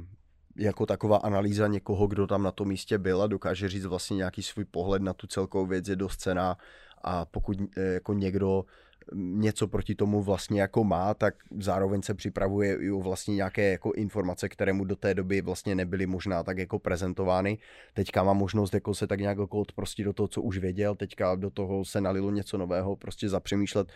jako 0.58 0.86
taková 0.86 1.18
analýza 1.18 1.68
někoho, 1.68 2.08
kdo 2.08 2.28
tam 2.28 2.44
na 2.44 2.52
tom 2.52 2.68
místě 2.68 2.98
byl 2.98 3.22
a 3.22 3.28
dokáže 3.28 3.70
říct 3.70 3.86
vlastně 3.86 4.18
nějaký 4.18 4.44
svůj 4.44 4.66
pohled 4.66 5.02
na 5.02 5.14
tu 5.14 5.28
celkovou 5.28 5.66
věc 5.66 5.88
je 5.88 5.96
dost 5.96 6.18
cená 6.18 6.58
a 7.04 7.26
pokud 7.26 7.58
eh, 7.78 7.82
jako 7.94 8.14
někdo 8.14 8.66
něco 9.14 9.68
proti 9.68 9.96
tomu 9.96 10.22
vlastně 10.22 10.62
jako 10.62 10.84
má, 10.84 11.14
tak 11.14 11.36
zároveň 11.60 12.02
se 12.02 12.14
připravuje 12.14 12.76
i 12.76 12.92
o 12.92 13.00
vlastně 13.00 13.36
nějaké 13.36 13.72
jako 13.72 13.92
informace, 13.92 14.50
které 14.50 14.74
mu 14.74 14.86
do 14.86 14.96
té 14.96 15.14
doby 15.14 15.42
vlastně 15.42 15.76
nebyly 15.76 16.06
možná 16.06 16.44
tak 16.44 16.58
jako 16.58 16.80
prezentovány. 16.80 17.58
Teďka 17.94 18.24
má 18.24 18.34
možnost 18.34 18.74
jako 18.74 18.94
se 18.94 19.08
tak 19.08 19.20
nějak 19.20 19.38
jako 19.38 19.64
prostě 19.76 20.04
do 20.04 20.14
toho, 20.14 20.28
co 20.28 20.42
už 20.42 20.58
věděl, 20.58 20.96
teďka 20.96 21.36
do 21.36 21.50
toho 21.50 21.86
se 21.86 22.02
nalilo 22.02 22.32
něco 22.32 22.58
nového, 22.58 22.96
prostě 22.96 23.30
zapřemýšlet. 23.30 23.88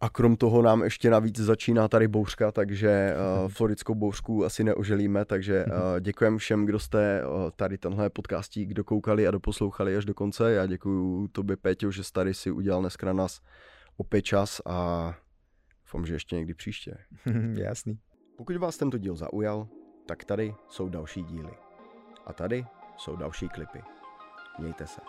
A 0.00 0.08
krom 0.08 0.36
toho 0.36 0.62
nám 0.62 0.82
ještě 0.82 1.10
navíc 1.10 1.38
začíná 1.40 1.88
tady 1.88 2.08
bouřka, 2.08 2.52
takže 2.52 3.14
uh, 3.44 3.48
floridskou 3.48 3.94
bouřku 3.94 4.44
asi 4.44 4.64
neoželíme, 4.64 5.24
takže 5.24 5.64
uh, 5.64 5.72
děkujem 6.00 6.38
všem, 6.38 6.66
kdo 6.66 6.78
jste 6.78 7.22
uh, 7.26 7.50
tady 7.56 7.78
tenhle 7.78 8.10
podcastík 8.10 8.74
dokoukali 8.74 9.28
a 9.28 9.30
doposlouchali 9.30 9.96
až 9.96 10.04
do 10.04 10.14
konce. 10.14 10.52
Já 10.52 10.66
děkuji 10.66 11.28
tobě, 11.28 11.56
Péťo, 11.56 11.90
že 11.90 12.04
jsi 12.04 12.12
tady 12.12 12.34
si 12.34 12.50
udělal 12.50 12.80
dneska 12.80 13.06
na 13.06 13.12
nás 13.12 13.40
opět 13.96 14.22
čas 14.22 14.60
a 14.66 15.14
Doufám, 15.86 16.06
že 16.06 16.14
ještě 16.14 16.36
někdy 16.36 16.54
příště. 16.54 16.98
Jasný. 17.58 17.98
Pokud 18.36 18.56
vás 18.56 18.76
tento 18.76 18.98
díl 18.98 19.16
zaujal, 19.16 19.68
tak 20.06 20.24
tady 20.24 20.54
jsou 20.68 20.88
další 20.88 21.22
díly. 21.22 21.52
A 22.26 22.32
tady 22.32 22.64
jsou 22.96 23.16
další 23.16 23.48
klipy. 23.48 23.82
Mějte 24.58 24.86
se. 24.86 25.00